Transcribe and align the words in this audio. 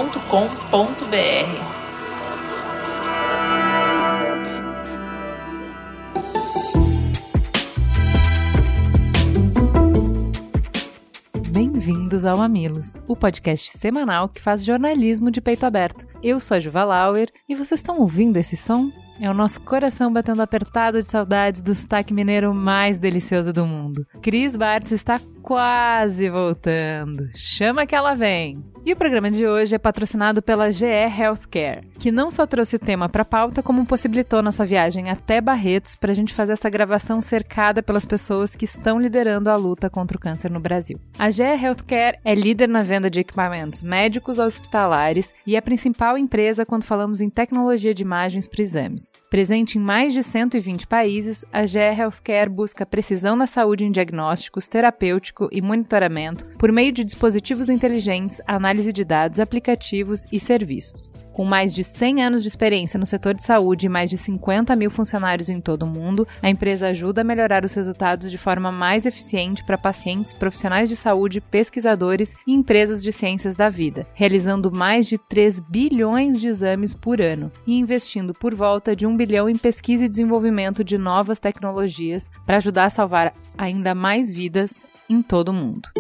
Bem-vindos 11.50 12.24
ao 12.24 12.38
Mamilos, 12.38 12.96
o 13.06 13.14
podcast 13.16 13.76
semanal 13.76 14.28
que 14.28 14.40
faz 14.40 14.64
jornalismo 14.64 15.30
de 15.30 15.40
peito 15.40 15.64
aberto. 15.64 16.06
Eu 16.22 16.40
sou 16.40 16.56
a 16.56 16.60
Juva 16.60 16.84
Lauer 16.84 17.30
e 17.48 17.54
vocês 17.54 17.80
estão 17.80 17.98
ouvindo 17.98 18.36
esse 18.36 18.56
som? 18.56 18.90
É 19.18 19.30
o 19.30 19.34
nosso 19.34 19.60
coração 19.62 20.12
batendo 20.12 20.42
apertado 20.42 21.02
de 21.02 21.10
saudades 21.10 21.62
do 21.62 21.74
sotaque 21.74 22.12
mineiro 22.12 22.54
mais 22.54 22.98
delicioso 22.98 23.52
do 23.52 23.64
mundo. 23.64 24.06
Cris 24.20 24.56
Bartz 24.56 24.92
está 24.92 25.20
quase 25.42 26.28
voltando. 26.28 27.28
Chama 27.34 27.86
que 27.86 27.94
ela 27.94 28.14
vem! 28.14 28.62
E 28.84 28.92
o 28.92 28.96
programa 28.96 29.28
de 29.32 29.44
hoje 29.44 29.74
é 29.74 29.78
patrocinado 29.78 30.40
pela 30.40 30.70
GE 30.70 30.86
Healthcare, 30.86 31.88
que 31.98 32.12
não 32.12 32.30
só 32.30 32.46
trouxe 32.46 32.76
o 32.76 32.78
tema 32.78 33.08
para 33.08 33.24
pauta, 33.24 33.60
como 33.60 33.84
possibilitou 33.84 34.40
nossa 34.40 34.64
viagem 34.64 35.10
até 35.10 35.40
Barretos 35.40 35.96
para 35.96 36.12
a 36.12 36.14
gente 36.14 36.32
fazer 36.32 36.52
essa 36.52 36.70
gravação 36.70 37.20
cercada 37.20 37.82
pelas 37.82 38.06
pessoas 38.06 38.54
que 38.54 38.64
estão 38.64 39.00
liderando 39.00 39.50
a 39.50 39.56
luta 39.56 39.90
contra 39.90 40.16
o 40.16 40.20
câncer 40.20 40.52
no 40.52 40.60
Brasil. 40.60 41.00
A 41.18 41.30
GE 41.30 41.42
Healthcare 41.42 42.20
é 42.24 42.32
líder 42.32 42.68
na 42.68 42.84
venda 42.84 43.10
de 43.10 43.18
equipamentos 43.18 43.82
médicos 43.82 44.38
hospitalares 44.38 45.34
e 45.44 45.56
é 45.56 45.58
a 45.58 45.62
principal 45.62 46.16
empresa 46.16 46.64
quando 46.64 46.84
falamos 46.84 47.20
em 47.20 47.28
tecnologia 47.28 47.92
de 47.92 48.04
imagens 48.04 48.46
para 48.46 48.62
exames. 48.62 49.05
Presente 49.28 49.78
em 49.78 49.80
mais 49.80 50.12
de 50.12 50.22
120 50.22 50.86
países, 50.86 51.44
a 51.52 51.66
GE 51.66 51.78
Healthcare 51.78 52.48
busca 52.48 52.86
precisão 52.86 53.36
na 53.36 53.46
saúde 53.46 53.84
em 53.84 53.90
diagnósticos, 53.90 54.68
terapêutico 54.68 55.48
e 55.52 55.60
monitoramento 55.60 56.46
por 56.58 56.72
meio 56.72 56.92
de 56.92 57.04
dispositivos 57.04 57.68
inteligentes, 57.68 58.40
análise 58.46 58.92
de 58.92 59.04
dados, 59.04 59.40
aplicativos 59.40 60.26
e 60.30 60.40
serviços. 60.40 61.10
Com 61.36 61.44
mais 61.44 61.74
de 61.74 61.84
100 61.84 62.22
anos 62.22 62.40
de 62.40 62.48
experiência 62.48 62.98
no 62.98 63.04
setor 63.04 63.34
de 63.34 63.44
saúde 63.44 63.84
e 63.84 63.90
mais 63.90 64.08
de 64.08 64.16
50 64.16 64.74
mil 64.74 64.90
funcionários 64.90 65.50
em 65.50 65.60
todo 65.60 65.82
o 65.82 65.86
mundo, 65.86 66.26
a 66.40 66.48
empresa 66.48 66.88
ajuda 66.88 67.20
a 67.20 67.24
melhorar 67.24 67.62
os 67.62 67.74
resultados 67.74 68.30
de 68.30 68.38
forma 68.38 68.72
mais 68.72 69.04
eficiente 69.04 69.62
para 69.62 69.76
pacientes, 69.76 70.32
profissionais 70.32 70.88
de 70.88 70.96
saúde, 70.96 71.42
pesquisadores 71.42 72.34
e 72.46 72.54
empresas 72.54 73.02
de 73.02 73.12
ciências 73.12 73.54
da 73.54 73.68
vida, 73.68 74.06
realizando 74.14 74.72
mais 74.72 75.06
de 75.06 75.18
3 75.18 75.60
bilhões 75.60 76.40
de 76.40 76.48
exames 76.48 76.94
por 76.94 77.20
ano 77.20 77.52
e 77.66 77.78
investindo 77.78 78.32
por 78.32 78.54
volta 78.54 78.96
de 78.96 79.06
1 79.06 79.14
bilhão 79.14 79.46
em 79.46 79.58
pesquisa 79.58 80.06
e 80.06 80.08
desenvolvimento 80.08 80.82
de 80.82 80.96
novas 80.96 81.38
tecnologias 81.38 82.30
para 82.46 82.56
ajudar 82.56 82.86
a 82.86 82.90
salvar 82.90 83.34
ainda 83.58 83.94
mais 83.94 84.32
vidas 84.32 84.86
em 85.06 85.20
todo 85.20 85.50
o 85.50 85.52
mundo. 85.52 85.90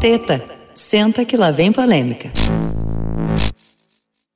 Teta 0.00 0.64
Senta 0.74 1.24
que 1.24 1.36
lá 1.36 1.52
vem 1.52 1.72
polêmica. 1.72 2.32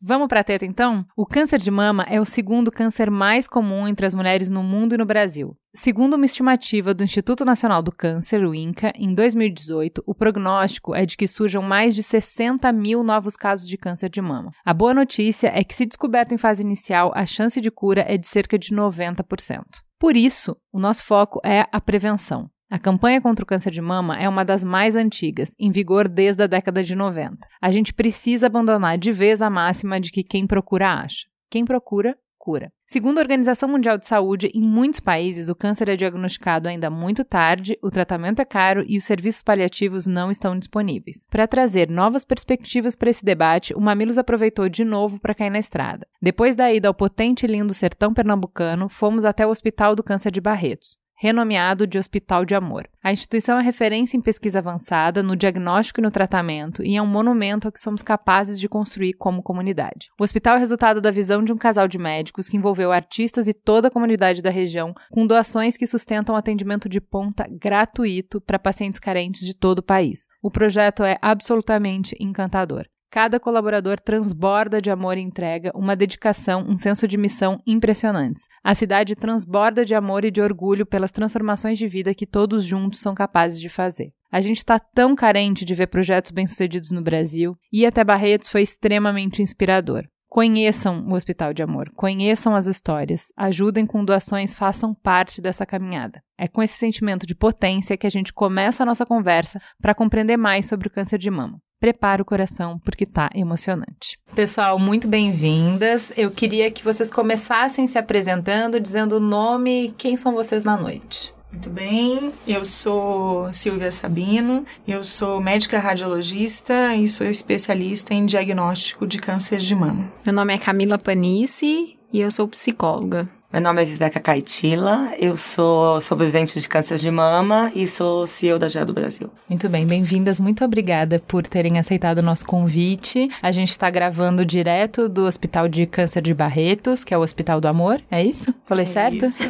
Vamos 0.00 0.28
para 0.28 0.40
a 0.40 0.44
teta 0.44 0.64
então? 0.64 1.04
O 1.16 1.26
câncer 1.26 1.58
de 1.58 1.72
mama 1.72 2.04
é 2.08 2.20
o 2.20 2.24
segundo 2.24 2.70
câncer 2.70 3.10
mais 3.10 3.48
comum 3.48 3.88
entre 3.88 4.06
as 4.06 4.14
mulheres 4.14 4.48
no 4.48 4.62
mundo 4.62 4.94
e 4.94 4.98
no 4.98 5.04
Brasil. 5.04 5.56
Segundo 5.74 6.14
uma 6.14 6.24
estimativa 6.24 6.94
do 6.94 7.02
Instituto 7.02 7.44
Nacional 7.44 7.82
do 7.82 7.90
Câncer, 7.90 8.44
o 8.44 8.54
INCA, 8.54 8.92
em 8.94 9.12
2018, 9.12 10.02
o 10.06 10.14
prognóstico 10.14 10.94
é 10.94 11.04
de 11.04 11.16
que 11.16 11.26
surjam 11.26 11.62
mais 11.62 11.96
de 11.96 12.04
60 12.04 12.70
mil 12.72 13.02
novos 13.02 13.34
casos 13.34 13.68
de 13.68 13.76
câncer 13.76 14.08
de 14.08 14.22
mama. 14.22 14.52
A 14.64 14.72
boa 14.72 14.94
notícia 14.94 15.48
é 15.48 15.64
que, 15.64 15.74
se 15.74 15.84
descoberto 15.84 16.32
em 16.32 16.38
fase 16.38 16.62
inicial, 16.62 17.10
a 17.14 17.26
chance 17.26 17.60
de 17.60 17.70
cura 17.70 18.04
é 18.06 18.16
de 18.16 18.26
cerca 18.28 18.56
de 18.56 18.72
90%. 18.72 19.64
Por 19.98 20.16
isso, 20.16 20.56
o 20.72 20.78
nosso 20.78 21.02
foco 21.02 21.40
é 21.44 21.66
a 21.72 21.80
prevenção. 21.80 22.48
A 22.70 22.78
campanha 22.78 23.18
contra 23.18 23.42
o 23.42 23.46
câncer 23.46 23.70
de 23.70 23.80
mama 23.80 24.20
é 24.20 24.28
uma 24.28 24.44
das 24.44 24.62
mais 24.62 24.94
antigas, 24.94 25.54
em 25.58 25.72
vigor 25.72 26.06
desde 26.06 26.42
a 26.42 26.46
década 26.46 26.82
de 26.82 26.94
90. 26.94 27.38
A 27.62 27.70
gente 27.72 27.94
precisa 27.94 28.46
abandonar 28.46 28.98
de 28.98 29.10
vez 29.10 29.40
a 29.40 29.48
máxima 29.48 29.98
de 29.98 30.12
que 30.12 30.22
quem 30.22 30.46
procura 30.46 30.92
acha. 30.92 31.26
Quem 31.50 31.64
procura, 31.64 32.14
cura. 32.36 32.70
Segundo 32.86 33.16
a 33.16 33.20
Organização 33.22 33.70
Mundial 33.70 33.96
de 33.96 34.06
Saúde, 34.06 34.50
em 34.54 34.60
muitos 34.60 35.00
países 35.00 35.48
o 35.48 35.54
câncer 35.54 35.88
é 35.88 35.96
diagnosticado 35.96 36.68
ainda 36.68 36.90
muito 36.90 37.24
tarde, 37.24 37.78
o 37.82 37.90
tratamento 37.90 38.40
é 38.40 38.44
caro 38.44 38.84
e 38.86 38.98
os 38.98 39.04
serviços 39.04 39.42
paliativos 39.42 40.06
não 40.06 40.30
estão 40.30 40.58
disponíveis. 40.58 41.26
Para 41.30 41.48
trazer 41.48 41.88
novas 41.88 42.22
perspectivas 42.22 42.94
para 42.94 43.08
esse 43.08 43.24
debate, 43.24 43.72
o 43.72 43.80
Mamilos 43.80 44.18
aproveitou 44.18 44.68
de 44.68 44.84
novo 44.84 45.18
para 45.18 45.34
cair 45.34 45.50
na 45.50 45.58
estrada. 45.58 46.06
Depois 46.20 46.54
da 46.54 46.70
ida 46.70 46.88
ao 46.88 46.94
potente 46.94 47.44
e 47.44 47.48
lindo 47.48 47.72
sertão 47.72 48.12
pernambucano, 48.12 48.90
fomos 48.90 49.24
até 49.24 49.46
o 49.46 49.50
Hospital 49.50 49.96
do 49.96 50.04
Câncer 50.04 50.30
de 50.30 50.40
Barretos 50.40 50.98
renomeado 51.18 51.86
de 51.86 51.98
Hospital 51.98 52.44
de 52.44 52.54
Amor. 52.54 52.88
A 53.02 53.12
instituição 53.12 53.58
é 53.58 53.62
referência 53.62 54.16
em 54.16 54.20
pesquisa 54.20 54.60
avançada, 54.60 55.22
no 55.22 55.34
diagnóstico 55.34 56.00
e 56.00 56.02
no 56.02 56.10
tratamento, 56.10 56.82
e 56.84 56.96
é 56.96 57.02
um 57.02 57.06
monumento 57.06 57.66
ao 57.66 57.72
que 57.72 57.80
somos 57.80 58.02
capazes 58.02 58.60
de 58.60 58.68
construir 58.68 59.14
como 59.14 59.42
comunidade. 59.42 60.08
O 60.18 60.22
hospital 60.22 60.56
é 60.56 60.58
resultado 60.60 61.00
da 61.00 61.10
visão 61.10 61.42
de 61.42 61.52
um 61.52 61.58
casal 61.58 61.88
de 61.88 61.98
médicos 61.98 62.48
que 62.48 62.56
envolveu 62.56 62.92
artistas 62.92 63.48
e 63.48 63.54
toda 63.54 63.88
a 63.88 63.90
comunidade 63.90 64.40
da 64.40 64.50
região, 64.50 64.94
com 65.10 65.26
doações 65.26 65.76
que 65.76 65.86
sustentam 65.86 66.36
atendimento 66.36 66.88
de 66.88 67.00
ponta 67.00 67.46
gratuito 67.50 68.40
para 68.40 68.58
pacientes 68.58 69.00
carentes 69.00 69.44
de 69.44 69.54
todo 69.54 69.80
o 69.80 69.84
país. 69.84 70.28
O 70.40 70.50
projeto 70.50 71.02
é 71.02 71.18
absolutamente 71.20 72.14
encantador. 72.20 72.86
Cada 73.10 73.40
colaborador 73.40 73.98
transborda 73.98 74.82
de 74.82 74.90
amor 74.90 75.16
e 75.16 75.22
entrega, 75.22 75.72
uma 75.74 75.96
dedicação, 75.96 76.66
um 76.68 76.76
senso 76.76 77.08
de 77.08 77.16
missão 77.16 77.58
impressionantes. 77.66 78.46
A 78.62 78.74
cidade 78.74 79.14
transborda 79.14 79.82
de 79.82 79.94
amor 79.94 80.26
e 80.26 80.30
de 80.30 80.42
orgulho 80.42 80.84
pelas 80.84 81.10
transformações 81.10 81.78
de 81.78 81.88
vida 81.88 82.14
que 82.14 82.26
todos 82.26 82.64
juntos 82.64 83.00
são 83.00 83.14
capazes 83.14 83.58
de 83.58 83.70
fazer. 83.70 84.12
A 84.30 84.42
gente 84.42 84.58
está 84.58 84.78
tão 84.78 85.16
carente 85.16 85.64
de 85.64 85.74
ver 85.74 85.86
projetos 85.86 86.30
bem-sucedidos 86.30 86.90
no 86.90 87.02
Brasil, 87.02 87.52
e 87.72 87.86
até 87.86 88.04
Barretos 88.04 88.48
foi 88.48 88.60
extremamente 88.60 89.40
inspirador. 89.40 90.04
Conheçam 90.28 91.06
o 91.08 91.14
Hospital 91.14 91.54
de 91.54 91.62
Amor, 91.62 91.90
conheçam 91.96 92.54
as 92.54 92.66
histórias, 92.66 93.28
ajudem 93.34 93.86
com 93.86 94.04
doações, 94.04 94.52
façam 94.52 94.92
parte 94.92 95.40
dessa 95.40 95.64
caminhada. 95.64 96.22
É 96.36 96.46
com 96.46 96.62
esse 96.62 96.76
sentimento 96.76 97.26
de 97.26 97.34
potência 97.34 97.96
que 97.96 98.06
a 98.06 98.10
gente 98.10 98.34
começa 98.34 98.82
a 98.82 98.86
nossa 98.86 99.06
conversa 99.06 99.58
para 99.80 99.94
compreender 99.94 100.36
mais 100.36 100.66
sobre 100.66 100.88
o 100.88 100.90
câncer 100.90 101.16
de 101.16 101.30
mama 101.30 101.58
prepara 101.80 102.22
o 102.22 102.24
coração 102.24 102.78
porque 102.84 103.06
tá 103.06 103.30
emocionante. 103.34 104.18
Pessoal, 104.34 104.78
muito 104.78 105.08
bem-vindas. 105.08 106.12
Eu 106.16 106.30
queria 106.30 106.70
que 106.70 106.84
vocês 106.84 107.10
começassem 107.10 107.86
se 107.86 107.98
apresentando, 107.98 108.80
dizendo 108.80 109.16
o 109.16 109.20
nome 109.20 109.86
e 109.86 109.90
quem 109.92 110.16
são 110.16 110.32
vocês 110.32 110.64
na 110.64 110.76
noite. 110.76 111.32
Muito 111.50 111.70
bem, 111.70 112.30
eu 112.46 112.62
sou 112.62 113.50
Silvia 113.54 113.90
Sabino, 113.90 114.66
eu 114.86 115.02
sou 115.02 115.40
médica 115.40 115.78
radiologista 115.78 116.94
e 116.94 117.08
sou 117.08 117.26
especialista 117.26 118.12
em 118.12 118.26
diagnóstico 118.26 119.06
de 119.06 119.18
câncer 119.18 119.56
de 119.56 119.74
mama. 119.74 120.12
Meu 120.26 120.34
nome 120.34 120.54
é 120.54 120.58
Camila 120.58 120.98
Panice 120.98 121.96
e 122.12 122.20
eu 122.20 122.30
sou 122.30 122.46
psicóloga. 122.48 123.28
Meu 123.50 123.62
nome 123.62 123.80
é 123.80 123.84
Viveca 123.86 124.20
Caetila, 124.20 125.10
eu 125.18 125.34
sou 125.34 125.98
sobrevivente 126.02 126.60
de 126.60 126.68
câncer 126.68 126.98
de 126.98 127.10
mama 127.10 127.72
e 127.74 127.88
sou 127.88 128.26
CEO 128.26 128.58
da 128.58 128.68
GEA 128.68 128.84
do 128.84 128.92
Brasil. 128.92 129.30
Muito 129.48 129.70
bem, 129.70 129.86
bem-vindas, 129.86 130.38
muito 130.38 130.62
obrigada 130.62 131.18
por 131.26 131.46
terem 131.46 131.78
aceitado 131.78 132.18
o 132.18 132.22
nosso 132.22 132.46
convite. 132.46 133.30
A 133.40 133.50
gente 133.50 133.70
está 133.70 133.88
gravando 133.88 134.44
direto 134.44 135.08
do 135.08 135.24
Hospital 135.24 135.66
de 135.66 135.86
Câncer 135.86 136.20
de 136.20 136.34
Barretos, 136.34 137.04
que 137.04 137.14
é 137.14 137.16
o 137.16 137.22
Hospital 137.22 137.58
do 137.58 137.66
Amor, 137.66 138.02
é 138.10 138.22
isso? 138.22 138.54
Falei 138.66 138.84
é 138.84 138.86
certo? 138.86 139.24
Isso. 139.24 139.42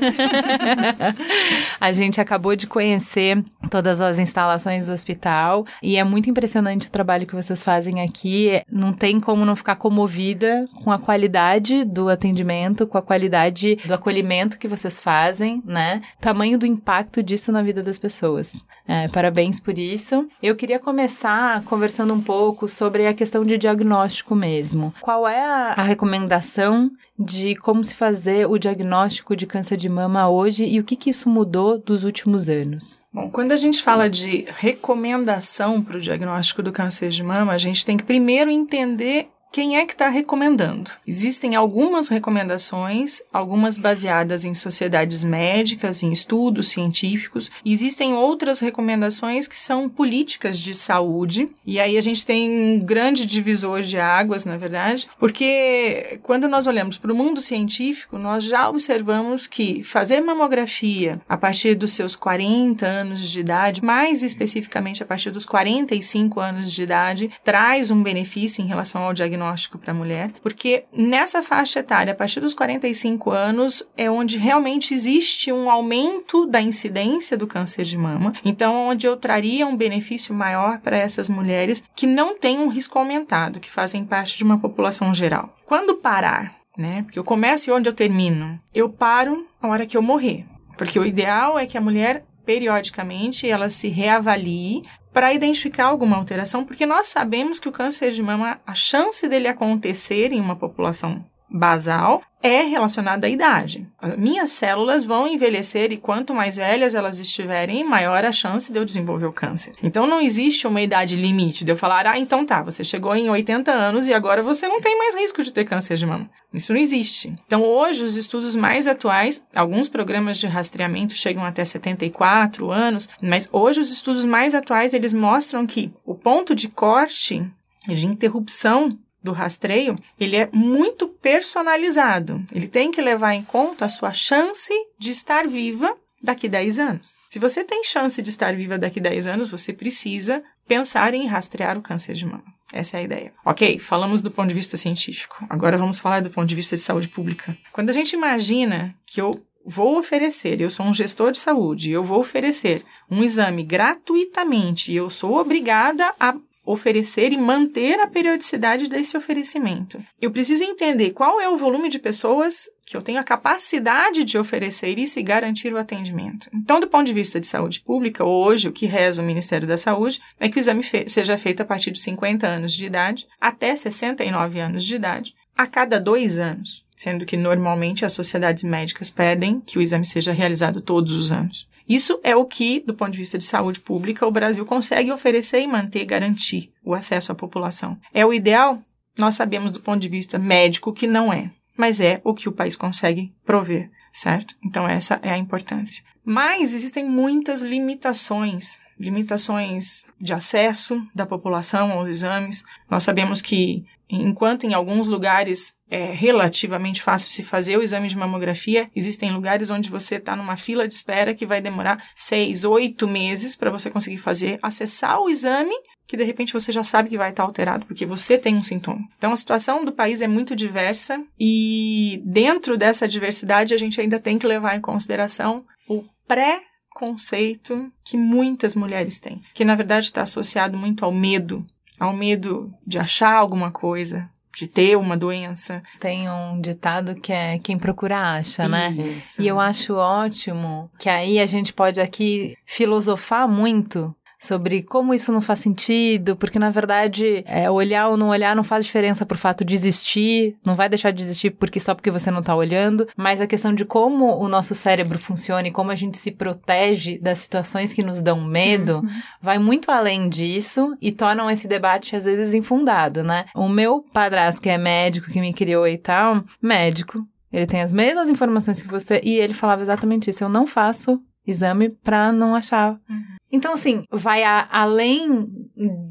a 1.81 1.91
gente 1.91 2.21
acabou 2.21 2.55
de 2.55 2.69
conhecer 2.69 3.43
todas 3.69 4.01
as 4.01 4.21
instalações 4.21 4.87
do 4.87 4.93
hospital 4.93 5.67
e 5.83 5.97
é 5.97 6.05
muito 6.05 6.31
impressionante 6.31 6.87
o 6.87 6.91
trabalho 6.93 7.27
que 7.27 7.35
vocês 7.35 7.65
fazem 7.65 8.01
aqui. 8.01 8.63
Não 8.71 8.93
tem 8.93 9.19
como 9.19 9.45
não 9.45 9.57
ficar 9.57 9.75
comovida 9.75 10.67
com 10.85 10.93
a 10.93 11.01
qualidade 11.01 11.85
do 11.85 12.09
atendimento, 12.09 12.87
com 12.87 12.97
a 12.97 13.03
qualidade 13.03 13.77
do 13.89 13.95
acolhimento 13.95 14.59
que 14.59 14.69
vocês 14.69 15.01
fazem, 15.01 15.61
né? 15.65 16.03
Tamanho 16.21 16.59
do 16.59 16.67
impacto 16.67 17.23
disso 17.23 17.51
na 17.51 17.63
vida 17.63 17.83
das 17.83 17.99
pessoas. 17.99 18.65
É, 18.87 19.09
parabéns 19.09 19.59
por 19.59 19.77
isso. 19.77 20.29
Eu 20.43 20.55
queria 20.55 20.79
começar 20.79 21.63
conversando 21.65 22.15
um 22.15 22.21
pouco 22.21 22.69
sobre 22.69 23.07
a 23.07 23.15
questão 23.15 23.45
de 23.45 23.59
diagnóstico 23.59 24.35
mesmo. 24.35 24.95
Qual 25.01 25.27
é 25.27 25.45
a, 25.45 25.83
recomendação 25.83 26.91
de 27.19 27.57
como 27.57 27.83
se 27.83 27.95
fazer 27.95 28.47
o 28.47 28.59
diagnóstico 28.59 29.35
de 29.35 29.47
câncer 29.47 29.79
de 29.79 29.89
mama 29.89 30.29
hoje 30.29 30.65
e 30.65 30.79
o 30.79 30.85
que, 30.85 30.95
que 30.95 31.11
isso 31.11 31.31
mudou 31.31 31.79
dos 31.79 32.05
últimos 32.05 32.49
anos? 32.49 33.01
Bom, 33.13 33.31
quando 33.31 33.53
a 33.53 33.57
gente 33.57 33.83
fala 33.83 34.09
de 34.09 34.47
recomendação 34.59 35.83
para 35.83 35.97
o 35.97 36.01
diagnóstico 36.01 36.63
do 36.63 36.71
câncer 36.71 37.09
de 37.09 37.23
mama, 37.23 37.53
a 37.53 37.59
gente 37.59 37.85
tem 37.87 37.97
que 37.97 38.05
primeiro 38.05 38.51
entender 38.51 39.29
quem 39.59 39.77
é 39.77 39.85
que 39.85 39.93
está 39.93 40.09
recomendando? 40.09 40.93
Existem 41.05 41.57
algumas 41.57 42.09
recomendações, 42.09 43.21
algumas 43.33 43.77
baseadas 43.77 44.45
em 44.45 44.55
sociedades 44.55 45.25
médicas, 45.25 46.01
em 46.01 46.13
estudos 46.13 46.69
científicos. 46.69 47.51
Existem 47.67 48.15
outras 48.15 48.61
recomendações 48.61 49.49
que 49.49 49.57
são 49.57 49.89
políticas 49.89 50.61
de 50.61 50.73
saúde. 50.77 51.49
E 51.67 51.81
aí 51.81 51.99
a 51.99 52.01
gente 52.01 52.25
tem 52.25 52.49
um 52.49 52.79
grande 52.79 53.27
divisor 53.27 53.83
de 53.83 53.99
águas, 53.99 54.45
na 54.45 54.57
verdade, 54.57 55.09
porque 55.19 56.21
quando 56.23 56.47
nós 56.47 56.69
olhamos 56.69 56.97
para 56.97 57.13
o 57.13 57.17
mundo 57.17 57.41
científico, 57.41 58.17
nós 58.17 58.45
já 58.45 58.69
observamos 58.69 59.49
que 59.49 59.83
fazer 59.83 60.21
mamografia 60.21 61.21
a 61.29 61.37
partir 61.37 61.75
dos 61.75 61.91
seus 61.95 62.15
40 62.15 62.87
anos 62.87 63.29
de 63.29 63.41
idade, 63.41 63.85
mais 63.85 64.23
especificamente 64.23 65.03
a 65.03 65.07
partir 65.07 65.33
dos 65.33 65.45
45 65.45 66.39
anos 66.39 66.73
de 66.73 66.83
idade, 66.85 67.29
traz 67.43 67.91
um 67.91 68.01
benefício 68.01 68.63
em 68.63 68.69
relação 68.69 69.03
ao 69.03 69.13
diagnóstico 69.13 69.48
diagnóstico 69.49 69.79
para 69.79 69.93
a 69.93 69.95
mulher, 69.95 70.33
porque 70.43 70.85
nessa 70.93 71.43
faixa 71.43 71.81
etária, 71.81 72.13
a 72.13 72.17
partir 72.17 72.41
dos 72.41 72.55
45 72.55 73.31
anos, 73.31 73.89
é 73.97 74.11
onde 74.11 74.39
realmente 74.39 74.93
existe 74.93 75.53
um 75.53 75.71
aumento 75.71 76.47
da 76.47 76.61
incidência 76.61 77.37
do 77.37 77.47
câncer 77.47 77.85
de 77.85 77.97
mama. 77.97 78.33
Então, 78.45 78.89
onde 78.89 79.07
eu 79.07 79.17
traria 79.17 79.67
um 79.67 79.77
benefício 79.77 80.35
maior 80.35 80.79
para 80.79 80.97
essas 80.97 81.29
mulheres 81.29 81.85
que 81.95 82.07
não 82.07 82.39
têm 82.39 82.59
um 82.59 82.69
risco 82.69 82.99
aumentado, 82.99 83.61
que 83.61 83.71
fazem 83.71 84.05
parte 84.05 84.37
de 84.37 84.45
uma 84.45 84.59
população 84.59 85.15
geral. 85.15 85.53
Quando 85.67 85.97
parar, 85.97 86.57
né? 86.77 87.03
Porque 87.03 87.19
eu 87.19 87.25
começo 87.25 87.69
e 87.69 87.73
onde 87.73 87.89
eu 87.89 87.93
termino? 87.93 88.59
Eu 88.75 88.89
paro 88.89 89.47
a 89.61 89.69
hora 89.69 89.87
que 89.87 89.97
eu 89.97 90.03
morrer. 90.03 90.45
Porque 90.77 90.99
o 90.99 91.05
ideal 91.05 91.59
é 91.59 91.67
que 91.67 91.77
a 91.77 91.81
mulher 91.81 92.25
periodicamente 92.49 93.47
ela 93.47 93.69
se 93.69 93.89
reavalie 93.89 94.83
para 95.13 95.33
identificar 95.33 95.87
alguma 95.87 96.17
alteração, 96.17 96.65
porque 96.65 96.87
nós 96.87 97.07
sabemos 97.07 97.59
que 97.59 97.69
o 97.69 97.73
câncer 97.73 98.13
de 98.13 98.23
mama, 98.23 98.61
a 98.67 98.75
chance 98.75 99.27
dele 99.29 99.49
acontecer 99.49 100.33
em 100.33 100.41
uma 100.41 100.57
população 100.57 101.25
basal 101.51 102.23
é 102.43 102.63
relacionada 102.63 103.27
à 103.27 103.31
idade. 103.31 103.87
Minhas 104.17 104.53
células 104.53 105.05
vão 105.05 105.27
envelhecer 105.27 105.93
e 105.93 105.97
quanto 105.97 106.33
mais 106.33 106.57
velhas 106.57 106.95
elas 106.95 107.19
estiverem, 107.19 107.83
maior 107.83 108.25
a 108.25 108.31
chance 108.31 108.73
de 108.73 108.79
eu 108.79 108.85
desenvolver 108.85 109.27
o 109.27 109.33
câncer. 109.33 109.75
Então 109.83 110.07
não 110.07 110.21
existe 110.21 110.67
uma 110.67 110.81
idade 110.81 111.17
limite 111.17 111.65
de 111.65 111.73
eu 111.73 111.77
falar, 111.77 112.07
ah, 112.07 112.19
então 112.19 112.47
tá, 112.47 112.63
você 112.63 112.85
chegou 112.85 113.15
em 113.17 113.29
80 113.29 113.73
anos 113.73 114.09
e 114.09 114.15
agora 114.15 114.43
você 114.43 114.69
não 114.69 114.81
tem 114.81 114.97
mais 114.97 115.17
risco 115.17 115.43
de 115.43 115.53
ter 115.53 115.65
câncer 115.65 115.97
de 115.97 116.07
mama. 116.07 116.31
Isso 116.55 116.73
não 116.73 116.81
existe. 116.81 117.35
Então 117.47 117.63
hoje 117.63 118.05
os 118.05 118.17
estudos 118.17 118.55
mais 118.55 118.87
atuais, 118.87 119.45
alguns 119.55 119.89
programas 119.89 120.39
de 120.39 120.47
rastreamento 120.47 121.17
chegam 121.17 121.45
até 121.45 121.65
74 121.65 122.71
anos, 122.71 123.09
mas 123.21 123.49
hoje 123.53 123.81
os 123.81 123.91
estudos 123.91 124.25
mais 124.25 124.55
atuais 124.55 124.95
eles 124.95 125.13
mostram 125.13 125.67
que 125.67 125.91
o 126.05 126.15
ponto 126.15 126.55
de 126.55 126.69
corte 126.69 127.45
de 127.87 128.07
interrupção 128.07 128.97
do 129.23 129.33
rastreio, 129.33 129.97
ele 130.19 130.37
é 130.37 130.49
muito 130.53 131.09
personalizado. 131.09 132.45
Ele 132.53 132.69
tem 132.69 132.91
que 132.91 133.03
levar 133.03 133.35
em 133.35 133.43
conta 133.43 133.85
a 133.85 133.89
sua 133.89 134.13
chance 134.13 134.73
de 134.99 135.11
estar 135.11 135.47
viva 135.47 135.95
daqui 136.23 136.49
10 136.49 136.79
anos. 136.79 137.17
Se 137.29 137.39
você 137.39 137.65
tem 137.65 137.85
chance 137.85 138.21
de 138.21 138.31
estar 138.31 138.55
viva 138.55 138.79
daqui 138.79 139.01
10 139.01 139.27
anos, 139.27 139.49
você 139.49 139.73
precisa 139.73 140.43
pensar 140.67 141.15
em 141.15 141.27
rastrear 141.27 141.77
o 141.79 141.83
câncer 141.83 142.15
de 142.15 142.27
mama. 142.27 142.45
Essa 142.73 142.99
é 142.99 143.01
a 143.01 143.03
ideia. 143.03 143.33
Ok, 143.45 143.79
falamos 143.79 144.21
do 144.21 144.31
ponto 144.31 144.49
de 144.49 144.55
vista 144.55 144.77
científico. 144.77 145.47
Agora 145.49 145.79
vamos 145.79 145.99
falar 145.99 146.21
do 146.21 146.31
ponto 146.31 146.47
de 146.47 146.55
vista 146.55 146.77
de 146.77 146.83
saúde 146.83 147.09
pública. 147.09 147.57
Quando 147.73 147.89
a 147.89 147.93
gente 147.93 148.13
imagina 148.13 148.95
que 149.07 149.21
eu 149.21 149.43
vou 149.65 149.99
oferecer, 149.99 150.61
eu 150.61 150.71
sou 150.71 150.85
um 150.87 150.95
gestor 150.95 151.33
de 151.33 151.39
saúde, 151.39 151.91
eu 151.91 152.05
vou 152.05 152.21
oferecer 152.21 152.85
um 153.11 153.23
exame 153.23 153.63
gratuitamente 153.63 154.93
e 154.93 154.97
eu 154.97 155.09
sou 155.09 155.39
obrigada 155.39 156.13
a 156.21 156.35
oferecer 156.69 157.33
e 157.33 157.39
manter 157.39 157.99
a 157.99 158.07
periodicidade 158.07 158.89
desse 158.89 159.17
oferecimento. 159.17 160.03
Eu 160.21 160.31
preciso 160.31 160.63
entender 160.63 161.13
qual 161.13 161.41
é 161.41 161.49
o 161.49 161.57
volume 161.57 161.89
de 161.89 161.99
pessoas 161.99 162.69
que 162.85 162.97
eu 162.97 163.03
tenho 163.03 163.19
a 163.19 163.25
capacidade 163.25 164.25
de 164.25 164.39
oferecer 164.39 164.99
isso 164.99 165.19
e 165.19 165.23
garantir 165.23 165.73
o 165.73 165.79
atendimento. 165.79 166.49
Então, 166.55 166.81
do 166.81 166.87
ponto 166.87 167.07
de 167.07 167.13
vista 167.13 167.41
de 167.41 167.47
saúde 167.47 167.81
pública, 167.81 168.25
hoje 168.25 168.69
o 168.69 168.73
que 168.73 168.87
reza 168.87 169.23
o 169.23 169.25
Ministério 169.25 169.69
da 169.69 169.77
Saúde 169.77 170.21
é 170.39 170.49
que 170.49 170.59
o 170.59 170.61
exame 170.61 170.83
seja 171.07 171.37
feito 171.37 171.63
a 171.63 171.67
partir 171.67 171.91
de 171.91 172.01
50 172.01 172.47
anos 172.47 172.73
de 172.73 172.87
idade 172.87 173.27
até 173.41 173.75
69 173.75 174.61
anos 174.61 174.85
de 174.85 174.97
idade, 174.97 175.35
a 175.57 175.67
cada 175.67 175.99
dois 175.99 176.39
anos, 176.39 176.87
sendo 176.95 177.27
que 177.27 177.37
normalmente 177.37 178.05
as 178.05 178.13
sociedades 178.13 178.63
médicas 178.63 179.11
pedem 179.11 179.61
que 179.61 179.79
o 179.79 179.83
exame 179.83 180.05
seja 180.05 180.33
realizado 180.33 180.81
todos 180.81 181.15
os 181.15 181.33
anos. 181.33 181.69
Isso 181.89 182.21
é 182.23 182.37
o 182.37 182.45
que, 182.45 182.81
do 182.81 182.93
ponto 182.95 183.13
de 183.13 183.19
vista 183.19 183.39
de 183.39 183.45
saúde 183.45 183.81
pública, 183.81 184.27
o 184.27 184.31
Brasil 184.31 184.67
consegue 184.67 185.11
oferecer 185.11 185.61
e 185.61 185.67
manter, 185.67 186.05
garantir 186.05 186.71
o 186.85 186.95
acesso 186.95 187.33
à 187.33 187.35
população. 187.35 187.99
É 188.13 188.27
o 188.27 188.35
ideal? 188.35 188.81
Nós 189.17 189.35
sabemos 189.35 189.73
do 189.73 189.81
ponto 189.81 190.01
de 190.01 190.09
vista 190.09 190.39
médico 190.39 190.93
que 190.93 191.07
não 191.07 191.33
é, 191.33 191.51
mas 191.77 192.01
é 192.01 192.21
o 192.23 192.35
que 192.35 192.49
o 192.49 192.53
país 192.53 192.77
consegue 192.77 193.33
prover, 193.45 193.91
certo? 194.13 194.55
Então 194.63 194.87
essa 194.87 195.19
é 195.23 195.31
a 195.31 195.39
importância. 195.39 196.05
Mas 196.25 196.75
existem 196.75 197.05
muitas 197.05 197.63
limitações, 197.63 198.79
limitações 199.01 200.05
de 200.21 200.35
acesso 200.35 201.03
da 201.15 201.25
população 201.25 201.91
aos 201.93 202.07
exames. 202.07 202.65
Nós 202.91 203.03
sabemos 203.03 203.41
que 203.41 203.87
Enquanto 204.11 204.65
em 204.65 204.75
alguns 204.75 205.07
lugares 205.07 205.75
é 205.91 206.05
relativamente 206.05 207.03
fácil 207.03 207.31
se 207.31 207.43
fazer 207.43 207.77
o 207.77 207.83
exame 207.83 208.09
de 208.09 208.17
mamografia, 208.17 208.91
existem 208.95 209.33
lugares 209.33 209.71
onde 209.71 209.91
você 209.91 210.17
está 210.17 210.35
numa 210.35 210.57
fila 210.57 210.89
de 210.89 210.95
espera 210.95 211.35
que 211.35 211.47
vai 211.47 211.61
demorar 211.61 212.03
seis, 212.17 212.65
oito 212.65 213.07
meses 213.07 213.55
para 213.55 213.71
você 213.71 213.91
conseguir 213.91 214.19
fazer, 214.19 214.59
acessar 214.63 215.21
o 215.21 215.29
exame 215.29 215.75
que 216.09 216.17
de 216.17 216.25
repente 216.25 216.55
você 216.55 216.73
já 216.73 216.83
sabe 216.83 217.11
que 217.11 217.19
vai 217.19 217.29
estar 217.29 217.43
tá 217.43 217.47
alterado 217.47 217.85
porque 217.85 218.07
você 218.07 218.39
tem 218.39 218.57
um 218.57 218.63
sintoma. 218.63 219.07
Então 219.19 219.31
a 219.31 219.37
situação 219.37 219.85
do 219.85 219.93
país 219.93 220.23
é 220.23 220.27
muito 220.27 220.57
diversa 220.57 221.23
e 221.39 222.23
dentro 222.25 222.79
dessa 222.79 223.07
diversidade 223.07 223.75
a 223.75 223.77
gente 223.77 224.01
ainda 224.01 224.19
tem 224.19 224.39
que 224.39 224.47
levar 224.47 224.75
em 224.75 224.81
consideração 224.81 225.67
o 225.87 226.03
pré 226.27 226.63
conceito 226.95 227.93
que 228.05 228.17
muitas 228.17 228.75
mulheres 228.75 229.21
têm, 229.21 229.41
que 229.55 229.65
na 229.65 229.75
verdade 229.75 230.07
está 230.07 230.23
associado 230.23 230.77
muito 230.77 231.05
ao 231.05 231.13
medo 231.13 231.65
ao 231.99 232.13
medo 232.13 232.73
de 232.87 232.99
achar 232.99 233.35
alguma 233.35 233.71
coisa, 233.71 234.29
de 234.55 234.67
ter 234.67 234.97
uma 234.97 235.17
doença. 235.17 235.83
Tem 236.01 236.29
um 236.29 236.61
ditado 236.61 237.15
que 237.15 237.33
é 237.33 237.59
quem 237.59 237.79
procura 237.79 238.37
acha, 238.37 238.69
né? 238.69 238.91
Isso. 238.91 239.41
E 239.41 239.47
eu 239.47 239.61
acho 239.61 239.95
ótimo 239.95 240.91
que 240.99 241.09
aí 241.09 241.39
a 241.39 241.47
gente 241.47 241.73
pode 241.73 242.01
aqui 242.01 242.57
filosofar 242.67 243.49
muito 243.49 244.15
sobre 244.39 244.83
como 244.83 245.13
isso 245.13 245.33
não 245.33 245.41
faz 245.41 245.59
sentido, 245.59 246.37
porque 246.37 246.59
na 246.59 246.71
verdade 246.71 247.43
é, 247.47 247.71
olhar 247.71 248.09
ou 248.09 248.17
não 248.17 248.29
olhar 248.29 248.55
não 248.55 248.63
faz 248.63 248.85
diferença 248.85 249.27
por 249.27 249.37
fato 249.37 249.65
de 249.65 249.75
existir, 249.75 250.57
não 250.65 250.77
vai 250.77 250.89
deixar 250.89 251.11
de 251.11 251.23
existir 251.23 251.51
porque 251.51 251.81
só 251.81 251.95
porque 251.95 252.11
você 252.11 252.31
não 252.31 252.43
tá 252.43 252.55
olhando, 252.55 253.09
mas 253.17 253.41
a 253.41 253.47
questão 253.47 253.75
de 253.75 253.85
como 253.85 254.39
o 254.39 254.49
nosso 254.49 254.75
cérebro 254.75 255.19
funciona 255.19 255.69
e 255.69 255.73
como 255.73 255.91
a 255.91 255.95
gente 255.95 256.17
se 256.17 256.31
protege 256.31 257.19
das 257.19 257.41
situações 257.41 257.93
que 257.93 258.03
nos 258.03 258.23
dão 258.23 258.41
medo 258.41 258.99
uhum. 258.99 259.09
vai 259.41 259.59
muito 259.59 259.91
além 259.91 260.29
disso 260.29 260.97
e 261.01 261.11
tornam 261.11 261.51
esse 261.51 261.67
debate 261.67 262.15
às 262.15 262.25
vezes 262.25 262.55
infundado, 262.55 263.23
né? 263.23 263.47
O 263.55 263.69
meu 263.69 264.05
padrasto, 264.13 264.61
que 264.61 264.69
é 264.69 264.79
médico, 264.79 265.31
que 265.31 265.41
me 265.41 265.53
criou 265.53 265.87
e 265.87 265.99
tal, 265.99 266.45
médico, 266.63 267.27
ele 267.53 267.67
tem 267.67 267.81
as 267.81 267.93
mesmas 267.93 268.29
informações 268.29 268.81
que 268.81 268.89
você 268.89 269.21
e 269.25 269.35
ele 269.35 269.55
falava 269.55 269.83
exatamente 269.83 270.31
isso. 270.31 270.45
Eu 270.45 270.49
não 270.49 270.67
faço 270.67 271.21
exame 271.47 271.89
para 271.89 272.31
não 272.31 272.55
achar. 272.55 272.93
Uhum. 273.09 273.38
Então, 273.51 273.73
assim, 273.73 274.05
vai 274.11 274.43
a, 274.43 274.69
além 274.71 275.49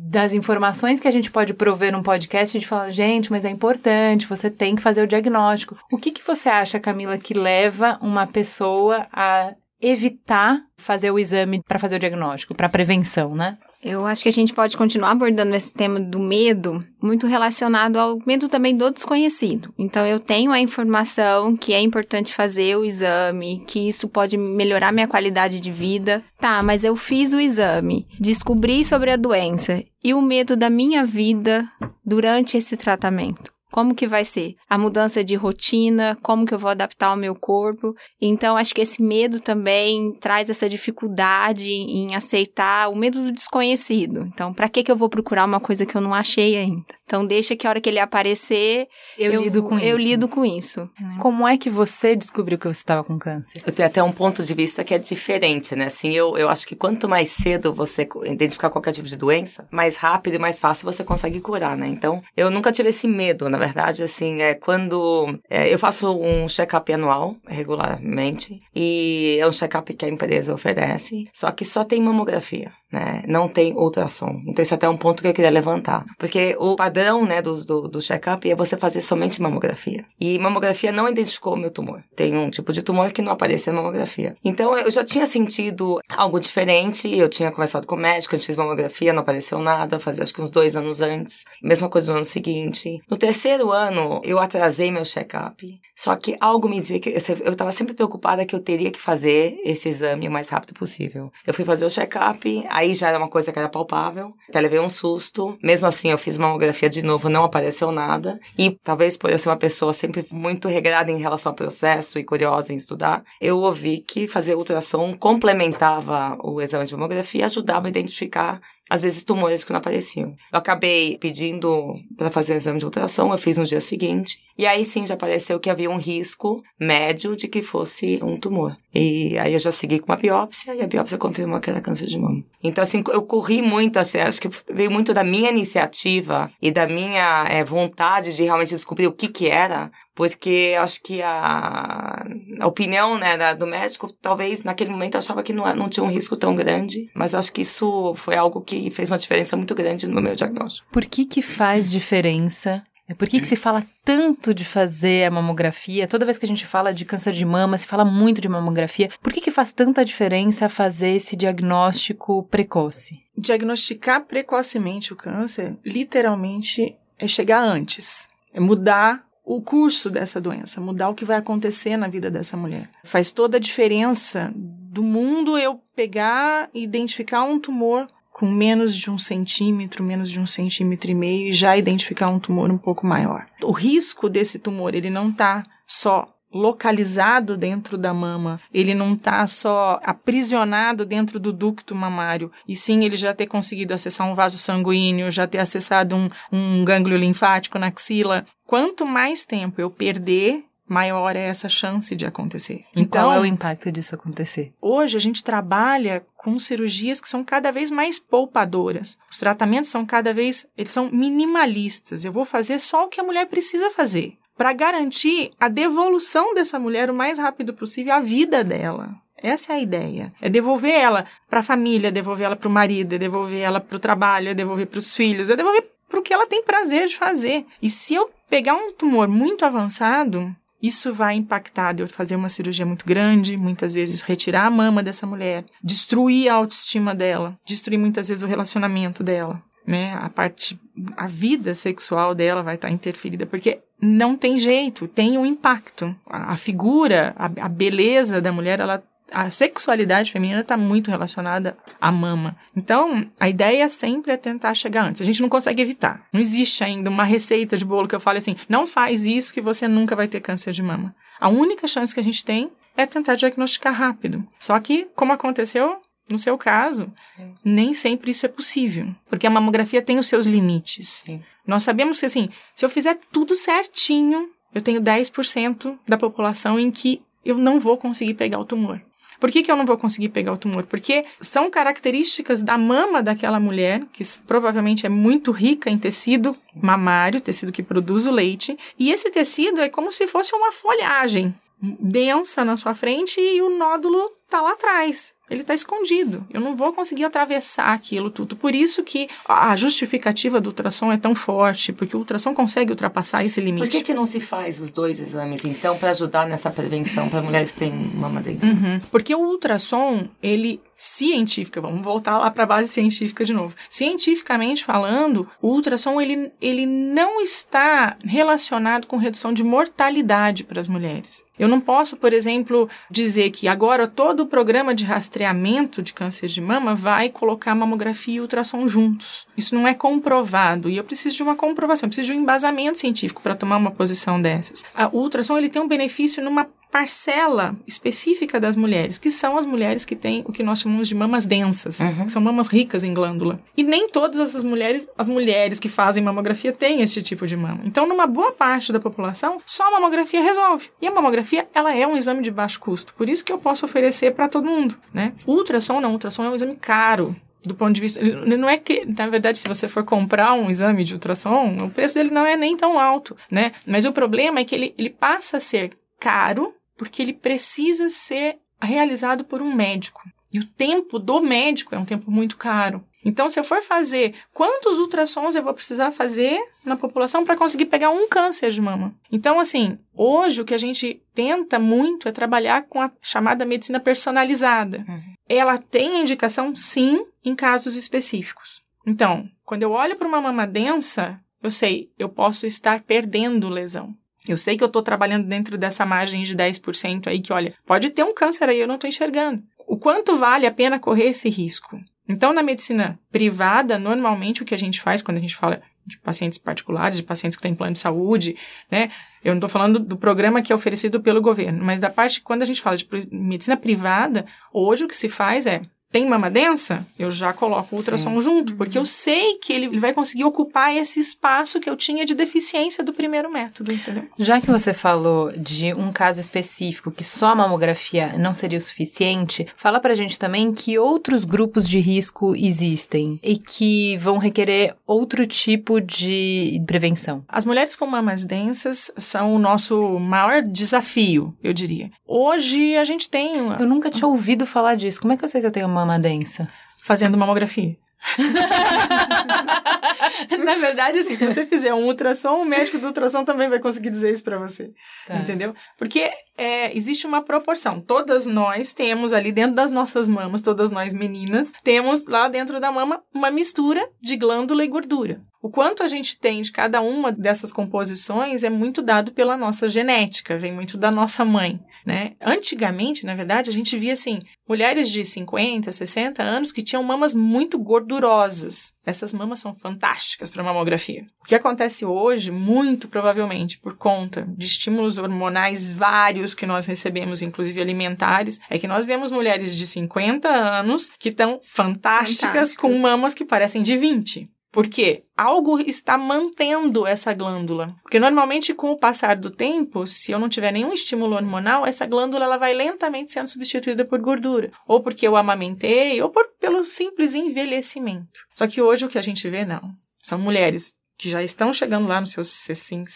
das 0.09 0.33
informações 0.33 0.99
que 0.99 1.07
a 1.07 1.11
gente 1.11 1.31
pode 1.31 1.53
prover 1.53 1.91
num 1.91 2.01
podcast 2.01 2.57
de 2.57 2.67
falar, 2.67 2.89
gente, 2.89 3.31
mas 3.31 3.45
é 3.45 3.49
importante, 3.49 4.27
você 4.27 4.49
tem 4.49 4.75
que 4.75 4.81
fazer 4.81 5.03
o 5.03 5.07
diagnóstico. 5.07 5.77
O 5.91 5.97
que, 5.97 6.11
que 6.11 6.25
você 6.25 6.49
acha, 6.49 6.79
Camila, 6.79 7.17
que 7.17 7.33
leva 7.33 7.99
uma 8.01 8.25
pessoa 8.25 9.07
a 9.11 9.53
evitar 9.79 10.59
fazer 10.77 11.11
o 11.11 11.19
exame 11.19 11.61
para 11.63 11.77
fazer 11.77 11.97
o 11.97 11.99
diagnóstico, 11.99 12.55
para 12.55 12.69
prevenção, 12.69 13.35
né? 13.35 13.57
Eu 13.83 14.05
acho 14.05 14.23
que 14.23 14.29
a 14.29 14.33
gente 14.33 14.53
pode 14.53 14.75
continuar 14.75 15.11
abordando 15.11 15.55
esse 15.55 15.73
tema 15.73 15.99
do 15.99 16.19
medo, 16.19 16.83
muito 17.01 17.27
relacionado 17.27 17.97
ao 17.97 18.17
medo 18.25 18.49
também 18.49 18.75
do 18.75 18.89
desconhecido. 18.89 19.73
Então, 19.77 20.05
eu 20.05 20.19
tenho 20.19 20.51
a 20.51 20.59
informação 20.59 21.55
que 21.55 21.73
é 21.73 21.79
importante 21.79 22.33
fazer 22.33 22.75
o 22.75 22.83
exame, 22.83 23.63
que 23.67 23.87
isso 23.87 24.07
pode 24.07 24.35
melhorar 24.35 24.91
minha 24.91 25.07
qualidade 25.07 25.59
de 25.59 25.71
vida. 25.71 26.23
Tá, 26.39 26.61
mas 26.63 26.83
eu 26.83 26.95
fiz 26.95 27.33
o 27.33 27.39
exame, 27.39 28.07
descobri 28.19 28.83
sobre 28.83 29.11
a 29.11 29.15
doença 29.15 29.83
e 30.03 30.13
o 30.13 30.21
medo 30.21 30.55
da 30.55 30.69
minha 30.69 31.05
vida 31.05 31.67
durante 32.05 32.57
esse 32.57 32.75
tratamento. 32.75 33.56
Como 33.77 33.93
que 33.93 34.07
vai 34.07 34.25
ser? 34.25 34.55
A 34.67 34.75
mudança 34.75 35.23
de 35.23 35.35
rotina, 35.35 36.17
como 36.23 36.47
que 36.47 36.53
eu 36.55 36.57
vou 36.57 36.71
adaptar 36.71 37.13
o 37.13 37.15
meu 37.15 37.35
corpo? 37.35 37.93
Então, 38.19 38.57
acho 38.57 38.73
que 38.73 38.81
esse 38.81 39.03
medo 39.03 39.39
também 39.39 40.13
traz 40.19 40.49
essa 40.49 40.67
dificuldade 40.67 41.71
em 41.71 42.15
aceitar 42.15 42.89
o 42.89 42.95
medo 42.95 43.21
do 43.21 43.31
desconhecido. 43.31 44.27
Então, 44.33 44.51
para 44.51 44.67
que 44.67 44.81
que 44.81 44.91
eu 44.91 44.95
vou 44.95 45.09
procurar 45.09 45.45
uma 45.45 45.59
coisa 45.59 45.85
que 45.85 45.95
eu 45.95 46.01
não 46.01 46.11
achei 46.11 46.57
ainda? 46.57 46.97
Então, 47.05 47.25
deixa 47.25 47.55
que 47.55 47.65
a 47.65 47.69
hora 47.69 47.79
que 47.79 47.87
ele 47.87 47.99
aparecer, 47.99 48.87
eu, 49.17 49.31
eu 49.31 49.41
lido 49.43 49.63
com 49.63 49.79
eu 49.79 49.95
isso. 49.95 50.05
lido 50.05 50.27
com 50.27 50.43
isso. 50.43 50.89
Como 51.19 51.47
é 51.47 51.57
que 51.57 51.69
você 51.69 52.17
descobriu 52.17 52.57
que 52.57 52.67
você 52.67 52.81
estava 52.81 53.01
com 53.01 53.17
câncer? 53.17 53.61
Eu 53.65 53.71
tenho 53.71 53.87
até 53.87 54.03
um 54.03 54.11
ponto 54.11 54.43
de 54.43 54.53
vista 54.53 54.83
que 54.83 54.93
é 54.93 54.97
diferente, 54.97 55.73
né? 55.73 55.85
Assim, 55.85 56.11
eu, 56.11 56.37
eu 56.37 56.49
acho 56.49 56.67
que 56.67 56.75
quanto 56.75 57.07
mais 57.07 57.29
cedo 57.29 57.73
você 57.73 58.09
identificar 58.25 58.69
qualquer 58.69 58.91
tipo 58.91 59.07
de 59.07 59.15
doença, 59.15 59.65
mais 59.71 59.95
rápido 59.95 60.33
e 60.33 60.39
mais 60.39 60.59
fácil 60.59 60.83
você 60.83 61.01
consegue 61.01 61.39
curar, 61.39 61.77
né? 61.77 61.87
Então, 61.87 62.21
eu 62.35 62.51
nunca 62.51 62.73
tive 62.73 62.89
esse 62.89 63.07
medo, 63.07 63.47
na 63.47 63.57
verdade, 63.57 63.66
assim, 64.03 64.41
é 64.41 64.53
quando 64.53 65.39
é, 65.49 65.73
eu 65.73 65.79
faço 65.79 66.11
um 66.11 66.47
check-up 66.47 66.91
anual, 66.91 67.35
regularmente, 67.47 68.61
e 68.75 69.37
é 69.39 69.47
um 69.47 69.51
check-up 69.51 69.93
que 69.93 70.05
a 70.05 70.09
empresa 70.09 70.53
oferece, 70.53 71.27
só 71.33 71.51
que 71.51 71.65
só 71.65 71.83
tem 71.83 72.01
mamografia, 72.01 72.71
né? 72.91 73.23
Não 73.27 73.47
tem 73.47 73.73
ultrassom. 73.73 74.41
Então, 74.47 74.63
isso 74.63 74.73
é 74.73 74.77
até 74.77 74.87
um 74.87 74.97
ponto 74.97 75.21
que 75.21 75.27
eu 75.27 75.33
queria 75.33 75.51
levantar. 75.51 76.05
Porque 76.17 76.55
o 76.59 76.75
padrão, 76.75 77.25
né, 77.25 77.41
do, 77.41 77.55
do, 77.65 77.87
do 77.87 78.01
check-up 78.01 78.49
é 78.49 78.55
você 78.55 78.77
fazer 78.77 79.01
somente 79.01 79.41
mamografia. 79.41 80.05
E 80.19 80.39
mamografia 80.39 80.91
não 80.91 81.09
identificou 81.09 81.53
o 81.53 81.57
meu 81.57 81.71
tumor. 81.71 82.03
Tem 82.15 82.35
um 82.35 82.49
tipo 82.49 82.71
de 82.71 82.81
tumor 82.81 83.11
que 83.11 83.21
não 83.21 83.33
aparece 83.33 83.69
na 83.69 83.77
mamografia. 83.77 84.35
Então, 84.43 84.77
eu 84.77 84.89
já 84.89 85.03
tinha 85.03 85.25
sentido 85.25 85.99
algo 86.09 86.39
diferente, 86.39 87.13
eu 87.13 87.29
tinha 87.29 87.51
conversado 87.51 87.85
com 87.85 87.95
o 87.95 87.99
médico, 87.99 88.35
a 88.35 88.37
gente 88.37 88.45
fez 88.45 88.57
mamografia, 88.57 89.13
não 89.13 89.21
apareceu 89.21 89.59
nada, 89.59 89.99
fazia 89.99 90.23
acho 90.23 90.33
que 90.33 90.41
uns 90.41 90.51
dois 90.51 90.75
anos 90.75 91.01
antes. 91.01 91.43
Mesma 91.61 91.89
coisa 91.89 92.11
no 92.11 92.17
ano 92.17 92.25
seguinte. 92.25 93.01
No 93.09 93.17
terceiro 93.17 93.71
ano, 93.71 94.21
eu 94.23 94.39
atrasei 94.39 94.91
meu 94.91 95.05
check-up. 95.05 95.79
Só 95.95 96.15
que 96.15 96.37
algo 96.39 96.69
me 96.69 96.79
dizia 96.79 96.99
que 96.99 97.09
eu 97.09 97.51
estava 97.51 97.71
sempre 97.71 97.95
preocupada 97.95 98.45
que 98.45 98.55
eu 98.55 98.59
teria 98.59 98.91
que 98.91 98.99
fazer 98.99 99.57
esse 99.63 99.89
exame 99.89 100.27
o 100.27 100.31
mais 100.31 100.47
rápido 100.49 100.73
possível. 100.75 101.31
Eu 101.45 101.53
fui 101.53 101.65
fazer 101.65 101.85
o 101.85 101.89
check-up, 101.89 102.65
aí 102.77 102.93
já 102.93 103.09
era 103.09 103.17
uma 103.17 103.27
coisa 103.27 103.51
que 103.51 103.57
era 103.57 103.67
palpável, 103.67 104.33
até 104.47 104.59
levei 104.61 104.79
um 104.79 104.89
susto. 104.89 105.57
Mesmo 105.61 105.87
assim, 105.87 106.11
eu 106.11 106.17
fiz 106.17 106.37
mamografia 106.37 106.89
de 106.89 107.01
novo, 107.01 107.27
não 107.27 107.43
apareceu 107.43 107.91
nada. 107.91 108.39
E 108.57 108.71
talvez 108.83 109.17
por 109.17 109.31
eu 109.31 109.37
ser 109.37 109.49
uma 109.49 109.57
pessoa 109.57 109.93
sempre 109.93 110.25
muito 110.31 110.67
regrada 110.67 111.11
em 111.11 111.19
relação 111.19 111.51
ao 111.51 111.55
processo 111.55 112.19
e 112.19 112.23
curiosa 112.23 112.73
em 112.73 112.77
estudar, 112.77 113.23
eu 113.41 113.57
ouvi 113.57 114.03
que 114.07 114.27
fazer 114.27 114.55
ultrassom 114.55 115.13
complementava 115.13 116.37
o 116.41 116.61
exame 116.61 116.85
de 116.85 116.93
mamografia 116.93 117.45
ajudava 117.45 117.87
a 117.87 117.89
identificar 117.89 118.61
às 118.89 119.01
vezes 119.01 119.23
tumores 119.23 119.63
que 119.63 119.71
não 119.71 119.79
apareciam. 119.79 120.35
Eu 120.51 120.59
acabei 120.59 121.17
pedindo 121.17 121.95
para 122.15 122.29
fazer 122.29 122.53
o 122.53 122.57
exame 122.57 122.79
de 122.79 122.85
ultrassom, 122.85 123.31
eu 123.31 123.37
fiz 123.37 123.57
no 123.57 123.65
dia 123.65 123.81
seguinte, 123.81 124.39
e 124.57 124.65
aí 124.65 124.83
sim 124.83 125.05
já 125.05 125.13
apareceu 125.13 125.59
que 125.59 125.69
havia 125.69 125.89
um 125.89 125.97
risco 125.97 126.63
médio 126.79 127.35
de 127.35 127.47
que 127.47 127.61
fosse 127.61 128.19
um 128.23 128.39
tumor. 128.39 128.75
E 128.93 129.37
aí 129.37 129.53
eu 129.53 129.59
já 129.59 129.71
segui 129.71 129.99
com 129.99 130.11
uma 130.11 130.17
biópsia 130.17 130.73
e 130.73 130.81
a 130.81 130.87
biópsia 130.87 131.17
confirmou 131.17 131.59
que 131.59 131.69
era 131.69 131.81
câncer 131.81 132.07
de 132.07 132.17
mama. 132.17 132.43
Então 132.63 132.81
assim, 132.81 133.03
eu 133.09 133.21
corri 133.21 133.61
muito, 133.61 133.99
assim, 133.99 134.19
acho 134.19 134.41
que 134.41 134.49
veio 134.73 134.89
muito 134.89 135.13
da 135.13 135.23
minha 135.23 135.51
iniciativa 135.51 136.51
e 136.61 136.71
da 136.71 136.87
minha 136.87 137.45
é, 137.49 137.63
vontade 137.63 138.35
de 138.35 138.43
realmente 138.43 138.69
descobrir 138.69 139.07
o 139.07 139.13
que 139.13 139.27
que 139.27 139.47
era, 139.47 139.91
porque 140.15 140.75
acho 140.79 141.03
que 141.03 141.21
a, 141.21 142.25
a 142.59 142.67
opinião 142.67 143.19
né, 143.19 143.37
da, 143.37 143.53
do 143.53 143.67
médico, 143.67 144.11
talvez 144.19 144.63
naquele 144.63 144.89
momento 144.89 145.13
eu 145.13 145.19
achava 145.19 145.43
que 145.43 145.53
não, 145.53 145.75
não 145.75 145.89
tinha 145.89 146.03
um 146.03 146.09
risco 146.09 146.35
tão 146.35 146.55
grande, 146.55 147.09
mas 147.13 147.35
acho 147.35 147.53
que 147.53 147.61
isso 147.61 148.15
foi 148.15 148.35
algo 148.35 148.61
que 148.61 148.89
fez 148.89 149.11
uma 149.11 149.17
diferença 149.19 149.55
muito 149.55 149.75
grande 149.75 150.07
no 150.07 150.21
meu 150.21 150.33
diagnóstico. 150.33 150.87
Por 150.91 151.05
que 151.05 151.25
que 151.25 151.43
faz 151.43 151.91
diferença 151.91 152.83
por 153.15 153.27
que, 153.27 153.39
que 153.39 153.47
se 153.47 153.55
fala 153.55 153.85
tanto 154.03 154.53
de 154.53 154.65
fazer 154.65 155.25
a 155.25 155.31
mamografia? 155.31 156.07
Toda 156.07 156.25
vez 156.25 156.37
que 156.37 156.45
a 156.45 156.47
gente 156.47 156.65
fala 156.65 156.93
de 156.93 157.05
câncer 157.05 157.31
de 157.31 157.45
mama, 157.45 157.77
se 157.77 157.87
fala 157.87 158.03
muito 158.03 158.41
de 158.41 158.49
mamografia. 158.49 159.09
Por 159.21 159.31
que, 159.31 159.39
que 159.39 159.51
faz 159.51 159.71
tanta 159.71 160.03
diferença 160.03 160.67
fazer 160.67 161.15
esse 161.15 161.35
diagnóstico 161.35 162.43
precoce? 162.43 163.23
Diagnosticar 163.37 164.25
precocemente 164.25 165.13
o 165.13 165.15
câncer, 165.15 165.77
literalmente, 165.85 166.97
é 167.17 167.27
chegar 167.27 167.61
antes. 167.61 168.29
É 168.53 168.59
mudar 168.59 169.25
o 169.45 169.61
curso 169.61 170.09
dessa 170.09 170.41
doença, 170.41 170.81
mudar 170.81 171.07
o 171.07 171.15
que 171.15 171.23
vai 171.23 171.37
acontecer 171.37 171.95
na 171.95 172.09
vida 172.09 172.29
dessa 172.29 172.57
mulher. 172.57 172.89
Faz 173.05 173.31
toda 173.31 173.55
a 173.55 173.61
diferença 173.61 174.51
do 174.53 175.01
mundo 175.01 175.57
eu 175.57 175.79
pegar 175.95 176.69
e 176.73 176.83
identificar 176.83 177.43
um 177.43 177.57
tumor 177.57 178.07
com 178.37 178.45
menos 178.45 178.95
de 178.95 179.09
um 179.09 179.17
centímetro, 179.17 180.03
menos 180.03 180.29
de 180.29 180.39
um 180.39 180.45
centímetro 180.45 181.09
e 181.09 181.15
meio, 181.15 181.47
e 181.47 181.53
já 181.53 181.75
identificar 181.75 182.29
um 182.29 182.37
tumor 182.37 182.69
um 182.69 182.77
pouco 182.77 183.05
maior. 183.05 183.47
O 183.63 183.71
risco 183.71 184.29
desse 184.29 184.59
tumor, 184.59 184.93
ele 184.93 185.09
não 185.09 185.29
está 185.29 185.65
só 185.87 186.31
localizado 186.53 187.57
dentro 187.57 187.97
da 187.97 188.13
mama, 188.13 188.61
ele 188.71 188.93
não 188.93 189.13
está 189.13 189.45
só 189.47 189.99
aprisionado 190.03 191.03
dentro 191.03 191.39
do 191.39 191.51
ducto 191.51 191.95
mamário, 191.95 192.51
e 192.67 192.75
sim 192.75 193.03
ele 193.03 193.17
já 193.17 193.33
ter 193.33 193.47
conseguido 193.47 193.91
acessar 193.91 194.27
um 194.27 194.35
vaso 194.35 194.59
sanguíneo, 194.59 195.31
já 195.31 195.47
ter 195.47 195.57
acessado 195.57 196.15
um, 196.15 196.29
um 196.51 196.85
gânglio 196.85 197.17
linfático 197.17 197.79
na 197.79 197.87
axila. 197.87 198.45
Quanto 198.67 199.03
mais 199.03 199.45
tempo 199.45 199.81
eu 199.81 199.89
perder 199.89 200.63
maior 200.87 201.35
é 201.35 201.47
essa 201.47 201.69
chance 201.69 202.15
de 202.15 202.25
acontecer. 202.25 202.85
E 202.95 203.01
então, 203.01 203.23
qual 203.23 203.33
é 203.33 203.39
o 203.39 203.45
impacto 203.45 203.91
disso 203.91 204.15
acontecer? 204.15 204.73
Hoje 204.81 205.17
a 205.17 205.19
gente 205.19 205.43
trabalha 205.43 206.25
com 206.35 206.57
cirurgias 206.57 207.19
que 207.19 207.29
são 207.29 207.43
cada 207.43 207.71
vez 207.71 207.91
mais 207.91 208.19
poupadoras. 208.19 209.17
Os 209.29 209.37
tratamentos 209.37 209.89
são 209.89 210.05
cada 210.05 210.33
vez, 210.33 210.65
eles 210.77 210.91
são 210.91 211.09
minimalistas. 211.11 212.25
Eu 212.25 212.31
vou 212.31 212.45
fazer 212.45 212.79
só 212.79 213.05
o 213.05 213.09
que 213.09 213.19
a 213.19 213.23
mulher 213.23 213.47
precisa 213.47 213.91
fazer 213.91 214.37
para 214.57 214.73
garantir 214.73 215.51
a 215.59 215.67
devolução 215.69 216.55
dessa 216.55 216.79
mulher 216.79 217.09
o 217.09 217.13
mais 217.13 217.37
rápido 217.37 217.73
possível 217.73 218.13
à 218.13 218.19
vida 218.19 218.63
dela. 218.63 219.15
Essa 219.37 219.73
é 219.73 219.75
a 219.75 219.79
ideia. 219.79 220.33
É 220.41 220.49
devolver 220.49 220.93
ela 220.93 221.25
para 221.47 221.59
a 221.59 221.63
família, 221.63 222.11
devolver 222.11 222.47
ela 222.47 222.55
para 222.55 222.67
o 222.67 222.71
marido, 222.71 223.13
é 223.13 223.17
devolver 223.19 223.59
ela 223.59 223.79
para 223.79 223.95
o 223.95 223.99
trabalho, 223.99 224.49
é 224.49 224.53
devolver 224.55 224.87
para 224.87 224.97
os 224.97 225.15
filhos, 225.15 225.51
é 225.51 225.55
devolver 225.55 225.87
para 226.09 226.19
o 226.19 226.23
que 226.23 226.33
ela 226.33 226.47
tem 226.47 226.63
prazer 226.63 227.07
de 227.07 227.17
fazer. 227.17 227.65
E 227.79 227.89
se 227.89 228.15
eu 228.15 228.31
pegar 228.49 228.73
um 228.73 228.91
tumor 228.91 229.27
muito 229.27 229.63
avançado, 229.63 230.55
isso 230.81 231.13
vai 231.13 231.35
impactar 231.35 231.93
de 231.93 232.03
eu 232.03 232.07
fazer 232.07 232.35
uma 232.35 232.49
cirurgia 232.49 232.85
muito 232.85 233.05
grande, 233.05 233.57
muitas 233.57 233.93
vezes 233.93 234.21
retirar 234.21 234.65
a 234.65 234.71
mama 234.71 235.01
dessa 235.01 235.25
mulher, 235.25 235.65
destruir 235.83 236.49
a 236.49 236.55
autoestima 236.55 237.15
dela, 237.15 237.57
destruir 237.65 237.97
muitas 237.97 238.27
vezes 238.27 238.43
o 238.43 238.47
relacionamento 238.47 239.23
dela, 239.23 239.61
né? 239.85 240.13
A 240.15 240.29
parte, 240.29 240.79
a 241.15 241.27
vida 241.27 241.73
sexual 241.73 242.35
dela 242.35 242.61
vai 242.61 242.75
estar 242.75 242.91
interferida, 242.91 243.45
porque 243.45 243.79
não 244.01 244.35
tem 244.35 244.59
jeito, 244.59 245.07
tem 245.07 245.37
um 245.37 245.45
impacto. 245.45 246.15
A, 246.27 246.53
a 246.53 246.57
figura, 246.57 247.33
a, 247.35 247.45
a 247.65 247.69
beleza 247.69 248.39
da 248.39 248.51
mulher, 248.51 248.79
ela 248.79 249.03
a 249.31 249.51
sexualidade 249.51 250.31
feminina 250.31 250.61
está 250.61 250.77
muito 250.77 251.11
relacionada 251.11 251.77
à 251.99 252.11
mama. 252.11 252.55
Então, 252.75 253.29
a 253.39 253.49
ideia 253.49 253.89
sempre 253.89 254.31
é 254.31 254.37
tentar 254.37 254.73
chegar 254.73 255.03
antes. 255.03 255.21
A 255.21 255.25
gente 255.25 255.41
não 255.41 255.49
consegue 255.49 255.81
evitar. 255.81 256.25
Não 256.31 256.39
existe 256.39 256.83
ainda 256.83 257.09
uma 257.09 257.23
receita 257.23 257.77
de 257.77 257.85
bolo 257.85 258.07
que 258.07 258.15
eu 258.15 258.19
fale 258.19 258.39
assim: 258.39 258.55
não 258.69 258.87
faz 258.87 259.25
isso 259.25 259.53
que 259.53 259.61
você 259.61 259.87
nunca 259.87 260.15
vai 260.15 260.27
ter 260.27 260.41
câncer 260.41 260.71
de 260.71 260.83
mama. 260.83 261.13
A 261.39 261.49
única 261.49 261.87
chance 261.87 262.13
que 262.13 262.19
a 262.19 262.23
gente 262.23 262.43
tem 262.43 262.71
é 262.95 263.05
tentar 263.05 263.35
diagnosticar 263.35 263.93
rápido. 263.93 264.45
Só 264.59 264.79
que, 264.79 265.07
como 265.15 265.33
aconteceu 265.33 266.01
no 266.29 266.39
seu 266.39 266.57
caso, 266.57 267.11
Sim. 267.35 267.53
nem 267.63 267.93
sempre 267.93 268.31
isso 268.31 268.45
é 268.45 268.49
possível, 268.49 269.07
porque 269.29 269.47
a 269.47 269.49
mamografia 269.49 270.01
tem 270.01 270.19
os 270.19 270.27
seus 270.27 270.45
limites. 270.45 271.23
Sim. 271.25 271.41
Nós 271.65 271.83
sabemos 271.83 272.19
que, 272.19 272.25
assim, 272.25 272.49
se 272.73 272.83
eu 272.83 272.89
fizer 272.89 273.17
tudo 273.31 273.55
certinho, 273.55 274.49
eu 274.73 274.81
tenho 274.81 275.01
10% 275.01 275.97
da 276.07 276.17
população 276.17 276.79
em 276.79 276.91
que 276.91 277.21
eu 277.45 277.57
não 277.57 277.79
vou 277.79 277.97
conseguir 277.97 278.33
pegar 278.33 278.59
o 278.59 278.65
tumor. 278.65 279.01
Por 279.39 279.51
que, 279.51 279.61
que 279.61 279.71
eu 279.71 279.75
não 279.75 279.85
vou 279.85 279.97
conseguir 279.97 280.29
pegar 280.29 280.53
o 280.53 280.57
tumor? 280.57 280.83
Porque 280.83 281.25
são 281.41 281.69
características 281.69 282.61
da 282.61 282.77
mama 282.77 283.21
daquela 283.21 283.59
mulher, 283.59 284.03
que 284.11 284.23
provavelmente 284.47 285.05
é 285.05 285.09
muito 285.09 285.51
rica 285.51 285.89
em 285.89 285.97
tecido 285.97 286.55
mamário, 286.75 287.41
tecido 287.41 287.71
que 287.71 287.83
produz 287.83 288.25
o 288.25 288.31
leite, 288.31 288.77
e 288.97 289.11
esse 289.11 289.29
tecido 289.29 289.81
é 289.81 289.89
como 289.89 290.11
se 290.11 290.27
fosse 290.27 290.55
uma 290.55 290.71
folhagem 290.71 291.53
densa 291.79 292.65
na 292.65 292.75
sua 292.75 292.95
frente 292.95 293.39
e 293.39 293.61
o 293.61 293.77
nódulo 293.77 294.31
tá 294.49 294.61
lá 294.61 294.71
atrás. 294.71 295.36
Ele 295.49 295.61
está 295.61 295.73
escondido. 295.73 296.45
Eu 296.53 296.59
não 296.59 296.75
vou 296.75 296.91
conseguir 296.91 297.23
atravessar 297.23 297.93
aquilo 297.93 298.29
tudo. 298.29 298.55
Por 298.55 298.75
isso 298.75 299.03
que 299.03 299.29
a 299.47 299.75
justificativa 299.75 300.59
do 300.59 300.67
ultrassom 300.67 301.11
é 301.11 301.17
tão 301.17 301.33
forte, 301.33 301.93
porque 301.93 302.15
o 302.15 302.19
ultrassom 302.19 302.53
consegue 302.53 302.91
ultrapassar 302.91 303.45
esse 303.45 303.61
limite. 303.61 303.85
Por 303.85 303.91
que, 303.91 304.03
que 304.03 304.13
não 304.13 304.25
se 304.25 304.39
faz 304.39 304.79
os 304.81 304.91
dois 304.91 305.19
exames, 305.19 305.63
então, 305.63 305.97
para 305.97 306.09
ajudar 306.09 306.47
nessa 306.47 306.69
prevenção 306.69 307.29
para 307.29 307.41
mulheres 307.41 307.71
que 307.71 307.79
têm 307.79 307.91
mama 307.91 308.41
densa? 308.41 308.65
Uhum. 308.65 308.99
Porque 309.09 309.33
o 309.33 309.39
ultrassom, 309.39 310.27
ele 310.43 310.81
científica, 310.97 311.79
vamos 311.79 312.01
voltar 312.01 312.39
lá 312.39 312.49
para 312.49 312.63
a 312.63 312.67
base 312.67 312.89
científica 312.89 313.45
de 313.45 313.53
novo. 313.53 313.75
Cientificamente 313.89 314.83
falando, 314.83 315.47
o 315.61 315.69
ultrassom 315.69 316.19
ele, 316.19 316.51
ele 316.59 316.87
não 316.87 317.39
está 317.39 318.17
relacionado 318.23 319.05
com 319.05 319.17
redução 319.17 319.53
de 319.53 319.63
mortalidade 319.63 320.63
para 320.63 320.81
as 320.81 320.89
mulheres. 320.89 321.45
Eu 321.59 321.67
não 321.67 321.79
posso, 321.79 322.17
por 322.17 322.33
exemplo, 322.33 322.87
dizer 323.09 323.49
que 323.49 323.67
agora 323.67 324.07
todo 324.07 324.41
o 324.41 324.45
programa 324.45 324.93
de 324.93 325.03
rastreamento 325.03 326.03
de 326.03 326.13
câncer 326.13 326.47
de 326.47 326.61
mama 326.61 326.93
vai 326.93 327.29
colocar 327.29 327.73
mamografia 327.73 328.35
e 328.35 328.41
ultrassom 328.41 328.87
juntos. 328.87 329.47
Isso 329.57 329.73
não 329.73 329.87
é 329.87 329.93
comprovado 329.93 330.89
e 330.89 330.97
eu 330.97 331.03
preciso 331.03 331.35
de 331.35 331.43
uma 331.43 331.55
comprovação, 331.55 332.05
eu 332.05 332.09
preciso 332.09 332.31
de 332.31 332.37
um 332.37 332.41
embasamento 332.41 332.99
científico 332.99 333.41
para 333.41 333.55
tomar 333.55 333.77
uma 333.77 333.91
posição 333.91 334.41
dessas. 334.41 334.85
A, 334.93 335.07
ultrassom 335.07 335.57
ele 335.57 335.69
tem 335.69 335.81
um 335.81 335.87
benefício 335.87 336.43
numa 336.43 336.67
parcela 336.97 337.75
específica 337.85 338.59
das 338.59 338.75
mulheres, 338.75 339.19
que 339.19 339.29
são 339.29 339.55
as 339.55 339.67
mulheres 339.67 340.03
que 340.03 340.15
têm 340.15 340.43
o 340.47 340.51
que 340.51 340.63
nós 340.63 340.79
chamamos 340.79 341.07
de 341.07 341.13
mamas 341.13 341.45
densas, 341.45 341.99
uhum. 341.99 342.25
que 342.25 342.31
são 342.31 342.41
mamas 342.41 342.69
ricas 342.69 343.03
em 343.03 343.13
glândula. 343.13 343.59
E 343.77 343.83
nem 343.83 344.09
todas 344.09 344.39
essas 344.39 344.63
mulheres, 344.63 345.07
as 345.15 345.29
mulheres 345.29 345.79
que 345.79 345.87
fazem 345.87 346.23
mamografia 346.23 346.73
têm 346.73 347.03
esse 347.03 347.21
tipo 347.21 347.45
de 347.45 347.55
mama. 347.55 347.81
Então, 347.83 348.07
numa 348.07 348.25
boa 348.25 348.51
parte 348.51 348.91
da 348.91 348.99
população, 348.99 349.61
só 349.63 349.87
a 349.87 349.91
mamografia 349.91 350.41
resolve. 350.41 350.89
E 350.99 351.05
a 351.05 351.11
mamografia, 351.11 351.67
ela 351.71 351.95
é 351.95 352.07
um 352.07 352.17
exame 352.17 352.41
de 352.41 352.49
baixo 352.49 352.79
custo. 352.79 353.13
Por 353.13 353.29
isso 353.29 353.45
que 353.45 353.53
eu 353.53 353.59
posso 353.59 353.85
oferecer 353.85 354.31
para 354.33 354.49
todo 354.49 354.65
mundo, 354.65 354.97
né? 355.13 355.33
Ultrassom 355.45 356.01
não, 356.01 356.13
ultrassom 356.13 356.45
é 356.45 356.49
um 356.49 356.55
exame 356.55 356.75
caro 356.77 357.35
do 357.63 357.75
ponto 357.75 357.93
de 357.93 358.01
vista. 358.01 358.19
Não 358.23 358.67
é 358.67 358.77
que, 358.77 359.05
na 359.05 359.27
verdade, 359.27 359.59
se 359.59 359.67
você 359.67 359.87
for 359.87 360.03
comprar 360.03 360.53
um 360.53 360.71
exame 360.71 361.03
de 361.03 361.13
ultrassom, 361.13 361.77
o 361.79 361.91
preço 361.91 362.15
dele 362.15 362.31
não 362.31 362.45
é 362.45 362.57
nem 362.57 362.75
tão 362.75 362.99
alto, 362.99 363.37
né? 363.51 363.73
Mas 363.85 364.03
o 364.03 364.11
problema 364.11 364.61
é 364.61 364.63
que 364.63 364.73
ele, 364.73 364.95
ele 364.97 365.11
passa 365.11 365.57
a 365.57 365.59
ser 365.59 365.91
caro 366.19 366.73
porque 366.97 367.21
ele 367.21 367.33
precisa 367.33 368.09
ser 368.09 368.57
realizado 368.81 369.43
por 369.43 369.61
um 369.61 369.73
médico. 369.73 370.21
E 370.51 370.59
o 370.59 370.65
tempo 370.65 371.19
do 371.19 371.41
médico 371.41 371.93
é 371.93 371.97
um 371.97 372.05
tempo 372.05 372.31
muito 372.31 372.57
caro. 372.57 373.03
Então, 373.23 373.49
se 373.49 373.59
eu 373.59 373.63
for 373.63 373.81
fazer, 373.81 374.33
quantos 374.53 374.99
ultrassons 374.99 375.55
eu 375.55 375.63
vou 375.63 375.73
precisar 375.73 376.11
fazer 376.11 376.57
na 376.85 376.95
população 376.95 377.43
para 377.43 377.57
conseguir 377.57 377.85
pegar 377.85 378.09
um 378.09 378.29
câncer 378.29 378.71
de 378.71 378.81
mama? 378.81 379.13
Então, 379.29 379.59
assim, 379.59 379.99
hoje 380.15 380.61
o 380.61 380.65
que 380.65 380.73
a 380.73 380.77
gente 380.77 381.21
tenta 381.35 381.77
muito 381.77 382.29
é 382.29 382.31
trabalhar 382.31 382.83
com 382.83 383.01
a 383.01 383.11
chamada 383.21 383.65
medicina 383.65 383.99
personalizada. 383.99 385.03
Uhum. 385.07 385.33
Ela 385.49 385.77
tem 385.77 386.21
indicação, 386.21 386.73
sim, 386.73 387.25
em 387.43 387.53
casos 387.53 387.97
específicos. 387.97 388.81
Então, 389.05 389.49
quando 389.65 389.83
eu 389.83 389.91
olho 389.91 390.15
para 390.15 390.27
uma 390.27 390.39
mama 390.39 390.65
densa, 390.65 391.35
eu 391.61 391.71
sei, 391.71 392.09
eu 392.17 392.29
posso 392.29 392.65
estar 392.65 393.01
perdendo 393.03 393.67
lesão. 393.67 394.15
Eu 394.51 394.57
sei 394.57 394.77
que 394.77 394.83
eu 394.83 394.87
estou 394.87 395.01
trabalhando 395.01 395.47
dentro 395.47 395.77
dessa 395.77 396.05
margem 396.05 396.43
de 396.43 396.55
10% 396.55 397.27
aí 397.27 397.39
que, 397.39 397.53
olha, 397.53 397.73
pode 397.85 398.09
ter 398.09 398.23
um 398.23 398.33
câncer 398.33 398.69
aí, 398.69 398.79
eu 398.79 398.87
não 398.87 398.95
estou 398.95 399.07
enxergando. 399.07 399.63
O 399.87 399.97
quanto 399.97 400.37
vale 400.37 400.65
a 400.65 400.71
pena 400.71 400.99
correr 400.99 401.25
esse 401.25 401.49
risco? 401.49 401.99
Então, 402.27 402.51
na 402.51 402.61
medicina 402.61 403.17
privada, 403.31 403.97
normalmente 403.97 404.61
o 404.61 404.65
que 404.65 404.75
a 404.75 404.77
gente 404.77 405.01
faz 405.01 405.21
quando 405.21 405.37
a 405.37 405.41
gente 405.41 405.55
fala 405.55 405.81
de 406.05 406.17
pacientes 406.17 406.57
particulares, 406.57 407.17
de 407.17 407.23
pacientes 407.23 407.57
que 407.57 407.61
têm 407.61 407.75
plano 407.75 407.93
de 407.93 407.99
saúde, 407.99 408.55
né? 408.89 409.11
Eu 409.43 409.51
não 409.51 409.57
estou 409.57 409.69
falando 409.69 409.99
do 409.99 410.17
programa 410.17 410.61
que 410.61 410.71
é 410.71 410.75
oferecido 410.75 411.21
pelo 411.21 411.41
governo, 411.41 411.83
mas 411.83 411.99
da 411.99 412.09
parte, 412.09 412.41
quando 412.41 412.61
a 412.61 412.65
gente 412.65 412.81
fala 412.81 412.95
de 412.95 413.07
medicina 413.31 413.75
privada, 413.75 414.45
hoje 414.73 415.03
o 415.03 415.07
que 415.07 415.15
se 415.15 415.29
faz 415.29 415.65
é 415.65 415.81
tem 416.17 416.25
mama 416.25 416.49
densa, 416.49 417.05
eu 417.19 417.29
já 417.29 417.53
coloco 417.53 417.95
o 417.95 417.99
ultrassom 417.99 418.37
Sim. 418.37 418.41
junto, 418.41 418.75
porque 418.75 418.97
eu 418.97 419.05
sei 419.05 419.59
que 419.59 419.71
ele 419.71 419.99
vai 419.99 420.13
conseguir 420.13 420.45
ocupar 420.45 420.95
esse 420.95 421.19
espaço 421.19 421.79
que 421.79 421.87
eu 421.87 421.95
tinha 421.95 422.25
de 422.25 422.33
deficiência 422.33 423.03
do 423.03 423.13
primeiro 423.13 423.51
método, 423.51 423.91
entendeu? 423.93 424.23
Já 424.39 424.59
que 424.59 424.65
você 424.65 424.95
falou 424.95 425.51
de 425.51 425.93
um 425.93 426.11
caso 426.11 426.39
específico 426.39 427.11
que 427.11 427.23
só 427.23 427.49
a 427.49 427.55
mamografia 427.55 428.35
não 428.35 428.51
seria 428.51 428.79
o 428.79 428.81
suficiente, 428.81 429.67
fala 429.75 429.99
pra 429.99 430.15
gente 430.15 430.39
também 430.39 430.73
que 430.73 430.97
outros 430.97 431.45
grupos 431.45 431.87
de 431.87 431.99
risco 431.99 432.55
existem 432.55 433.39
e 433.43 433.55
que 433.55 434.17
vão 434.17 434.39
requerer 434.39 434.95
outro 435.05 435.45
tipo 435.45 436.01
de 436.01 436.81
prevenção. 436.87 437.45
As 437.47 437.63
mulheres 437.63 437.95
com 437.95 438.07
mamas 438.07 438.43
densas 438.43 439.11
são 439.17 439.53
o 439.53 439.59
nosso 439.59 440.17
maior 440.17 440.63
desafio, 440.63 441.55
eu 441.63 441.73
diria. 441.73 442.09
Hoje 442.25 442.97
a 442.97 443.03
gente 443.03 443.29
tem. 443.29 443.57
Eu 443.79 443.85
nunca 443.85 444.09
tinha 444.09 444.27
ouvido 444.27 444.65
falar 444.65 444.95
disso. 444.95 445.21
Como 445.21 445.33
é 445.33 445.37
que 445.37 445.45
eu 445.45 445.47
sei 445.47 445.61
se 445.61 445.67
eu 445.67 445.71
tenho 445.71 445.87
mama 445.87 446.06
densa? 446.17 446.69
Fazendo 447.03 447.37
mamografia. 447.37 447.97
Na 450.63 450.75
verdade, 450.75 451.19
assim, 451.19 451.35
se 451.35 451.45
você 451.45 451.65
fizer 451.65 451.93
um 451.93 452.05
ultrassom, 452.05 452.61
o 452.61 452.65
médico 452.65 452.97
do 452.97 453.07
ultrassom 453.07 453.45
também 453.45 453.69
vai 453.69 453.79
conseguir 453.79 454.09
dizer 454.09 454.31
isso 454.31 454.43
para 454.43 454.57
você. 454.57 454.91
Tá. 455.25 455.37
Entendeu? 455.37 455.73
Porque 455.97 456.29
é, 456.57 456.95
existe 456.97 457.27
uma 457.27 457.41
proporção. 457.41 458.01
Todas 458.01 458.45
nós 458.45 458.93
temos 458.93 459.31
ali 459.31 459.51
dentro 459.51 459.75
das 459.75 459.91
nossas 459.91 460.27
mamas, 460.27 460.61
todas 460.61 460.91
nós 460.91 461.13
meninas, 461.13 461.71
temos 461.83 462.25
lá 462.25 462.47
dentro 462.47 462.79
da 462.79 462.91
mama 462.91 463.21
uma 463.33 463.51
mistura 463.51 464.03
de 464.21 464.35
glândula 464.35 464.83
e 464.83 464.87
gordura. 464.87 465.39
O 465.61 465.69
quanto 465.69 466.03
a 466.03 466.07
gente 466.07 466.39
tem 466.39 466.61
de 466.61 466.71
cada 466.71 467.01
uma 467.01 467.31
dessas 467.31 467.73
composições 467.73 468.63
é 468.63 468.69
muito 468.69 469.01
dado 469.01 469.31
pela 469.31 469.57
nossa 469.57 469.89
genética, 469.89 470.57
vem 470.57 470.71
muito 470.71 470.97
da 470.97 471.11
nossa 471.11 471.43
mãe, 471.43 471.79
né? 472.05 472.33
Antigamente, 472.41 473.25
na 473.25 473.35
verdade, 473.35 473.69
a 473.69 473.73
gente 473.73 473.97
via 473.97 474.13
assim, 474.13 474.41
mulheres 474.67 475.09
de 475.09 475.25
50, 475.25 475.91
60 475.91 476.41
anos 476.41 476.71
que 476.71 476.83
tinham 476.83 477.03
mamas 477.03 477.33
muito 477.33 477.77
gordurosas. 477.77 478.93
Essas 479.05 479.33
mamas 479.33 479.59
são 479.59 479.73
fantásticas 479.73 480.49
para 480.49 480.63
mamografia. 480.63 481.25
O 481.41 481.47
que 481.47 481.55
acontece 481.55 482.05
hoje, 482.05 482.51
muito 482.51 483.07
provavelmente 483.07 483.79
por 483.79 483.97
conta 483.97 484.45
de 484.47 484.65
estímulos 484.65 485.17
hormonais 485.17 485.93
vários 485.93 486.46
que 486.53 486.65
nós 486.65 486.85
recebemos, 486.85 487.41
inclusive 487.41 487.81
alimentares, 487.81 488.59
é 488.69 488.77
que 488.77 488.87
nós 488.87 489.05
vemos 489.05 489.31
mulheres 489.31 489.75
de 489.75 489.85
50 489.85 490.47
anos 490.47 491.11
que 491.19 491.29
estão 491.29 491.59
fantásticas, 491.63 492.37
fantásticas 492.39 492.75
com 492.75 492.97
mamas 492.97 493.33
que 493.33 493.45
parecem 493.45 493.81
de 493.81 493.97
20. 493.97 494.49
Porque 494.71 495.23
algo 495.35 495.79
está 495.79 496.17
mantendo 496.17 497.07
essa 497.07 497.33
glândula. 497.33 497.95
Porque 498.03 498.19
normalmente 498.19 498.73
com 498.73 498.91
o 498.91 498.97
passar 498.97 499.35
do 499.35 499.49
tempo, 499.49 500.05
se 500.05 500.31
eu 500.31 500.37
não 500.37 500.49
tiver 500.49 500.71
nenhum 500.71 500.93
estímulo 500.93 501.35
hormonal, 501.35 501.85
essa 501.85 502.05
glândula 502.05 502.45
ela 502.45 502.57
vai 502.57 502.73
lentamente 502.73 503.31
sendo 503.31 503.47
substituída 503.47 504.05
por 504.05 504.19
gordura, 504.19 504.71
ou 504.87 505.01
porque 505.01 505.27
eu 505.27 505.35
amamentei, 505.35 506.21
ou 506.21 506.29
por, 506.29 506.45
pelo 506.59 506.83
simples 506.85 507.33
envelhecimento. 507.33 508.39
Só 508.53 508.67
que 508.67 508.81
hoje 508.81 509.05
o 509.05 509.09
que 509.09 509.17
a 509.17 509.21
gente 509.21 509.49
vê 509.49 509.65
não. 509.65 509.81
São 510.21 510.37
mulheres 510.37 510.93
que 511.17 511.29
já 511.29 511.43
estão 511.43 511.73
chegando 511.73 512.07
lá 512.07 512.21
nos 512.21 512.31
seus 512.31 512.49
60, 512.49 513.09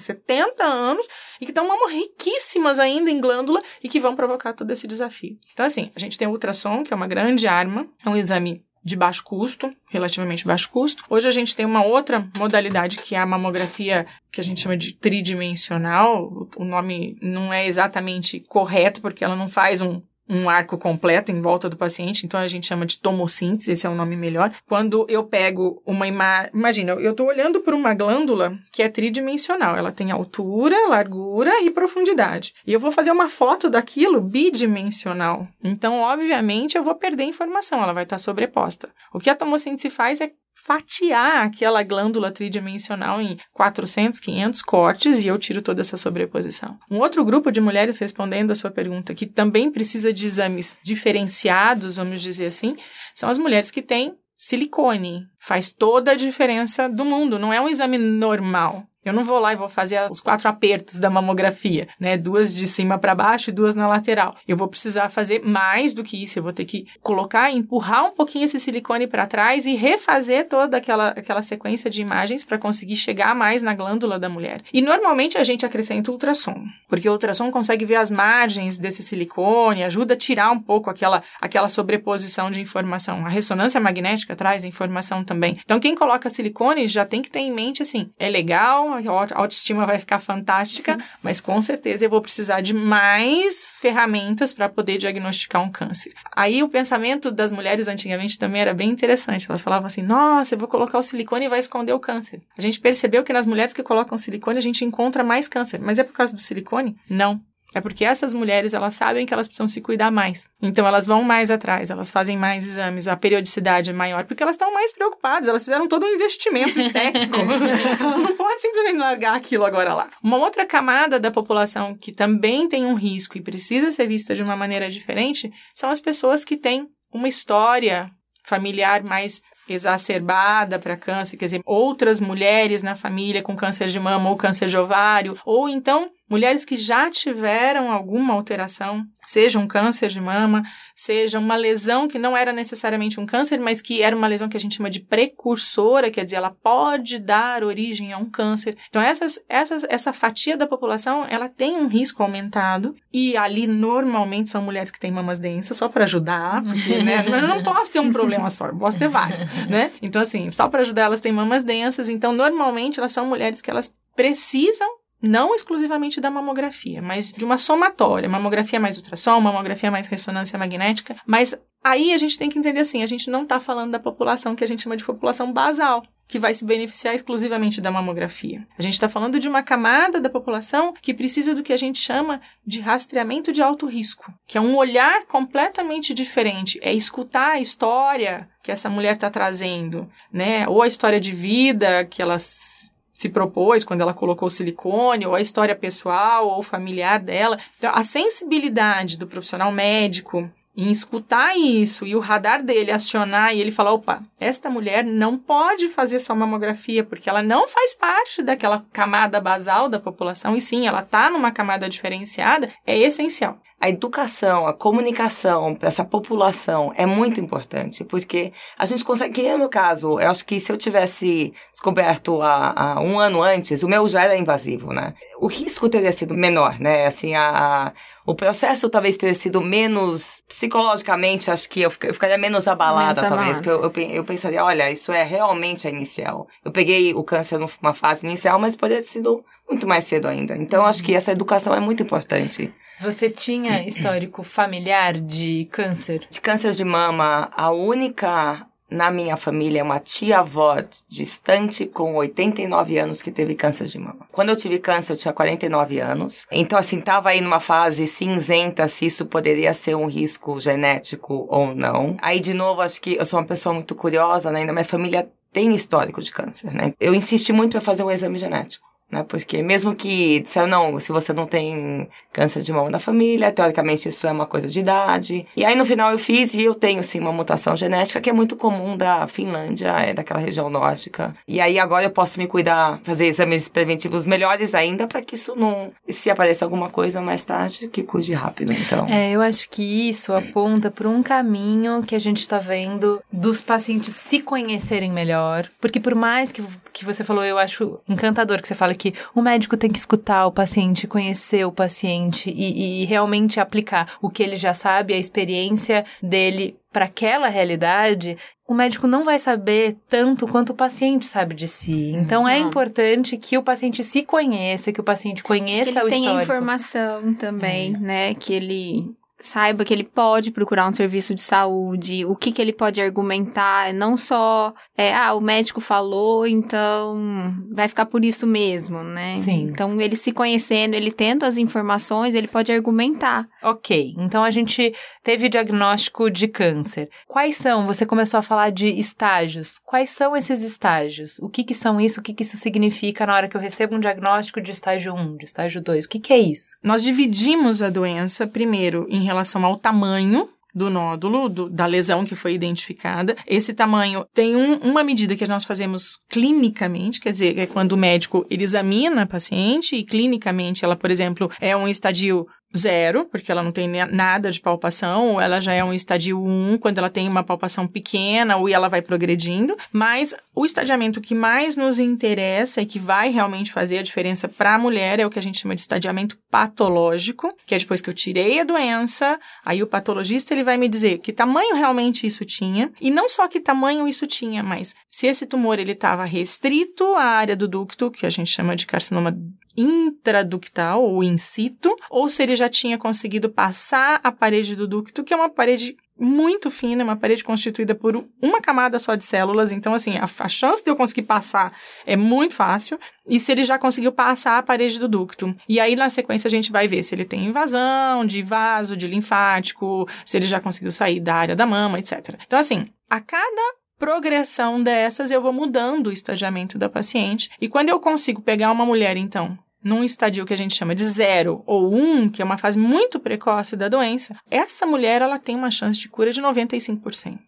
70 0.00 0.64
anos 0.64 1.06
e 1.40 1.44
que 1.44 1.50
estão 1.50 1.68
riquíssimas 1.88 2.78
ainda 2.78 3.10
em 3.10 3.20
glândula 3.20 3.62
e 3.82 3.88
que 3.88 4.00
vão 4.00 4.14
provocar 4.14 4.52
todo 4.52 4.70
esse 4.70 4.86
desafio. 4.86 5.38
Então, 5.52 5.64
assim, 5.64 5.90
a 5.96 5.98
gente 5.98 6.18
tem 6.18 6.28
o 6.28 6.32
ultrassom, 6.32 6.82
que 6.82 6.92
é 6.92 6.96
uma 6.96 7.06
grande 7.06 7.46
arma, 7.46 7.88
é 8.04 8.08
um 8.08 8.16
exame 8.16 8.64
de 8.84 8.96
baixo 8.96 9.22
custo, 9.24 9.70
relativamente 9.88 10.46
baixo 10.46 10.70
custo. 10.70 11.04
Hoje 11.10 11.28
a 11.28 11.30
gente 11.30 11.54
tem 11.54 11.66
uma 11.66 11.84
outra 11.84 12.28
modalidade 12.38 12.98
que 12.98 13.14
é 13.14 13.18
a 13.18 13.26
mamografia 13.26 14.06
que 14.32 14.40
a 14.40 14.44
gente 14.44 14.60
chama 14.60 14.76
de 14.76 14.92
tridimensional. 14.94 16.48
O 16.56 16.64
nome 16.64 17.16
não 17.20 17.52
é 17.52 17.66
exatamente 17.66 18.40
correto 18.48 19.00
porque 19.00 19.24
ela 19.24 19.36
não 19.36 19.48
faz 19.48 19.80
um 19.80 20.02
um 20.28 20.48
arco 20.48 20.76
completo 20.76 21.32
em 21.32 21.40
volta 21.40 21.68
do 21.68 21.76
paciente, 21.76 22.26
então 22.26 22.38
a 22.38 22.46
gente 22.46 22.66
chama 22.66 22.84
de 22.84 22.98
tomossíntese, 22.98 23.72
esse 23.72 23.86
é 23.86 23.90
o 23.90 23.94
nome 23.94 24.16
melhor. 24.16 24.52
Quando 24.66 25.06
eu 25.08 25.24
pego 25.24 25.82
uma 25.86 26.06
imagem, 26.06 26.50
imagina, 26.52 26.92
eu 26.92 27.12
estou 27.12 27.28
olhando 27.28 27.60
por 27.60 27.74
uma 27.74 27.94
glândula 27.94 28.58
que 28.72 28.82
é 28.82 28.88
tridimensional, 28.88 29.76
ela 29.76 29.92
tem 29.92 30.10
altura, 30.10 30.76
largura 30.88 31.62
e 31.62 31.70
profundidade. 31.70 32.54
E 32.66 32.72
eu 32.72 32.80
vou 32.80 32.90
fazer 32.90 33.10
uma 33.10 33.28
foto 33.28 33.70
daquilo 33.70 34.20
bidimensional. 34.20 35.48
Então, 35.62 36.00
obviamente, 36.00 36.76
eu 36.76 36.82
vou 36.82 36.94
perder 36.94 37.24
informação, 37.24 37.82
ela 37.82 37.92
vai 37.92 38.02
estar 38.02 38.18
sobreposta. 38.18 38.88
O 39.12 39.18
que 39.18 39.30
a 39.30 39.34
tomossíntese 39.34 39.90
faz 39.90 40.20
é 40.20 40.30
fatiar 40.64 41.46
aquela 41.46 41.82
glândula 41.82 42.30
tridimensional 42.30 43.20
em 43.20 43.38
400, 43.52 44.20
500 44.20 44.62
cortes 44.62 45.22
e 45.22 45.28
eu 45.28 45.38
tiro 45.38 45.62
toda 45.62 45.80
essa 45.80 45.96
sobreposição. 45.96 46.78
Um 46.90 46.98
outro 46.98 47.24
grupo 47.24 47.50
de 47.50 47.60
mulheres 47.60 47.98
respondendo 47.98 48.50
a 48.50 48.54
sua 48.54 48.70
pergunta 48.70 49.14
que 49.14 49.26
também 49.26 49.70
precisa 49.70 50.12
de 50.12 50.26
exames 50.26 50.76
diferenciados, 50.82 51.96
vamos 51.96 52.20
dizer 52.20 52.46
assim, 52.46 52.76
são 53.14 53.28
as 53.28 53.38
mulheres 53.38 53.70
que 53.70 53.82
têm 53.82 54.16
silicone. 54.36 55.26
Faz 55.40 55.72
toda 55.72 56.12
a 56.12 56.16
diferença 56.16 56.88
do 56.88 57.04
mundo, 57.04 57.38
não 57.38 57.52
é 57.52 57.60
um 57.60 57.68
exame 57.68 57.98
normal. 57.98 58.84
Eu 59.08 59.14
não 59.14 59.24
vou 59.24 59.38
lá 59.38 59.52
e 59.52 59.56
vou 59.56 59.68
fazer 59.68 60.10
os 60.10 60.20
quatro 60.20 60.48
apertos 60.48 60.98
da 60.98 61.08
mamografia, 61.08 61.88
né? 61.98 62.16
Duas 62.16 62.54
de 62.54 62.66
cima 62.66 62.98
para 62.98 63.14
baixo 63.14 63.50
e 63.50 63.52
duas 63.52 63.74
na 63.74 63.88
lateral. 63.88 64.36
Eu 64.46 64.56
vou 64.56 64.68
precisar 64.68 65.08
fazer 65.08 65.42
mais 65.42 65.94
do 65.94 66.04
que 66.04 66.22
isso. 66.22 66.38
Eu 66.38 66.42
vou 66.42 66.52
ter 66.52 66.64
que 66.64 66.86
colocar, 67.02 67.50
empurrar 67.50 68.04
um 68.04 68.10
pouquinho 68.10 68.44
esse 68.44 68.60
silicone 68.60 69.06
para 69.06 69.26
trás 69.26 69.66
e 69.66 69.74
refazer 69.74 70.48
toda 70.48 70.76
aquela, 70.76 71.08
aquela 71.08 71.42
sequência 71.42 71.90
de 71.90 72.02
imagens 72.02 72.44
para 72.44 72.58
conseguir 72.58 72.96
chegar 72.96 73.34
mais 73.34 73.62
na 73.62 73.74
glândula 73.74 74.18
da 74.18 74.28
mulher. 74.28 74.62
E 74.72 74.82
normalmente 74.82 75.38
a 75.38 75.44
gente 75.44 75.64
acrescenta 75.64 76.10
ultrassom, 76.10 76.64
porque 76.88 77.08
o 77.08 77.12
ultrassom 77.12 77.50
consegue 77.50 77.84
ver 77.84 77.96
as 77.96 78.10
margens 78.10 78.78
desse 78.78 79.02
silicone, 79.02 79.82
ajuda 79.82 80.14
a 80.14 80.16
tirar 80.16 80.50
um 80.50 80.60
pouco 80.60 80.90
aquela, 80.90 81.22
aquela 81.40 81.68
sobreposição 81.68 82.50
de 82.50 82.60
informação. 82.60 83.24
A 83.24 83.28
ressonância 83.28 83.80
magnética 83.80 84.36
traz 84.36 84.64
informação 84.64 85.24
também. 85.24 85.58
Então, 85.64 85.80
quem 85.80 85.94
coloca 85.94 86.28
silicone 86.28 86.88
já 86.88 87.04
tem 87.04 87.22
que 87.22 87.30
ter 87.30 87.40
em 87.40 87.52
mente 87.52 87.82
assim: 87.82 88.10
é 88.18 88.28
legal, 88.28 88.97
a 89.06 89.38
autoestima 89.38 89.86
vai 89.86 89.98
ficar 89.98 90.18
fantástica, 90.18 90.94
Sim. 90.94 91.04
mas 91.22 91.40
com 91.40 91.60
certeza 91.60 92.04
eu 92.04 92.10
vou 92.10 92.20
precisar 92.20 92.60
de 92.60 92.74
mais 92.74 93.78
ferramentas 93.80 94.52
para 94.52 94.68
poder 94.68 94.98
diagnosticar 94.98 95.62
um 95.62 95.70
câncer. 95.70 96.12
Aí 96.34 96.62
o 96.62 96.68
pensamento 96.68 97.30
das 97.30 97.52
mulheres 97.52 97.88
antigamente 97.88 98.38
também 98.38 98.60
era 98.60 98.74
bem 98.74 98.90
interessante. 98.90 99.46
Elas 99.48 99.62
falavam 99.62 99.86
assim: 99.86 100.02
nossa, 100.02 100.54
eu 100.54 100.58
vou 100.58 100.68
colocar 100.68 100.98
o 100.98 101.02
silicone 101.02 101.46
e 101.46 101.48
vai 101.48 101.58
esconder 101.58 101.92
o 101.92 102.00
câncer. 102.00 102.40
A 102.56 102.60
gente 102.60 102.80
percebeu 102.80 103.22
que 103.22 103.32
nas 103.32 103.46
mulheres 103.46 103.72
que 103.72 103.82
colocam 103.82 104.18
silicone 104.18 104.58
a 104.58 104.62
gente 104.62 104.84
encontra 104.84 105.22
mais 105.22 105.48
câncer, 105.48 105.80
mas 105.80 105.98
é 105.98 106.04
por 106.04 106.12
causa 106.12 106.34
do 106.34 106.40
silicone? 106.40 106.96
Não. 107.08 107.40
É 107.74 107.80
porque 107.80 108.04
essas 108.04 108.32
mulheres, 108.32 108.72
elas 108.72 108.94
sabem 108.94 109.26
que 109.26 109.34
elas 109.34 109.46
precisam 109.46 109.66
se 109.66 109.80
cuidar 109.82 110.10
mais. 110.10 110.48
Então, 110.60 110.86
elas 110.86 111.06
vão 111.06 111.22
mais 111.22 111.50
atrás, 111.50 111.90
elas 111.90 112.10
fazem 112.10 112.36
mais 112.36 112.66
exames, 112.66 113.06
a 113.06 113.16
periodicidade 113.16 113.90
é 113.90 113.92
maior, 113.92 114.24
porque 114.24 114.42
elas 114.42 114.54
estão 114.54 114.72
mais 114.72 114.92
preocupadas, 114.92 115.48
elas 115.48 115.64
fizeram 115.64 115.86
todo 115.86 116.06
um 116.06 116.14
investimento 116.14 116.78
estético. 116.80 117.36
Não 118.00 118.36
pode 118.36 118.60
simplesmente 118.60 118.98
largar 118.98 119.36
aquilo 119.36 119.66
agora 119.66 119.92
lá. 119.92 120.08
Uma 120.22 120.38
outra 120.38 120.64
camada 120.64 121.20
da 121.20 121.30
população 121.30 121.94
que 121.94 122.10
também 122.10 122.68
tem 122.68 122.86
um 122.86 122.94
risco 122.94 123.36
e 123.36 123.42
precisa 123.42 123.92
ser 123.92 124.06
vista 124.06 124.34
de 124.34 124.42
uma 124.42 124.56
maneira 124.56 124.88
diferente 124.88 125.52
são 125.74 125.90
as 125.90 126.00
pessoas 126.00 126.44
que 126.44 126.56
têm 126.56 126.88
uma 127.12 127.28
história 127.28 128.10
familiar 128.44 129.02
mais 129.04 129.42
exacerbada 129.68 130.78
para 130.78 130.96
câncer, 130.96 131.36
quer 131.36 131.44
dizer, 131.44 131.60
outras 131.66 132.20
mulheres 132.20 132.82
na 132.82 132.96
família 132.96 133.42
com 133.42 133.54
câncer 133.54 133.88
de 133.88 134.00
mama 134.00 134.30
ou 134.30 134.36
câncer 134.36 134.66
de 134.66 134.76
ovário, 134.78 135.38
ou 135.44 135.68
então 135.68 136.10
mulheres 136.28 136.64
que 136.64 136.76
já 136.76 137.10
tiveram 137.10 137.90
alguma 137.90 138.34
alteração, 138.34 139.04
seja 139.24 139.58
um 139.58 139.66
câncer 139.66 140.08
de 140.08 140.20
mama, 140.20 140.62
seja 140.94 141.38
uma 141.38 141.56
lesão 141.56 142.08
que 142.08 142.18
não 142.18 142.36
era 142.36 142.52
necessariamente 142.52 143.18
um 143.18 143.26
câncer, 143.26 143.58
mas 143.58 143.80
que 143.80 144.02
era 144.02 144.16
uma 144.16 144.26
lesão 144.26 144.48
que 144.48 144.56
a 144.56 144.60
gente 144.60 144.76
chama 144.76 144.90
de 144.90 145.00
precursora, 145.00 146.10
quer 146.10 146.24
dizer, 146.24 146.36
ela 146.36 146.50
pode 146.50 147.18
dar 147.18 147.62
origem 147.62 148.12
a 148.12 148.18
um 148.18 148.24
câncer. 148.24 148.76
Então, 148.88 149.00
essas, 149.00 149.42
essas, 149.48 149.84
essa 149.88 150.12
fatia 150.12 150.56
da 150.56 150.66
população, 150.66 151.24
ela 151.28 151.48
tem 151.48 151.76
um 151.76 151.88
risco 151.88 152.22
aumentado, 152.22 152.94
e 153.12 153.36
ali 153.36 153.66
normalmente 153.66 154.50
são 154.50 154.62
mulheres 154.62 154.90
que 154.90 155.00
têm 155.00 155.12
mamas 155.12 155.38
densas, 155.38 155.76
só 155.76 155.88
para 155.88 156.04
ajudar, 156.04 156.62
porque, 156.62 157.02
né, 157.02 157.24
eu 157.28 157.48
não 157.48 157.62
posso 157.62 157.92
ter 157.92 158.00
um 158.00 158.12
problema 158.12 158.50
só, 158.50 158.66
eu 158.66 158.76
posso 158.76 158.98
ter 158.98 159.08
vários, 159.08 159.46
né? 159.68 159.90
Então, 160.02 160.20
assim, 160.20 160.50
só 160.50 160.68
para 160.68 160.82
ajudar, 160.82 161.02
elas 161.02 161.20
têm 161.20 161.32
mamas 161.32 161.62
densas, 161.62 162.08
então, 162.08 162.32
normalmente, 162.32 162.98
elas 162.98 163.12
são 163.12 163.26
mulheres 163.26 163.62
que 163.62 163.70
elas 163.70 163.92
precisam 164.14 164.97
não 165.22 165.54
exclusivamente 165.54 166.20
da 166.20 166.30
mamografia, 166.30 167.02
mas 167.02 167.32
de 167.32 167.44
uma 167.44 167.56
somatória, 167.56 168.28
mamografia 168.28 168.78
mais 168.78 168.96
ultrassom, 168.96 169.40
mamografia 169.40 169.90
mais 169.90 170.06
ressonância 170.06 170.58
magnética, 170.58 171.16
mas 171.26 171.54
aí 171.82 172.12
a 172.12 172.18
gente 172.18 172.38
tem 172.38 172.48
que 172.48 172.58
entender 172.58 172.80
assim, 172.80 173.02
a 173.02 173.06
gente 173.06 173.30
não 173.30 173.42
está 173.42 173.58
falando 173.58 173.92
da 173.92 173.98
população 173.98 174.54
que 174.54 174.64
a 174.64 174.68
gente 174.68 174.82
chama 174.82 174.96
de 174.96 175.04
população 175.04 175.52
basal, 175.52 176.04
que 176.28 176.38
vai 176.38 176.52
se 176.52 176.64
beneficiar 176.64 177.14
exclusivamente 177.14 177.80
da 177.80 177.90
mamografia. 177.90 178.66
A 178.78 178.82
gente 178.82 178.92
está 178.92 179.08
falando 179.08 179.40
de 179.40 179.48
uma 179.48 179.62
camada 179.62 180.20
da 180.20 180.28
população 180.28 180.92
que 181.00 181.14
precisa 181.14 181.54
do 181.54 181.62
que 181.62 181.72
a 181.72 181.76
gente 181.76 181.98
chama 181.98 182.40
de 182.66 182.80
rastreamento 182.80 183.50
de 183.50 183.62
alto 183.62 183.86
risco, 183.86 184.32
que 184.46 184.58
é 184.58 184.60
um 184.60 184.76
olhar 184.76 185.24
completamente 185.24 186.12
diferente, 186.12 186.78
é 186.82 186.92
escutar 186.92 187.52
a 187.52 187.60
história 187.60 188.48
que 188.62 188.70
essa 188.70 188.90
mulher 188.90 189.14
está 189.14 189.30
trazendo, 189.30 190.06
né? 190.30 190.68
Ou 190.68 190.82
a 190.82 190.86
história 190.86 191.18
de 191.18 191.32
vida 191.32 192.04
que 192.04 192.20
elas 192.20 192.77
se 193.18 193.28
propôs 193.28 193.82
quando 193.82 194.00
ela 194.00 194.14
colocou 194.14 194.48
silicone, 194.48 195.26
ou 195.26 195.34
a 195.34 195.40
história 195.40 195.74
pessoal 195.74 196.46
ou 196.46 196.62
familiar 196.62 197.18
dela. 197.18 197.58
Então, 197.76 197.90
a 197.92 198.04
sensibilidade 198.04 199.16
do 199.16 199.26
profissional 199.26 199.72
médico 199.72 200.48
em 200.76 200.88
escutar 200.88 201.58
isso 201.58 202.06
e 202.06 202.14
o 202.14 202.20
radar 202.20 202.62
dele 202.62 202.92
acionar 202.92 203.52
e 203.52 203.60
ele 203.60 203.72
falar: 203.72 203.92
opa, 203.92 204.22
esta 204.38 204.70
mulher 204.70 205.02
não 205.02 205.36
pode 205.36 205.88
fazer 205.88 206.20
só 206.20 206.32
mamografia, 206.32 207.02
porque 207.02 207.28
ela 207.28 207.42
não 207.42 207.66
faz 207.66 207.96
parte 207.96 208.40
daquela 208.40 208.84
camada 208.92 209.40
basal 209.40 209.88
da 209.88 209.98
população, 209.98 210.54
e 210.54 210.60
sim, 210.60 210.86
ela 210.86 211.00
está 211.00 211.28
numa 211.28 211.50
camada 211.50 211.88
diferenciada, 211.88 212.70
é 212.86 212.96
essencial 212.96 213.58
a 213.80 213.88
educação, 213.88 214.66
a 214.66 214.72
comunicação 214.72 215.72
para 215.74 215.86
essa 215.86 216.04
população 216.04 216.92
é 216.96 217.06
muito 217.06 217.40
importante, 217.40 218.02
porque 218.02 218.52
a 218.76 218.84
gente 218.84 219.04
consegue, 219.04 219.34
que 219.34 219.46
é 219.46 219.54
o 219.54 219.58
meu 219.58 219.68
caso, 219.68 220.18
eu 220.18 220.28
acho 220.28 220.44
que 220.44 220.58
se 220.58 220.72
eu 220.72 220.76
tivesse 220.76 221.52
descoberto 221.70 222.42
há, 222.42 222.72
há, 222.74 223.00
um 223.00 223.20
ano 223.20 223.40
antes, 223.40 223.84
o 223.84 223.88
meu 223.88 224.08
já 224.08 224.24
era 224.24 224.36
invasivo, 224.36 224.92
né? 224.92 225.14
O 225.38 225.46
risco 225.46 225.88
teria 225.88 226.10
sido 226.10 226.34
menor, 226.34 226.80
né? 226.80 227.06
Assim, 227.06 227.36
a, 227.36 227.48
a 227.86 227.92
o 228.26 228.34
processo 228.34 228.90
talvez 228.90 229.16
teria 229.16 229.32
sido 229.32 229.60
menos, 229.60 230.42
psicologicamente, 230.48 231.50
acho 231.50 231.68
que 231.70 231.80
eu, 231.80 231.92
eu 232.02 232.12
ficaria 232.12 232.36
menos 232.36 232.66
abalada, 232.66 233.22
menos 233.22 233.36
talvez, 233.36 233.60
que 233.60 233.70
eu, 233.70 233.82
eu, 233.82 233.92
eu, 234.10 234.24
pensaria, 234.24 234.62
olha, 234.62 234.90
isso 234.90 235.12
é 235.12 235.22
realmente 235.22 235.86
a 235.86 235.90
inicial. 235.90 236.46
Eu 236.64 236.72
peguei 236.72 237.14
o 237.14 237.22
câncer 237.22 237.58
numa 237.58 237.94
fase 237.94 238.26
inicial, 238.26 238.58
mas 238.58 238.76
poderia 238.76 239.02
ter 239.02 239.08
sido 239.08 239.42
muito 239.66 239.86
mais 239.86 240.04
cedo 240.04 240.26
ainda. 240.26 240.56
Então, 240.56 240.84
acho 240.84 241.02
que 241.02 241.14
essa 241.14 241.32
educação 241.32 241.72
é 241.74 241.80
muito 241.80 242.02
importante. 242.02 242.70
Você 243.00 243.30
tinha 243.30 243.82
histórico 243.86 244.42
familiar 244.42 245.14
de 245.20 245.66
câncer? 245.70 246.26
De 246.30 246.40
câncer 246.40 246.72
de 246.72 246.84
mama, 246.84 247.50
a 247.52 247.70
única 247.70 248.66
na 248.90 249.10
minha 249.10 249.36
família 249.36 249.80
é 249.80 249.82
uma 249.82 250.00
tia-avó 250.00 250.82
distante 251.08 251.84
com 251.84 252.14
89 252.14 252.98
anos 252.98 253.20
que 253.20 253.30
teve 253.30 253.54
câncer 253.54 253.86
de 253.86 253.98
mama. 253.98 254.26
Quando 254.32 254.48
eu 254.48 254.56
tive 254.56 254.78
câncer, 254.78 255.12
eu 255.12 255.16
tinha 255.16 255.34
49 255.34 256.00
anos. 256.00 256.46
Então, 256.50 256.78
assim, 256.78 257.00
tava 257.00 257.28
aí 257.28 257.40
numa 257.40 257.60
fase 257.60 258.06
cinzenta 258.06 258.88
se 258.88 259.06
isso 259.06 259.26
poderia 259.26 259.74
ser 259.74 259.94
um 259.94 260.06
risco 260.06 260.58
genético 260.58 261.46
ou 261.50 261.74
não. 261.74 262.16
Aí, 262.22 262.40
de 262.40 262.54
novo, 262.54 262.80
acho 262.80 263.00
que 263.00 263.16
eu 263.16 263.26
sou 263.26 263.38
uma 263.38 263.46
pessoa 263.46 263.74
muito 263.74 263.94
curiosa, 263.94 264.50
né? 264.50 264.60
Ainda 264.60 264.72
minha 264.72 264.84
família 264.84 265.28
tem 265.52 265.74
histórico 265.74 266.22
de 266.22 266.32
câncer, 266.32 266.72
né? 266.72 266.94
Eu 266.98 267.14
insisti 267.14 267.52
muito 267.52 267.72
para 267.72 267.80
fazer 267.80 268.02
um 268.02 268.10
exame 268.10 268.38
genético 268.38 268.86
né? 269.10 269.24
Porque 269.26 269.62
mesmo 269.62 269.94
que 269.94 270.40
disseram, 270.40 270.66
não, 270.66 271.00
se 271.00 271.10
você 271.10 271.32
não 271.32 271.46
tem 271.46 272.08
câncer 272.32 272.62
de 272.62 272.72
mama 272.72 272.90
na 272.90 272.98
família, 272.98 273.50
teoricamente 273.50 274.08
isso 274.08 274.26
é 274.26 274.32
uma 274.32 274.46
coisa 274.46 274.68
de 274.68 274.80
idade. 274.80 275.46
E 275.56 275.64
aí 275.64 275.74
no 275.74 275.84
final 275.84 276.12
eu 276.12 276.18
fiz 276.18 276.54
e 276.54 276.62
eu 276.62 276.74
tenho 276.74 277.02
sim 277.02 277.20
uma 277.20 277.32
mutação 277.32 277.76
genética 277.76 278.20
que 278.20 278.28
é 278.28 278.32
muito 278.32 278.56
comum 278.56 278.96
da 278.96 279.26
Finlândia, 279.26 279.88
é 280.00 280.12
daquela 280.12 280.40
região 280.40 280.68
nórdica. 280.68 281.34
E 281.46 281.60
aí 281.60 281.78
agora 281.78 282.04
eu 282.04 282.10
posso 282.10 282.38
me 282.38 282.46
cuidar, 282.46 283.00
fazer 283.02 283.26
exames 283.26 283.68
preventivos 283.68 284.26
melhores 284.26 284.74
ainda 284.74 285.06
para 285.06 285.22
que 285.22 285.34
isso 285.34 285.56
não, 285.56 285.90
se 286.08 286.30
apareça 286.30 286.64
alguma 286.64 286.90
coisa 286.90 287.20
mais 287.20 287.44
tarde, 287.44 287.88
que 287.88 288.02
cuide 288.02 288.34
rápido, 288.34 288.72
então. 288.72 289.06
É, 289.08 289.30
eu 289.30 289.40
acho 289.40 289.70
que 289.70 290.08
isso 290.08 290.32
aponta 290.32 290.90
para 290.90 291.08
um 291.08 291.22
caminho 291.22 292.02
que 292.02 292.14
a 292.14 292.18
gente 292.18 292.40
está 292.40 292.58
vendo 292.58 293.22
dos 293.32 293.62
pacientes 293.62 294.14
se 294.14 294.40
conhecerem 294.40 295.10
melhor, 295.10 295.68
porque 295.80 295.98
por 295.98 296.14
mais 296.14 296.52
que, 296.52 296.62
que 296.92 297.04
você 297.04 297.24
falou, 297.24 297.44
eu 297.44 297.58
acho 297.58 297.98
encantador 298.08 298.60
que 298.60 298.68
você 298.68 298.74
fala 298.74 298.94
que 298.98 299.14
o 299.34 299.40
médico 299.40 299.76
tem 299.76 299.90
que 299.90 299.98
escutar 299.98 300.46
o 300.46 300.52
paciente, 300.52 301.06
conhecer 301.06 301.64
o 301.64 301.72
paciente 301.72 302.50
e, 302.50 303.02
e 303.02 303.04
realmente 303.06 303.60
aplicar 303.60 304.18
o 304.20 304.28
que 304.28 304.42
ele 304.42 304.56
já 304.56 304.74
sabe, 304.74 305.14
a 305.14 305.18
experiência 305.18 306.04
dele 306.22 306.76
para 306.92 307.04
aquela 307.04 307.48
realidade, 307.48 308.36
o 308.66 308.74
médico 308.74 309.06
não 309.06 309.24
vai 309.24 309.38
saber 309.38 309.96
tanto 310.08 310.46
quanto 310.46 310.70
o 310.70 310.74
paciente 310.74 311.26
sabe 311.26 311.54
de 311.54 311.68
si. 311.68 312.12
Então 312.14 312.48
é 312.48 312.58
importante 312.58 313.36
que 313.36 313.56
o 313.56 313.62
paciente 313.62 314.02
se 314.02 314.22
conheça, 314.22 314.92
que 314.92 315.00
o 315.00 315.04
paciente 315.04 315.42
conheça 315.42 315.84
que 315.84 315.90
ele 315.90 316.00
o 316.00 316.08
tenha 316.08 316.20
histórico. 316.20 316.42
informação 316.42 317.34
também, 317.34 317.94
é. 317.94 317.98
né? 317.98 318.34
Que 318.34 318.52
ele 318.52 319.14
saiba 319.40 319.84
que 319.84 319.94
ele 319.94 320.04
pode 320.04 320.50
procurar 320.50 320.88
um 320.88 320.92
serviço 320.92 321.34
de 321.34 321.40
saúde, 321.40 322.24
o 322.24 322.34
que, 322.34 322.50
que 322.50 322.60
ele 322.60 322.72
pode 322.72 323.00
argumentar, 323.00 323.92
não 323.94 324.16
só, 324.16 324.74
é, 324.96 325.14
ah, 325.14 325.34
o 325.34 325.40
médico 325.40 325.80
falou, 325.80 326.46
então 326.46 327.54
vai 327.72 327.86
ficar 327.86 328.06
por 328.06 328.24
isso 328.24 328.46
mesmo, 328.46 329.02
né? 329.02 329.40
Sim. 329.42 329.62
Então, 329.62 330.00
ele 330.00 330.16
se 330.16 330.32
conhecendo, 330.32 330.94
ele 330.94 331.12
tendo 331.12 331.44
as 331.44 331.56
informações, 331.56 332.34
ele 332.34 332.48
pode 332.48 332.72
argumentar. 332.72 333.46
Ok, 333.62 334.14
então 334.18 334.42
a 334.42 334.50
gente 334.50 334.92
teve 335.22 335.48
diagnóstico 335.48 336.30
de 336.30 336.48
câncer. 336.48 337.08
Quais 337.26 337.56
são, 337.56 337.86
você 337.86 338.04
começou 338.04 338.38
a 338.38 338.42
falar 338.42 338.70
de 338.70 338.88
estágios, 338.88 339.78
quais 339.78 340.10
são 340.10 340.36
esses 340.36 340.62
estágios? 340.62 341.38
O 341.38 341.48
que 341.48 341.62
que 341.62 341.74
são 341.74 342.00
isso? 342.00 342.20
O 342.20 342.22
que 342.22 342.34
que 342.34 342.42
isso 342.42 342.56
significa 342.56 343.26
na 343.26 343.34
hora 343.34 343.48
que 343.48 343.56
eu 343.56 343.60
recebo 343.60 343.94
um 343.94 344.00
diagnóstico 344.00 344.60
de 344.60 344.72
estágio 344.72 345.14
1, 345.14 345.36
de 345.36 345.44
estágio 345.44 345.80
2? 345.80 346.04
O 346.04 346.08
que 346.08 346.18
que 346.18 346.32
é 346.32 346.38
isso? 346.38 346.76
Nós 346.82 347.02
dividimos 347.02 347.82
a 347.82 347.90
doença, 347.90 348.46
primeiro, 348.46 349.06
em 349.08 349.27
relação 349.28 349.64
ao 349.64 349.76
tamanho 349.76 350.48
do 350.74 350.88
nódulo, 350.88 351.48
do, 351.48 351.68
da 351.68 351.86
lesão 351.86 352.24
que 352.24 352.34
foi 352.34 352.54
identificada. 352.54 353.36
Esse 353.46 353.74
tamanho 353.74 354.24
tem 354.32 354.54
um, 354.54 354.74
uma 354.76 355.02
medida 355.02 355.36
que 355.36 355.46
nós 355.46 355.64
fazemos 355.64 356.18
clinicamente, 356.28 357.20
quer 357.20 357.32
dizer, 357.32 357.58
é 357.58 357.66
quando 357.66 357.92
o 357.92 357.96
médico 357.96 358.46
ele 358.48 358.64
examina 358.64 359.22
a 359.22 359.26
paciente 359.26 359.96
e 359.96 360.04
clinicamente 360.04 360.84
ela, 360.84 360.94
por 360.94 361.10
exemplo, 361.10 361.50
é 361.60 361.76
um 361.76 361.88
estadio 361.88 362.46
zero, 362.76 363.24
porque 363.24 363.50
ela 363.50 363.62
não 363.62 363.72
tem 363.72 363.88
nada 364.10 364.50
de 364.50 364.60
palpação, 364.60 365.40
ela 365.40 365.60
já 365.60 365.72
é 365.72 365.82
um 365.82 365.92
estadio 365.92 366.38
1, 366.42 366.78
quando 366.78 366.98
ela 366.98 367.10
tem 367.10 367.28
uma 367.28 367.42
palpação 367.42 367.86
pequena, 367.86 368.56
ou 368.56 368.68
ela 368.68 368.88
vai 368.88 369.00
progredindo. 369.02 369.76
Mas 369.92 370.34
o 370.54 370.66
estadiamento 370.66 371.20
que 371.20 371.34
mais 371.34 371.76
nos 371.76 371.98
interessa 371.98 372.82
e 372.82 372.86
que 372.86 372.98
vai 372.98 373.30
realmente 373.30 373.72
fazer 373.72 373.98
a 373.98 374.02
diferença 374.02 374.48
para 374.48 374.74
a 374.74 374.78
mulher 374.78 375.20
é 375.20 375.26
o 375.26 375.30
que 375.30 375.38
a 375.38 375.42
gente 375.42 375.58
chama 375.58 375.74
de 375.74 375.80
estadiamento 375.80 376.36
patológico, 376.50 377.54
que 377.66 377.74
é 377.74 377.78
depois 377.78 378.00
que 378.00 378.10
eu 378.10 378.14
tirei 378.14 378.60
a 378.60 378.64
doença, 378.64 379.38
aí 379.64 379.82
o 379.82 379.86
patologista 379.86 380.52
ele 380.52 380.64
vai 380.64 380.76
me 380.76 380.88
dizer 380.88 381.18
que 381.18 381.32
tamanho 381.32 381.74
realmente 381.74 382.26
isso 382.26 382.44
tinha, 382.44 382.90
e 383.00 383.10
não 383.10 383.28
só 383.28 383.48
que 383.48 383.60
tamanho 383.60 384.06
isso 384.06 384.26
tinha, 384.26 384.62
mas 384.62 384.94
se 385.08 385.26
esse 385.26 385.46
tumor 385.46 385.78
ele 385.78 385.92
estava 385.92 386.24
restrito 386.24 387.04
à 387.14 387.24
área 387.24 387.56
do 387.56 387.68
ducto, 387.68 388.10
que 388.10 388.26
a 388.26 388.30
gente 388.30 388.50
chama 388.50 388.76
de 388.76 388.86
carcinoma 388.86 389.36
intraductal 389.76 391.02
ou 391.02 391.22
in 391.22 391.38
situ, 391.38 391.94
ou 392.10 392.28
se 392.28 392.42
ele 392.42 392.56
já 392.58 392.68
tinha 392.68 392.98
conseguido 392.98 393.48
passar 393.48 394.20
a 394.22 394.30
parede 394.30 394.76
do 394.76 394.86
ducto, 394.86 395.24
que 395.24 395.32
é 395.32 395.36
uma 395.36 395.48
parede 395.48 395.96
muito 396.18 396.70
fina, 396.70 397.04
uma 397.04 397.16
parede 397.16 397.44
constituída 397.44 397.94
por 397.94 398.26
uma 398.42 398.60
camada 398.60 398.98
só 398.98 399.14
de 399.14 399.24
células. 399.24 399.70
Então, 399.70 399.94
assim, 399.94 400.18
a, 400.18 400.24
a, 400.24 400.48
chance 400.48 400.82
de 400.82 400.90
eu 400.90 400.96
conseguir 400.96 401.22
passar 401.22 401.72
é 402.04 402.16
muito 402.16 402.54
fácil. 402.54 402.98
E 403.26 403.38
se 403.38 403.52
ele 403.52 403.62
já 403.62 403.78
conseguiu 403.78 404.10
passar 404.10 404.58
a 404.58 404.62
parede 404.62 404.98
do 404.98 405.08
ducto. 405.08 405.54
E 405.68 405.78
aí, 405.78 405.94
na 405.94 406.10
sequência, 406.10 406.48
a 406.48 406.50
gente 406.50 406.72
vai 406.72 406.88
ver 406.88 407.02
se 407.02 407.14
ele 407.14 407.24
tem 407.24 407.46
invasão 407.46 408.26
de 408.26 408.42
vaso, 408.42 408.96
de 408.96 409.06
linfático, 409.06 410.08
se 410.26 410.36
ele 410.36 410.46
já 410.46 410.60
conseguiu 410.60 410.90
sair 410.90 411.20
da 411.20 411.34
área 411.34 411.56
da 411.56 411.66
mama, 411.66 411.98
etc. 411.98 412.36
Então, 412.44 412.58
assim, 412.58 412.88
a 413.08 413.20
cada 413.20 413.78
progressão 413.98 414.82
dessas, 414.82 415.30
eu 415.30 415.42
vou 415.42 415.52
mudando 415.52 416.08
o 416.08 416.12
estadiamento 416.12 416.78
da 416.78 416.88
paciente. 416.88 417.50
E 417.60 417.68
quando 417.68 417.88
eu 417.88 418.00
consigo 418.00 418.40
pegar 418.40 418.70
uma 418.72 418.86
mulher, 418.86 419.16
então, 419.16 419.58
num 419.82 420.04
estadio 420.04 420.44
que 420.44 420.54
a 420.54 420.56
gente 420.56 420.74
chama 420.74 420.94
de 420.94 421.04
zero 421.04 421.62
ou 421.66 421.94
um, 421.94 422.28
que 422.28 422.42
é 422.42 422.44
uma 422.44 422.58
fase 422.58 422.78
muito 422.78 423.20
precoce 423.20 423.76
da 423.76 423.88
doença, 423.88 424.36
essa 424.50 424.86
mulher 424.86 425.22
ela 425.22 425.38
tem 425.38 425.56
uma 425.56 425.70
chance 425.70 426.00
de 426.00 426.08
cura 426.08 426.32
de 426.32 426.42
95%. 426.42 427.38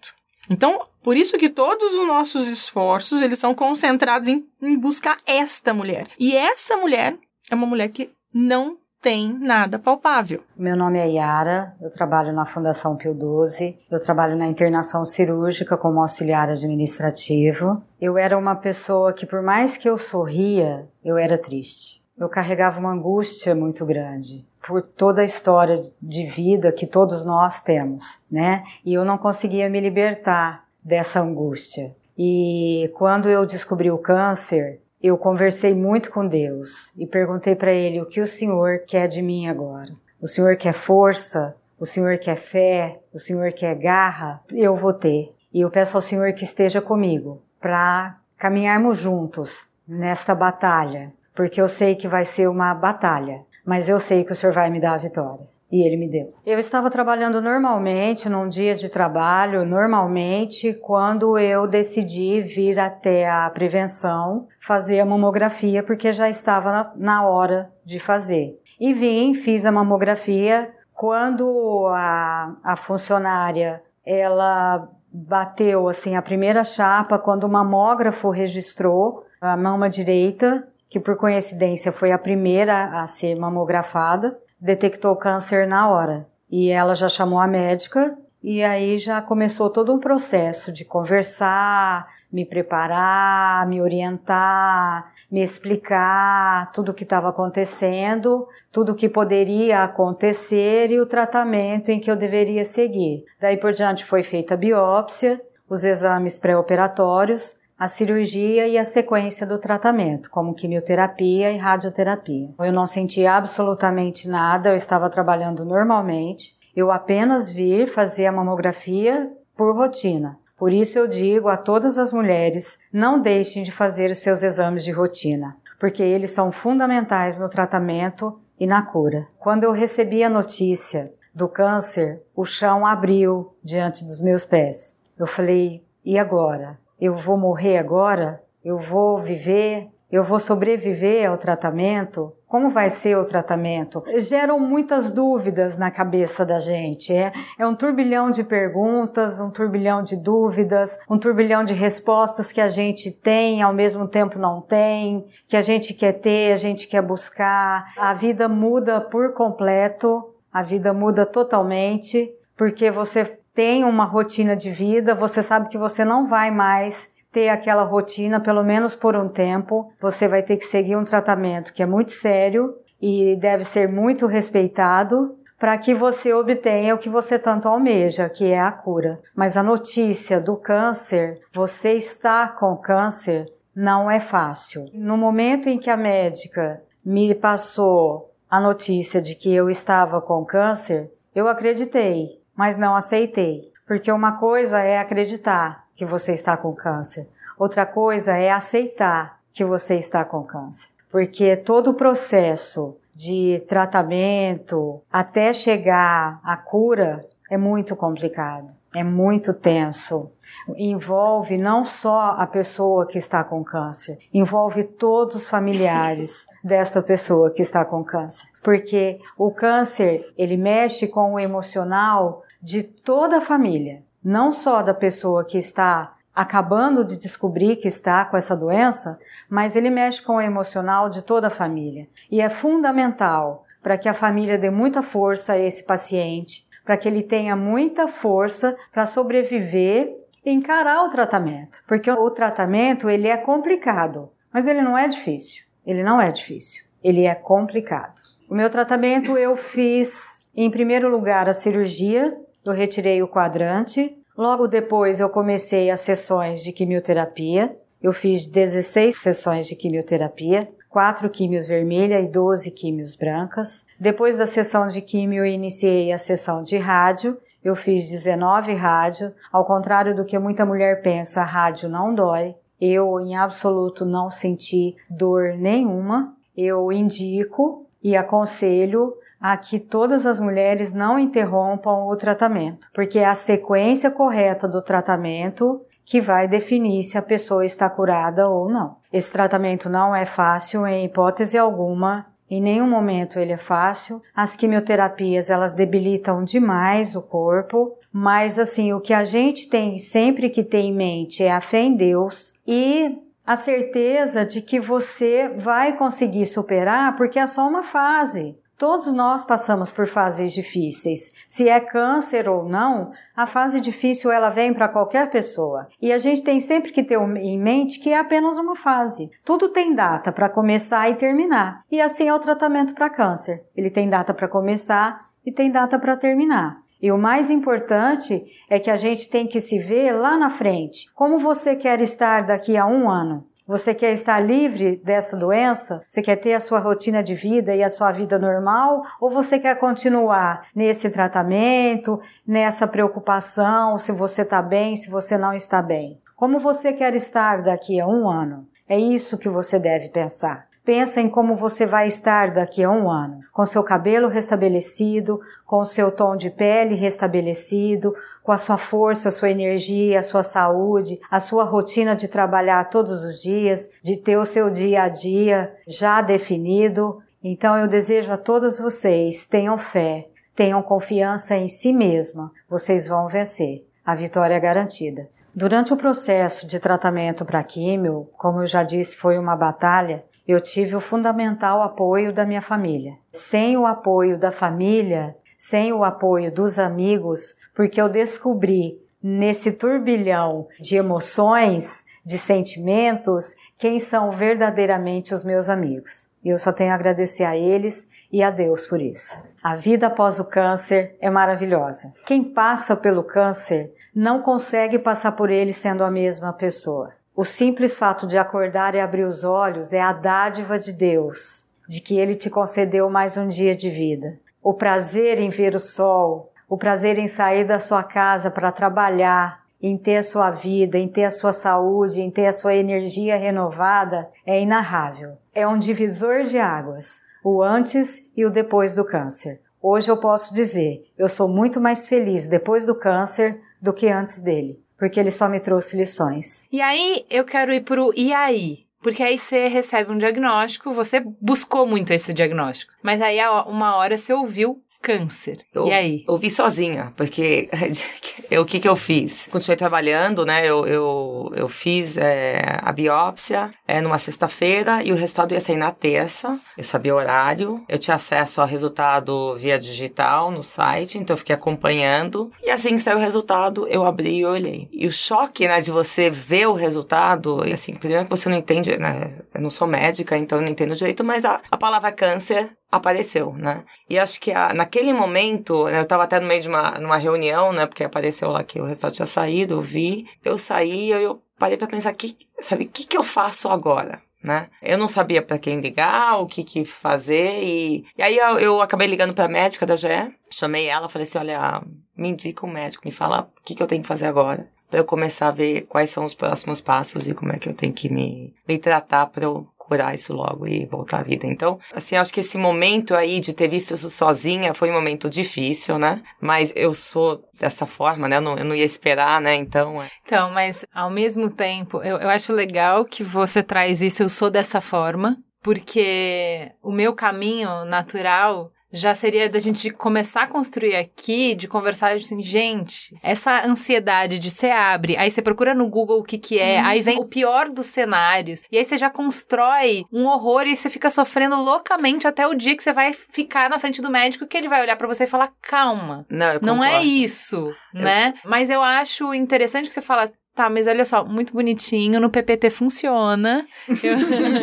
Então, 0.48 0.80
por 1.04 1.16
isso 1.16 1.38
que 1.38 1.48
todos 1.48 1.94
os 1.94 2.06
nossos 2.06 2.48
esforços, 2.48 3.22
eles 3.22 3.38
são 3.38 3.54
concentrados 3.54 4.28
em, 4.28 4.44
em 4.60 4.78
buscar 4.78 5.16
esta 5.26 5.72
mulher. 5.72 6.08
E 6.18 6.34
essa 6.34 6.76
mulher 6.76 7.16
é 7.50 7.54
uma 7.54 7.66
mulher 7.66 7.88
que 7.88 8.10
não 8.34 8.76
tem 9.00 9.32
nada 9.32 9.78
palpável. 9.78 10.42
Meu 10.56 10.76
nome 10.76 10.98
é 10.98 11.08
Yara, 11.08 11.74
eu 11.80 11.90
trabalho 11.90 12.34
na 12.34 12.44
Fundação 12.44 12.96
Pio 12.96 13.14
12, 13.14 13.78
eu 13.90 14.00
trabalho 14.00 14.36
na 14.36 14.46
internação 14.46 15.04
cirúrgica 15.04 15.76
como 15.76 16.00
auxiliar 16.00 16.50
administrativo. 16.50 17.82
Eu 18.00 18.18
era 18.18 18.36
uma 18.36 18.56
pessoa 18.56 19.12
que, 19.12 19.24
por 19.24 19.42
mais 19.42 19.78
que 19.78 19.88
eu 19.88 19.96
sorria, 19.96 20.86
eu 21.02 21.16
era 21.16 21.38
triste 21.38 21.99
eu 22.20 22.28
carregava 22.28 22.78
uma 22.78 22.92
angústia 22.92 23.54
muito 23.54 23.86
grande 23.86 24.46
por 24.66 24.82
toda 24.82 25.22
a 25.22 25.24
história 25.24 25.82
de 26.00 26.26
vida 26.26 26.70
que 26.70 26.86
todos 26.86 27.24
nós 27.24 27.62
temos, 27.62 28.20
né? 28.30 28.62
E 28.84 28.92
eu 28.92 29.06
não 29.06 29.16
conseguia 29.16 29.70
me 29.70 29.80
libertar 29.80 30.66
dessa 30.84 31.20
angústia. 31.20 31.96
E 32.18 32.92
quando 32.94 33.30
eu 33.30 33.46
descobri 33.46 33.90
o 33.90 33.96
câncer, 33.96 34.80
eu 35.02 35.16
conversei 35.16 35.74
muito 35.74 36.10
com 36.12 36.26
Deus 36.28 36.92
e 36.94 37.06
perguntei 37.06 37.54
para 37.54 37.72
ele 37.72 38.02
o 38.02 38.06
que 38.06 38.20
o 38.20 38.26
Senhor 38.26 38.80
quer 38.86 39.08
de 39.08 39.22
mim 39.22 39.48
agora. 39.48 39.90
O 40.20 40.28
Senhor 40.28 40.54
quer 40.56 40.74
força? 40.74 41.56
O 41.78 41.86
Senhor 41.86 42.18
quer 42.18 42.36
fé? 42.36 43.00
O 43.14 43.18
Senhor 43.18 43.50
quer 43.52 43.74
garra? 43.76 44.42
Eu 44.52 44.76
vou 44.76 44.92
ter. 44.92 45.34
E 45.54 45.62
eu 45.62 45.70
peço 45.70 45.96
ao 45.96 46.02
Senhor 46.02 46.34
que 46.34 46.44
esteja 46.44 46.82
comigo 46.82 47.42
para 47.58 48.18
caminharmos 48.36 48.98
juntos 48.98 49.66
nesta 49.88 50.34
batalha 50.34 51.12
porque 51.34 51.60
eu 51.60 51.68
sei 51.68 51.94
que 51.94 52.08
vai 52.08 52.24
ser 52.24 52.48
uma 52.48 52.74
batalha, 52.74 53.44
mas 53.64 53.88
eu 53.88 53.98
sei 54.00 54.24
que 54.24 54.32
o 54.32 54.36
Senhor 54.36 54.52
vai 54.52 54.70
me 54.70 54.80
dar 54.80 54.94
a 54.94 54.98
vitória. 54.98 55.46
E 55.70 55.86
ele 55.86 55.96
me 55.96 56.08
deu. 56.08 56.34
Eu 56.44 56.58
estava 56.58 56.90
trabalhando 56.90 57.40
normalmente, 57.40 58.28
num 58.28 58.48
dia 58.48 58.74
de 58.74 58.88
trabalho, 58.88 59.64
normalmente, 59.64 60.74
quando 60.74 61.38
eu 61.38 61.66
decidi 61.68 62.40
vir 62.40 62.80
até 62.80 63.30
a 63.30 63.48
prevenção 63.50 64.48
fazer 64.60 64.98
a 64.98 65.06
mamografia, 65.06 65.82
porque 65.82 66.12
já 66.12 66.28
estava 66.28 66.92
na, 66.96 67.24
hora 67.24 67.70
de 67.84 68.00
fazer. 68.00 68.60
E 68.80 68.92
vim, 68.92 69.32
fiz 69.32 69.64
a 69.64 69.70
mamografia. 69.70 70.72
Quando 70.92 71.86
a, 71.94 72.56
a 72.64 72.76
funcionária 72.76 73.80
ela 74.04 74.88
bateu 75.12 75.88
assim 75.88 76.16
a 76.16 76.22
primeira 76.22 76.64
chapa, 76.64 77.18
quando 77.18 77.44
o 77.44 77.48
mamógrafo 77.48 78.30
registrou 78.30 79.24
a 79.40 79.56
mama 79.56 79.88
direita, 79.88 80.68
que 80.90 80.98
por 80.98 81.16
coincidência 81.16 81.92
foi 81.92 82.10
a 82.10 82.18
primeira 82.18 83.00
a 83.00 83.06
ser 83.06 83.36
mamografada, 83.36 84.36
detectou 84.60 85.14
câncer 85.14 85.66
na 85.66 85.88
hora. 85.88 86.26
E 86.50 86.70
ela 86.70 86.96
já 86.96 87.08
chamou 87.08 87.38
a 87.38 87.46
médica 87.46 88.18
e 88.42 88.64
aí 88.64 88.98
já 88.98 89.22
começou 89.22 89.70
todo 89.70 89.94
um 89.94 90.00
processo 90.00 90.72
de 90.72 90.84
conversar, 90.84 92.08
me 92.32 92.44
preparar, 92.44 93.68
me 93.68 93.80
orientar, 93.80 95.12
me 95.30 95.42
explicar 95.42 96.72
tudo 96.72 96.90
o 96.90 96.94
que 96.94 97.04
estava 97.04 97.28
acontecendo, 97.28 98.48
tudo 98.72 98.92
o 98.92 98.94
que 98.96 99.08
poderia 99.08 99.84
acontecer 99.84 100.90
e 100.90 101.00
o 101.00 101.06
tratamento 101.06 101.90
em 101.90 102.00
que 102.00 102.10
eu 102.10 102.16
deveria 102.16 102.64
seguir. 102.64 103.24
Daí 103.40 103.56
por 103.56 103.72
diante 103.72 104.04
foi 104.04 104.24
feita 104.24 104.54
a 104.54 104.56
biópsia, 104.56 105.40
os 105.68 105.84
exames 105.84 106.36
pré-operatórios 106.36 107.59
a 107.80 107.88
cirurgia 107.88 108.68
e 108.68 108.76
a 108.76 108.84
sequência 108.84 109.46
do 109.46 109.58
tratamento, 109.58 110.28
como 110.28 110.52
quimioterapia 110.52 111.50
e 111.50 111.56
radioterapia. 111.56 112.50
Eu 112.58 112.72
não 112.74 112.86
senti 112.86 113.26
absolutamente 113.26 114.28
nada, 114.28 114.68
eu 114.68 114.76
estava 114.76 115.08
trabalhando 115.08 115.64
normalmente. 115.64 116.58
Eu 116.76 116.92
apenas 116.92 117.50
vi 117.50 117.86
fazer 117.86 118.26
a 118.26 118.32
mamografia 118.32 119.32
por 119.56 119.74
rotina. 119.74 120.38
Por 120.58 120.74
isso 120.74 120.98
eu 120.98 121.08
digo 121.08 121.48
a 121.48 121.56
todas 121.56 121.96
as 121.96 122.12
mulheres: 122.12 122.78
não 122.92 123.18
deixem 123.18 123.62
de 123.62 123.72
fazer 123.72 124.10
os 124.10 124.18
seus 124.18 124.42
exames 124.42 124.84
de 124.84 124.92
rotina, 124.92 125.56
porque 125.78 126.02
eles 126.02 126.32
são 126.32 126.52
fundamentais 126.52 127.38
no 127.38 127.48
tratamento 127.48 128.38
e 128.58 128.66
na 128.66 128.82
cura. 128.82 129.26
Quando 129.38 129.64
eu 129.64 129.72
recebi 129.72 130.22
a 130.22 130.28
notícia 130.28 131.14
do 131.34 131.48
câncer, 131.48 132.22
o 132.36 132.44
chão 132.44 132.84
abriu 132.84 133.54
diante 133.64 134.04
dos 134.04 134.20
meus 134.20 134.44
pés. 134.44 135.00
Eu 135.18 135.26
falei: 135.26 135.82
e 136.04 136.18
agora? 136.18 136.78
Eu 137.00 137.14
vou 137.14 137.36
morrer 137.36 137.78
agora? 137.78 138.42
Eu 138.64 138.78
vou 138.78 139.18
viver? 139.18 139.88
Eu 140.12 140.24
vou 140.24 140.40
sobreviver 140.40 141.30
ao 141.30 141.38
tratamento? 141.38 142.32
Como 142.46 142.68
vai 142.68 142.90
ser 142.90 143.16
o 143.16 143.24
tratamento? 143.24 144.02
Geram 144.18 144.58
muitas 144.58 145.12
dúvidas 145.12 145.78
na 145.78 145.88
cabeça 145.88 146.44
da 146.44 146.58
gente. 146.58 147.12
É, 147.12 147.32
é 147.56 147.64
um 147.64 147.76
turbilhão 147.76 148.28
de 148.28 148.42
perguntas, 148.42 149.40
um 149.40 149.50
turbilhão 149.50 150.02
de 150.02 150.16
dúvidas, 150.16 150.98
um 151.08 151.16
turbilhão 151.16 151.62
de 151.62 151.72
respostas 151.72 152.50
que 152.50 152.60
a 152.60 152.68
gente 152.68 153.12
tem, 153.12 153.62
ao 153.62 153.72
mesmo 153.72 154.08
tempo 154.08 154.36
não 154.36 154.60
tem, 154.60 155.24
que 155.46 155.56
a 155.56 155.62
gente 155.62 155.94
quer 155.94 156.14
ter, 156.14 156.52
a 156.52 156.56
gente 156.56 156.88
quer 156.88 157.02
buscar. 157.02 157.86
A 157.96 158.12
vida 158.12 158.48
muda 158.48 159.00
por 159.00 159.32
completo, 159.32 160.34
a 160.52 160.64
vida 160.64 160.92
muda 160.92 161.24
totalmente, 161.24 162.34
porque 162.56 162.90
você 162.90 163.39
tem 163.60 163.84
uma 163.84 164.06
rotina 164.06 164.56
de 164.56 164.70
vida, 164.70 165.14
você 165.14 165.42
sabe 165.42 165.68
que 165.68 165.76
você 165.76 166.02
não 166.02 166.26
vai 166.26 166.50
mais 166.50 167.10
ter 167.30 167.50
aquela 167.50 167.82
rotina, 167.82 168.40
pelo 168.40 168.64
menos 168.64 168.94
por 168.94 169.14
um 169.14 169.28
tempo. 169.28 169.92
Você 170.00 170.26
vai 170.26 170.42
ter 170.42 170.56
que 170.56 170.64
seguir 170.64 170.96
um 170.96 171.04
tratamento 171.04 171.74
que 171.74 171.82
é 171.82 171.86
muito 171.86 172.10
sério 172.10 172.74
e 172.98 173.36
deve 173.36 173.66
ser 173.66 173.86
muito 173.86 174.26
respeitado 174.26 175.36
para 175.58 175.76
que 175.76 175.92
você 175.92 176.32
obtenha 176.32 176.94
o 176.94 176.98
que 176.98 177.10
você 177.10 177.38
tanto 177.38 177.68
almeja, 177.68 178.30
que 178.30 178.50
é 178.50 178.58
a 178.58 178.72
cura. 178.72 179.20
Mas 179.36 179.58
a 179.58 179.62
notícia 179.62 180.40
do 180.40 180.56
câncer, 180.56 181.38
você 181.52 181.92
está 181.92 182.48
com 182.48 182.74
câncer, 182.78 183.44
não 183.76 184.10
é 184.10 184.18
fácil. 184.18 184.86
No 184.94 185.18
momento 185.18 185.68
em 185.68 185.76
que 185.76 185.90
a 185.90 185.98
médica 185.98 186.82
me 187.04 187.34
passou 187.34 188.32
a 188.48 188.58
notícia 188.58 189.20
de 189.20 189.34
que 189.34 189.54
eu 189.54 189.68
estava 189.68 190.18
com 190.18 190.46
câncer, 190.46 191.12
eu 191.34 191.46
acreditei 191.46 192.39
mas 192.60 192.76
não 192.76 192.94
aceitei. 192.94 193.72
Porque 193.86 194.12
uma 194.12 194.32
coisa 194.32 194.80
é 194.80 194.98
acreditar 194.98 195.86
que 195.96 196.04
você 196.04 196.34
está 196.34 196.58
com 196.58 196.74
câncer, 196.74 197.26
outra 197.58 197.86
coisa 197.86 198.36
é 198.36 198.50
aceitar 198.50 199.40
que 199.50 199.64
você 199.64 199.94
está 199.94 200.26
com 200.26 200.42
câncer. 200.42 200.90
Porque 201.10 201.56
todo 201.56 201.88
o 201.88 201.94
processo 201.94 202.98
de 203.16 203.64
tratamento 203.66 205.00
até 205.10 205.54
chegar 205.54 206.38
à 206.44 206.54
cura 206.54 207.26
é 207.50 207.56
muito 207.56 207.96
complicado, 207.96 208.68
é 208.94 209.02
muito 209.02 209.54
tenso. 209.54 210.30
Envolve 210.76 211.56
não 211.56 211.82
só 211.82 212.34
a 212.36 212.46
pessoa 212.46 213.06
que 213.06 213.16
está 213.16 213.42
com 213.42 213.64
câncer, 213.64 214.18
envolve 214.34 214.84
todos 214.84 215.36
os 215.36 215.48
familiares 215.48 216.46
desta 216.62 217.00
pessoa 217.00 217.50
que 217.50 217.62
está 217.62 217.86
com 217.86 218.04
câncer. 218.04 218.50
Porque 218.62 219.18
o 219.38 219.50
câncer, 219.50 220.30
ele 220.36 220.58
mexe 220.58 221.08
com 221.08 221.32
o 221.32 221.40
emocional 221.40 222.44
de 222.62 222.82
toda 222.82 223.38
a 223.38 223.40
família, 223.40 224.02
não 224.22 224.52
só 224.52 224.82
da 224.82 224.94
pessoa 224.94 225.44
que 225.44 225.58
está 225.58 226.12
acabando 226.34 227.04
de 227.04 227.16
descobrir 227.16 227.76
que 227.76 227.88
está 227.88 228.24
com 228.24 228.36
essa 228.36 228.56
doença, 228.56 229.18
mas 229.48 229.76
ele 229.76 229.90
mexe 229.90 230.22
com 230.22 230.36
o 230.36 230.40
emocional 230.40 231.08
de 231.10 231.22
toda 231.22 231.48
a 231.48 231.50
família. 231.50 232.08
E 232.30 232.40
é 232.40 232.48
fundamental 232.48 233.64
para 233.82 233.98
que 233.98 234.08
a 234.08 234.14
família 234.14 234.58
dê 234.58 234.70
muita 234.70 235.02
força 235.02 235.54
a 235.54 235.58
esse 235.58 235.84
paciente, 235.84 236.68
para 236.84 236.96
que 236.96 237.08
ele 237.08 237.22
tenha 237.22 237.56
muita 237.56 238.08
força 238.08 238.76
para 238.92 239.06
sobreviver 239.06 240.16
e 240.44 240.50
encarar 240.50 241.04
o 241.04 241.10
tratamento, 241.10 241.82
porque 241.86 242.10
o 242.10 242.30
tratamento 242.30 243.10
ele 243.10 243.28
é 243.28 243.36
complicado, 243.36 244.30
mas 244.52 244.66
ele 244.66 244.82
não 244.82 244.96
é 244.96 245.06
difícil. 245.06 245.64
Ele 245.86 246.02
não 246.02 246.20
é 246.20 246.30
difícil, 246.30 246.84
ele 247.02 247.24
é 247.24 247.34
complicado. 247.34 248.20
O 248.48 248.54
meu 248.54 248.68
tratamento 248.68 249.36
eu 249.36 249.56
fiz 249.56 250.46
em 250.54 250.70
primeiro 250.70 251.08
lugar 251.08 251.48
a 251.48 251.54
cirurgia 251.54 252.36
eu 252.64 252.72
retirei 252.72 253.22
o 253.22 253.28
quadrante. 253.28 254.16
Logo 254.36 254.66
depois 254.66 255.20
eu 255.20 255.28
comecei 255.28 255.90
as 255.90 256.00
sessões 256.00 256.62
de 256.62 256.72
quimioterapia. 256.72 257.76
Eu 258.02 258.12
fiz 258.12 258.46
16 258.46 259.16
sessões 259.16 259.66
de 259.66 259.76
quimioterapia. 259.76 260.70
quatro 260.88 261.30
químios 261.30 261.68
vermelha 261.68 262.20
e 262.20 262.26
12 262.26 262.70
químios 262.72 263.14
brancas. 263.14 263.84
Depois 263.98 264.38
da 264.38 264.46
sessão 264.46 264.88
de 264.88 265.00
químio, 265.00 265.44
eu 265.44 265.46
iniciei 265.46 266.10
a 266.10 266.18
sessão 266.18 266.62
de 266.64 266.76
rádio. 266.78 267.38
Eu 267.62 267.76
fiz 267.76 268.08
19 268.08 268.72
rádio. 268.72 269.32
Ao 269.52 269.64
contrário 269.64 270.16
do 270.16 270.24
que 270.24 270.38
muita 270.38 270.64
mulher 270.66 271.02
pensa, 271.02 271.44
rádio 271.44 271.88
não 271.88 272.14
dói. 272.14 272.56
Eu, 272.80 273.20
em 273.20 273.36
absoluto, 273.36 274.04
não 274.04 274.30
senti 274.30 274.96
dor 275.08 275.54
nenhuma. 275.58 276.34
Eu 276.56 276.90
indico 276.90 277.86
e 278.02 278.16
aconselho 278.16 279.14
a 279.40 279.56
que 279.56 279.78
todas 279.78 280.26
as 280.26 280.38
mulheres 280.38 280.92
não 280.92 281.18
interrompam 281.18 282.06
o 282.06 282.16
tratamento, 282.16 282.88
porque 282.92 283.18
é 283.18 283.24
a 283.24 283.34
sequência 283.34 284.10
correta 284.10 284.68
do 284.68 284.82
tratamento 284.82 285.80
que 286.04 286.20
vai 286.20 286.48
definir 286.48 287.04
se 287.04 287.16
a 287.16 287.22
pessoa 287.22 287.64
está 287.64 287.88
curada 287.88 288.48
ou 288.48 288.68
não. 288.68 288.96
Esse 289.12 289.30
tratamento 289.30 289.88
não 289.88 290.14
é 290.14 290.26
fácil 290.26 290.86
em 290.86 291.04
hipótese 291.04 291.56
alguma. 291.56 292.26
Em 292.50 292.60
nenhum 292.60 292.88
momento 292.88 293.38
ele 293.38 293.52
é 293.52 293.56
fácil. 293.56 294.20
As 294.34 294.56
quimioterapias, 294.56 295.50
elas 295.50 295.72
debilitam 295.72 296.42
demais 296.42 297.14
o 297.14 297.22
corpo, 297.22 297.96
mas 298.12 298.58
assim, 298.58 298.92
o 298.92 299.00
que 299.00 299.14
a 299.14 299.22
gente 299.22 299.68
tem 299.68 300.00
sempre 300.00 300.50
que 300.50 300.64
ter 300.64 300.80
em 300.80 300.92
mente 300.92 301.44
é 301.44 301.52
a 301.52 301.60
fé 301.60 301.80
em 301.80 301.94
Deus 301.94 302.52
e 302.66 303.16
a 303.46 303.56
certeza 303.56 304.44
de 304.44 304.62
que 304.62 304.80
você 304.80 305.48
vai 305.56 305.96
conseguir 305.96 306.46
superar, 306.46 307.16
porque 307.16 307.38
é 307.38 307.46
só 307.46 307.66
uma 307.68 307.82
fase. 307.82 308.58
Todos 308.80 309.12
nós 309.12 309.44
passamos 309.44 309.90
por 309.90 310.06
fases 310.06 310.54
difíceis. 310.54 311.34
Se 311.46 311.68
é 311.68 311.78
câncer 311.80 312.48
ou 312.48 312.66
não, 312.66 313.12
a 313.36 313.46
fase 313.46 313.78
difícil 313.78 314.32
ela 314.32 314.48
vem 314.48 314.72
para 314.72 314.88
qualquer 314.88 315.30
pessoa. 315.30 315.86
E 316.00 316.10
a 316.10 316.16
gente 316.16 316.42
tem 316.42 316.60
sempre 316.60 316.90
que 316.90 317.02
ter 317.02 317.18
em 317.18 317.60
mente 317.60 318.00
que 318.00 318.10
é 318.10 318.18
apenas 318.18 318.56
uma 318.56 318.74
fase. 318.74 319.30
Tudo 319.44 319.68
tem 319.68 319.94
data 319.94 320.32
para 320.32 320.48
começar 320.48 321.10
e 321.10 321.14
terminar. 321.14 321.84
E 321.92 322.00
assim 322.00 322.28
é 322.28 322.34
o 322.34 322.38
tratamento 322.38 322.94
para 322.94 323.10
câncer. 323.10 323.62
Ele 323.76 323.90
tem 323.90 324.08
data 324.08 324.32
para 324.32 324.48
começar 324.48 325.20
e 325.44 325.52
tem 325.52 325.70
data 325.70 325.98
para 325.98 326.16
terminar. 326.16 326.80
E 327.02 327.12
o 327.12 327.18
mais 327.18 327.50
importante 327.50 328.46
é 328.68 328.78
que 328.80 328.90
a 328.90 328.96
gente 328.96 329.28
tem 329.28 329.46
que 329.46 329.60
se 329.60 329.78
ver 329.78 330.12
lá 330.12 330.38
na 330.38 330.48
frente. 330.48 331.10
Como 331.14 331.38
você 331.38 331.76
quer 331.76 332.00
estar 332.00 332.46
daqui 332.46 332.78
a 332.78 332.86
um 332.86 333.10
ano? 333.10 333.46
Você 333.70 333.94
quer 333.94 334.12
estar 334.12 334.40
livre 334.40 334.96
dessa 334.96 335.36
doença? 335.36 336.02
Você 336.04 336.20
quer 336.20 336.34
ter 336.34 336.54
a 336.54 336.58
sua 336.58 336.80
rotina 336.80 337.22
de 337.22 337.36
vida 337.36 337.72
e 337.72 337.84
a 337.84 337.88
sua 337.88 338.10
vida 338.10 338.36
normal? 338.36 339.04
Ou 339.20 339.30
você 339.30 339.60
quer 339.60 339.78
continuar 339.78 340.62
nesse 340.74 341.08
tratamento, 341.08 342.20
nessa 342.44 342.88
preocupação, 342.88 343.96
se 343.96 344.10
você 344.10 344.42
está 344.42 344.60
bem, 344.60 344.96
se 344.96 345.08
você 345.08 345.38
não 345.38 345.52
está 345.52 345.80
bem? 345.80 346.20
Como 346.34 346.58
você 346.58 346.92
quer 346.92 347.14
estar 347.14 347.62
daqui 347.62 348.00
a 348.00 348.08
um 348.08 348.28
ano? 348.28 348.66
É 348.88 348.98
isso 348.98 349.38
que 349.38 349.48
você 349.48 349.78
deve 349.78 350.08
pensar. 350.08 350.66
Pensa 350.84 351.20
em 351.20 351.28
como 351.28 351.54
você 351.54 351.86
vai 351.86 352.08
estar 352.08 352.50
daqui 352.50 352.82
a 352.82 352.90
um 352.90 353.08
ano, 353.08 353.38
com 353.52 353.64
seu 353.64 353.84
cabelo 353.84 354.26
restabelecido, 354.26 355.38
com 355.64 355.84
seu 355.84 356.10
tom 356.10 356.36
de 356.36 356.50
pele 356.50 356.96
restabelecido, 356.96 358.12
com 358.42 358.52
a 358.52 358.58
sua 358.58 358.76
força, 358.78 359.28
a 359.28 359.32
sua 359.32 359.50
energia, 359.50 360.20
a 360.20 360.22
sua 360.22 360.42
saúde, 360.42 361.20
a 361.30 361.40
sua 361.40 361.64
rotina 361.64 362.16
de 362.16 362.28
trabalhar 362.28 362.90
todos 362.90 363.24
os 363.24 363.42
dias, 363.42 363.90
de 364.02 364.16
ter 364.16 364.36
o 364.36 364.46
seu 364.46 364.70
dia 364.70 365.02
a 365.02 365.08
dia 365.08 365.74
já 365.86 366.20
definido. 366.20 367.18
Então 367.42 367.76
eu 367.76 367.88
desejo 367.88 368.32
a 368.32 368.36
todas 368.36 368.78
vocês, 368.78 369.46
tenham 369.46 369.78
fé, 369.78 370.28
tenham 370.54 370.82
confiança 370.82 371.56
em 371.56 371.68
si 371.68 371.92
mesma, 371.92 372.50
vocês 372.68 373.06
vão 373.06 373.28
vencer. 373.28 373.86
A 374.04 374.14
vitória 374.14 374.54
é 374.54 374.60
garantida. 374.60 375.28
Durante 375.54 375.92
o 375.92 375.96
processo 375.96 376.66
de 376.66 376.78
tratamento 376.78 377.44
para 377.44 377.62
químio, 377.62 378.28
como 378.38 378.60
eu 378.60 378.66
já 378.66 378.82
disse, 378.82 379.16
foi 379.16 379.36
uma 379.36 379.56
batalha, 379.56 380.24
eu 380.46 380.60
tive 380.60 380.96
o 380.96 381.00
fundamental 381.00 381.82
apoio 381.82 382.32
da 382.32 382.46
minha 382.46 382.62
família. 382.62 383.14
Sem 383.32 383.76
o 383.76 383.86
apoio 383.86 384.38
da 384.38 384.52
família, 384.52 385.36
sem 385.58 385.92
o 385.92 386.02
apoio 386.02 386.50
dos 386.52 386.78
amigos, 386.78 387.54
porque 387.80 387.98
eu 387.98 388.10
descobri 388.10 389.00
nesse 389.22 389.72
turbilhão 389.72 390.68
de 390.78 390.96
emoções, 390.96 392.04
de 392.22 392.36
sentimentos, 392.36 393.54
quem 393.78 393.98
são 393.98 394.30
verdadeiramente 394.30 395.32
os 395.32 395.42
meus 395.42 395.70
amigos. 395.70 396.28
E 396.44 396.50
eu 396.50 396.58
só 396.58 396.74
tenho 396.74 396.92
a 396.92 396.94
agradecer 396.94 397.44
a 397.44 397.56
eles 397.56 398.06
e 398.30 398.42
a 398.42 398.50
Deus 398.50 398.84
por 398.84 399.00
isso. 399.00 399.42
A 399.62 399.76
vida 399.76 400.08
após 400.08 400.38
o 400.38 400.44
câncer 400.44 401.16
é 401.22 401.30
maravilhosa. 401.30 402.12
Quem 402.26 402.44
passa 402.44 402.94
pelo 402.94 403.24
câncer 403.24 403.90
não 404.14 404.42
consegue 404.42 404.98
passar 404.98 405.32
por 405.32 405.48
ele 405.48 405.72
sendo 405.72 406.04
a 406.04 406.10
mesma 406.10 406.52
pessoa. 406.52 407.14
O 407.34 407.46
simples 407.46 407.96
fato 407.96 408.26
de 408.26 408.36
acordar 408.36 408.94
e 408.94 409.00
abrir 409.00 409.24
os 409.24 409.42
olhos 409.42 409.94
é 409.94 410.02
a 410.02 410.12
dádiva 410.12 410.78
de 410.78 410.92
Deus, 410.92 411.64
de 411.88 412.02
que 412.02 412.18
Ele 412.18 412.34
te 412.34 412.50
concedeu 412.50 413.08
mais 413.08 413.38
um 413.38 413.48
dia 413.48 413.74
de 413.74 413.88
vida. 413.88 414.38
O 414.62 414.74
prazer 414.74 415.40
em 415.40 415.48
ver 415.48 415.74
o 415.74 415.80
sol, 415.80 416.50
o 416.70 416.78
prazer 416.78 417.18
em 417.18 417.28
sair 417.28 417.64
da 417.64 417.78
sua 417.78 418.02
casa 418.02 418.50
para 418.50 418.72
trabalhar, 418.72 419.60
em 419.82 419.98
ter 419.98 420.16
a 420.16 420.22
sua 420.22 420.50
vida, 420.50 420.96
em 420.96 421.08
ter 421.08 421.24
a 421.24 421.30
sua 421.30 421.52
saúde, 421.52 422.22
em 422.22 422.30
ter 422.30 422.46
a 422.46 422.52
sua 422.52 422.74
energia 422.74 423.36
renovada, 423.36 424.30
é 424.46 424.58
inarrável. 424.58 425.36
É 425.54 425.66
um 425.68 425.78
divisor 425.78 426.44
de 426.44 426.58
águas, 426.58 427.20
o 427.44 427.62
antes 427.62 428.30
e 428.34 428.46
o 428.46 428.50
depois 428.50 428.94
do 428.94 429.04
câncer. 429.04 429.60
Hoje 429.82 430.10
eu 430.10 430.16
posso 430.16 430.54
dizer, 430.54 431.04
eu 431.18 431.28
sou 431.28 431.48
muito 431.48 431.78
mais 431.78 432.06
feliz 432.06 432.48
depois 432.48 432.86
do 432.86 432.94
câncer 432.94 433.60
do 433.82 433.92
que 433.92 434.08
antes 434.08 434.40
dele 434.40 434.80
porque 435.00 435.18
ele 435.18 435.32
só 435.32 435.48
me 435.48 435.58
trouxe 435.58 435.96
lições. 435.96 436.68
E 436.70 436.82
aí 436.82 437.24
eu 437.30 437.42
quero 437.42 437.72
ir 437.72 437.80
pro 437.80 438.12
e 438.14 438.34
aí? 438.34 438.84
Porque 439.00 439.22
aí 439.22 439.38
você 439.38 439.66
recebe 439.66 440.12
um 440.12 440.18
diagnóstico, 440.18 440.92
você 440.92 441.20
buscou 441.40 441.86
muito 441.86 442.12
esse 442.12 442.34
diagnóstico. 442.34 442.92
Mas 443.02 443.22
aí 443.22 443.38
uma 443.66 443.96
hora 443.96 444.18
você 444.18 444.34
ouviu 444.34 444.78
câncer. 445.02 445.58
Eu, 445.74 445.86
e 445.86 445.92
aí? 445.92 446.24
Ouvi 446.26 446.50
sozinha, 446.50 447.12
porque 447.16 447.66
o 448.60 448.64
que 448.64 448.80
que 448.80 448.88
eu 448.88 448.96
fiz? 448.96 449.48
Continuei 449.50 449.76
trabalhando, 449.76 450.44
né? 450.44 450.64
Eu, 450.66 450.86
eu, 450.86 451.52
eu 451.54 451.68
fiz 451.68 452.16
é, 452.16 452.78
a 452.82 452.92
biópsia 452.92 453.70
é, 453.86 454.00
numa 454.00 454.18
sexta-feira 454.18 455.02
e 455.02 455.12
o 455.12 455.16
resultado 455.16 455.52
ia 455.52 455.60
sair 455.60 455.76
na 455.76 455.90
terça. 455.90 456.58
Eu 456.76 456.84
sabia 456.84 457.14
o 457.14 457.18
horário, 457.18 457.82
eu 457.88 457.98
tinha 457.98 458.14
acesso 458.14 458.60
ao 458.60 458.66
resultado 458.66 459.56
via 459.56 459.78
digital 459.78 460.50
no 460.50 460.62
site, 460.62 461.18
então 461.18 461.34
eu 461.34 461.38
fiquei 461.38 461.54
acompanhando. 461.54 462.52
E 462.62 462.70
assim 462.70 462.90
que 462.90 463.00
saiu 463.00 463.18
o 463.18 463.20
resultado, 463.20 463.86
eu 463.88 464.04
abri 464.04 464.38
e 464.38 464.46
olhei. 464.46 464.88
E 464.92 465.06
o 465.06 465.12
choque, 465.12 465.66
né, 465.66 465.80
de 465.80 465.90
você 465.90 466.30
ver 466.30 466.66
o 466.66 466.74
resultado, 466.74 467.66
e 467.66 467.72
assim, 467.72 467.94
primeiro 467.94 468.24
que 468.24 468.30
você 468.30 468.48
não 468.48 468.56
entende, 468.56 468.96
né? 468.96 469.38
Eu 469.54 469.60
não 469.60 469.70
sou 469.70 469.86
médica, 469.86 470.36
então 470.36 470.58
eu 470.58 470.62
não 470.62 470.70
entendo 470.70 470.94
direito, 470.94 471.24
mas 471.24 471.44
a, 471.44 471.60
a 471.70 471.76
palavra 471.76 472.12
câncer 472.12 472.70
apareceu, 472.90 473.52
né? 473.52 473.84
E 474.08 474.18
acho 474.18 474.40
que 474.40 474.50
a, 474.52 474.74
naquele 474.74 475.12
momento, 475.12 475.84
né, 475.84 475.98
eu 475.98 476.02
estava 476.02 476.24
até 476.24 476.40
no 476.40 476.46
meio 476.46 476.62
de 476.62 476.68
uma 476.68 476.98
numa 476.98 477.16
reunião, 477.16 477.72
né? 477.72 477.86
Porque 477.86 478.04
apareceu 478.04 478.50
lá 478.50 478.64
que 478.64 478.80
o 478.80 478.84
resultado 478.84 479.14
tinha 479.14 479.26
saído, 479.26 479.74
eu 479.74 479.82
vi, 479.82 480.26
eu 480.44 480.58
saí, 480.58 481.10
eu, 481.10 481.20
eu 481.20 481.42
parei 481.58 481.76
para 481.76 481.86
pensar, 481.86 482.12
que, 482.14 482.36
sabe, 482.60 482.84
o 482.84 482.88
que, 482.88 483.04
que 483.04 483.16
eu 483.16 483.22
faço 483.22 483.68
agora? 483.68 484.20
Né? 484.42 484.68
Eu 484.80 484.96
não 484.96 485.06
sabia 485.06 485.42
para 485.42 485.58
quem 485.58 485.80
ligar, 485.80 486.40
o 486.40 486.46
que, 486.46 486.64
que 486.64 486.82
fazer, 486.86 487.62
e, 487.62 488.06
e 488.16 488.22
aí 488.22 488.38
eu, 488.38 488.58
eu 488.58 488.80
acabei 488.80 489.06
ligando 489.06 489.34
para 489.34 489.44
a 489.44 489.48
médica 489.48 489.84
da 489.84 489.96
GE, 489.96 490.34
chamei 490.50 490.86
ela, 490.86 491.10
falei 491.10 491.24
assim: 491.24 491.38
olha, 491.38 491.82
me 492.16 492.30
indica 492.30 492.64
um 492.64 492.72
médico, 492.72 493.06
me 493.06 493.12
fala 493.12 493.50
o 493.58 493.62
que, 493.62 493.74
que 493.74 493.82
eu 493.82 493.86
tenho 493.86 494.00
que 494.00 494.08
fazer 494.08 494.26
agora, 494.26 494.66
para 494.88 494.98
eu 494.98 495.04
começar 495.04 495.48
a 495.48 495.52
ver 495.52 495.82
quais 495.82 496.08
são 496.08 496.24
os 496.24 496.34
próximos 496.34 496.80
passos 496.80 497.28
e 497.28 497.34
como 497.34 497.52
é 497.52 497.58
que 497.58 497.68
eu 497.68 497.74
tenho 497.74 497.92
que 497.92 498.08
me, 498.08 498.54
me 498.66 498.78
tratar 498.78 499.26
para 499.26 499.44
eu 499.44 499.68
curar 499.90 500.14
isso 500.14 500.32
logo 500.32 500.68
e 500.68 500.86
voltar 500.86 501.18
à 501.18 501.22
vida. 501.24 501.48
Então, 501.48 501.80
assim, 501.92 502.14
acho 502.14 502.32
que 502.32 502.38
esse 502.38 502.56
momento 502.56 503.12
aí 503.12 503.40
de 503.40 503.52
ter 503.52 503.66
visto 503.66 503.92
isso 503.92 504.08
sozinha 504.08 504.72
foi 504.72 504.88
um 504.88 504.94
momento 504.94 505.28
difícil, 505.28 505.98
né? 505.98 506.22
Mas 506.40 506.72
eu 506.76 506.94
sou 506.94 507.42
dessa 507.58 507.84
forma, 507.86 508.28
né? 508.28 508.36
Eu 508.36 508.40
não, 508.40 508.56
eu 508.56 508.64
não 508.64 508.74
ia 508.74 508.84
esperar, 508.84 509.40
né? 509.40 509.56
Então. 509.56 510.00
É... 510.00 510.08
Então, 510.24 510.52
mas 510.52 510.86
ao 510.94 511.10
mesmo 511.10 511.50
tempo, 511.50 512.00
eu, 512.04 512.18
eu 512.18 512.28
acho 512.28 512.52
legal 512.52 513.04
que 513.04 513.24
você 513.24 513.64
traz 513.64 514.00
isso, 514.00 514.22
eu 514.22 514.28
sou 514.28 514.48
dessa 514.48 514.80
forma, 514.80 515.36
porque 515.60 516.70
o 516.80 516.92
meu 516.92 517.12
caminho 517.12 517.84
natural 517.84 518.70
já 518.92 519.14
seria 519.14 519.48
da 519.48 519.58
gente 519.58 519.90
começar 519.90 520.42
a 520.42 520.46
construir 520.46 520.96
aqui, 520.96 521.54
de 521.54 521.68
conversar 521.68 522.12
assim, 522.12 522.42
gente, 522.42 523.16
essa 523.22 523.66
ansiedade 523.66 524.38
de 524.38 524.50
você 524.50 524.70
abre, 524.70 525.16
aí 525.16 525.30
você 525.30 525.42
procura 525.42 525.74
no 525.74 525.88
Google 525.88 526.18
o 526.18 526.24
que 526.24 526.38
que 526.38 526.58
é, 526.58 526.80
uhum. 526.80 526.86
aí 526.86 527.00
vem 527.00 527.18
o 527.18 527.24
pior 527.24 527.68
dos 527.68 527.86
cenários, 527.86 528.62
e 528.70 528.78
aí 528.78 528.84
você 528.84 528.96
já 528.96 529.10
constrói 529.10 530.04
um 530.12 530.26
horror 530.26 530.66
e 530.66 530.74
você 530.74 530.90
fica 530.90 531.10
sofrendo 531.10 531.56
loucamente 531.56 532.26
até 532.26 532.46
o 532.46 532.54
dia 532.54 532.76
que 532.76 532.82
você 532.82 532.92
vai 532.92 533.12
ficar 533.12 533.70
na 533.70 533.78
frente 533.78 534.02
do 534.02 534.10
médico 534.10 534.46
que 534.46 534.56
ele 534.56 534.68
vai 534.68 534.82
olhar 534.82 534.96
para 534.96 535.08
você 535.08 535.24
e 535.24 535.28
falar, 535.28 535.52
calma, 535.62 536.26
não, 536.28 536.76
não 536.76 536.84
é 536.84 537.02
isso, 537.02 537.72
eu... 537.94 538.02
né? 538.02 538.34
Mas 538.44 538.70
eu 538.70 538.82
acho 538.82 539.32
interessante 539.34 539.88
que 539.88 539.94
você 539.94 540.02
fala, 540.02 540.30
Tá, 540.60 540.68
mas 540.68 540.86
olha 540.86 541.06
só, 541.06 541.24
muito 541.24 541.54
bonitinho, 541.54 542.20
no 542.20 542.28
PPT 542.28 542.68
funciona. 542.68 543.64
Eu... 543.88 544.14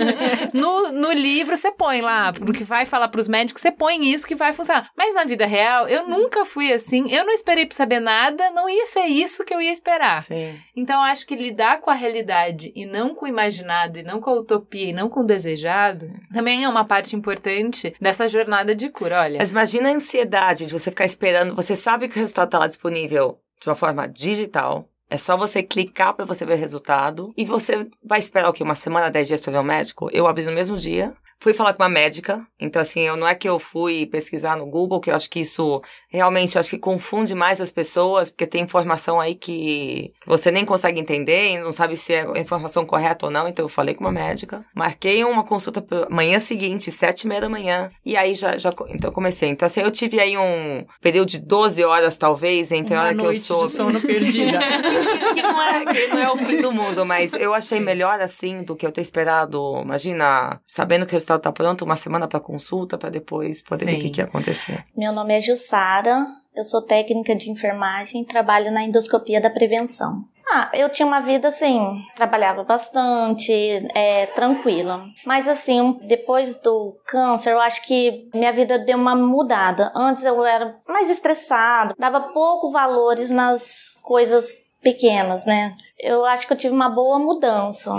no, 0.54 0.92
no 0.92 1.12
livro 1.12 1.56
você 1.56 1.72
põe 1.72 2.02
lá, 2.02 2.32
no 2.40 2.54
que 2.54 2.64
vai 2.64 2.86
falar 2.86 3.08
pros 3.08 3.28
médicos, 3.28 3.64
você 3.64 3.72
põe 3.72 4.08
isso 4.08 4.28
que 4.28 4.36
vai 4.36 4.54
funcionar. 4.54 4.92
Mas 4.96 5.12
na 5.16 5.24
vida 5.24 5.48
real, 5.48 5.88
eu 5.88 6.08
nunca 6.08 6.46
fui 6.46 6.72
assim, 6.72 7.12
eu 7.12 7.26
não 7.26 7.34
esperei 7.34 7.66
pra 7.66 7.76
saber 7.76 8.00
nada, 8.00 8.52
não 8.52 8.70
ia 8.70 8.86
ser 8.86 9.08
isso 9.08 9.44
que 9.44 9.52
eu 9.52 9.60
ia 9.60 9.72
esperar. 9.72 10.22
Sim. 10.22 10.54
Então, 10.76 11.02
acho 11.02 11.26
que 11.26 11.36
lidar 11.36 11.82
com 11.82 11.90
a 11.90 11.96
realidade 11.96 12.72
e 12.76 12.86
não 12.86 13.16
com 13.16 13.26
o 13.26 13.28
imaginado, 13.28 13.98
e 13.98 14.04
não 14.04 14.22
com 14.22 14.30
a 14.30 14.36
utopia, 14.36 14.90
e 14.90 14.94
não 14.94 15.10
com 15.10 15.22
o 15.22 15.26
desejado, 15.26 16.12
também 16.32 16.64
é 16.64 16.70
uma 16.70 16.86
parte 16.86 17.16
importante 17.16 17.96
dessa 18.00 18.28
jornada 18.28 18.76
de 18.76 18.88
cura. 18.90 19.22
Olha. 19.22 19.40
Mas 19.40 19.50
imagina 19.50 19.90
a 19.90 19.96
ansiedade 19.96 20.68
de 20.68 20.74
você 20.74 20.92
ficar 20.92 21.06
esperando, 21.06 21.56
você 21.56 21.76
sabe 21.76 22.08
que 22.08 22.20
o 22.20 22.22
resultado 22.22 22.52
tá 22.52 22.60
lá 22.60 22.68
disponível 22.68 23.40
de 23.60 23.68
uma 23.68 23.76
forma 23.76 24.08
digital. 24.08 24.88
É 25.10 25.18
só 25.18 25.38
você 25.38 25.64
clicar 25.64 26.14
para 26.14 26.26
você 26.26 26.46
ver 26.46 26.56
o 26.56 26.60
resultado. 26.60 27.34
E 27.38 27.46
você 27.46 27.88
vai 28.04 28.20
esperar 28.20 28.50
o 28.50 28.54
quê? 28.54 28.64
Uma 28.64 28.76
semana, 28.76 29.10
dez 29.10 29.28
dias 29.28 29.42
para 29.42 29.54
ver 29.54 29.60
o 29.60 29.64
médico? 29.64 30.10
Eu 30.12 30.28
abri 30.28 30.44
no 30.44 30.52
mesmo 30.52 30.78
dia. 30.78 31.14
Fui 31.40 31.54
falar 31.54 31.74
com 31.74 31.84
uma 31.84 31.90
médica, 31.90 32.42
então 32.60 32.82
assim, 32.82 33.02
eu 33.02 33.16
não 33.16 33.28
é 33.28 33.36
que 33.36 33.48
eu 33.48 33.60
fui 33.60 34.08
pesquisar 34.08 34.58
no 34.58 34.66
Google, 34.66 35.00
que 35.00 35.12
eu 35.12 35.16
acho 35.16 35.30
que 35.30 35.42
isso 35.42 35.84
realmente 36.10 36.58
acho 36.58 36.72
que 36.72 36.80
confunde 36.80 37.36
mais 37.36 37.62
as 37.62 37.72
pessoas, 37.72 38.32
porque 38.32 38.48
tem 38.48 38.64
informação 38.64 39.20
aí 39.20 39.36
que 39.36 40.12
você 40.26 40.50
nem 40.50 40.66
consegue 40.66 41.00
entender 41.00 41.52
e 41.52 41.60
não 41.60 41.72
sabe 41.72 41.96
se 41.96 42.12
é 42.12 42.40
informação 42.40 42.88
correta 42.88 43.28
ou 43.28 43.32
não, 43.32 43.48
então 43.48 43.66
eu 43.66 43.70
falei 43.70 43.94
com 43.94 44.04
uma 44.04 44.12
médica, 44.12 44.66
marquei 44.74 45.24
uma 45.24 45.44
consulta 45.44 45.86
manhã 46.10 46.40
seguinte, 46.40 46.92
sete 46.92 47.22
e 47.22 47.28
meia 47.28 47.42
da 47.42 47.50
manhã, 47.50 47.92
e 48.04 48.18
aí 48.18 48.34
já, 48.34 48.58
já 48.58 48.72
então 48.90 49.12
comecei. 49.12 49.50
Então 49.50 49.68
assim, 49.68 49.82
eu 49.82 49.92
tive 49.92 50.20
aí 50.20 50.36
um 50.36 50.84
período 51.00 51.30
de 51.30 51.40
12 51.40 51.84
horas, 51.84 52.18
talvez, 52.18 52.72
entre 52.72 52.96
uma 52.96 53.02
a 53.02 53.06
hora 53.06 53.16
que 53.16 53.24
eu 53.24 53.32
de 53.32 53.40
sono 53.40 54.02
perdida. 54.02 54.58
que, 55.34 55.42
não 55.42 55.62
é, 55.62 55.86
que 55.86 56.08
não 56.08 56.20
é 56.20 56.32
o 56.32 56.38
fim 56.38 56.62
do 56.62 56.72
mundo, 56.72 57.06
mas 57.06 57.34
eu 57.34 57.54
achei 57.54 57.80
melhor 57.80 58.20
assim 58.20 58.64
do 58.64 58.76
que 58.76 58.86
eu 58.86 58.92
ter 58.92 59.02
esperado, 59.02 59.82
imagina, 59.82 60.60
sabendo 60.66 61.06
que 61.06 61.12
o 61.12 61.16
resultado 61.16 61.42
tá 61.42 61.52
pronto, 61.52 61.86
uma 61.86 61.96
semana 61.96 62.28
pra 62.28 62.40
consulta, 62.40 62.98
pra 62.98 63.10
depois 63.10 63.62
poder 63.64 63.86
ver 63.86 63.94
o 63.94 63.96
que, 63.96 64.08
Sim. 64.08 64.12
que 64.12 64.22
ia 64.22 64.26
acontecer. 64.26 64.84
Meu 64.96 65.14
nome 65.14 65.36
é 65.36 65.40
Jussara, 65.40 66.26
eu 66.56 66.64
sou 66.64 66.82
técnica 66.82 67.36
de 67.36 67.50
enfermagem, 67.50 68.24
trabalho 68.24 68.72
na 68.72 68.84
endoscopia 68.84 69.42
da 69.42 69.50
prevenção. 69.50 70.24
Ah, 70.50 70.72
eu 70.74 70.90
tinha 70.90 71.06
uma 71.06 71.20
vida 71.20 71.50
assim, 71.50 71.98
trabalhava 72.16 72.64
bastante, 72.64 73.52
é, 73.94 74.28
tranquila. 74.28 75.06
Mas 75.26 75.48
assim, 75.50 76.00
depois 76.04 76.56
do 76.56 76.98
câncer, 77.06 77.52
eu 77.52 77.60
acho 77.60 77.86
que 77.86 78.30
minha 78.34 78.54
vida 78.54 78.80
deu 78.80 78.98
uma 78.98 79.14
mudada. 79.14 79.92
Antes 79.94 80.24
eu 80.24 80.46
era 80.46 80.78
mais 80.88 81.10
estressada, 81.10 81.94
dava 82.00 82.22
pouco 82.32 82.72
valores 82.72 83.30
nas 83.30 84.00
coisas 84.04 84.67
pequenas, 84.88 85.46
né? 85.46 85.76
Eu 86.00 86.24
acho 86.24 86.48
que 86.48 86.54
eu 86.54 86.58
tive 86.58 86.74
uma 86.74 86.88
boa 86.88 87.20
mudança 87.20 87.92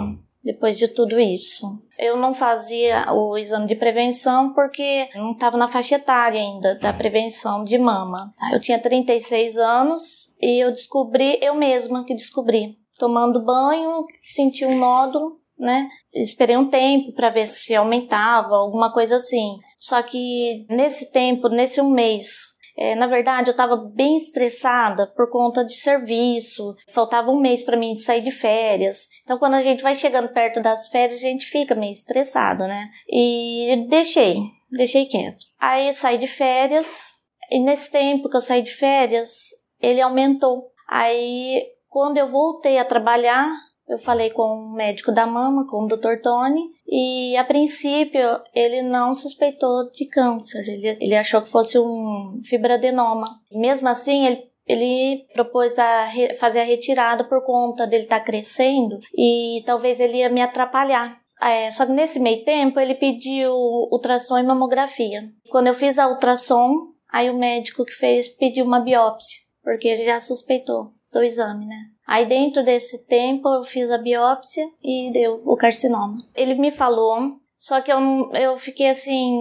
depois 0.42 0.78
de 0.78 0.88
tudo 0.88 1.20
isso. 1.20 1.66
Eu 1.98 2.16
não 2.16 2.32
fazia 2.32 3.12
o 3.12 3.36
exame 3.36 3.66
de 3.66 3.74
prevenção 3.74 4.54
porque 4.54 5.10
não 5.14 5.32
estava 5.32 5.58
na 5.58 5.68
faixa 5.68 5.96
etária 5.96 6.40
ainda 6.40 6.78
da 6.78 6.90
prevenção 6.90 7.62
de 7.62 7.76
mama. 7.76 8.32
Eu 8.50 8.58
tinha 8.58 8.80
36 8.80 9.58
anos 9.58 10.34
e 10.40 10.64
eu 10.64 10.70
descobri, 10.70 11.38
eu 11.42 11.54
mesma 11.54 12.04
que 12.04 12.14
descobri. 12.14 12.76
Tomando 12.98 13.44
banho, 13.44 14.06
senti 14.22 14.64
um 14.64 14.78
nódulo, 14.78 15.38
né? 15.58 15.90
Esperei 16.14 16.56
um 16.56 16.70
tempo 16.70 17.12
para 17.12 17.28
ver 17.28 17.46
se 17.46 17.74
aumentava, 17.74 18.56
alguma 18.56 18.90
coisa 18.90 19.16
assim. 19.16 19.58
Só 19.78 20.02
que 20.02 20.64
nesse 20.70 21.12
tempo, 21.12 21.50
nesse 21.50 21.82
um 21.82 21.90
mês, 21.90 22.57
é, 22.80 22.94
na 22.94 23.08
verdade, 23.08 23.48
eu 23.48 23.52
estava 23.52 23.76
bem 23.76 24.16
estressada 24.16 25.04
por 25.08 25.28
conta 25.28 25.64
de 25.64 25.74
serviço. 25.74 26.76
Faltava 26.92 27.28
um 27.32 27.40
mês 27.40 27.64
para 27.64 27.76
mim 27.76 27.96
sair 27.96 28.20
de 28.20 28.30
férias. 28.30 29.08
Então, 29.24 29.36
quando 29.36 29.54
a 29.54 29.60
gente 29.60 29.82
vai 29.82 29.96
chegando 29.96 30.28
perto 30.28 30.62
das 30.62 30.86
férias, 30.86 31.18
a 31.18 31.28
gente 31.28 31.46
fica 31.46 31.74
meio 31.74 31.90
estressado, 31.90 32.68
né? 32.68 32.88
E 33.08 33.84
deixei, 33.88 34.40
deixei 34.70 35.06
quieto. 35.06 35.44
Aí 35.58 35.92
saí 35.92 36.18
de 36.18 36.28
férias. 36.28 37.16
E 37.50 37.58
nesse 37.58 37.90
tempo 37.90 38.28
que 38.28 38.36
eu 38.36 38.40
saí 38.40 38.62
de 38.62 38.72
férias, 38.72 39.48
ele 39.80 40.00
aumentou. 40.00 40.70
Aí, 40.88 41.60
quando 41.88 42.18
eu 42.18 42.28
voltei 42.28 42.78
a 42.78 42.84
trabalhar, 42.84 43.50
eu 43.88 43.98
falei 43.98 44.30
com 44.30 44.42
o 44.42 44.72
médico 44.72 45.10
da 45.10 45.26
mama, 45.26 45.66
com 45.66 45.84
o 45.84 45.86
Dr. 45.88 46.20
Tony, 46.22 46.60
e 46.86 47.36
a 47.36 47.44
princípio 47.44 48.40
ele 48.54 48.82
não 48.82 49.14
suspeitou 49.14 49.90
de 49.90 50.06
câncer. 50.06 50.62
Ele, 50.68 50.96
ele 51.00 51.16
achou 51.16 51.40
que 51.40 51.48
fosse 51.48 51.78
um 51.78 52.40
fibroadenoma. 52.44 53.40
Mesmo 53.50 53.88
assim, 53.88 54.26
ele, 54.26 54.44
ele 54.66 55.26
propôs 55.32 55.78
a 55.78 56.04
re- 56.04 56.34
fazer 56.36 56.60
a 56.60 56.64
retirada 56.64 57.24
por 57.24 57.42
conta 57.44 57.86
dele 57.86 58.04
estar 58.04 58.20
crescendo 58.20 58.98
e 59.16 59.62
talvez 59.64 60.00
ele 60.00 60.18
ia 60.18 60.28
me 60.28 60.42
atrapalhar. 60.42 61.18
É, 61.40 61.70
só 61.70 61.86
que 61.86 61.92
nesse 61.92 62.18
meio 62.20 62.44
tempo 62.44 62.78
ele 62.80 62.94
pediu 62.94 63.52
ultrassom 63.52 64.38
e 64.38 64.42
mamografia. 64.42 65.22
Quando 65.50 65.68
eu 65.68 65.74
fiz 65.74 65.98
a 65.98 66.08
ultrassom, 66.08 66.88
aí 67.10 67.30
o 67.30 67.38
médico 67.38 67.84
que 67.84 67.92
fez 67.94 68.28
pediu 68.28 68.64
uma 68.64 68.80
biópsia, 68.80 69.40
porque 69.62 69.88
ele 69.88 70.04
já 70.04 70.18
suspeitou 70.20 70.90
do 71.12 71.22
exame, 71.22 71.64
né? 71.64 71.76
Aí 72.08 72.24
dentro 72.24 72.64
desse 72.64 73.04
tempo 73.04 73.46
eu 73.50 73.62
fiz 73.62 73.90
a 73.90 73.98
biópsia 73.98 74.66
e 74.82 75.10
deu 75.12 75.36
o 75.44 75.54
carcinoma. 75.56 76.16
Ele 76.34 76.54
me 76.54 76.70
falou, 76.70 77.36
só 77.58 77.82
que 77.82 77.92
eu, 77.92 78.00
eu 78.32 78.56
fiquei 78.56 78.88
assim, 78.88 79.38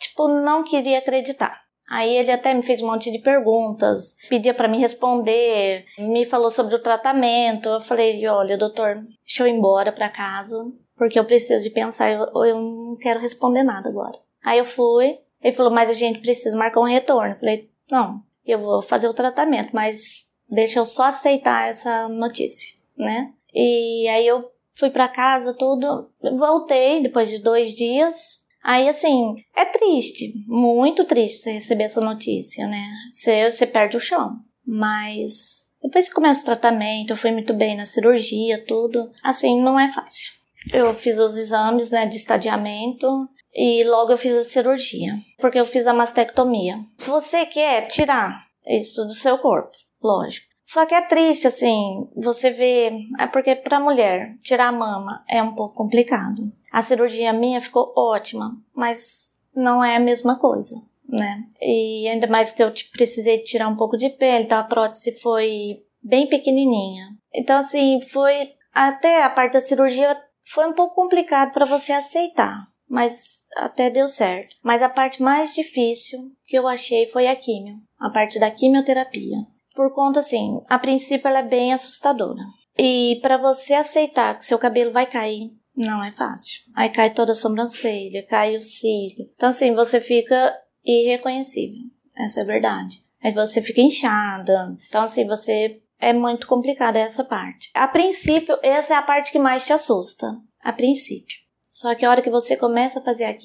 tipo, 0.00 0.26
não 0.26 0.64
queria 0.64 0.98
acreditar. 0.98 1.62
Aí 1.88 2.16
ele 2.16 2.32
até 2.32 2.52
me 2.52 2.60
fez 2.60 2.82
um 2.82 2.88
monte 2.88 3.12
de 3.12 3.20
perguntas, 3.20 4.16
pedia 4.28 4.52
para 4.52 4.66
me 4.66 4.78
responder, 4.78 5.84
me 5.96 6.24
falou 6.24 6.50
sobre 6.50 6.74
o 6.74 6.82
tratamento. 6.82 7.68
Eu 7.68 7.80
falei, 7.80 8.26
olha, 8.26 8.58
doutor, 8.58 8.96
deixa 9.24 9.44
eu 9.44 9.46
ir 9.46 9.52
embora 9.52 9.92
para 9.92 10.08
casa, 10.08 10.56
porque 10.96 11.20
eu 11.20 11.24
preciso 11.24 11.62
de 11.62 11.70
pensar, 11.70 12.10
eu, 12.10 12.26
eu 12.44 12.60
não 12.60 12.96
quero 12.96 13.20
responder 13.20 13.62
nada 13.62 13.88
agora. 13.88 14.18
Aí 14.44 14.58
eu 14.58 14.64
fui, 14.64 15.18
ele 15.40 15.54
falou, 15.54 15.72
mas 15.72 15.88
a 15.88 15.94
gente 15.94 16.18
precisa 16.18 16.58
marcar 16.58 16.80
um 16.80 16.84
retorno. 16.84 17.34
Eu 17.34 17.38
falei, 17.38 17.70
não, 17.88 18.22
eu 18.44 18.58
vou 18.58 18.82
fazer 18.82 19.06
o 19.06 19.14
tratamento, 19.14 19.70
mas 19.72 20.27
deixa 20.48 20.78
eu 20.78 20.84
só 20.84 21.04
aceitar 21.04 21.68
essa 21.68 22.08
notícia, 22.08 22.74
né? 22.96 23.32
E 23.52 24.08
aí 24.08 24.26
eu 24.26 24.50
fui 24.74 24.90
pra 24.90 25.08
casa, 25.08 25.54
tudo, 25.54 26.10
voltei 26.36 27.02
depois 27.02 27.30
de 27.30 27.38
dois 27.38 27.74
dias. 27.74 28.46
Aí, 28.62 28.88
assim, 28.88 29.34
é 29.56 29.64
triste, 29.64 30.32
muito 30.46 31.04
triste 31.04 31.42
você 31.42 31.52
receber 31.52 31.84
essa 31.84 32.00
notícia, 32.00 32.66
né? 32.66 32.88
Você, 33.10 33.50
você 33.50 33.66
perde 33.66 33.96
o 33.96 34.00
chão. 34.00 34.36
Mas 34.66 35.68
depois 35.82 36.08
que 36.08 36.14
começa 36.14 36.42
o 36.42 36.44
tratamento, 36.44 37.12
eu 37.12 37.16
fui 37.16 37.30
muito 37.30 37.54
bem 37.54 37.76
na 37.76 37.84
cirurgia, 37.84 38.64
tudo. 38.66 39.10
Assim, 39.22 39.60
não 39.60 39.78
é 39.78 39.90
fácil. 39.90 40.32
Eu 40.72 40.92
fiz 40.92 41.18
os 41.18 41.36
exames, 41.36 41.90
né, 41.90 42.04
de 42.04 42.16
estadiamento 42.16 43.06
e 43.54 43.84
logo 43.84 44.12
eu 44.12 44.18
fiz 44.18 44.34
a 44.34 44.44
cirurgia, 44.44 45.14
porque 45.38 45.58
eu 45.58 45.64
fiz 45.64 45.86
a 45.86 45.94
mastectomia. 45.94 46.78
Você 46.98 47.46
quer 47.46 47.86
tirar 47.86 48.44
isso 48.66 49.04
do 49.04 49.14
seu 49.14 49.38
corpo, 49.38 49.76
lógico. 50.02 50.46
Só 50.68 50.84
que 50.84 50.94
é 50.94 51.00
triste, 51.00 51.46
assim, 51.46 52.10
você 52.14 52.50
vê. 52.50 52.92
É 53.18 53.26
porque 53.26 53.56
pra 53.56 53.80
mulher 53.80 54.36
tirar 54.42 54.68
a 54.68 54.72
mama 54.72 55.24
é 55.26 55.42
um 55.42 55.54
pouco 55.54 55.74
complicado. 55.74 56.52
A 56.70 56.82
cirurgia 56.82 57.32
minha 57.32 57.58
ficou 57.58 57.90
ótima, 57.96 58.54
mas 58.74 59.32
não 59.56 59.82
é 59.82 59.96
a 59.96 60.00
mesma 60.00 60.38
coisa, 60.38 60.74
né? 61.08 61.42
E 61.58 62.06
ainda 62.06 62.26
mais 62.26 62.52
que 62.52 62.62
eu 62.62 62.70
te- 62.70 62.84
precisei 62.90 63.38
tirar 63.38 63.66
um 63.66 63.76
pouco 63.76 63.96
de 63.96 64.10
pele, 64.10 64.44
então 64.44 64.58
a 64.58 64.62
prótese 64.62 65.18
foi 65.20 65.82
bem 66.02 66.26
pequenininha. 66.26 67.16
Então, 67.34 67.56
assim, 67.56 68.00
foi. 68.02 68.52
Até 68.70 69.24
a 69.24 69.30
parte 69.30 69.54
da 69.54 69.60
cirurgia 69.60 70.14
foi 70.44 70.66
um 70.68 70.74
pouco 70.74 70.94
complicado 70.94 71.50
para 71.50 71.64
você 71.64 71.92
aceitar, 71.92 72.62
mas 72.86 73.46
até 73.56 73.88
deu 73.88 74.06
certo. 74.06 74.54
Mas 74.62 74.82
a 74.82 74.88
parte 74.90 75.22
mais 75.22 75.54
difícil 75.54 76.30
que 76.46 76.58
eu 76.58 76.68
achei 76.68 77.08
foi 77.08 77.26
a 77.26 77.34
químio, 77.34 77.76
a 77.98 78.10
parte 78.10 78.38
da 78.38 78.50
quimioterapia 78.50 79.38
por 79.78 79.94
conta 79.94 80.18
assim, 80.18 80.60
a 80.68 80.76
princípio 80.76 81.28
ela 81.28 81.38
é 81.38 81.42
bem 81.44 81.72
assustadora. 81.72 82.42
E 82.76 83.20
para 83.22 83.38
você 83.38 83.74
aceitar 83.74 84.36
que 84.36 84.44
seu 84.44 84.58
cabelo 84.58 84.90
vai 84.90 85.06
cair, 85.06 85.52
não 85.76 86.02
é 86.02 86.10
fácil. 86.10 86.62
Aí 86.74 86.90
cai 86.90 87.14
toda 87.14 87.30
a 87.30 87.36
sobrancelha, 87.36 88.26
cai 88.26 88.56
o 88.56 88.60
cílio. 88.60 89.28
Então 89.36 89.50
assim, 89.50 89.76
você 89.76 90.00
fica 90.00 90.52
irreconhecível. 90.84 91.78
Essa 92.16 92.40
é 92.40 92.42
a 92.42 92.46
verdade. 92.46 92.96
Aí 93.22 93.32
você 93.32 93.62
fica 93.62 93.80
inchada. 93.80 94.76
Então 94.88 95.02
assim, 95.02 95.24
você 95.28 95.80
é 96.00 96.12
muito 96.12 96.48
complicada 96.48 96.98
essa 96.98 97.22
parte. 97.22 97.70
A 97.72 97.86
princípio, 97.86 98.58
essa 98.64 98.94
é 98.94 98.96
a 98.96 99.02
parte 99.02 99.30
que 99.30 99.38
mais 99.38 99.64
te 99.64 99.72
assusta. 99.72 100.26
A 100.60 100.72
princípio. 100.72 101.36
Só 101.70 101.94
que 101.94 102.04
a 102.04 102.10
hora 102.10 102.22
que 102.22 102.30
você 102.30 102.56
começa 102.56 102.98
a 102.98 103.04
fazer 103.04 103.26
a 103.26 103.36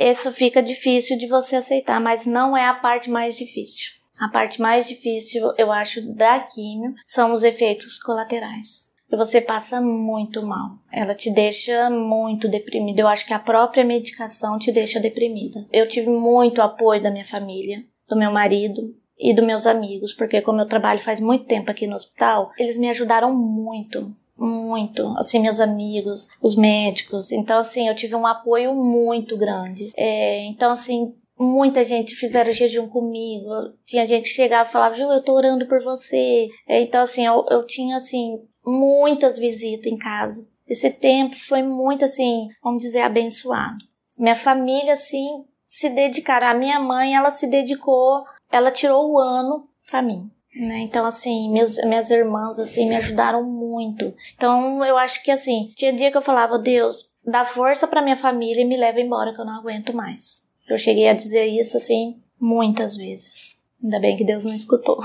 isso 0.00 0.32
fica 0.32 0.62
difícil 0.62 1.18
de 1.18 1.28
você 1.28 1.56
aceitar, 1.56 2.00
mas 2.00 2.24
não 2.24 2.56
é 2.56 2.64
a 2.64 2.72
parte 2.72 3.10
mais 3.10 3.36
difícil. 3.36 3.95
A 4.18 4.28
parte 4.28 4.60
mais 4.60 4.88
difícil, 4.88 5.52
eu 5.58 5.70
acho, 5.70 6.00
da 6.14 6.40
químio 6.40 6.94
são 7.04 7.32
os 7.32 7.44
efeitos 7.44 7.98
colaterais. 7.98 8.94
E 9.10 9.16
você 9.16 9.40
passa 9.40 9.80
muito 9.80 10.42
mal. 10.44 10.72
Ela 10.90 11.14
te 11.14 11.30
deixa 11.30 11.88
muito 11.90 12.48
deprimida. 12.48 13.00
Eu 13.00 13.08
acho 13.08 13.26
que 13.26 13.34
a 13.34 13.38
própria 13.38 13.84
medicação 13.84 14.58
te 14.58 14.72
deixa 14.72 14.98
deprimida. 14.98 15.64
Eu 15.72 15.86
tive 15.86 16.10
muito 16.10 16.60
apoio 16.60 17.02
da 17.02 17.10
minha 17.10 17.24
família, 17.24 17.84
do 18.08 18.16
meu 18.16 18.32
marido. 18.32 18.94
e 19.18 19.34
dos 19.34 19.44
meus 19.44 19.66
amigos, 19.66 20.12
porque 20.12 20.42
como 20.42 20.60
eu 20.60 20.66
trabalho 20.66 21.00
faz 21.00 21.20
muito 21.20 21.46
tempo 21.46 21.70
aqui 21.70 21.86
no 21.86 21.94
hospital, 21.94 22.50
eles 22.58 22.76
me 22.76 22.88
ajudaram 22.90 23.34
muito, 23.34 24.14
muito, 24.36 25.14
assim, 25.16 25.40
meus 25.40 25.60
amigos, 25.60 26.28
os 26.42 26.54
médicos. 26.54 27.32
Então, 27.32 27.58
assim, 27.58 27.88
eu 27.88 27.94
tive 27.94 28.14
um 28.14 28.26
apoio 28.26 28.74
muito 28.74 29.36
grande. 29.36 29.90
É, 29.96 30.44
então, 30.44 30.70
assim, 30.70 31.14
muita 31.38 31.84
gente 31.84 32.14
fizeram 32.14 32.52
jejum 32.52 32.88
comigo. 32.88 33.48
Tinha 33.84 34.06
gente 34.06 34.24
que 34.24 34.34
chegava 34.34 34.68
e 34.68 34.72
falava, 34.72 34.94
Ju, 34.94 35.04
eu 35.04 35.22
tô 35.22 35.34
orando 35.34 35.66
por 35.66 35.82
você. 35.82 36.48
É, 36.66 36.80
então, 36.80 37.02
assim, 37.02 37.26
eu, 37.26 37.44
eu 37.50 37.64
tinha, 37.66 37.96
assim, 37.96 38.40
muitas 38.64 39.38
visitas 39.38 39.92
em 39.92 39.96
casa. 39.96 40.48
Esse 40.66 40.90
tempo 40.90 41.36
foi 41.36 41.62
muito, 41.62 42.04
assim, 42.04 42.48
vamos 42.62 42.82
dizer, 42.82 43.02
abençoado. 43.02 43.84
Minha 44.18 44.34
família, 44.34 44.94
assim, 44.94 45.44
se 45.66 45.88
dedicaram. 45.90 46.48
A 46.48 46.54
minha 46.54 46.80
mãe, 46.80 47.14
ela 47.14 47.30
se 47.30 47.46
dedicou, 47.46 48.24
ela 48.50 48.70
tirou 48.70 49.12
o 49.12 49.18
ano 49.18 49.68
para 49.88 50.02
mim. 50.02 50.30
Né? 50.54 50.78
Então, 50.78 51.04
assim, 51.04 51.52
meus, 51.52 51.76
minhas 51.84 52.10
irmãs, 52.10 52.58
assim, 52.58 52.88
me 52.88 52.96
ajudaram 52.96 53.44
muito. 53.44 54.14
Então, 54.34 54.82
eu 54.84 54.96
acho 54.96 55.22
que, 55.22 55.30
assim, 55.30 55.70
tinha 55.76 55.92
dia 55.92 56.10
que 56.10 56.16
eu 56.16 56.22
falava, 56.22 56.58
Deus, 56.58 57.14
dá 57.26 57.44
força 57.44 57.86
para 57.86 58.00
minha 58.00 58.16
família 58.16 58.62
e 58.62 58.64
me 58.64 58.76
leva 58.76 58.98
embora 58.98 59.34
que 59.34 59.40
eu 59.40 59.44
não 59.44 59.58
aguento 59.58 59.94
mais. 59.94 60.45
Eu 60.68 60.78
cheguei 60.78 61.08
a 61.08 61.14
dizer 61.14 61.46
isso, 61.46 61.76
assim, 61.76 62.20
muitas 62.40 62.96
vezes. 62.96 63.66
Ainda 63.82 64.00
bem 64.00 64.16
que 64.16 64.24
Deus 64.24 64.44
não 64.44 64.54
escutou. 64.54 64.98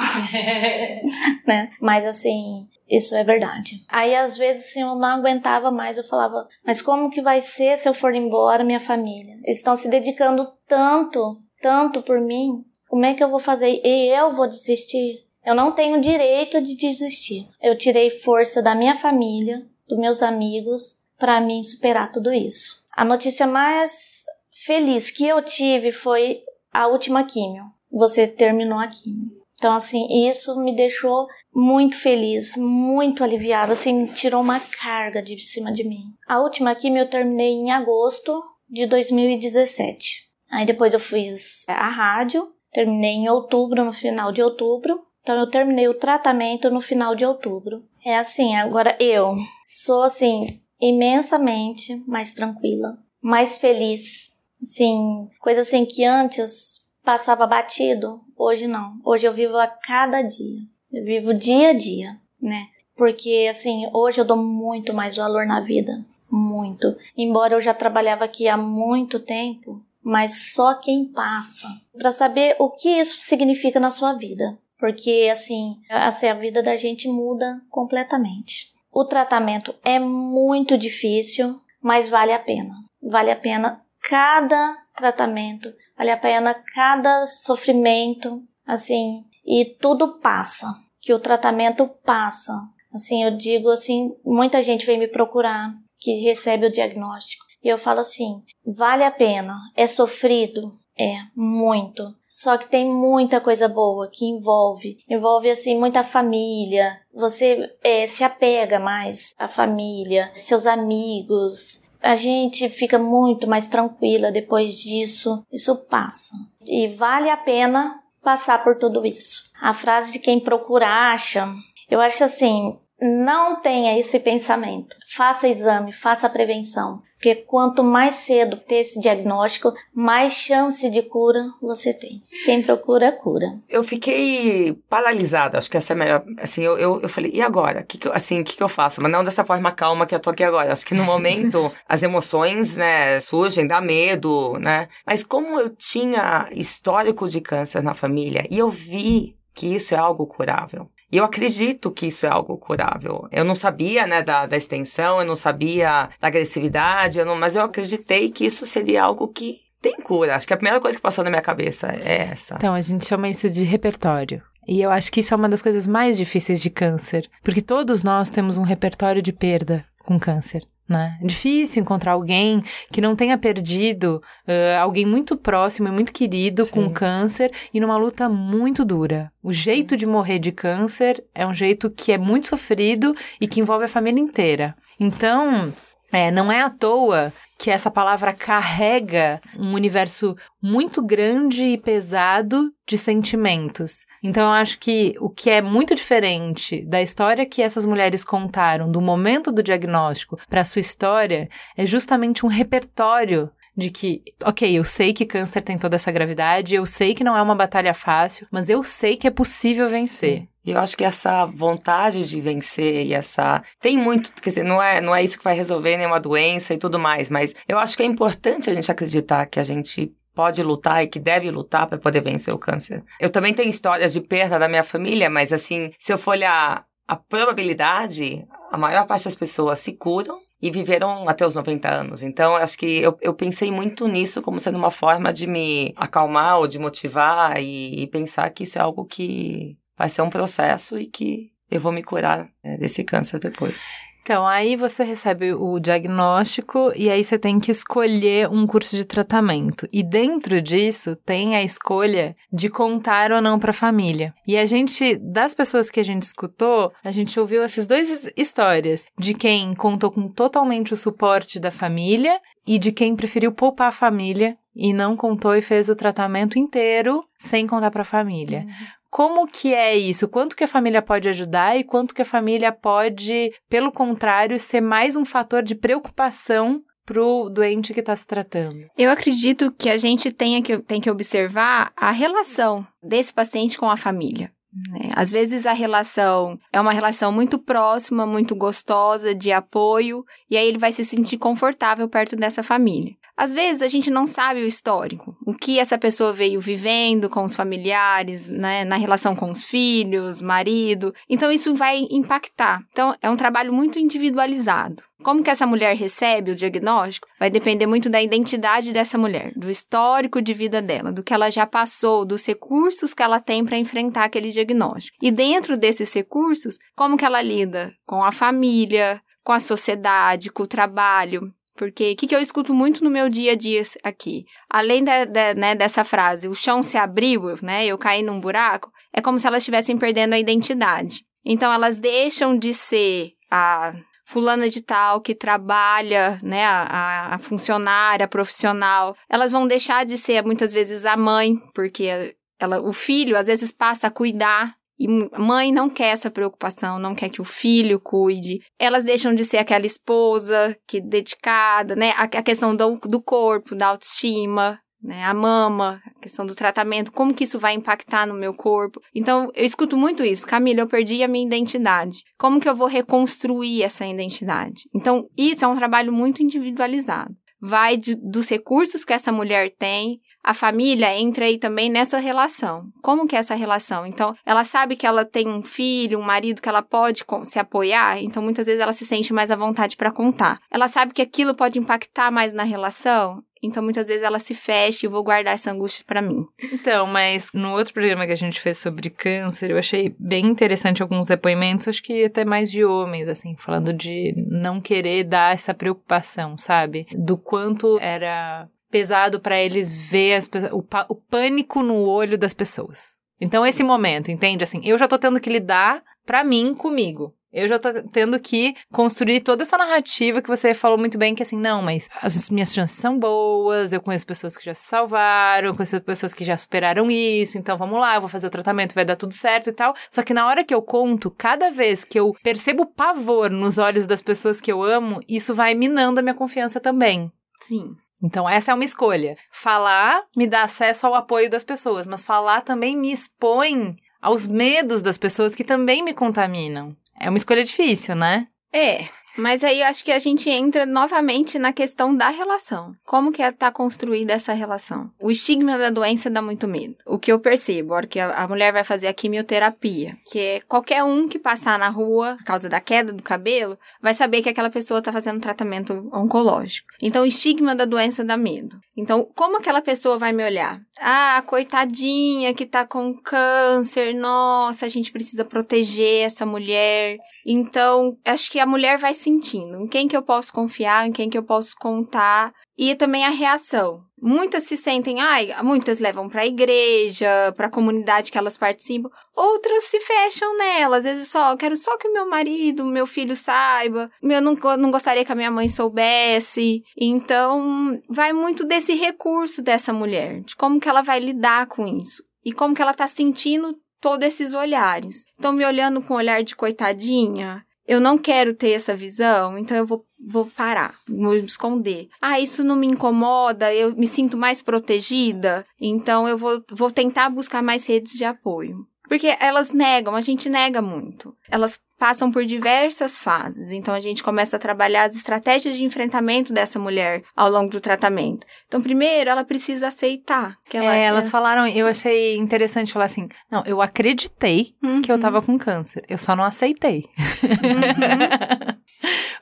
né? 1.45 1.71
Mas 1.79 2.05
assim, 2.05 2.67
isso 2.89 3.15
é 3.15 3.23
verdade. 3.23 3.83
Aí 3.87 4.15
às 4.15 4.37
vezes 4.37 4.67
assim, 4.67 4.81
eu 4.81 4.95
não 4.95 5.09
aguentava 5.09 5.69
mais, 5.69 5.97
eu 5.97 6.03
falava, 6.03 6.47
mas 6.65 6.81
como 6.81 7.09
que 7.09 7.21
vai 7.21 7.41
ser 7.41 7.77
se 7.77 7.87
eu 7.87 7.93
for 7.93 8.15
embora 8.15 8.63
minha 8.63 8.79
família? 8.79 9.37
Eles 9.43 9.57
estão 9.57 9.75
se 9.75 9.89
dedicando 9.89 10.51
tanto, 10.67 11.37
tanto 11.61 12.01
por 12.01 12.19
mim. 12.21 12.65
Como 12.89 13.05
é 13.05 13.13
que 13.13 13.23
eu 13.23 13.29
vou 13.29 13.39
fazer? 13.39 13.81
E 13.83 14.07
eu 14.07 14.31
vou 14.31 14.47
desistir? 14.47 15.25
Eu 15.45 15.55
não 15.55 15.71
tenho 15.71 16.01
direito 16.01 16.61
de 16.61 16.75
desistir. 16.75 17.47
Eu 17.61 17.77
tirei 17.77 18.09
força 18.09 18.61
da 18.61 18.75
minha 18.75 18.95
família, 18.95 19.65
dos 19.87 19.97
meus 19.97 20.23
amigos, 20.23 20.99
para 21.17 21.41
mim 21.41 21.61
superar 21.61 22.11
tudo 22.11 22.33
isso. 22.33 22.83
A 22.95 23.05
notícia 23.05 23.47
mais 23.47 24.20
feliz 24.65 25.11
que 25.11 25.27
eu 25.27 25.43
tive 25.43 25.91
foi 25.91 26.41
a 26.71 26.87
última 26.87 27.23
químio. 27.23 27.63
Você 27.91 28.27
terminou 28.27 28.79
a 28.79 28.87
químio. 28.87 29.41
Então, 29.55 29.73
assim, 29.73 30.27
isso 30.27 30.59
me 30.63 30.75
deixou 30.75 31.27
muito 31.53 31.95
feliz, 31.95 32.57
muito 32.57 33.23
aliviada, 33.23 33.73
assim, 33.73 34.07
tirou 34.07 34.41
uma 34.41 34.59
carga 34.59 35.21
de 35.21 35.37
cima 35.39 35.71
de 35.71 35.87
mim. 35.87 36.05
A 36.27 36.41
última 36.41 36.73
químio 36.73 37.03
eu 37.03 37.09
terminei 37.09 37.51
em 37.51 37.71
agosto 37.71 38.41
de 38.67 38.87
2017. 38.87 40.31
Aí 40.51 40.65
depois 40.65 40.93
eu 40.93 40.99
fiz 40.99 41.63
a 41.69 41.89
rádio, 41.89 42.51
terminei 42.71 43.11
em 43.11 43.29
outubro, 43.29 43.85
no 43.85 43.91
final 43.91 44.31
de 44.31 44.41
outubro. 44.41 44.99
Então 45.21 45.39
eu 45.39 45.49
terminei 45.49 45.87
o 45.87 45.93
tratamento 45.93 46.71
no 46.71 46.81
final 46.81 47.15
de 47.15 47.23
outubro. 47.23 47.83
É 48.03 48.17
assim, 48.17 48.55
agora 48.55 48.97
eu 48.99 49.35
sou 49.67 50.01
assim 50.01 50.59
imensamente 50.81 52.03
mais 52.07 52.33
tranquila, 52.33 52.97
mais 53.21 53.57
feliz. 53.57 54.30
Assim, 54.61 55.29
coisa 55.39 55.61
assim 55.61 55.85
que 55.85 56.05
antes 56.05 56.85
passava 57.03 57.47
batido, 57.47 58.21
hoje 58.37 58.67
não. 58.67 58.99
Hoje 59.03 59.27
eu 59.27 59.33
vivo 59.33 59.57
a 59.57 59.67
cada 59.67 60.21
dia. 60.21 60.61
Eu 60.91 61.03
vivo 61.03 61.33
dia 61.33 61.69
a 61.69 61.73
dia, 61.73 62.17
né? 62.41 62.67
Porque 62.95 63.47
assim, 63.49 63.89
hoje 63.93 64.21
eu 64.21 64.25
dou 64.25 64.37
muito 64.37 64.93
mais 64.93 65.15
valor 65.15 65.45
na 65.45 65.61
vida, 65.61 66.05
muito. 66.29 66.95
Embora 67.17 67.55
eu 67.55 67.61
já 67.61 67.73
trabalhava 67.73 68.25
aqui 68.25 68.47
há 68.47 68.57
muito 68.57 69.19
tempo, 69.19 69.81
mas 70.03 70.53
só 70.53 70.75
quem 70.75 71.05
passa 71.05 71.67
para 71.97 72.11
saber 72.11 72.55
o 72.59 72.69
que 72.69 72.89
isso 72.89 73.17
significa 73.17 73.79
na 73.79 73.89
sua 73.89 74.13
vida 74.13 74.59
porque 74.81 75.29
assim, 75.31 75.79
assim 75.87 76.27
a 76.27 76.33
vida 76.33 76.63
da 76.63 76.75
gente 76.75 77.07
muda 77.07 77.61
completamente. 77.69 78.73
O 78.91 79.05
tratamento 79.05 79.75
é 79.85 79.99
muito 79.99 80.75
difícil, 80.75 81.61
mas 81.79 82.09
vale 82.09 82.33
a 82.33 82.39
pena. 82.39 82.73
Vale 83.01 83.29
a 83.29 83.35
pena 83.35 83.79
cada 84.07 84.77
tratamento, 84.95 85.73
vale 85.97 86.11
a 86.11 86.17
pena 86.17 86.53
cada 86.73 87.25
sofrimento, 87.25 88.43
assim, 88.65 89.23
e 89.45 89.65
tudo 89.79 90.19
passa, 90.19 90.67
que 90.99 91.13
o 91.13 91.19
tratamento 91.19 91.87
passa. 92.05 92.53
Assim, 92.93 93.23
eu 93.23 93.35
digo 93.35 93.69
assim, 93.69 94.15
muita 94.23 94.61
gente 94.61 94.85
vem 94.85 94.99
me 94.99 95.07
procurar 95.07 95.73
que 95.97 96.19
recebe 96.21 96.65
o 96.65 96.71
diagnóstico. 96.71 97.45
E 97.63 97.69
eu 97.69 97.77
falo 97.77 97.99
assim: 97.99 98.41
vale 98.65 99.03
a 99.03 99.11
pena, 99.11 99.55
é 99.75 99.85
sofrido, 99.85 100.71
é, 100.97 101.17
muito. 101.35 102.03
Só 102.27 102.57
que 102.57 102.69
tem 102.69 102.85
muita 102.85 103.39
coisa 103.39 103.67
boa 103.67 104.09
que 104.11 104.25
envolve. 104.25 104.97
Envolve, 105.09 105.49
assim, 105.49 105.79
muita 105.79 106.03
família. 106.03 106.99
Você 107.13 107.71
é, 107.83 108.07
se 108.07 108.23
apega 108.23 108.79
mais 108.79 109.33
à 109.37 109.47
família, 109.47 110.31
seus 110.35 110.65
amigos. 110.65 111.81
A 112.01 112.15
gente 112.15 112.67
fica 112.69 112.97
muito 112.97 113.47
mais 113.47 113.67
tranquila 113.67 114.31
depois 114.31 114.73
disso. 114.75 115.45
Isso 115.51 115.75
passa. 115.85 116.33
E 116.65 116.87
vale 116.87 117.29
a 117.29 117.37
pena 117.37 118.01
passar 118.23 118.63
por 118.63 118.77
tudo 118.77 119.05
isso. 119.05 119.51
A 119.61 119.73
frase 119.73 120.13
de 120.13 120.19
quem 120.19 120.39
procura 120.39 120.87
acha. 120.87 121.47
Eu 121.89 121.99
acho 121.99 122.23
assim, 122.23 122.77
não 123.01 123.59
tenha 123.59 123.97
esse 123.97 124.19
pensamento. 124.19 124.95
Faça 125.07 125.47
exame, 125.47 125.91
faça 125.91 126.29
prevenção. 126.29 127.01
Porque 127.21 127.35
quanto 127.35 127.83
mais 127.83 128.15
cedo 128.15 128.57
ter 128.57 128.77
esse 128.77 128.99
diagnóstico, 128.99 129.71
mais 129.93 130.33
chance 130.33 130.89
de 130.89 131.03
cura 131.03 131.51
você 131.61 131.93
tem. 131.93 132.19
Quem 132.45 132.63
procura, 132.63 133.11
cura. 133.11 133.45
Eu 133.69 133.83
fiquei 133.83 134.73
paralisada, 134.89 135.59
acho 135.59 135.69
que 135.69 135.77
essa 135.77 135.93
é 135.93 135.95
a 135.95 135.99
melhor. 135.99 136.23
Assim, 136.39 136.63
eu, 136.63 136.79
eu, 136.79 136.99
eu 136.99 137.07
falei, 137.07 137.29
e 137.31 137.39
agora? 137.39 137.83
Que 137.83 137.99
que 137.99 138.07
eu, 138.07 138.13
assim, 138.13 138.41
o 138.41 138.43
que, 138.43 138.57
que 138.57 138.63
eu 138.63 138.67
faço? 138.67 139.03
Mas 139.03 139.11
não 139.11 139.23
dessa 139.23 139.45
forma 139.45 139.71
calma 139.71 140.07
que 140.07 140.15
eu 140.15 140.19
tô 140.19 140.31
aqui 140.31 140.43
agora. 140.43 140.73
Acho 140.73 140.85
que 140.85 140.95
no 140.95 141.03
momento 141.03 141.71
as 141.87 142.01
emoções, 142.01 142.75
né, 142.75 143.19
surgem, 143.19 143.67
dá 143.67 143.79
medo, 143.79 144.57
né? 144.57 144.87
Mas 145.05 145.23
como 145.23 145.59
eu 145.59 145.69
tinha 145.69 146.49
histórico 146.51 147.29
de 147.29 147.39
câncer 147.39 147.83
na 147.83 147.93
família 147.93 148.47
e 148.49 148.57
eu 148.57 148.69
vi 148.69 149.37
que 149.53 149.75
isso 149.75 149.93
é 149.93 149.97
algo 149.97 150.25
curável. 150.25 150.89
E 151.11 151.17
eu 151.17 151.25
acredito 151.25 151.91
que 151.91 152.07
isso 152.07 152.25
é 152.25 152.29
algo 152.29 152.57
curável. 152.57 153.27
Eu 153.31 153.43
não 153.43 153.55
sabia, 153.55 154.07
né, 154.07 154.23
da, 154.23 154.45
da 154.45 154.55
extensão, 154.55 155.19
eu 155.19 155.25
não 155.25 155.35
sabia 155.35 156.09
da 156.19 156.27
agressividade, 156.27 157.19
eu 157.19 157.25
não, 157.25 157.37
mas 157.37 157.55
eu 157.55 157.63
acreditei 157.63 158.31
que 158.31 158.45
isso 158.45 158.65
seria 158.65 159.03
algo 159.03 159.27
que 159.27 159.59
tem 159.81 159.99
cura. 159.99 160.35
Acho 160.35 160.47
que 160.47 160.53
a 160.53 160.57
primeira 160.57 160.79
coisa 160.79 160.97
que 160.97 161.01
passou 161.01 161.23
na 161.23 161.29
minha 161.29 161.41
cabeça 161.41 161.87
é 161.87 162.29
essa. 162.31 162.55
Então, 162.55 162.73
a 162.73 162.79
gente 162.79 163.05
chama 163.05 163.27
isso 163.27 163.49
de 163.49 163.63
repertório. 163.63 164.41
E 164.67 164.81
eu 164.81 164.91
acho 164.91 165.11
que 165.11 165.19
isso 165.19 165.33
é 165.33 165.37
uma 165.37 165.49
das 165.49 165.61
coisas 165.61 165.87
mais 165.87 166.15
difíceis 166.15 166.61
de 166.61 166.69
câncer, 166.69 167.27
porque 167.43 167.61
todos 167.61 168.03
nós 168.03 168.29
temos 168.29 168.57
um 168.57 168.63
repertório 168.63 169.21
de 169.21 169.33
perda 169.33 169.83
com 170.05 170.19
câncer 170.19 170.63
né? 170.91 171.17
É 171.21 171.25
difícil 171.25 171.81
encontrar 171.81 172.13
alguém 172.13 172.63
que 172.91 173.01
não 173.01 173.15
tenha 173.15 173.37
perdido 173.37 174.21
uh, 174.47 174.79
alguém 174.79 175.05
muito 175.05 175.35
próximo 175.37 175.87
e 175.87 175.91
muito 175.91 176.11
querido 176.11 176.65
Sim. 176.65 176.71
com 176.71 176.89
câncer 176.89 177.51
e 177.73 177.79
numa 177.79 177.97
luta 177.97 178.27
muito 178.29 178.83
dura. 178.83 179.31
O 179.41 179.51
jeito 179.51 179.95
de 179.95 180.05
morrer 180.05 180.39
de 180.39 180.51
câncer 180.51 181.23
é 181.33 181.47
um 181.47 181.53
jeito 181.53 181.89
que 181.89 182.11
é 182.11 182.17
muito 182.17 182.47
sofrido 182.47 183.15
e 183.39 183.47
que 183.47 183.59
envolve 183.59 183.85
a 183.85 183.87
família 183.87 184.21
inteira. 184.21 184.75
Então, 184.99 185.73
é, 186.11 186.31
não 186.31 186.51
é 186.51 186.61
à 186.61 186.69
toa 186.69 187.33
que 187.57 187.69
essa 187.69 187.91
palavra 187.91 188.33
carrega 188.33 189.39
um 189.55 189.73
universo 189.73 190.35
muito 190.61 191.01
grande 191.01 191.63
e 191.63 191.77
pesado 191.77 192.71
de 192.87 192.97
sentimentos. 192.97 194.05
Então 194.23 194.43
eu 194.43 194.53
acho 194.53 194.79
que 194.79 195.15
o 195.19 195.29
que 195.29 195.49
é 195.49 195.61
muito 195.61 195.93
diferente 195.93 196.83
da 196.85 197.01
história 197.01 197.45
que 197.45 197.61
essas 197.61 197.85
mulheres 197.85 198.25
contaram 198.25 198.91
do 198.91 198.99
momento 198.99 199.51
do 199.51 199.61
diagnóstico 199.61 200.39
para 200.49 200.61
a 200.61 200.65
sua 200.65 200.79
história 200.79 201.47
é 201.77 201.85
justamente 201.85 202.45
um 202.45 202.49
repertório 202.49 203.51
de 203.77 203.89
que, 203.89 204.23
ok, 204.43 204.77
eu 204.77 204.83
sei 204.83 205.13
que 205.13 205.25
câncer 205.25 205.61
tem 205.61 205.77
toda 205.77 205.95
essa 205.95 206.11
gravidade, 206.11 206.75
eu 206.75 206.85
sei 206.85 207.13
que 207.13 207.23
não 207.23 207.37
é 207.37 207.41
uma 207.41 207.55
batalha 207.55 207.93
fácil, 207.93 208.47
mas 208.51 208.69
eu 208.69 208.83
sei 208.83 209.15
que 209.15 209.27
é 209.27 209.31
possível 209.31 209.87
vencer. 209.87 210.47
E 210.65 210.71
eu 210.71 210.79
acho 210.79 210.95
que 210.95 211.03
essa 211.03 211.45
vontade 211.45 212.27
de 212.29 212.39
vencer 212.39 213.05
e 213.05 213.13
essa. 213.13 213.63
Tem 213.79 213.97
muito. 213.97 214.31
Quer 214.41 214.49
dizer, 214.49 214.63
não 214.63 214.81
é, 214.81 215.01
não 215.01 215.15
é 215.15 215.23
isso 215.23 215.37
que 215.37 215.43
vai 215.43 215.55
resolver 215.55 215.97
nenhuma 215.97 216.19
doença 216.19 216.73
e 216.73 216.77
tudo 216.77 216.99
mais, 216.99 217.29
mas 217.29 217.55
eu 217.67 217.79
acho 217.79 217.97
que 217.97 218.03
é 218.03 218.05
importante 218.05 218.69
a 218.69 218.73
gente 218.73 218.91
acreditar 218.91 219.45
que 219.47 219.59
a 219.59 219.63
gente 219.63 220.13
pode 220.33 220.61
lutar 220.63 221.03
e 221.03 221.07
que 221.07 221.19
deve 221.19 221.49
lutar 221.51 221.87
para 221.87 221.97
poder 221.97 222.21
vencer 222.21 222.53
o 222.53 222.59
câncer. 222.59 223.03
Eu 223.19 223.29
também 223.29 223.53
tenho 223.53 223.69
histórias 223.69 224.13
de 224.13 224.21
perda 224.21 224.57
da 224.57 224.67
minha 224.67 224.83
família, 224.83 225.29
mas 225.29 225.51
assim, 225.51 225.91
se 225.97 226.13
eu 226.13 226.17
for 226.17 226.31
olhar 226.31 226.85
a 227.07 227.15
probabilidade, 227.15 228.45
a 228.71 228.77
maior 228.77 229.05
parte 229.05 229.25
das 229.25 229.35
pessoas 229.35 229.79
se 229.79 229.93
curam 229.93 230.39
e 230.61 230.69
viveram 230.69 231.27
até 231.27 231.45
os 231.45 231.55
90 231.55 231.89
anos. 231.89 232.23
Então, 232.23 232.55
acho 232.55 232.77
que 232.77 233.01
eu, 233.01 233.17
eu 233.19 233.33
pensei 233.33 233.71
muito 233.71 234.07
nisso 234.07 234.41
como 234.41 234.59
sendo 234.59 234.77
uma 234.77 234.91
forma 234.91 235.33
de 235.33 235.47
me 235.47 235.91
acalmar 235.97 236.59
ou 236.59 236.67
de 236.67 236.77
motivar 236.77 237.59
e, 237.59 238.03
e 238.03 238.07
pensar 238.07 238.49
que 238.51 238.63
isso 238.63 238.77
é 238.77 238.81
algo 238.81 239.05
que 239.05 239.75
vai 240.01 240.09
ser 240.09 240.23
um 240.23 240.31
processo 240.31 240.97
e 240.97 241.05
que 241.05 241.51
eu 241.69 241.79
vou 241.79 241.91
me 241.91 242.01
curar 242.01 242.49
né, 242.63 242.75
desse 242.77 243.03
câncer 243.03 243.39
depois. 243.39 243.83
Então, 244.23 244.47
aí 244.47 244.75
você 244.75 245.03
recebe 245.03 245.53
o 245.53 245.79
diagnóstico 245.79 246.91
e 246.95 247.07
aí 247.09 247.23
você 247.23 247.37
tem 247.37 247.59
que 247.59 247.69
escolher 247.69 248.49
um 248.49 248.65
curso 248.65 248.95
de 248.95 249.05
tratamento. 249.05 249.87
E 249.91 250.03
dentro 250.03 250.59
disso 250.59 251.15
tem 251.15 251.55
a 251.55 251.63
escolha 251.63 252.35
de 252.51 252.67
contar 252.67 253.31
ou 253.31 253.41
não 253.41 253.59
para 253.59 253.71
a 253.71 253.73
família. 253.73 254.33
E 254.47 254.57
a 254.57 254.65
gente, 254.65 255.15
das 255.17 255.53
pessoas 255.53 255.91
que 255.91 255.99
a 255.99 256.03
gente 256.03 256.23
escutou, 256.23 256.91
a 257.03 257.11
gente 257.11 257.39
ouviu 257.39 257.61
essas 257.61 257.85
duas 257.85 258.27
histórias 258.35 259.05
de 259.19 259.35
quem 259.35 259.75
contou 259.75 260.09
com 260.11 260.27
totalmente 260.27 260.93
o 260.93 260.97
suporte 260.97 261.59
da 261.59 261.71
família 261.71 262.39
e 262.65 262.79
de 262.79 262.91
quem 262.91 263.15
preferiu 263.15 263.51
poupar 263.51 263.89
a 263.89 263.91
família 263.91 264.57
e 264.75 264.93
não 264.93 265.15
contou 265.15 265.55
e 265.55 265.61
fez 265.61 265.89
o 265.89 265.95
tratamento 265.95 266.57
inteiro 266.57 267.23
sem 267.37 267.67
contar 267.67 267.91
para 267.91 268.01
a 268.03 268.05
família. 268.05 268.59
Uhum. 268.59 269.00
Como 269.11 269.45
que 269.45 269.73
é 269.73 269.97
isso? 269.97 270.29
Quanto 270.29 270.55
que 270.55 270.63
a 270.63 270.67
família 270.67 271.01
pode 271.01 271.27
ajudar 271.27 271.77
e 271.77 271.83
quanto 271.83 272.15
que 272.15 272.21
a 272.21 272.25
família 272.25 272.71
pode, 272.71 273.51
pelo 273.69 273.91
contrário, 273.91 274.57
ser 274.57 274.79
mais 274.79 275.17
um 275.17 275.25
fator 275.25 275.61
de 275.61 275.75
preocupação 275.75 276.81
para 277.05 277.21
o 277.21 277.49
doente 277.49 277.93
que 277.93 277.99
está 277.99 278.15
se 278.15 278.25
tratando? 278.25 278.87
Eu 278.97 279.11
acredito 279.11 279.69
que 279.77 279.89
a 279.89 279.97
gente 279.97 280.31
tenha 280.31 280.63
que, 280.63 280.77
tem 280.79 281.01
que 281.01 281.11
observar 281.11 281.91
a 281.97 282.09
relação 282.11 282.87
desse 283.03 283.33
paciente 283.33 283.77
com 283.77 283.89
a 283.89 283.97
família. 283.97 284.49
Né? 284.89 285.11
Às 285.13 285.29
vezes 285.29 285.65
a 285.65 285.73
relação 285.73 286.57
é 286.71 286.79
uma 286.79 286.93
relação 286.93 287.33
muito 287.33 287.59
próxima, 287.59 288.25
muito 288.25 288.55
gostosa, 288.55 289.35
de 289.35 289.51
apoio, 289.51 290.23
e 290.49 290.55
aí 290.55 290.65
ele 290.65 290.77
vai 290.77 290.93
se 290.93 291.03
sentir 291.03 291.37
confortável 291.37 292.07
perto 292.07 292.37
dessa 292.37 292.63
família. 292.63 293.13
Às 293.41 293.55
vezes 293.55 293.81
a 293.81 293.87
gente 293.87 294.11
não 294.11 294.27
sabe 294.27 294.61
o 294.61 294.67
histórico, 294.67 295.35
o 295.43 295.55
que 295.55 295.79
essa 295.79 295.97
pessoa 295.97 296.31
veio 296.31 296.61
vivendo 296.61 297.27
com 297.27 297.43
os 297.43 297.55
familiares, 297.55 298.47
né, 298.47 298.85
na 298.85 298.97
relação 298.97 299.35
com 299.35 299.49
os 299.49 299.63
filhos, 299.63 300.43
marido. 300.43 301.11
Então 301.27 301.51
isso 301.51 301.73
vai 301.73 302.05
impactar. 302.11 302.83
Então 302.91 303.15
é 303.19 303.27
um 303.27 303.35
trabalho 303.35 303.73
muito 303.73 303.97
individualizado. 303.97 305.01
Como 305.23 305.43
que 305.43 305.49
essa 305.49 305.65
mulher 305.65 305.95
recebe 305.95 306.51
o 306.51 306.55
diagnóstico 306.55 307.27
vai 307.39 307.49
depender 307.49 307.87
muito 307.87 308.11
da 308.11 308.21
identidade 308.21 308.93
dessa 308.93 309.17
mulher, 309.17 309.51
do 309.55 309.71
histórico 309.71 310.39
de 310.39 310.53
vida 310.53 310.79
dela, 310.79 311.11
do 311.11 311.23
que 311.23 311.33
ela 311.33 311.49
já 311.49 311.65
passou, 311.65 312.23
dos 312.23 312.45
recursos 312.45 313.11
que 313.11 313.23
ela 313.23 313.39
tem 313.39 313.65
para 313.65 313.75
enfrentar 313.75 314.25
aquele 314.25 314.51
diagnóstico. 314.51 315.17
E 315.19 315.31
dentro 315.31 315.75
desses 315.75 316.13
recursos, 316.13 316.77
como 316.95 317.17
que 317.17 317.25
ela 317.25 317.41
lida 317.41 317.91
com 318.05 318.23
a 318.23 318.31
família, 318.31 319.19
com 319.43 319.51
a 319.51 319.59
sociedade, 319.59 320.51
com 320.51 320.61
o 320.61 320.67
trabalho, 320.67 321.51
porque 321.75 322.11
o 322.11 322.15
que, 322.15 322.27
que, 322.27 322.35
eu 322.35 322.41
escuto 322.41 322.73
muito 322.73 323.03
no 323.03 323.09
meu 323.09 323.29
dia 323.29 323.53
a 323.53 323.55
dia 323.55 323.81
aqui? 324.03 324.43
Além 324.69 325.01
né, 325.01 325.75
dessa 325.75 326.03
frase, 326.03 326.47
o 326.47 326.53
chão 326.53 326.83
se 326.83 326.97
abriu, 326.97 327.55
né? 327.61 327.85
Eu 327.85 327.97
caí 327.97 328.21
num 328.21 328.39
buraco, 328.39 328.91
é 329.13 329.21
como 329.21 329.39
se 329.39 329.47
elas 329.47 329.63
estivessem 329.63 329.97
perdendo 329.97 330.33
a 330.33 330.39
identidade. 330.39 331.23
Então 331.43 331.71
elas 331.71 331.97
deixam 331.97 332.57
de 332.57 332.73
ser 332.73 333.31
a 333.49 333.91
fulana 334.25 334.69
de 334.69 334.81
tal 334.81 335.21
que 335.21 335.35
trabalha, 335.35 336.39
né, 336.41 336.63
a, 336.63 337.35
a 337.35 337.39
funcionária, 337.39 338.25
a 338.25 338.29
profissional. 338.29 339.15
Elas 339.29 339.51
vão 339.51 339.67
deixar 339.67 340.05
de 340.05 340.17
ser 340.17 340.43
muitas 340.43 340.71
vezes 340.71 341.05
a 341.05 341.17
mãe, 341.17 341.55
porque 341.73 342.35
ela, 342.59 342.79
o 342.81 342.93
filho 342.93 343.37
às 343.37 343.47
vezes 343.47 343.71
passa 343.71 344.07
a 344.07 344.11
cuidar 344.11 344.75
e 345.01 345.39
mãe 345.39 345.71
não 345.71 345.89
quer 345.89 346.13
essa 346.13 346.29
preocupação, 346.29 346.99
não 346.99 347.15
quer 347.15 347.29
que 347.29 347.41
o 347.41 347.45
filho 347.45 347.99
cuide. 347.99 348.59
Elas 348.77 349.05
deixam 349.05 349.33
de 349.33 349.43
ser 349.43 349.57
aquela 349.57 349.85
esposa 349.85 350.77
que 350.87 351.01
dedicada, 351.01 351.95
né? 351.95 352.11
A, 352.11 352.23
a 352.23 352.43
questão 352.43 352.75
do, 352.75 352.97
do 352.97 353.19
corpo, 353.19 353.75
da 353.75 353.87
autoestima, 353.87 354.79
né? 355.01 355.23
A 355.23 355.33
mama, 355.33 355.99
a 356.05 356.21
questão 356.21 356.45
do 356.45 356.53
tratamento, 356.53 357.11
como 357.11 357.33
que 357.33 357.45
isso 357.45 357.57
vai 357.57 357.73
impactar 357.73 358.27
no 358.27 358.35
meu 358.35 358.53
corpo. 358.53 359.01
Então, 359.15 359.49
eu 359.55 359.65
escuto 359.65 359.97
muito 359.97 360.23
isso. 360.23 360.45
Camila, 360.45 360.81
eu 360.81 360.87
perdi 360.87 361.23
a 361.23 361.27
minha 361.27 361.47
identidade. 361.47 362.19
Como 362.37 362.61
que 362.61 362.69
eu 362.69 362.75
vou 362.75 362.87
reconstruir 362.87 363.81
essa 363.81 364.05
identidade? 364.05 364.83
Então, 364.93 365.27
isso 365.35 365.65
é 365.65 365.67
um 365.67 365.75
trabalho 365.75 366.13
muito 366.13 366.43
individualizado. 366.43 367.33
Vai 367.59 367.97
de, 367.97 368.15
dos 368.15 368.49
recursos 368.49 369.03
que 369.03 369.13
essa 369.13 369.31
mulher 369.31 369.71
tem, 369.77 370.19
a 370.43 370.53
família 370.53 371.15
entra 371.17 371.45
aí 371.45 371.57
também 371.57 371.89
nessa 371.89 372.17
relação. 372.17 372.85
Como 373.01 373.27
que 373.27 373.35
é 373.35 373.39
essa 373.39 373.55
relação? 373.55 374.05
Então, 374.05 374.35
ela 374.45 374.63
sabe 374.63 374.95
que 374.95 375.05
ela 375.05 375.25
tem 375.25 375.47
um 375.47 375.61
filho, 375.61 376.19
um 376.19 376.23
marido 376.23 376.61
que 376.61 376.69
ela 376.69 376.81
pode 376.81 377.23
se 377.43 377.59
apoiar, 377.59 378.21
então 378.21 378.41
muitas 378.41 378.65
vezes 378.65 378.81
ela 378.81 378.93
se 378.93 379.05
sente 379.05 379.33
mais 379.33 379.51
à 379.51 379.55
vontade 379.55 379.95
para 379.95 380.11
contar. 380.11 380.59
Ela 380.71 380.87
sabe 380.87 381.13
que 381.13 381.21
aquilo 381.21 381.55
pode 381.55 381.79
impactar 381.79 382.31
mais 382.31 382.53
na 382.53 382.63
relação, 382.63 383.43
então, 383.63 383.83
muitas 383.83 384.07
vezes 384.07 384.23
ela 384.23 384.39
se 384.39 384.55
fecha 384.55 385.05
e 385.05 385.09
vou 385.09 385.23
guardar 385.23 385.53
essa 385.53 385.71
angústia 385.71 386.03
para 386.07 386.21
mim. 386.21 386.45
Então, 386.73 387.05
mas 387.05 387.49
no 387.53 387.71
outro 387.73 387.93
programa 387.93 388.25
que 388.25 388.31
a 388.31 388.37
gente 388.37 388.59
fez 388.59 388.77
sobre 388.79 389.09
câncer, 389.09 389.69
eu 389.69 389.77
achei 389.77 390.15
bem 390.17 390.47
interessante 390.47 391.03
alguns 391.03 391.27
depoimentos, 391.27 391.87
acho 391.87 392.01
que 392.01 392.25
até 392.25 392.43
mais 392.43 392.71
de 392.71 392.83
homens, 392.83 393.27
assim, 393.27 393.55
falando 393.57 393.93
de 393.93 394.33
não 394.49 394.81
querer 394.81 395.25
dar 395.25 395.53
essa 395.53 395.73
preocupação, 395.73 396.57
sabe? 396.57 397.05
Do 397.15 397.37
quanto 397.37 397.99
era 397.99 398.67
pesado 398.91 399.39
para 399.39 399.59
eles 399.59 399.95
ver 399.95 400.35
as, 400.35 400.49
o, 400.71 400.83
o 401.09 401.15
pânico 401.15 401.81
no 401.81 402.03
olho 402.03 402.37
das 402.37 402.53
pessoas. 402.53 403.17
Então, 403.39 403.65
esse 403.65 403.83
momento, 403.83 404.29
entende? 404.29 404.63
Assim, 404.63 404.81
eu 404.83 404.97
já 404.97 405.07
tô 405.07 405.17
tendo 405.17 405.39
que 405.39 405.49
lidar 405.49 406.03
para 406.25 406.43
mim 406.43 406.75
comigo. 406.75 407.33
Eu 407.51 407.67
já 407.67 407.77
tô 407.77 407.91
tendo 408.03 408.39
que 408.39 408.73
construir 408.93 409.41
toda 409.41 409.63
essa 409.63 409.77
narrativa 409.77 410.41
que 410.41 410.47
você 410.47 410.73
falou 410.73 410.97
muito 410.97 411.17
bem, 411.17 411.35
que 411.35 411.43
assim, 411.43 411.57
não, 411.57 411.81
mas 411.81 412.09
as 412.21 412.49
minhas 412.49 412.73
chances 412.73 412.97
são 412.97 413.19
boas, 413.19 413.91
eu 413.91 413.99
conheço 413.99 414.25
pessoas 414.25 414.55
que 414.55 414.63
já 414.63 414.73
se 414.73 414.87
salvaram, 414.87 415.67
eu 415.67 415.75
conheço 415.75 415.99
pessoas 415.99 416.33
que 416.33 416.45
já 416.45 416.55
superaram 416.55 417.11
isso, 417.11 417.57
então 417.57 417.77
vamos 417.77 417.99
lá, 417.99 418.15
eu 418.15 418.21
vou 418.21 418.29
fazer 418.29 418.47
o 418.47 418.51
tratamento, 418.51 418.95
vai 418.95 419.03
dar 419.03 419.17
tudo 419.17 419.33
certo 419.33 419.69
e 419.69 419.73
tal. 419.73 419.93
Só 420.09 420.23
que 420.23 420.33
na 420.33 420.47
hora 420.47 420.63
que 420.63 420.73
eu 420.73 420.81
conto, 420.81 421.29
cada 421.29 421.69
vez 421.69 422.05
que 422.05 422.17
eu 422.17 422.33
percebo 422.41 422.85
pavor 422.85 423.49
nos 423.49 423.77
olhos 423.77 424.07
das 424.07 424.21
pessoas 424.21 424.61
que 424.61 424.71
eu 424.71 424.81
amo, 424.81 425.19
isso 425.27 425.53
vai 425.53 425.73
minando 425.73 426.21
a 426.21 426.23
minha 426.23 426.35
confiança 426.35 426.79
também. 426.79 427.29
Sim. 427.61 427.95
Então, 428.21 428.49
essa 428.49 428.71
é 428.71 428.75
uma 428.75 428.83
escolha. 428.83 429.37
Falar 429.51 430.23
me 430.35 430.47
dá 430.47 430.63
acesso 430.63 431.05
ao 431.07 431.13
apoio 431.13 431.49
das 431.49 431.63
pessoas, 431.63 432.07
mas 432.07 432.23
falar 432.23 432.61
também 432.61 432.97
me 432.97 433.11
expõe 433.11 433.95
aos 434.21 434.47
medos 434.47 435.01
das 435.01 435.17
pessoas 435.17 435.55
que 435.55 435.63
também 435.63 436.03
me 436.03 436.13
contaminam. 436.13 436.95
É 437.19 437.29
uma 437.29 437.37
escolha 437.37 437.63
difícil, 437.63 438.15
né? 438.15 438.47
É, 438.73 439.01
mas 439.37 439.63
aí 439.63 439.81
acho 439.83 440.03
que 440.03 440.11
a 440.11 440.19
gente 440.19 440.49
entra 440.49 440.85
novamente 440.85 441.57
na 441.57 441.73
questão 441.73 442.15
da 442.15 442.29
relação. 442.29 442.95
Como 443.05 443.31
que 443.31 443.41
está 443.41 443.71
construída 443.71 444.33
essa 444.33 444.53
relação? 444.53 445.11
O 445.19 445.31
estigma 445.31 445.77
da 445.77 445.89
doença 445.89 446.29
dá 446.29 446.41
muito 446.41 446.67
medo. 446.67 446.95
O 447.05 447.17
que 447.17 447.31
eu 447.31 447.39
percebo, 447.39 447.93
a 447.93 447.97
hora 447.97 448.07
que 448.07 448.19
a, 448.19 448.47
mulher 448.47 448.73
vai 448.73 448.83
fazer 448.83 449.07
a 449.07 449.13
quimioterapia, 449.13 450.17
que 450.29 450.39
é 450.39 450.61
qualquer 450.61 451.03
um 451.03 451.27
que 451.27 451.39
passar 451.39 451.79
na 451.79 451.89
rua 451.89 452.35
por 452.37 452.45
causa 452.45 452.67
da 452.67 452.79
queda 452.79 453.13
do 453.13 453.23
cabelo, 453.23 453.77
vai 454.01 454.13
saber 454.13 454.41
que 454.41 454.49
aquela 454.49 454.69
pessoa 454.69 454.99
está 454.99 455.11
fazendo 455.11 455.41
tratamento 455.41 456.09
oncológico. 456.13 456.87
Então, 457.01 457.23
o 457.23 457.27
estigma 457.27 457.75
da 457.75 457.85
doença 457.85 458.23
dá 458.23 458.37
medo. 458.37 458.79
Então, 458.95 459.27
como 459.35 459.57
aquela 459.57 459.81
pessoa 459.81 460.17
vai 460.17 460.33
me 460.33 460.43
olhar? 460.43 460.79
Ah, 460.99 461.41
coitadinha 461.47 462.53
que 462.53 462.65
tá 462.65 462.85
com 462.85 463.13
câncer, 463.13 464.13
nossa, 464.13 464.85
a 464.85 464.89
gente 464.89 465.11
precisa 465.11 465.45
proteger 465.45 466.25
essa 466.25 466.45
mulher. 466.45 467.17
Então, 467.45 468.17
acho 468.25 468.51
que 468.51 468.59
a 468.59 468.65
mulher 468.65 468.97
vai 468.97 469.13
sentindo 469.13 469.77
em 469.77 469.87
quem 469.87 470.07
que 470.07 470.15
eu 470.15 470.23
posso 470.23 470.51
confiar, 470.53 471.07
em 471.07 471.11
quem 471.11 471.29
que 471.29 471.37
eu 471.37 471.43
posso 471.43 471.75
contar 471.79 472.53
e 472.77 472.95
também 472.95 473.25
a 473.25 473.29
reação. 473.29 474.01
Muitas 474.19 474.63
se 474.63 474.77
sentem, 474.77 475.19
ai, 475.19 475.51
muitas 475.63 475.99
levam 475.99 476.27
para 476.29 476.41
a 476.41 476.45
igreja, 476.45 477.51
para 477.55 477.67
a 477.67 477.71
comunidade 477.71 478.31
que 478.31 478.37
elas 478.37 478.57
participam, 478.57 479.09
outras 479.35 479.85
se 479.85 479.99
fecham 479.99 480.57
nela. 480.57 480.97
Às 480.97 481.05
vezes 481.05 481.27
só, 481.29 481.51
eu 481.51 481.57
quero 481.57 481.75
só 481.75 481.97
que 481.97 482.07
o 482.07 482.13
meu 482.13 482.29
marido, 482.29 482.85
meu 482.85 483.07
filho 483.07 483.35
saiba, 483.35 484.11
eu 484.21 484.41
não, 484.41 484.53
não 484.77 484.91
gostaria 484.91 485.25
que 485.25 485.31
a 485.31 485.35
minha 485.35 485.49
mãe 485.49 485.67
soubesse. 485.67 486.83
Então, 486.95 487.99
vai 488.09 488.31
muito 488.31 488.63
desse 488.63 488.93
recurso 488.93 489.61
dessa 489.61 489.91
mulher, 489.91 490.41
de 490.41 490.55
como 490.55 490.79
que 490.79 490.87
ela 490.87 491.01
vai 491.01 491.19
lidar 491.19 491.65
com 491.67 491.87
isso 491.87 492.23
e 492.43 492.51
como 492.51 492.75
que 492.75 492.81
ela 492.81 492.93
tá 492.93 493.07
sentindo 493.07 493.75
todos 494.01 494.27
esses 494.27 494.53
olhares. 494.53 495.27
Então, 495.37 495.53
me 495.53 495.65
olhando 495.65 496.01
com 496.01 496.15
um 496.15 496.17
olhar 496.17 496.43
de 496.43 496.55
coitadinha, 496.55 497.63
eu 497.87 497.99
não 497.99 498.17
quero 498.17 498.53
ter 498.53 498.71
essa 498.71 498.95
visão, 498.95 499.57
então 499.57 499.75
eu 499.77 499.85
vou, 499.85 500.05
vou 500.19 500.45
parar, 500.45 500.95
vou 501.07 501.33
me 501.33 501.39
esconder. 501.39 502.09
Ah, 502.21 502.39
isso 502.39 502.63
não 502.63 502.75
me 502.75 502.87
incomoda, 502.87 503.73
eu 503.73 503.95
me 503.95 504.07
sinto 504.07 504.37
mais 504.37 504.61
protegida, 504.61 505.65
então 505.79 506.27
eu 506.27 506.37
vou, 506.37 506.63
vou 506.71 506.89
tentar 506.89 507.29
buscar 507.29 507.61
mais 507.61 507.85
redes 507.85 508.13
de 508.13 508.25
apoio. 508.25 508.87
Porque 509.07 509.35
elas 509.41 509.73
negam, 509.73 510.15
a 510.15 510.21
gente 510.21 510.47
nega 510.47 510.81
muito. 510.81 511.35
Elas 511.49 511.77
passam 512.01 512.31
por 512.31 512.43
diversas 512.43 513.19
fases. 513.19 513.71
Então 513.71 513.93
a 513.93 513.99
gente 513.99 514.23
começa 514.23 514.55
a 514.55 514.59
trabalhar 514.59 515.03
as 515.03 515.15
estratégias 515.15 515.77
de 515.77 515.83
enfrentamento 515.83 516.51
dessa 516.51 516.79
mulher 516.79 517.21
ao 517.35 517.47
longo 517.47 517.69
do 517.69 517.79
tratamento. 517.79 518.43
Então, 518.67 518.81
primeiro, 518.81 519.29
ela 519.29 519.43
precisa 519.43 519.89
aceitar 519.89 520.57
que 520.67 520.77
ela 520.77 520.95
é, 520.95 521.03
elas 521.03 521.27
é... 521.27 521.29
falaram, 521.29 521.67
eu 521.67 521.85
achei 521.85 522.35
interessante 522.37 522.91
falar 522.91 523.05
assim: 523.05 523.29
"Não, 523.51 523.63
eu 523.67 523.83
acreditei 523.83 524.73
uhum. 524.83 525.03
que 525.03 525.11
eu 525.11 525.19
tava 525.19 525.43
com 525.43 525.59
câncer. 525.59 526.03
Eu 526.09 526.17
só 526.17 526.35
não 526.35 526.43
aceitei". 526.43 527.05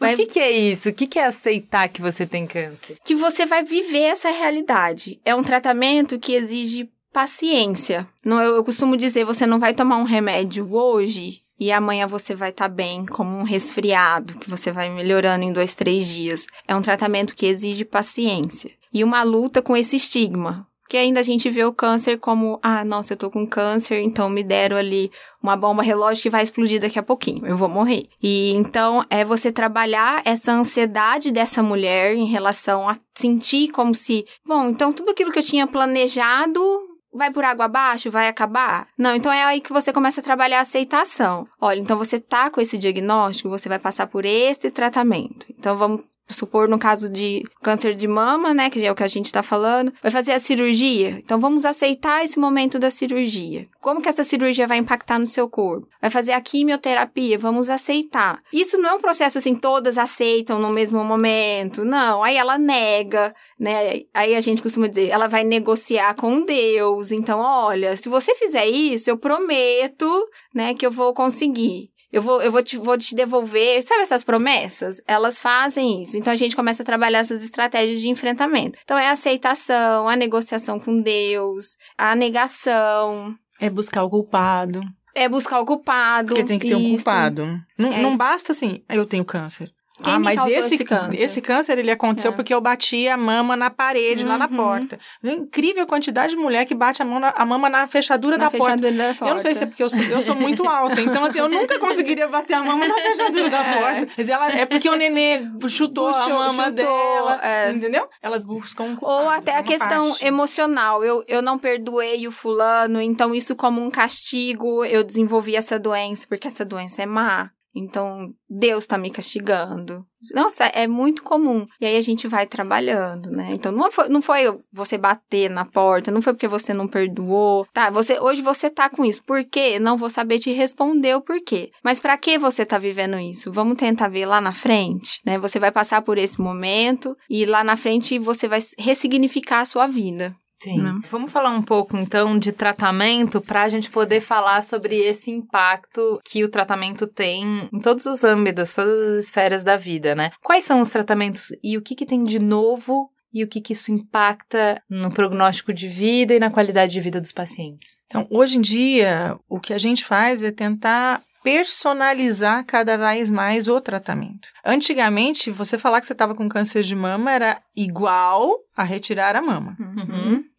Uhum. 0.02 0.12
o 0.12 0.16
que, 0.18 0.26
que 0.26 0.40
é 0.42 0.52
isso? 0.52 0.90
O 0.90 0.94
que, 0.94 1.08
que 1.08 1.18
é 1.18 1.28
aceitar 1.28 1.88
que 1.88 2.02
você 2.02 2.28
tem 2.28 2.46
câncer? 2.46 2.98
Que 3.06 3.16
você 3.16 3.46
vai 3.46 3.64
viver 3.64 4.08
essa 4.08 4.32
realidade. 4.32 5.18
É 5.24 5.34
um 5.34 5.44
tratamento 5.44 6.20
que 6.20 6.34
exige 6.34 6.90
paciência. 7.14 8.06
Não, 8.26 8.42
eu, 8.42 8.56
eu 8.56 8.66
costumo 8.66 8.98
dizer, 8.98 9.24
você 9.24 9.48
não 9.48 9.60
vai 9.60 9.74
tomar 9.74 9.96
um 9.96 10.04
remédio 10.04 10.76
hoje 10.76 11.40
e 11.60 11.72
amanhã 11.72 12.08
você 12.08 12.34
vai 12.34 12.52
estar 12.52 12.70
tá 12.70 12.74
bem, 12.74 13.06
como 13.06 13.36
um 13.38 13.44
resfriado, 13.44 14.36
que 14.40 14.50
você 14.50 14.72
vai 14.72 14.90
melhorando 14.90 15.44
em 15.44 15.52
dois, 15.52 15.74
três 15.74 16.08
dias. 16.08 16.48
É 16.68 16.76
um 16.76 16.82
tratamento 16.82 17.36
que 17.36 17.46
exige 17.46 17.84
paciência 17.84 18.72
e 18.94 19.04
uma 19.04 19.24
luta 19.24 19.62
com 19.62 19.76
esse 19.76 19.96
estigma. 19.96 20.68
Porque 20.90 20.98
ainda 20.98 21.20
a 21.20 21.24
gente 21.24 21.48
vê 21.52 21.64
o 21.64 21.72
câncer 21.72 22.18
como, 22.18 22.60
ah, 22.64 22.84
nossa, 22.84 23.14
eu 23.14 23.18
tô 23.18 23.30
com 23.30 23.46
câncer, 23.46 24.02
então 24.02 24.28
me 24.28 24.44
deram 24.44 24.76
ali 24.76 25.12
uma 25.40 25.56
bomba 25.56 25.84
relógio 25.84 26.24
que 26.24 26.32
vai 26.32 26.42
explodir 26.42 26.82
daqui 26.82 26.98
a 26.98 27.04
pouquinho, 27.04 27.46
eu 27.46 27.56
vou 27.56 27.70
morrer. 27.70 28.10
E 28.24 28.54
então 28.54 29.06
é 29.08 29.24
você 29.24 29.52
trabalhar 29.52 30.24
essa 30.26 30.52
ansiedade 30.52 31.32
dessa 31.32 31.62
mulher 31.62 32.16
em 32.16 32.26
relação 32.26 32.90
a 32.90 32.98
sentir 33.16 33.68
como 33.68 33.94
se, 33.94 34.26
bom, 34.48 34.70
então 34.70 34.92
tudo 34.92 35.12
aquilo 35.12 35.32
que 35.32 35.38
eu 35.38 35.44
tinha 35.44 35.68
planejado 35.68 36.89
vai 37.14 37.32
por 37.32 37.44
água 37.44 37.66
abaixo, 37.66 38.12
vai 38.12 38.28
acabar? 38.28 38.88
Não, 38.98 39.16
então 39.16 39.32
é 39.32 39.44
aí 39.44 39.62
que 39.62 39.74
você 39.74 39.92
começa 39.92 40.22
a 40.22 40.24
trabalhar 40.24 40.60
a 40.60 40.62
aceitação. 40.62 41.48
Olha, 41.60 41.80
então 41.80 41.98
você 41.98 42.20
tá 42.20 42.50
com 42.50 42.62
esse 42.62 42.78
diagnóstico, 42.78 43.50
você 43.50 43.68
vai 43.68 43.80
passar 43.80 44.08
por 44.08 44.26
esse 44.26 44.72
tratamento. 44.72 45.46
Então 45.50 45.78
vamos 45.78 46.04
supor 46.30 46.68
no 46.70 46.80
caso 46.80 47.10
de 47.10 47.44
câncer 47.62 47.94
de 47.94 48.08
mama, 48.08 48.54
né, 48.54 48.70
que 48.70 48.84
é 48.86 48.92
o 48.92 48.96
que 48.96 49.04
a 49.04 49.08
gente 49.08 49.26
está 49.26 49.42
falando, 49.42 49.92
vai 50.02 50.12
fazer 50.12 50.32
a 50.32 50.40
cirurgia. 50.40 51.20
Então 51.20 51.40
vamos 51.40 51.66
aceitar 51.66 52.24
esse 52.24 52.40
momento 52.40 52.78
da 52.78 52.92
cirurgia. 52.92 53.68
Como 53.82 54.02
que 54.02 54.10
essa 54.10 54.24
cirurgia 54.24 54.68
vai 54.68 54.78
impactar 54.78 55.20
no 55.20 55.28
seu 55.28 55.50
corpo? 55.50 55.88
Vai 56.02 56.10
fazer 56.10 56.34
a 56.34 56.42
quimioterapia, 56.42 57.38
vamos 57.38 57.70
aceitar. 57.70 58.42
Isso 58.54 58.78
não 58.78 58.90
é 58.90 58.94
um 58.94 59.02
processo 59.02 59.38
assim 59.38 59.56
todas 59.56 59.98
aceitam 59.98 60.60
no 60.60 60.70
mesmo 60.70 61.04
momento. 61.04 61.84
Não, 61.84 62.24
aí 62.24 62.38
ela 62.38 62.58
nega, 62.58 63.34
né? 63.60 64.04
Aí 64.14 64.36
a 64.36 64.42
gente 64.42 64.62
costuma 64.62 64.88
dizer, 64.88 65.10
ela 65.10 65.28
vai 65.28 65.44
negociar 65.44 66.16
com 66.16 66.46
Deus. 66.46 67.12
Então, 67.12 67.40
olha, 67.40 67.96
se 67.96 68.08
você 68.10 68.36
fizer 68.36 68.66
isso, 68.68 69.10
eu 69.10 69.18
prometo, 69.18 70.28
né, 70.54 70.74
que 70.74 70.86
eu 70.86 70.92
vou 70.92 71.14
conseguir 71.14 71.90
eu 72.12 72.22
vou, 72.22 72.42
eu 72.42 72.52
vou 72.52 72.64
te, 72.64 72.78
vou 72.78 72.98
te 72.98 73.16
devolver. 73.16 73.82
Sabe 73.84 74.02
essas 74.02 74.24
promessas? 74.24 75.02
Elas 75.06 75.40
fazem 75.40 76.02
isso. 76.02 76.18
Então 76.18 76.34
a 76.34 76.36
gente 76.36 76.56
começa 76.56 76.82
a 76.82 76.86
trabalhar 76.86 77.20
essas 77.20 77.44
estratégias 77.44 78.02
de 78.02 78.10
enfrentamento. 78.10 78.78
Então 78.84 78.98
é 78.98 79.08
a 79.08 79.12
aceitação, 79.12 80.08
a 80.08 80.16
negociação 80.16 80.80
com 80.80 81.02
Deus, 81.02 81.76
a 81.98 82.16
negação. 82.16 83.36
É 83.60 83.70
buscar 83.70 84.04
o 84.04 84.10
culpado. 84.10 84.82
É 85.14 85.28
buscar 85.28 85.60
o 85.60 85.66
culpado. 85.66 86.30
Porque 86.30 86.44
tem 86.44 86.60
que 86.60 86.68
ter 86.68 86.78
isso. 86.78 86.94
um 86.94 86.96
culpado. 86.96 87.60
Não, 87.78 87.94
é. 87.94 88.02
não 88.02 88.18
basta 88.18 88.52
assim, 88.52 88.82
eu 88.90 89.06
tenho 89.06 89.26
câncer. 89.26 89.72
Quem 90.04 90.14
ah, 90.14 90.20
mas 90.20 90.40
esse, 90.48 90.76
esse 90.76 90.86
câncer? 90.86 91.22
Esse 91.22 91.42
câncer 91.42 91.78
ele 91.78 91.92
aconteceu 91.92 92.32
é. 92.32 92.36
porque 92.36 92.54
eu 92.54 92.62
bati 92.62 93.08
a 93.08 93.18
mama 93.18 93.56
na 93.56 93.70
parede, 93.70 94.24
uhum. 94.24 94.30
lá 94.30 94.38
na 94.38 94.48
uhum. 94.48 94.56
porta. 94.56 95.00
Incrível 95.24 95.84
a 95.84 95.86
quantidade 95.86 96.36
de 96.36 96.42
mulher 96.42 96.66
que 96.66 96.74
bate 96.74 97.02
a, 97.02 97.06
mão 97.06 97.20
na, 97.20 97.34
a 97.36 97.46
mama 97.46 97.70
na 97.70 97.88
fechadura, 97.88 98.38
na 98.38 98.46
da, 98.46 98.50
fechadura 98.50 98.92
porta. 98.92 98.98
da 98.98 99.14
porta. 99.14 99.26
Eu 99.26 99.34
não 99.34 99.40
sei 99.40 99.56
se 99.56 99.64
é 99.64 99.68
porque 99.68 99.84
eu 99.84 99.90
sou, 99.90 100.00
eu 100.00 100.22
sou 100.22 100.36
muito 100.36 100.68
alta, 100.68 101.02
então 101.02 101.26
assim, 101.26 101.40
eu 101.40 101.50
nunca 101.50 101.78
conseguiria 101.80 102.28
bater 102.28 102.54
a 102.54 102.64
mama 102.64 102.88
na 102.88 102.96
fechadura 102.96 103.50
da 103.50 103.60
é. 103.64 103.80
porta. 103.80 104.14
Mas 104.18 104.30
ela, 104.30 104.52
é 104.52 104.66
porque 104.66 104.90
o 104.90 104.96
nenê 104.96 105.46
chutou 105.68 106.08
Puxou, 106.08 106.24
a 106.24 106.30
mama 106.30 106.66
chutou, 106.66 106.76
dela, 106.76 107.40
é. 107.44 107.72
entendeu? 107.72 108.08
Elas 108.22 108.46
buscam 108.46 108.84
um 108.84 108.98
Ou 109.02 109.30
até 109.30 109.56
a 109.58 109.64
questão 109.64 110.08
parte. 110.10 110.26
emocional. 110.26 111.04
Eu, 111.04 111.24
eu 111.28 111.42
não 111.42 111.58
perdoei 111.58 112.28
o 112.28 112.32
fulano, 112.32 113.02
então 113.02 113.36
isso 113.36 113.56
como 113.56 113.82
um 113.82 113.90
castigo, 113.90 114.86
eu 114.86 115.04
desenvolvi 115.04 115.56
essa 115.56 115.78
doença, 115.78 116.26
porque 116.28 116.48
essa 116.48 116.64
doença 116.64 117.02
é 117.02 117.06
má. 117.06 117.52
Então, 117.76 118.34
Deus 118.50 118.84
está 118.84 118.98
me 118.98 119.12
castigando. 119.12 120.06
Nossa, 120.34 120.66
é 120.66 120.88
muito 120.88 121.24
comum. 121.24 121.66
E 121.80 121.86
aí 121.86 121.96
a 121.96 122.02
gente 122.02 122.28
vai 122.28 122.46
trabalhando, 122.46 123.30
né? 123.32 123.50
Então, 123.52 123.72
não 123.72 123.92
foi, 123.92 124.10
não 124.10 124.22
foi 124.22 124.42
você 124.74 124.98
bater 124.98 125.50
na 125.50 125.66
porta, 125.66 126.12
não 126.12 126.22
foi 126.22 126.34
porque 126.34 126.48
você 126.48 126.74
não 126.74 126.88
perdoou. 126.88 127.66
Tá, 127.74 127.90
você 127.90 128.20
hoje 128.20 128.42
você 128.42 128.70
tá 128.70 128.90
com 128.90 129.06
isso. 129.06 129.24
Por 129.24 129.44
quê? 129.46 129.80
Não 129.80 129.98
vou 129.98 130.10
saber 130.10 130.40
te 130.40 130.52
responder 130.52 131.16
o 131.16 131.22
porquê. 131.22 131.72
Mas 131.84 132.00
para 132.00 132.18
que 132.18 132.38
você 132.38 132.66
tá 132.66 132.78
vivendo 132.78 133.18
isso? 133.18 133.52
Vamos 133.52 133.78
tentar 133.78 134.10
ver 134.10 134.26
lá 134.26 134.42
na 134.42 134.52
frente, 134.52 135.20
né? 135.26 135.38
Você 135.38 135.60
vai 135.60 135.72
passar 135.72 136.02
por 136.02 136.18
esse 136.18 136.42
momento 136.42 137.16
e 137.30 137.46
lá 137.46 137.64
na 137.64 137.78
frente 137.78 138.20
você 138.20 138.48
vai 138.48 138.60
ressignificar 138.78 139.62
a 139.62 139.66
sua 139.66 139.88
vida. 139.88 140.36
Sim. 140.62 140.82
Né? 140.82 141.00
Vamos 141.10 141.32
falar 141.32 141.52
um 141.52 141.62
pouco 141.62 141.96
então 141.98 142.38
de 142.38 142.52
tratamento 142.52 143.40
para 143.40 143.64
a 143.64 143.70
gente 143.70 143.90
poder 143.90 144.20
falar 144.20 144.62
sobre 144.62 144.96
esse 144.98 145.32
impacto 145.32 146.20
que 146.24 146.44
o 146.44 146.50
tratamento 146.50 147.08
tem 147.08 147.70
em 147.72 147.80
todos 147.80 148.06
os 148.06 148.24
âmbitos, 148.24 148.74
todas 148.74 149.00
as 149.00 149.26
esferas 149.26 149.64
da 149.64 149.78
vida, 149.78 150.14
né? 150.14 150.32
Quais 150.44 150.64
são 150.64 150.82
os 150.82 150.90
tratamentos 150.90 151.54
e 151.64 151.78
o 151.78 151.82
que, 151.82 151.96
que 151.96 152.06
tem 152.06 152.24
de 152.24 152.40
novo 152.40 153.10
e 153.34 153.44
o 153.44 153.48
que, 153.48 153.62
que 153.62 153.74
isso 153.74 153.92
impacta 153.92 154.82
no 154.90 155.12
prognóstico 155.12 155.72
de 155.72 155.88
vida 155.88 156.34
e 156.34 156.40
na 156.40 156.50
qualidade 156.50 156.92
de 156.92 157.00
vida 157.00 157.22
dos 157.22 157.32
pacientes? 157.32 158.00
Então, 158.08 158.28
hoje 158.30 158.58
em 158.58 158.62
dia, 158.62 159.38
o 159.48 159.60
que 159.60 159.74
a 159.74 159.78
gente 159.78 160.04
faz 160.04 160.44
é 160.44 160.52
tentar 160.52 161.22
personalizar 161.44 162.66
cada 162.66 162.98
vez 162.98 163.30
mais 163.30 163.68
o 163.68 163.80
tratamento. 163.80 164.50
Antigamente, 164.64 165.50
você 165.50 165.78
falar 165.78 166.02
que 166.02 166.08
você 166.08 166.14
estava 166.14 166.36
com 166.36 166.50
câncer 166.50 166.84
de 166.84 166.96
mama 166.96 167.32
era 167.32 167.62
igual 167.76 168.58
a 168.76 168.84
retirar 168.84 169.36
a 169.36 169.42
mama. 169.42 169.76
Uhum. 169.80 169.99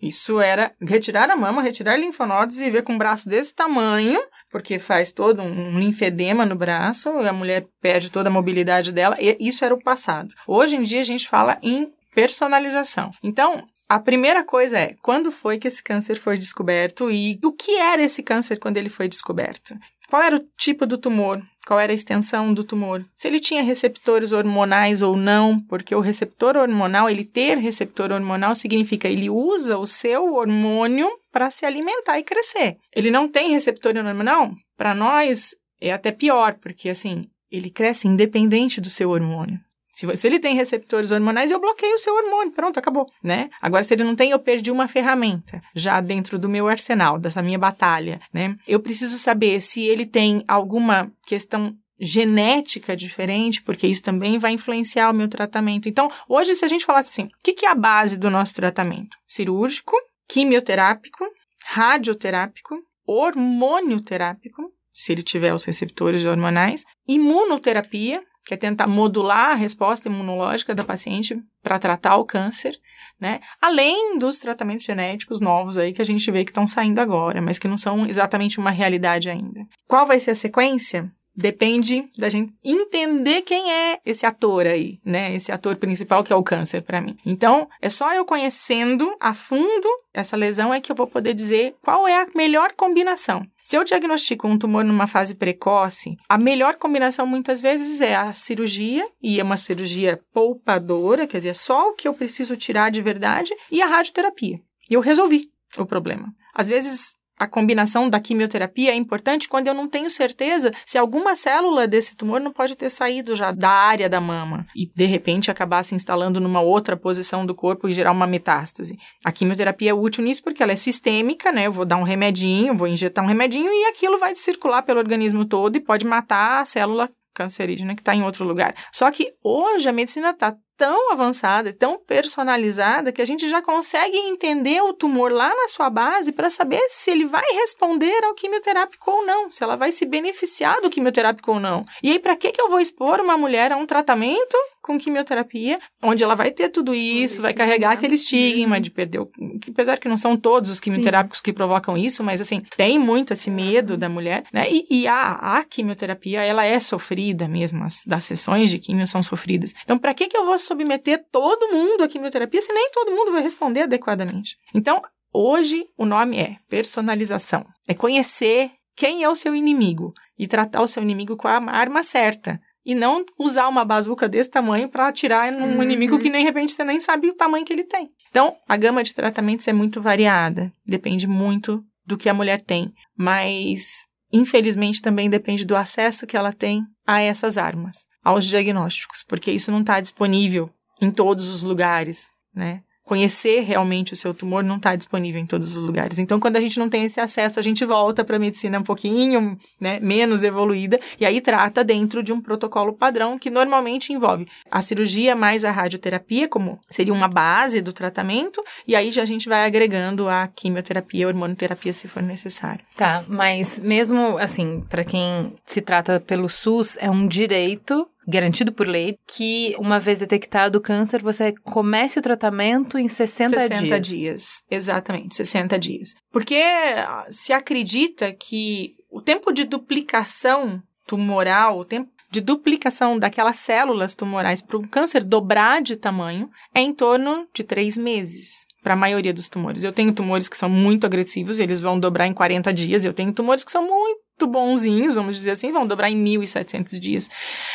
Isso 0.00 0.40
era 0.40 0.72
retirar 0.80 1.30
a 1.30 1.36
mama, 1.36 1.62
retirar 1.62 1.96
linfonodos, 1.96 2.56
viver 2.56 2.82
com 2.82 2.94
um 2.94 2.98
braço 2.98 3.28
desse 3.28 3.54
tamanho, 3.54 4.20
porque 4.50 4.78
faz 4.78 5.12
todo 5.12 5.42
um 5.42 5.78
linfedema 5.78 6.44
no 6.44 6.56
braço, 6.56 7.08
a 7.10 7.32
mulher 7.32 7.66
perde 7.80 8.10
toda 8.10 8.28
a 8.28 8.32
mobilidade 8.32 8.92
dela. 8.92 9.16
E 9.20 9.36
isso 9.40 9.64
era 9.64 9.74
o 9.74 9.82
passado. 9.82 10.34
Hoje 10.46 10.76
em 10.76 10.82
dia 10.82 11.00
a 11.00 11.04
gente 11.04 11.28
fala 11.28 11.58
em 11.62 11.92
personalização. 12.14 13.12
Então, 13.22 13.64
a 13.88 13.98
primeira 13.98 14.44
coisa 14.44 14.78
é, 14.78 14.94
quando 15.02 15.32
foi 15.32 15.58
que 15.58 15.66
esse 15.66 15.82
câncer 15.82 16.16
foi 16.16 16.38
descoberto 16.38 17.10
e 17.10 17.38
o 17.42 17.52
que 17.52 17.76
era 17.76 18.02
esse 18.02 18.22
câncer 18.22 18.56
quando 18.56 18.76
ele 18.76 18.88
foi 18.88 19.08
descoberto? 19.08 19.74
Qual 20.10 20.20
era 20.20 20.34
o 20.34 20.44
tipo 20.58 20.86
do 20.86 20.98
tumor? 20.98 21.40
Qual 21.64 21.78
era 21.78 21.92
a 21.92 21.94
extensão 21.94 22.52
do 22.52 22.64
tumor? 22.64 23.06
Se 23.14 23.28
ele 23.28 23.38
tinha 23.38 23.62
receptores 23.62 24.32
hormonais 24.32 25.02
ou 25.02 25.16
não, 25.16 25.60
porque 25.68 25.94
o 25.94 26.00
receptor 26.00 26.56
hormonal, 26.56 27.08
ele 27.08 27.24
ter 27.24 27.56
receptor 27.58 28.10
hormonal 28.10 28.52
significa 28.56 29.06
ele 29.06 29.30
usa 29.30 29.78
o 29.78 29.86
seu 29.86 30.34
hormônio 30.34 31.08
para 31.30 31.48
se 31.52 31.64
alimentar 31.64 32.18
e 32.18 32.24
crescer. 32.24 32.76
Ele 32.92 33.08
não 33.08 33.28
tem 33.28 33.50
receptor 33.50 33.96
hormonal? 33.96 34.50
Para 34.76 34.96
nós 34.96 35.50
é 35.80 35.92
até 35.92 36.10
pior, 36.10 36.56
porque 36.60 36.88
assim, 36.88 37.26
ele 37.48 37.70
cresce 37.70 38.08
independente 38.08 38.80
do 38.80 38.90
seu 38.90 39.10
hormônio. 39.10 39.60
Se, 40.00 40.16
se, 40.16 40.26
ele 40.26 40.40
tem 40.40 40.54
receptores 40.54 41.10
hormonais, 41.10 41.50
eu 41.50 41.60
bloqueio 41.60 41.94
o 41.94 41.98
seu 41.98 42.14
hormônio. 42.14 42.52
Pronto, 42.52 42.78
acabou, 42.78 43.06
né? 43.22 43.50
Agora, 43.60 43.82
se 43.82 43.92
ele 43.92 44.02
não 44.02 44.16
tem, 44.16 44.30
eu 44.30 44.38
perdi 44.38 44.70
uma 44.70 44.88
ferramenta 44.88 45.60
já 45.74 46.00
dentro 46.00 46.38
do 46.38 46.48
meu 46.48 46.66
arsenal, 46.68 47.18
dessa 47.18 47.42
minha 47.42 47.58
batalha, 47.58 48.18
né? 48.32 48.56
Eu 48.66 48.80
preciso 48.80 49.18
saber 49.18 49.60
se 49.60 49.82
ele 49.82 50.06
tem 50.06 50.42
alguma 50.48 51.12
questão 51.26 51.74
genética 52.00 52.96
diferente, 52.96 53.60
porque 53.60 53.86
isso 53.86 54.02
também 54.02 54.38
vai 54.38 54.52
influenciar 54.52 55.10
o 55.10 55.14
meu 55.14 55.28
tratamento. 55.28 55.86
Então, 55.86 56.10
hoje, 56.26 56.54
se 56.54 56.64
a 56.64 56.68
gente 56.68 56.86
falasse 56.86 57.10
assim, 57.10 57.24
o 57.24 57.44
que, 57.44 57.52
que 57.52 57.66
é 57.66 57.68
a 57.68 57.74
base 57.74 58.16
do 58.16 58.30
nosso 58.30 58.54
tratamento? 58.54 59.18
Cirúrgico, 59.26 59.94
quimioterápico, 60.26 61.26
radioterápico, 61.66 62.74
hormônio 63.06 64.00
terápico, 64.00 64.72
se 64.94 65.12
ele 65.12 65.22
tiver 65.22 65.52
os 65.52 65.64
receptores 65.64 66.24
hormonais, 66.24 66.86
imunoterapia, 67.06 68.22
que 68.50 68.54
é 68.54 68.56
tentar 68.56 68.88
modular 68.88 69.50
a 69.50 69.54
resposta 69.54 70.08
imunológica 70.08 70.74
da 70.74 70.82
paciente 70.82 71.40
para 71.62 71.78
tratar 71.78 72.16
o 72.16 72.24
câncer, 72.24 72.76
né? 73.20 73.38
Além 73.62 74.18
dos 74.18 74.40
tratamentos 74.40 74.84
genéticos 74.84 75.40
novos 75.40 75.76
aí 75.76 75.92
que 75.92 76.02
a 76.02 76.04
gente 76.04 76.28
vê 76.32 76.42
que 76.42 76.50
estão 76.50 76.66
saindo 76.66 76.98
agora, 76.98 77.40
mas 77.40 77.60
que 77.60 77.68
não 77.68 77.78
são 77.78 78.04
exatamente 78.08 78.58
uma 78.58 78.72
realidade 78.72 79.30
ainda. 79.30 79.60
Qual 79.86 80.04
vai 80.04 80.18
ser 80.18 80.32
a 80.32 80.34
sequência? 80.34 81.08
Depende 81.32 82.08
da 82.18 82.28
gente 82.28 82.58
entender 82.64 83.42
quem 83.42 83.72
é 83.72 84.00
esse 84.04 84.26
ator 84.26 84.66
aí, 84.66 84.98
né? 85.04 85.32
Esse 85.32 85.52
ator 85.52 85.76
principal 85.76 86.24
que 86.24 86.32
é 86.32 86.36
o 86.36 86.42
câncer 86.42 86.82
para 86.82 87.00
mim. 87.00 87.16
Então, 87.24 87.68
é 87.80 87.88
só 87.88 88.12
eu 88.12 88.24
conhecendo 88.24 89.14
a 89.20 89.32
fundo 89.32 89.88
essa 90.12 90.36
lesão 90.36 90.74
é 90.74 90.80
que 90.80 90.90
eu 90.90 90.96
vou 90.96 91.06
poder 91.06 91.34
dizer 91.34 91.76
qual 91.82 92.08
é 92.08 92.20
a 92.20 92.26
melhor 92.34 92.72
combinação. 92.72 93.46
Se 93.70 93.76
eu 93.76 93.84
diagnostico 93.84 94.48
um 94.48 94.58
tumor 94.58 94.82
numa 94.82 95.06
fase 95.06 95.36
precoce, 95.36 96.16
a 96.28 96.36
melhor 96.36 96.74
combinação 96.74 97.24
muitas 97.24 97.60
vezes 97.60 98.00
é 98.00 98.16
a 98.16 98.34
cirurgia, 98.34 99.08
e 99.22 99.38
é 99.38 99.44
uma 99.44 99.56
cirurgia 99.56 100.20
poupadora, 100.34 101.24
quer 101.24 101.36
dizer, 101.36 101.54
só 101.54 101.90
o 101.90 101.92
que 101.92 102.08
eu 102.08 102.12
preciso 102.12 102.56
tirar 102.56 102.90
de 102.90 103.00
verdade, 103.00 103.52
e 103.70 103.80
a 103.80 103.86
radioterapia. 103.86 104.60
E 104.90 104.94
eu 104.94 105.00
resolvi 105.00 105.52
o 105.78 105.86
problema. 105.86 106.34
Às 106.52 106.68
vezes 106.68 107.14
a 107.40 107.48
combinação 107.48 108.10
da 108.10 108.20
quimioterapia 108.20 108.90
é 108.90 108.94
importante 108.94 109.48
quando 109.48 109.66
eu 109.66 109.72
não 109.72 109.88
tenho 109.88 110.10
certeza 110.10 110.70
se 110.84 110.98
alguma 110.98 111.34
célula 111.34 111.88
desse 111.88 112.14
tumor 112.14 112.38
não 112.38 112.52
pode 112.52 112.76
ter 112.76 112.90
saído 112.90 113.34
já 113.34 113.50
da 113.50 113.70
área 113.70 114.10
da 114.10 114.20
mama 114.20 114.66
e 114.76 114.84
de 114.94 115.06
repente 115.06 115.50
acabar 115.50 115.82
se 115.82 115.94
instalando 115.94 116.38
numa 116.38 116.60
outra 116.60 116.98
posição 116.98 117.46
do 117.46 117.54
corpo 117.54 117.88
e 117.88 117.94
gerar 117.94 118.12
uma 118.12 118.26
metástase. 118.26 118.98
A 119.24 119.32
quimioterapia 119.32 119.92
é 119.92 119.94
útil 119.94 120.22
nisso 120.22 120.42
porque 120.44 120.62
ela 120.62 120.72
é 120.72 120.76
sistêmica, 120.76 121.50
né? 121.50 121.66
Eu 121.66 121.72
vou 121.72 121.86
dar 121.86 121.96
um 121.96 122.02
remedinho, 122.02 122.76
vou 122.76 122.86
injetar 122.86 123.24
um 123.24 123.28
remedinho 123.28 123.72
e 123.72 123.86
aquilo 123.86 124.18
vai 124.18 124.36
circular 124.36 124.82
pelo 124.82 124.98
organismo 124.98 125.46
todo 125.46 125.76
e 125.76 125.80
pode 125.80 126.04
matar 126.04 126.60
a 126.60 126.66
célula 126.66 127.08
cancerígena 127.32 127.94
que 127.94 128.02
está 128.02 128.14
em 128.14 128.22
outro 128.22 128.44
lugar. 128.44 128.74
Só 128.92 129.10
que 129.10 129.32
hoje 129.42 129.88
a 129.88 129.92
medicina 129.92 130.30
está 130.30 130.54
tão 130.80 131.12
avançada 131.12 131.74
tão 131.74 131.98
personalizada 131.98 133.12
que 133.12 133.20
a 133.20 133.24
gente 133.26 133.46
já 133.50 133.60
consegue 133.60 134.16
entender 134.16 134.80
o 134.80 134.94
tumor 134.94 135.30
lá 135.30 135.54
na 135.54 135.68
sua 135.68 135.90
base 135.90 136.32
para 136.32 136.48
saber 136.48 136.80
se 136.88 137.10
ele 137.10 137.26
vai 137.26 137.44
responder 137.52 138.24
ao 138.24 138.34
quimioterápico 138.34 139.10
ou 139.10 139.26
não, 139.26 139.50
se 139.50 139.62
ela 139.62 139.76
vai 139.76 139.92
se 139.92 140.06
beneficiar 140.06 140.80
do 140.80 140.88
quimioterápico 140.88 141.52
ou 141.52 141.60
não. 141.60 141.84
E 142.02 142.12
aí, 142.12 142.18
para 142.18 142.34
que, 142.34 142.50
que 142.50 142.60
eu 142.60 142.70
vou 142.70 142.80
expor 142.80 143.20
uma 143.20 143.36
mulher 143.36 143.72
a 143.72 143.76
um 143.76 143.84
tratamento 143.84 144.56
com 144.80 144.98
quimioterapia, 144.98 145.78
onde 146.02 146.24
ela 146.24 146.34
vai 146.34 146.50
ter 146.50 146.70
tudo 146.70 146.94
isso, 146.94 147.42
vai 147.42 147.52
carregar 147.52 147.92
aquele 147.92 148.14
estigma 148.14 148.76
uhum. 148.76 148.82
de 148.82 148.90
perder 148.90 149.20
o. 149.20 149.30
Apesar 149.70 149.98
que 149.98 150.08
não 150.08 150.16
são 150.16 150.36
todos 150.36 150.70
os 150.70 150.80
quimioterápicos 150.80 151.38
Sim. 151.38 151.44
que 151.44 151.52
provocam 151.52 151.96
isso, 151.96 152.24
mas 152.24 152.40
assim, 152.40 152.62
tem 152.76 152.98
muito 152.98 153.32
esse 153.34 153.50
medo 153.50 153.96
da 153.96 154.08
mulher, 154.08 154.44
né? 154.52 154.66
E, 154.70 154.86
e 154.90 155.06
a, 155.06 155.32
a 155.32 155.64
quimioterapia, 155.64 156.42
ela 156.42 156.64
é 156.64 156.80
sofrida 156.80 157.46
mesmo, 157.46 157.84
as 157.84 158.02
das 158.06 158.24
sessões 158.24 158.70
de 158.70 158.78
quimio 158.78 159.06
são 159.06 159.22
sofridas. 159.22 159.74
Então, 159.84 159.98
para 159.98 160.14
que, 160.14 160.26
que 160.26 160.36
eu 160.36 160.46
vou 160.46 160.58
submeter 160.70 161.24
todo 161.30 161.72
mundo 161.72 162.04
à 162.04 162.08
quimioterapia 162.08 162.62
se 162.62 162.72
nem 162.72 162.90
todo 162.92 163.10
mundo 163.10 163.32
vai 163.32 163.42
responder 163.42 163.82
adequadamente? 163.82 164.56
Então, 164.74 165.02
hoje 165.32 165.86
o 165.98 166.06
nome 166.06 166.38
é 166.38 166.56
personalização. 166.68 167.64
É 167.88 167.94
conhecer 167.94 168.70
quem 168.96 169.24
é 169.24 169.28
o 169.28 169.36
seu 169.36 169.54
inimigo 169.54 170.14
e 170.38 170.46
tratar 170.46 170.82
o 170.82 170.86
seu 170.86 171.02
inimigo 171.02 171.36
com 171.36 171.48
a 171.48 171.60
arma 171.70 172.02
certa. 172.02 172.60
E 172.84 172.94
não 172.94 173.24
usar 173.38 173.68
uma 173.68 173.84
bazuca 173.84 174.26
desse 174.28 174.50
tamanho 174.50 174.88
para 174.88 175.08
atirar 175.08 175.52
num 175.52 175.76
uhum. 175.76 175.82
inimigo 175.82 176.18
que, 176.18 176.30
nem, 176.30 176.40
de 176.40 176.46
repente, 176.46 176.72
você 176.72 176.82
nem 176.82 176.98
sabe 176.98 177.28
o 177.28 177.34
tamanho 177.34 177.64
que 177.64 177.72
ele 177.72 177.84
tem. 177.84 178.08
Então, 178.30 178.56
a 178.66 178.76
gama 178.76 179.04
de 179.04 179.14
tratamentos 179.14 179.68
é 179.68 179.72
muito 179.72 180.00
variada. 180.00 180.72
Depende 180.86 181.26
muito 181.26 181.84
do 182.06 182.16
que 182.16 182.28
a 182.28 182.34
mulher 182.34 182.62
tem. 182.62 182.92
Mas, 183.16 184.06
infelizmente, 184.32 185.02
também 185.02 185.28
depende 185.28 185.64
do 185.64 185.76
acesso 185.76 186.26
que 186.26 186.36
ela 186.36 186.52
tem 186.52 186.84
a 187.06 187.20
essas 187.20 187.58
armas, 187.58 188.06
aos 188.22 188.44
diagnósticos, 188.44 189.24
porque 189.26 189.50
isso 189.50 189.70
não 189.70 189.80
está 189.80 190.00
disponível 190.00 190.70
em 191.00 191.10
todos 191.10 191.48
os 191.48 191.62
lugares, 191.62 192.26
né? 192.54 192.82
Conhecer 193.10 193.62
realmente 193.62 194.12
o 194.12 194.16
seu 194.16 194.32
tumor 194.32 194.62
não 194.62 194.76
está 194.76 194.94
disponível 194.94 195.40
em 195.40 195.44
todos 195.44 195.76
os 195.76 195.82
lugares. 195.82 196.20
Então, 196.20 196.38
quando 196.38 196.54
a 196.54 196.60
gente 196.60 196.78
não 196.78 196.88
tem 196.88 197.02
esse 197.02 197.18
acesso, 197.18 197.58
a 197.58 197.62
gente 197.62 197.84
volta 197.84 198.24
para 198.24 198.36
a 198.36 198.38
medicina 198.38 198.78
um 198.78 198.84
pouquinho 198.84 199.58
né, 199.80 199.98
menos 199.98 200.44
evoluída 200.44 201.00
e 201.18 201.26
aí 201.26 201.40
trata 201.40 201.82
dentro 201.82 202.22
de 202.22 202.32
um 202.32 202.40
protocolo 202.40 202.92
padrão 202.92 203.36
que 203.36 203.50
normalmente 203.50 204.12
envolve 204.12 204.46
a 204.70 204.80
cirurgia 204.80 205.34
mais 205.34 205.64
a 205.64 205.72
radioterapia, 205.72 206.46
como 206.46 206.78
seria 206.88 207.12
uma 207.12 207.26
base 207.26 207.80
do 207.80 207.92
tratamento, 207.92 208.62
e 208.86 208.94
aí 208.94 209.10
já 209.10 209.22
a 209.22 209.26
gente 209.26 209.48
vai 209.48 209.66
agregando 209.66 210.28
a 210.28 210.46
quimioterapia, 210.46 211.26
a 211.26 211.30
hormonoterapia 211.30 211.92
se 211.92 212.06
for 212.06 212.22
necessário. 212.22 212.84
Tá, 212.96 213.24
mas 213.26 213.80
mesmo 213.80 214.38
assim, 214.38 214.84
para 214.88 215.02
quem 215.02 215.52
se 215.66 215.80
trata 215.80 216.20
pelo 216.20 216.48
SUS, 216.48 216.96
é 217.00 217.10
um 217.10 217.26
direito 217.26 218.06
garantido 218.26 218.72
por 218.72 218.86
lei, 218.86 219.18
que 219.26 219.74
uma 219.78 219.98
vez 219.98 220.18
detectado 220.18 220.78
o 220.78 220.80
câncer, 220.80 221.22
você 221.22 221.52
comece 221.64 222.18
o 222.18 222.22
tratamento 222.22 222.98
em 222.98 223.08
60, 223.08 223.58
60 223.58 223.68
dias. 223.68 223.80
60 223.80 224.00
dias, 224.00 224.64
exatamente, 224.70 225.36
60 225.36 225.78
dias. 225.78 226.14
Porque 226.30 226.56
ah, 226.56 227.26
se 227.30 227.52
acredita 227.52 228.32
que 228.32 228.94
o 229.10 229.20
tempo 229.20 229.52
de 229.52 229.64
duplicação 229.64 230.82
tumoral, 231.06 231.78
o 231.78 231.84
tempo 231.84 232.10
de 232.30 232.40
duplicação 232.40 233.18
daquelas 233.18 233.56
células 233.56 234.14
tumorais 234.14 234.62
para 234.62 234.78
um 234.78 234.82
câncer 234.82 235.24
dobrar 235.24 235.82
de 235.82 235.96
tamanho 235.96 236.48
é 236.72 236.80
em 236.80 236.94
torno 236.94 237.46
de 237.52 237.64
três 237.64 237.98
meses 237.98 238.66
para 238.82 238.94
a 238.94 238.96
maioria 238.96 239.34
dos 239.34 239.48
tumores. 239.48 239.82
Eu 239.82 239.92
tenho 239.92 240.12
tumores 240.12 240.48
que 240.48 240.56
são 240.56 240.68
muito 240.68 241.04
agressivos, 241.04 241.58
eles 241.58 241.80
vão 241.80 241.98
dobrar 241.98 242.26
em 242.26 242.32
40 242.32 242.72
dias. 242.72 243.04
Eu 243.04 243.12
tenho 243.12 243.32
tumores 243.32 243.64
que 243.64 243.72
são 243.72 243.86
muito 243.86 244.20
bonzinhos, 244.46 245.14
vamos 245.14 245.36
dizer 245.36 245.52
assim, 245.52 245.72
vão 245.72 245.86
dobrar 245.86 246.10
em 246.10 246.16
1.700 246.16 246.98
dias. 246.98 247.30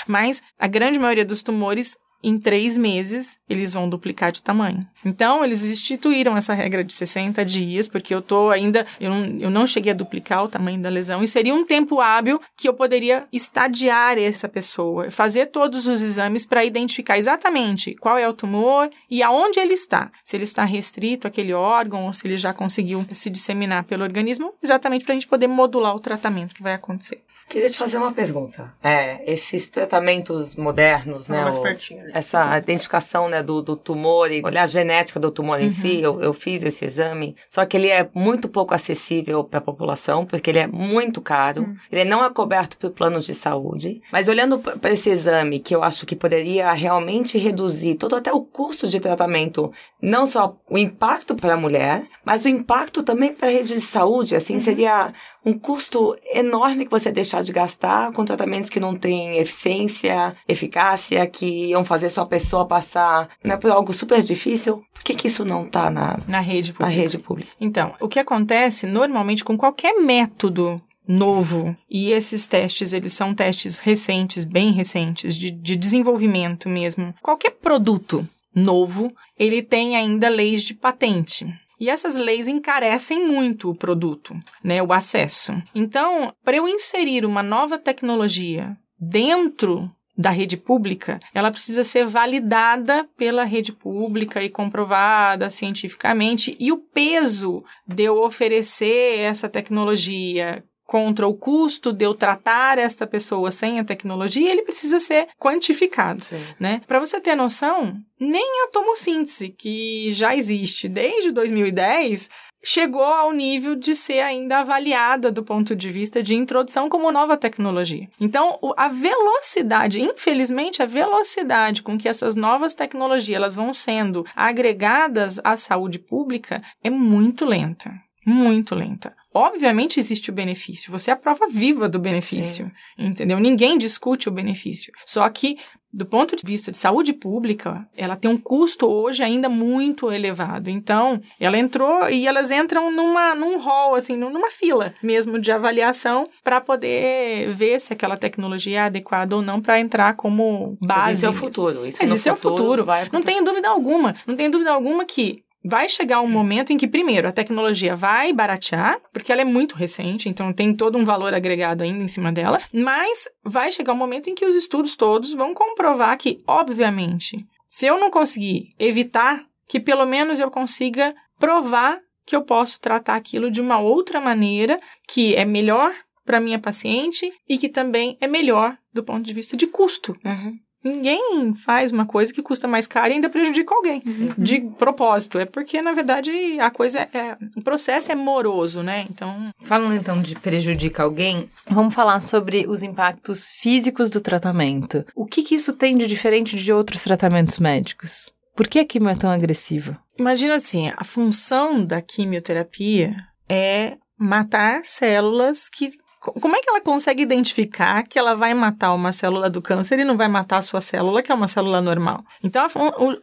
Mas 0.07 0.43
a 0.59 0.68
grande 0.68 0.99
maioria 0.99 1.26
dos 1.26 1.43
tumores 1.43 1.97
em 2.26 2.39
três 2.39 2.76
meses 2.76 3.38
eles 3.47 3.71
vão 3.71 3.88
duplicar 3.88 4.32
de 4.32 4.41
tamanho. 4.41 4.80
Então, 5.05 5.45
eles 5.45 5.63
instituíram 5.63 6.36
essa 6.36 6.53
regra 6.55 6.84
de 6.84 6.91
60 6.91 7.45
dias, 7.45 7.88
porque 7.88 8.13
eu 8.13 8.21
tô 8.21 8.49
ainda, 8.49 8.86
eu 8.99 9.11
não, 9.11 9.26
eu 9.39 9.49
não 9.51 9.67
cheguei 9.67 9.91
a 9.91 9.95
duplicar 9.95 10.43
o 10.43 10.47
tamanho 10.47 10.82
da 10.82 10.89
lesão, 10.89 11.23
e 11.23 11.28
seria 11.28 11.53
um 11.53 11.63
tempo 11.63 12.01
hábil 12.01 12.41
que 12.57 12.67
eu 12.67 12.73
poderia 12.73 13.28
estadiar 13.32 14.17
essa 14.17 14.49
pessoa, 14.49 15.11
fazer 15.11 15.47
todos 15.47 15.88
os 15.88 16.01
exames 16.01 16.45
para 16.45 16.65
identificar 16.65 17.17
exatamente 17.17 17.93
qual 17.95 18.17
é 18.17 18.28
o 18.28 18.34
tumor 18.34 18.89
e 19.09 19.21
aonde 19.21 19.59
ele 19.59 19.73
está. 19.73 20.11
Se 20.23 20.36
ele 20.36 20.45
está 20.45 20.63
restrito 20.63 21.28
àquele 21.28 21.53
órgão 21.53 22.05
ou 22.07 22.13
se 22.13 22.28
ele 22.28 22.38
já 22.38 22.53
conseguiu 22.53 23.05
se 23.11 23.30
disseminar 23.30 23.84
pelo 23.84 24.03
organismo, 24.03 24.53
exatamente 24.63 25.05
para 25.05 25.13
a 25.13 25.15
gente 25.15 25.28
poder 25.28 25.47
modular 25.47 25.95
o 25.95 25.99
tratamento 25.99 26.55
que 26.55 26.63
vai 26.63 26.73
acontecer. 26.73 27.21
Queria 27.48 27.70
te 27.70 27.78
fazer 27.78 27.98
uma 27.98 28.12
pergunta. 28.12 28.74
É, 28.84 29.32
esses 29.32 29.70
tratamentos 29.70 30.56
modernos, 30.56 31.30
né? 31.30 31.43
Mais 31.43 31.58
o, 31.58 31.62
pertinho, 31.62 32.04
né? 32.04 32.12
Essa 32.14 32.58
identificação 32.58 33.30
né, 33.30 33.43
do, 33.43 33.62
do 33.62 33.76
tumor 33.76 34.32
e 34.32 34.41
olhar 34.43 34.64
a 34.64 34.68
genética 34.68 35.20
do 35.20 35.32
tumor 35.32 35.60
uhum. 35.60 35.66
em 35.66 35.70
si, 35.70 36.02
eu, 36.02 36.20
eu 36.22 36.34
fiz 36.34 36.64
esse 36.64 36.86
exame. 36.86 37.36
Só 37.50 37.64
que 37.66 37.78
ele 37.78 37.88
é 37.88 38.10
muito 38.16 38.50
pouco 38.50 38.74
acessível 38.74 39.43
para 39.43 39.60
a 39.60 39.62
população, 39.62 40.26
porque 40.26 40.50
ele 40.50 40.60
é 40.60 40.68
muito 40.68 41.22
caro. 41.22 41.62
Uhum. 41.62 41.78
Ele 41.91 42.04
não 42.04 42.26
é 42.26 42.30
coberto 42.32 42.78
por 42.78 42.89
planos 42.89 43.26
de 43.26 43.36
saúde. 43.36 44.02
Mas 44.12 44.28
olhando 44.28 44.58
para 44.58 44.91
esse 44.91 45.12
exame, 45.12 45.60
que 45.60 45.76
eu 45.76 45.84
acho 45.84 46.06
que 46.06 46.16
poderia 46.16 46.72
realmente 46.74 47.38
reduzir 47.38 47.96
todo 47.96 48.16
até 48.16 48.34
o 48.34 48.41
custo 48.41 48.88
de 48.88 49.00
tratamento, 49.00 49.72
não 50.02 50.26
só 50.26 50.58
o 50.68 50.78
impacto 50.78 51.36
para 51.36 51.54
a 51.54 51.58
mulher, 51.58 52.04
mas 52.24 52.43
o 52.43 52.50
impacto 52.50 53.04
também 53.04 53.34
para 53.34 53.48
a 53.48 53.52
rede 53.52 53.76
de 53.76 53.82
saúde, 53.82 54.36
assim, 54.36 54.56
uhum. 54.56 54.60
seria 54.60 55.14
um 55.46 55.58
custo 55.58 56.18
enorme 56.34 56.86
que 56.86 56.91
você 56.91 57.12
deixar 57.12 57.43
de 57.43 57.52
gastar 57.52 58.12
com 58.12 58.26
tratamentos 58.26 58.70
que 58.70 58.80
não 58.80 58.96
têm 58.96 59.38
eficiência, 59.38 60.36
eficácia, 60.48 61.26
que 61.28 61.68
iam 61.68 61.86
fazer 61.86 62.10
sua 62.10 62.26
pessoa 62.26 62.68
passar 62.68 63.30
né, 63.43 63.56
por 63.56 63.70
algo 63.70 63.93
super 63.93 64.22
difícil. 64.22 64.84
Por 64.93 65.04
que, 65.04 65.14
que 65.14 65.28
isso 65.28 65.46
não 65.46 65.64
está 65.64 65.91
na, 65.91 66.20
na, 66.28 66.39
rede 66.39 66.74
pública? 66.74 66.84
na 66.84 67.02
rede 67.02 67.20
pública? 67.20 67.52
Então, 67.62 67.93
o 68.00 68.08
que 68.08 68.18
acontece 68.18 68.88
normalmente 68.88 69.43
com 69.43 69.56
qualquer 69.56 69.93
método 70.02 70.82
novo. 71.08 71.76
E 71.88 72.12
esses 72.12 72.48
testes, 72.48 72.91
eles 72.91 73.14
são 73.14 73.34
testes 73.34 73.80
recentes, 73.80 74.43
bem 74.43 74.72
recentes, 74.72 75.36
de, 75.36 75.52
de 75.52 75.76
desenvolvimento 75.76 76.68
mesmo. 76.68 77.14
Qualquer 77.22 77.52
produto 77.52 78.28
novo, 78.54 79.14
ele 79.38 79.62
tem 79.62 79.96
ainda 79.96 80.30
leis 80.30 80.64
de 80.64 80.74
patente. 80.74 81.46
E 81.80 81.89
essas 81.89 82.15
leis 82.15 82.47
encarecem 82.47 83.26
muito 83.26 83.69
o 83.69 83.76
produto, 83.76 84.36
né, 84.63 84.82
o 84.82 84.93
acesso. 84.93 85.53
Então, 85.73 86.34
para 86.43 86.57
eu 86.57 86.67
inserir 86.67 87.26
uma 87.26 87.43
nova 87.43 87.78
tecnologia 87.78 88.78
dentro 88.99 89.91
da 90.17 90.30
rede 90.30 90.55
pública, 90.55 91.19
ela 91.34 91.51
precisa 91.51 91.84
ser 91.84 92.05
validada 92.05 93.05
pela 93.17 93.43
rede 93.43 93.73
pública 93.73 94.41
e 94.41 94.49
comprovada 94.49 95.49
cientificamente. 95.49 96.55
E 96.57 96.71
o 96.71 96.78
peso 96.78 97.63
de 97.86 98.03
eu 98.03 98.21
oferecer 98.23 99.19
essa 99.19 99.49
tecnologia 99.49 100.63
contra 100.86 101.28
o 101.28 101.34
custo 101.34 101.92
de 101.92 102.06
eu 102.06 102.14
tratar 102.14 102.78
essa 102.78 103.08
pessoa 103.08 103.52
sem 103.52 103.80
a 103.80 103.84
tecnologia, 103.84 104.52
ele 104.52 104.62
precisa 104.62 105.00
ser 105.00 105.28
quantificado, 105.40 106.24
Sim. 106.24 106.42
né? 106.60 106.82
Para 106.88 107.00
você 107.00 107.20
ter 107.20 107.36
noção, 107.36 107.98
nem 108.20 108.64
a 108.64 108.72
tomossíntese, 108.72 109.50
que 109.50 110.14
já 110.14 110.36
existe 110.36 110.88
desde 110.88 111.32
2010, 111.32 112.30
chegou 112.66 113.04
ao 113.04 113.32
nível 113.32 113.76
de 113.76 113.96
ser 113.96 114.22
ainda 114.22 114.60
avaliada 114.60 115.32
do 115.32 115.44
ponto 115.44 115.76
de 115.76 115.92
vista 115.92 116.24
de 116.24 116.34
introdução 116.34 116.90
como 116.90 117.12
nova 117.12 117.38
tecnologia. 117.38 118.10
Então, 118.20 118.60
a 118.76 118.88
velocidade, 118.88 120.02
infelizmente, 120.02 120.82
a 120.82 120.86
velocidade 120.88 121.84
com 121.84 121.98
que 121.98 122.10
essas 122.10 122.36
novas 122.36 122.74
tecnologias 122.74 123.36
elas 123.36 123.56
vão 123.56 123.72
sendo 123.72 124.26
agregadas 124.36 125.40
à 125.44 125.56
saúde 125.56 126.00
pública 126.00 126.64
é 126.84 126.90
muito 126.90 127.46
lenta 127.46 128.05
muito 128.26 128.73
lenta. 128.73 129.15
Obviamente 129.34 129.99
existe 129.99 130.30
o 130.30 130.34
benefício, 130.34 130.91
você 130.91 131.11
é 131.11 131.13
a 131.13 131.17
prova 131.17 131.47
viva 131.47 131.88
do 131.88 131.99
benefício, 131.99 132.71
Sim. 132.97 133.05
entendeu? 133.05 133.39
Ninguém 133.39 133.78
discute 133.78 134.30
o 134.30 134.32
benefício. 134.32 134.91
Só 135.05 135.28
que 135.30 135.57
do 135.95 136.05
ponto 136.05 136.36
de 136.36 136.41
vista 136.45 136.73
de 136.73 136.78
saúde 136.78 137.13
pública, 137.13 137.88
ela 137.95 138.17
tem 138.17 138.30
um 138.30 138.38
custo 138.38 138.86
hoje 138.86 139.23
ainda 139.23 139.47
muito 139.47 140.11
elevado. 140.11 140.69
Então, 140.69 141.21
ela 141.39 141.57
entrou 141.57 142.09
e 142.09 142.28
elas 142.28 142.51
entram 142.51 142.91
numa 142.91 143.34
num 143.34 143.57
hall 143.59 143.95
assim, 143.95 144.17
numa 144.17 144.51
fila 144.51 144.93
mesmo 145.01 145.39
de 145.39 145.53
avaliação 145.53 146.28
para 146.43 146.59
poder 146.59 147.49
ver 147.51 147.80
se 147.80 147.93
aquela 147.93 148.17
tecnologia 148.17 148.80
é 148.80 148.82
adequada 148.82 149.38
ou 149.38 149.41
não 149.41 149.61
para 149.61 149.80
entrar 149.80 150.15
como 150.17 150.78
base. 150.82 150.99
Mas 150.99 151.17
isso 151.17 151.26
é 151.26 151.30
o 151.30 151.34
futuro. 151.34 151.88
Isso, 151.88 151.99
Mas 152.01 152.11
isso 152.11 152.28
é 152.28 152.34
o 152.34 152.36
futuro. 152.36 152.86
Não 153.13 153.23
tem 153.23 153.41
dúvida 153.41 153.69
alguma. 153.69 154.15
Não 154.28 154.36
tem 154.36 154.51
dúvida 154.51 154.73
alguma 154.73 155.05
que 155.05 155.45
vai 155.66 155.89
chegar 155.89 156.22
um 156.22 156.28
momento 156.28 156.72
em 156.72 156.78
que, 156.78 156.88
primeiro, 156.88 157.28
a 157.28 157.32
tecnologia 157.32 157.95
vai 157.95 158.32
baratear, 158.32 159.01
porque 159.11 159.32
ela 159.32 159.41
é 159.41 159.45
muito 159.45 159.76
recente, 159.76 160.30
então 160.30 160.53
tem 160.53 160.74
todo 160.76 160.97
um 160.97 161.03
valor 161.03 161.34
agregado 161.34 161.84
ainda 161.84 162.03
em 162.03 162.07
cima 162.07 162.32
dela, 162.32 162.61
mas 162.72 163.28
vai 163.43 163.72
chegar 163.72 163.93
um 163.93 163.97
momento 163.97 164.30
em 164.30 164.36
que 164.36 164.45
os 164.45 164.53
estudos 164.53 164.95
todos 164.95 165.34
vão 165.34 165.55
comprovar 165.55 166.18
que, 166.18 166.41
obviamente, 166.45 167.38
se 167.68 167.88
eu 167.88 167.99
não 167.99 168.11
conseguir 168.11 168.74
evitar, 168.78 169.43
que 169.68 169.80
pelo 169.80 170.05
menos 170.05 170.39
eu 170.39 170.51
consiga 170.51 171.16
provar 171.39 171.99
que 172.26 172.36
eu 172.36 172.43
posso 172.43 172.80
tratar 172.80 173.16
aquilo 173.16 173.49
de 173.49 173.59
uma 173.59 173.80
outra 173.80 174.22
maneira 174.22 174.78
que 175.07 175.36
é 175.36 175.45
melhor 175.45 175.93
para 176.24 176.39
minha 176.39 176.59
paciente 176.59 177.32
e 177.47 177.57
que 177.57 177.70
também 177.70 178.18
é 178.20 178.28
melhor 178.28 178.78
do 178.93 179.03
ponto 179.03 179.24
de 179.24 179.34
vista 179.34 179.57
de 179.57 179.68
custo. 179.68 180.18
Uhum. 180.24 180.57
Ninguém 180.86 181.52
faz 181.52 181.92
uma 181.92 182.06
coisa 182.06 182.32
que 182.32 182.44
custa 182.44 182.68
mais 182.68 182.86
caro 182.86 183.08
e 183.10 183.14
ainda 183.14 183.28
prejudica 183.28 183.74
alguém. 183.74 184.04
De 184.38 184.62
propósito. 184.62 185.40
É 185.40 185.46
porque, 185.46 185.82
na 185.82 185.94
verdade, 185.94 186.32
a 186.60 186.70
coisa 186.70 187.00
é. 187.12 187.36
O 187.58 187.64
processo 187.64 188.12
é 188.12 188.16
moroso, 188.16 188.84
né? 188.84 189.08
Então. 189.10 189.50
Falando 189.64 189.96
então 189.96 190.22
de 190.22 190.36
prejudica 190.36 191.02
alguém, 191.02 191.50
vamos 191.68 191.96
falar 191.96 192.20
sobre 192.20 192.68
os 192.68 192.84
impactos 192.84 193.50
físicos 193.50 194.12
do 194.12 194.22
tratamento. 194.22 195.04
O 195.16 195.26
que, 195.26 195.42
que 195.42 195.56
isso 195.56 195.74
tem 195.74 195.98
de 195.98 196.06
diferente 196.06 196.56
de 196.56 196.72
outros 196.72 197.04
tratamentos 197.04 197.58
médicos? 197.58 198.32
Por 198.56 198.68
que 198.68 198.78
a 198.78 198.86
quimio 198.86 199.10
é 199.10 199.16
tão 199.16 199.32
agressiva? 199.32 200.00
Imagina 200.20 200.56
assim, 200.56 200.92
a 200.96 201.04
função 201.04 201.84
da 201.84 202.00
quimioterapia 202.00 203.16
é 203.50 203.98
matar 204.18 204.86
células 204.86 205.68
que 205.68 205.92
como 206.34 206.55
é 206.55 206.61
que 206.61 206.69
ela 206.69 206.82
consegue 206.82 207.23
identificar 207.23 208.03
que 208.03 208.17
ela 208.17 208.36
vai 208.36 208.53
matar 208.53 208.93
uma 208.93 209.11
célula 209.11 209.49
do 209.49 209.61
câncer 209.61 209.99
e 209.99 210.05
não 210.05 210.17
vai 210.17 210.28
matar 210.28 210.57
a 210.57 210.61
sua 210.61 210.82
célula, 210.82 211.21
que 211.21 211.32
é 211.32 211.36
uma 211.36 211.47
célula 211.47 211.82
normal? 211.82 212.23
Então, 212.43 212.65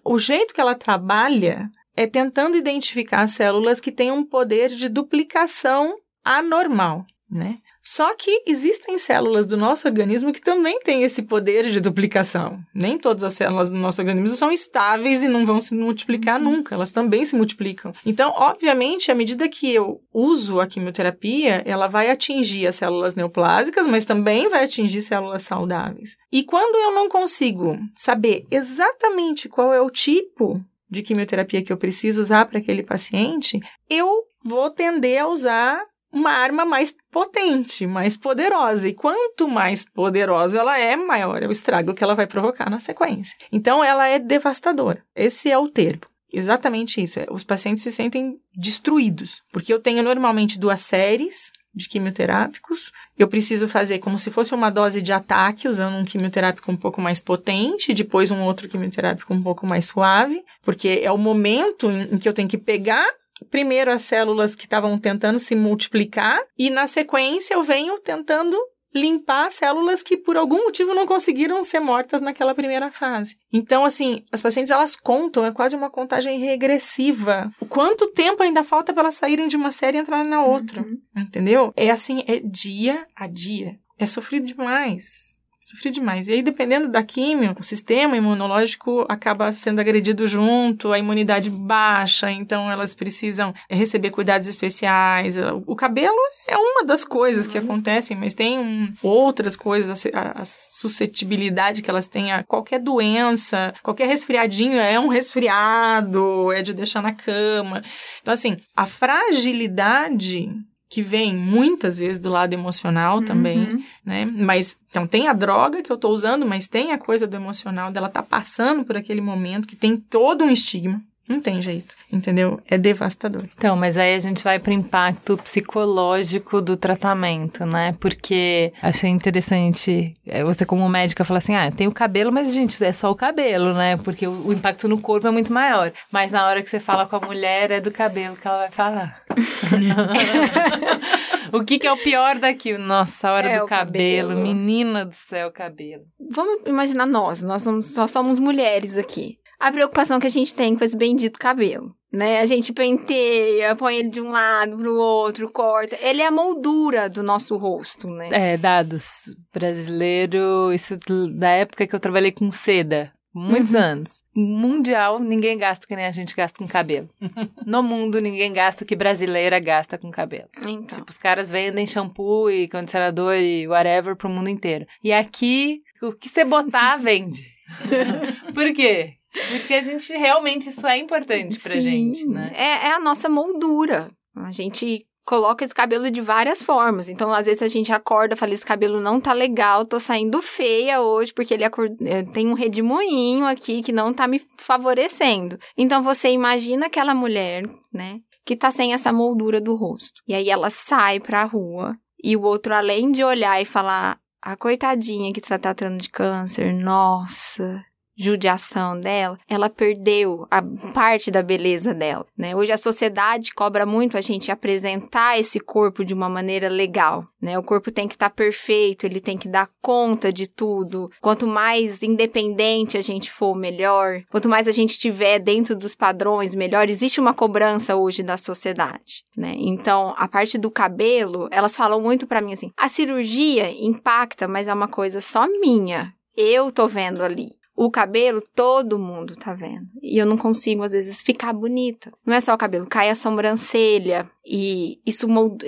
o, 0.04 0.14
o 0.14 0.18
jeito 0.18 0.54
que 0.54 0.60
ela 0.60 0.74
trabalha 0.74 1.70
é 1.96 2.06
tentando 2.06 2.56
identificar 2.56 3.26
células 3.26 3.80
que 3.80 3.92
têm 3.92 4.10
um 4.10 4.24
poder 4.24 4.70
de 4.70 4.88
duplicação 4.88 5.96
anormal, 6.24 7.04
né? 7.30 7.58
Só 7.82 8.14
que 8.14 8.44
existem 8.46 8.96
células 8.96 9.44
do 9.44 9.56
nosso 9.56 9.88
organismo 9.88 10.32
que 10.32 10.40
também 10.40 10.78
têm 10.80 11.02
esse 11.02 11.22
poder 11.22 11.68
de 11.70 11.80
duplicação. 11.80 12.60
Nem 12.72 12.96
todas 12.96 13.24
as 13.24 13.32
células 13.32 13.68
do 13.68 13.76
nosso 13.76 14.00
organismo 14.00 14.36
são 14.36 14.52
estáveis 14.52 15.24
e 15.24 15.28
não 15.28 15.44
vão 15.44 15.58
se 15.58 15.74
multiplicar 15.74 16.40
uhum. 16.40 16.44
nunca, 16.44 16.76
elas 16.76 16.92
também 16.92 17.24
se 17.24 17.34
multiplicam. 17.34 17.92
Então, 18.06 18.32
obviamente, 18.36 19.10
à 19.10 19.14
medida 19.14 19.48
que 19.48 19.72
eu 19.74 20.00
uso 20.14 20.60
a 20.60 20.66
quimioterapia, 20.66 21.62
ela 21.66 21.88
vai 21.88 22.08
atingir 22.08 22.68
as 22.68 22.76
células 22.76 23.16
neoplásicas, 23.16 23.86
mas 23.88 24.04
também 24.04 24.48
vai 24.48 24.64
atingir 24.64 25.00
células 25.00 25.42
saudáveis. 25.42 26.16
E 26.30 26.44
quando 26.44 26.76
eu 26.76 26.94
não 26.94 27.08
consigo 27.08 27.76
saber 27.96 28.46
exatamente 28.48 29.48
qual 29.48 29.74
é 29.74 29.80
o 29.80 29.90
tipo 29.90 30.64
de 30.88 31.02
quimioterapia 31.02 31.62
que 31.62 31.72
eu 31.72 31.76
preciso 31.76 32.20
usar 32.20 32.46
para 32.46 32.58
aquele 32.58 32.82
paciente, 32.82 33.58
eu 33.88 34.24
vou 34.44 34.70
tender 34.70 35.22
a 35.22 35.26
usar 35.26 35.82
uma 36.12 36.30
arma 36.30 36.64
mais 36.64 36.94
potente, 37.10 37.86
mais 37.86 38.16
poderosa. 38.16 38.88
E 38.88 38.92
quanto 38.92 39.48
mais 39.48 39.84
poderosa 39.84 40.58
ela 40.58 40.78
é, 40.78 40.94
maior 40.94 41.42
é 41.42 41.48
o 41.48 41.52
estrago 41.52 41.94
que 41.94 42.04
ela 42.04 42.14
vai 42.14 42.26
provocar 42.26 42.68
na 42.68 42.78
sequência. 42.78 43.36
Então, 43.50 43.82
ela 43.82 44.06
é 44.06 44.18
devastadora. 44.18 45.02
Esse 45.16 45.50
é 45.50 45.58
o 45.58 45.68
termo. 45.68 46.02
Exatamente 46.32 47.02
isso. 47.02 47.20
É, 47.20 47.26
os 47.30 47.44
pacientes 47.44 47.82
se 47.82 47.90
sentem 47.90 48.38
destruídos, 48.56 49.42
porque 49.52 49.72
eu 49.72 49.80
tenho 49.80 50.02
normalmente 50.02 50.58
duas 50.58 50.80
séries 50.80 51.52
de 51.74 51.88
quimioterápicos. 51.88 52.92
Eu 53.18 53.28
preciso 53.28 53.68
fazer 53.68 53.98
como 53.98 54.18
se 54.18 54.30
fosse 54.30 54.54
uma 54.54 54.70
dose 54.70 55.00
de 55.00 55.12
ataque, 55.12 55.68
usando 55.68 55.96
um 55.96 56.04
quimioterápico 56.04 56.70
um 56.70 56.76
pouco 56.76 57.00
mais 57.00 57.20
potente, 57.20 57.94
depois 57.94 58.30
um 58.30 58.42
outro 58.42 58.68
quimioterápico 58.68 59.32
um 59.32 59.42
pouco 59.42 59.66
mais 59.66 59.86
suave, 59.86 60.42
porque 60.62 61.00
é 61.02 61.10
o 61.10 61.18
momento 61.18 61.90
em 61.90 62.18
que 62.18 62.28
eu 62.28 62.34
tenho 62.34 62.48
que 62.48 62.58
pegar 62.58 63.06
primeiro 63.50 63.90
as 63.90 64.02
células 64.02 64.54
que 64.54 64.64
estavam 64.64 64.98
tentando 64.98 65.38
se 65.38 65.54
multiplicar 65.54 66.40
e 66.58 66.70
na 66.70 66.86
sequência 66.86 67.54
eu 67.54 67.62
venho 67.62 67.98
tentando 68.00 68.56
limpar 68.94 69.50
células 69.50 70.02
que 70.02 70.16
por 70.16 70.36
algum 70.36 70.64
motivo 70.64 70.94
não 70.94 71.06
conseguiram 71.06 71.64
ser 71.64 71.80
mortas 71.80 72.20
naquela 72.20 72.54
primeira 72.54 72.90
fase. 72.90 73.36
Então, 73.52 73.84
assim, 73.84 74.22
as 74.30 74.42
pacientes 74.42 74.70
elas 74.70 74.96
contam, 74.96 75.46
é 75.46 75.52
quase 75.52 75.74
uma 75.74 75.90
contagem 75.90 76.38
regressiva. 76.38 77.50
O 77.58 77.66
quanto 77.66 78.08
tempo 78.08 78.42
ainda 78.42 78.62
falta 78.62 78.92
para 78.92 79.04
elas 79.04 79.14
saírem 79.14 79.48
de 79.48 79.56
uma 79.56 79.70
série 79.70 79.96
e 79.96 80.00
entrarem 80.00 80.28
na 80.28 80.44
outra, 80.44 80.82
uhum. 80.82 80.98
entendeu? 81.16 81.72
É 81.74 81.90
assim, 81.90 82.22
é 82.26 82.40
dia 82.40 83.06
a 83.16 83.26
dia. 83.26 83.78
É 83.98 84.06
sofrido 84.06 84.46
demais 84.46 85.31
sofri 85.72 85.90
demais. 85.90 86.28
E 86.28 86.34
aí, 86.34 86.42
dependendo 86.42 86.88
da 86.88 87.02
químio, 87.02 87.56
o 87.58 87.62
sistema 87.62 88.16
imunológico 88.16 89.06
acaba 89.08 89.52
sendo 89.52 89.80
agredido 89.80 90.26
junto, 90.26 90.92
a 90.92 90.98
imunidade 90.98 91.48
baixa, 91.48 92.30
então 92.30 92.70
elas 92.70 92.94
precisam 92.94 93.54
receber 93.70 94.10
cuidados 94.10 94.46
especiais. 94.46 95.36
O 95.66 95.74
cabelo 95.74 96.18
é 96.46 96.56
uma 96.56 96.84
das 96.84 97.04
coisas 97.04 97.46
que 97.46 97.56
acontecem, 97.56 98.16
mas 98.16 98.34
tem 98.34 98.58
um, 98.58 98.92
outras 99.02 99.56
coisas, 99.56 100.04
a, 100.12 100.42
a 100.42 100.44
suscetibilidade 100.44 101.82
que 101.82 101.90
elas 101.90 102.06
têm 102.06 102.32
a 102.32 102.42
qualquer 102.42 102.78
doença, 102.78 103.72
qualquer 103.82 104.06
resfriadinho 104.06 104.78
é 104.78 105.00
um 105.00 105.08
resfriado, 105.08 106.52
é 106.52 106.60
de 106.60 106.74
deixar 106.74 107.02
na 107.02 107.12
cama. 107.12 107.82
Então, 108.20 108.34
assim, 108.34 108.58
a 108.76 108.84
fragilidade 108.84 110.50
que 110.92 111.00
vem 111.00 111.34
muitas 111.34 111.96
vezes 111.96 112.20
do 112.20 112.28
lado 112.28 112.52
emocional 112.52 113.16
uhum. 113.16 113.24
também, 113.24 113.82
né? 114.04 114.26
Mas 114.26 114.76
então 114.90 115.06
tem 115.06 115.26
a 115.26 115.32
droga 115.32 115.80
que 115.80 115.90
eu 115.90 115.96
tô 115.96 116.10
usando, 116.10 116.44
mas 116.44 116.68
tem 116.68 116.92
a 116.92 116.98
coisa 116.98 117.26
do 117.26 117.34
emocional 117.34 117.90
dela 117.90 118.10
tá 118.10 118.22
passando 118.22 118.84
por 118.84 118.94
aquele 118.94 119.22
momento 119.22 119.66
que 119.66 119.74
tem 119.74 119.96
todo 119.96 120.44
um 120.44 120.50
estigma. 120.50 121.02
Não 121.28 121.40
tem 121.40 121.62
jeito, 121.62 121.94
entendeu? 122.12 122.60
É 122.68 122.76
devastador. 122.76 123.44
Então, 123.56 123.76
mas 123.76 123.96
aí 123.96 124.14
a 124.14 124.18
gente 124.18 124.42
vai 124.42 124.58
para 124.58 124.70
o 124.70 124.74
impacto 124.74 125.36
psicológico 125.36 126.60
do 126.60 126.76
tratamento, 126.76 127.64
né? 127.64 127.94
Porque 128.00 128.72
achei 128.82 129.08
interessante 129.08 130.16
é, 130.26 130.42
você, 130.42 130.66
como 130.66 130.88
médica, 130.88 131.24
falar 131.24 131.38
assim: 131.38 131.54
ah, 131.54 131.70
tem 131.70 131.86
o 131.86 131.92
cabelo, 131.92 132.32
mas, 132.32 132.52
gente, 132.52 132.82
é 132.84 132.92
só 132.92 133.10
o 133.10 133.14
cabelo, 133.14 133.72
né? 133.72 133.96
Porque 133.98 134.26
o, 134.26 134.48
o 134.48 134.52
impacto 134.52 134.88
no 134.88 135.00
corpo 135.00 135.28
é 135.28 135.30
muito 135.30 135.52
maior. 135.52 135.92
Mas 136.10 136.32
na 136.32 136.44
hora 136.44 136.60
que 136.60 136.68
você 136.68 136.80
fala 136.80 137.06
com 137.06 137.16
a 137.16 137.20
mulher, 137.20 137.70
é 137.70 137.80
do 137.80 137.92
cabelo 137.92 138.36
que 138.36 138.46
ela 138.46 138.58
vai 138.58 138.70
falar. 138.70 139.22
o 141.52 141.64
que, 141.64 141.78
que, 141.78 141.86
é 141.86 141.92
o 141.92 141.98
pior 141.98 142.38
daqui? 142.38 142.76
Nossa, 142.76 143.28
a 143.28 143.32
hora 143.32 143.48
é 143.48 143.60
do 143.60 143.66
cabelo. 143.66 144.30
cabelo. 144.30 144.42
Menina 144.42 145.04
do 145.04 145.14
céu, 145.14 145.52
cabelo. 145.52 146.02
Vamos 146.30 146.62
imaginar 146.66 147.06
nós, 147.06 147.44
nós 147.44 147.62
somos, 147.62 147.94
só 147.94 148.08
somos 148.08 148.40
mulheres 148.40 148.98
aqui 148.98 149.38
a 149.62 149.70
preocupação 149.70 150.18
que 150.18 150.26
a 150.26 150.30
gente 150.30 150.52
tem 150.52 150.74
com 150.74 150.84
esse 150.84 150.96
bendito 150.96 151.38
cabelo. 151.38 151.94
Né? 152.12 152.40
A 152.40 152.46
gente 152.46 152.72
penteia, 152.72 153.76
põe 153.76 153.96
ele 153.96 154.10
de 154.10 154.20
um 154.20 154.32
lado 154.32 154.76
pro 154.76 154.96
outro, 154.96 155.48
corta. 155.50 155.96
Ele 156.02 156.20
é 156.20 156.26
a 156.26 156.32
moldura 156.32 157.08
do 157.08 157.22
nosso 157.22 157.56
rosto, 157.56 158.08
né? 158.08 158.28
É, 158.32 158.56
dados 158.56 159.34
brasileiro, 159.54 160.72
isso 160.72 160.98
da 161.32 161.50
época 161.50 161.86
que 161.86 161.94
eu 161.94 162.00
trabalhei 162.00 162.32
com 162.32 162.50
seda. 162.50 163.12
Muitos 163.32 163.72
uhum. 163.72 163.80
anos. 163.80 164.22
Mundial, 164.34 165.20
ninguém 165.20 165.56
gasta 165.56 165.86
que 165.86 165.94
nem 165.94 166.06
a 166.06 166.10
gente 166.10 166.34
gasta 166.34 166.58
com 166.58 166.66
cabelo. 166.66 167.08
No 167.64 167.82
mundo, 167.82 168.20
ninguém 168.20 168.52
gasta 168.52 168.82
o 168.82 168.86
que 168.86 168.96
brasileira 168.96 169.60
gasta 169.60 169.96
com 169.96 170.10
cabelo. 170.10 170.48
Então. 170.66 170.98
Tipo, 170.98 171.10
os 171.10 171.16
caras 171.16 171.50
vendem 171.50 171.86
shampoo 171.86 172.50
e 172.50 172.68
condicionador 172.68 173.36
e 173.36 173.66
whatever 173.68 174.16
pro 174.16 174.28
mundo 174.28 174.50
inteiro. 174.50 174.86
E 175.02 175.12
aqui, 175.12 175.82
o 176.02 176.12
que 176.12 176.28
você 176.28 176.44
botar, 176.44 176.96
vende. 176.96 177.46
Por 178.52 178.74
quê? 178.74 179.14
Porque 179.50 179.74
a 179.74 179.82
gente 179.82 180.12
realmente 180.12 180.68
isso 180.68 180.86
é 180.86 180.98
importante 180.98 181.58
pra 181.58 181.72
Sim, 181.72 181.80
gente, 181.80 182.26
né? 182.26 182.52
É, 182.54 182.88
é 182.88 182.92
a 182.92 183.00
nossa 183.00 183.28
moldura. 183.28 184.10
A 184.36 184.52
gente 184.52 185.06
coloca 185.24 185.64
esse 185.64 185.74
cabelo 185.74 186.10
de 186.10 186.20
várias 186.20 186.62
formas. 186.62 187.08
Então, 187.08 187.32
às 187.32 187.46
vezes 187.46 187.62
a 187.62 187.68
gente 187.68 187.92
acorda 187.92 188.34
e 188.34 188.36
fala: 188.36 188.54
esse 188.54 188.64
cabelo 188.64 189.00
não 189.00 189.20
tá 189.20 189.32
legal, 189.32 189.86
tô 189.86 189.98
saindo 189.98 190.40
feia 190.42 191.00
hoje, 191.00 191.32
porque 191.32 191.54
ele 191.54 191.64
eh, 191.64 192.22
tem 192.32 192.48
um 192.48 192.54
redemoinho 192.54 193.46
aqui 193.46 193.82
que 193.82 193.92
não 193.92 194.12
tá 194.12 194.26
me 194.26 194.40
favorecendo. 194.58 195.58
Então, 195.76 196.02
você 196.02 196.30
imagina 196.30 196.86
aquela 196.86 197.14
mulher, 197.14 197.64
né? 197.92 198.20
Que 198.44 198.56
tá 198.56 198.70
sem 198.70 198.92
essa 198.92 199.12
moldura 199.12 199.60
do 199.60 199.74
rosto. 199.74 200.20
E 200.26 200.34
aí 200.34 200.50
ela 200.50 200.68
sai 200.68 201.20
pra 201.20 201.44
rua 201.44 201.96
e 202.22 202.36
o 202.36 202.42
outro, 202.42 202.74
além 202.74 203.12
de 203.12 203.24
olhar 203.24 203.60
e 203.60 203.64
falar. 203.64 204.20
A 204.44 204.56
coitadinha 204.56 205.32
que 205.32 205.40
tá 205.40 205.56
tratando 205.56 205.98
de 205.98 206.10
câncer, 206.10 206.74
nossa, 206.74 207.80
judiação 208.16 208.98
dela, 208.98 209.38
ela 209.48 209.70
perdeu 209.70 210.46
a 210.50 210.62
parte 210.92 211.30
da 211.30 211.42
beleza 211.42 211.94
dela, 211.94 212.26
né? 212.36 212.54
Hoje 212.54 212.72
a 212.72 212.76
sociedade 212.76 213.52
cobra 213.54 213.86
muito 213.86 214.16
a 214.16 214.20
gente 214.20 214.50
apresentar 214.50 215.38
esse 215.38 215.58
corpo 215.58 216.04
de 216.04 216.12
uma 216.12 216.28
maneira 216.28 216.68
legal, 216.68 217.26
né? 217.40 217.58
O 217.58 217.62
corpo 217.62 217.90
tem 217.90 218.06
que 218.06 218.14
estar 218.14 218.30
tá 218.30 218.34
perfeito, 218.34 219.04
ele 219.04 219.20
tem 219.20 219.38
que 219.38 219.48
dar 219.48 219.68
conta 219.80 220.32
de 220.32 220.46
tudo. 220.46 221.10
Quanto 221.20 221.46
mais 221.46 222.02
independente 222.02 222.98
a 222.98 223.02
gente 223.02 223.30
for, 223.30 223.56
melhor. 223.56 224.22
Quanto 224.30 224.48
mais 224.48 224.68
a 224.68 224.72
gente 224.72 224.98
tiver 224.98 225.38
dentro 225.38 225.74
dos 225.74 225.94
padrões, 225.94 226.54
melhor. 226.54 226.88
Existe 226.88 227.20
uma 227.20 227.34
cobrança 227.34 227.96
hoje 227.96 228.22
da 228.22 228.36
sociedade, 228.36 229.24
né? 229.36 229.54
Então, 229.56 230.14
a 230.16 230.28
parte 230.28 230.58
do 230.58 230.70
cabelo, 230.70 231.48
elas 231.50 231.76
falam 231.76 232.00
muito 232.00 232.26
para 232.26 232.40
mim 232.40 232.52
assim: 232.52 232.70
a 232.76 232.88
cirurgia 232.88 233.70
impacta, 233.70 234.46
mas 234.46 234.68
é 234.68 234.74
uma 234.74 234.88
coisa 234.88 235.20
só 235.20 235.46
minha. 235.46 236.12
Eu 236.36 236.70
tô 236.70 236.86
vendo 236.86 237.22
ali. 237.22 237.61
O 237.74 237.90
cabelo, 237.90 238.42
todo 238.54 238.98
mundo 238.98 239.34
tá 239.34 239.54
vendo. 239.54 239.86
E 240.02 240.18
eu 240.18 240.26
não 240.26 240.36
consigo, 240.36 240.82
às 240.82 240.92
vezes, 240.92 241.22
ficar 241.22 241.52
bonita. 241.52 242.12
Não 242.24 242.34
é 242.34 242.40
só 242.40 242.54
o 242.54 242.58
cabelo, 242.58 242.86
cai 242.86 243.08
a 243.08 243.14
sobrancelha. 243.14 244.28
E 244.44 244.98
isso 245.06 245.26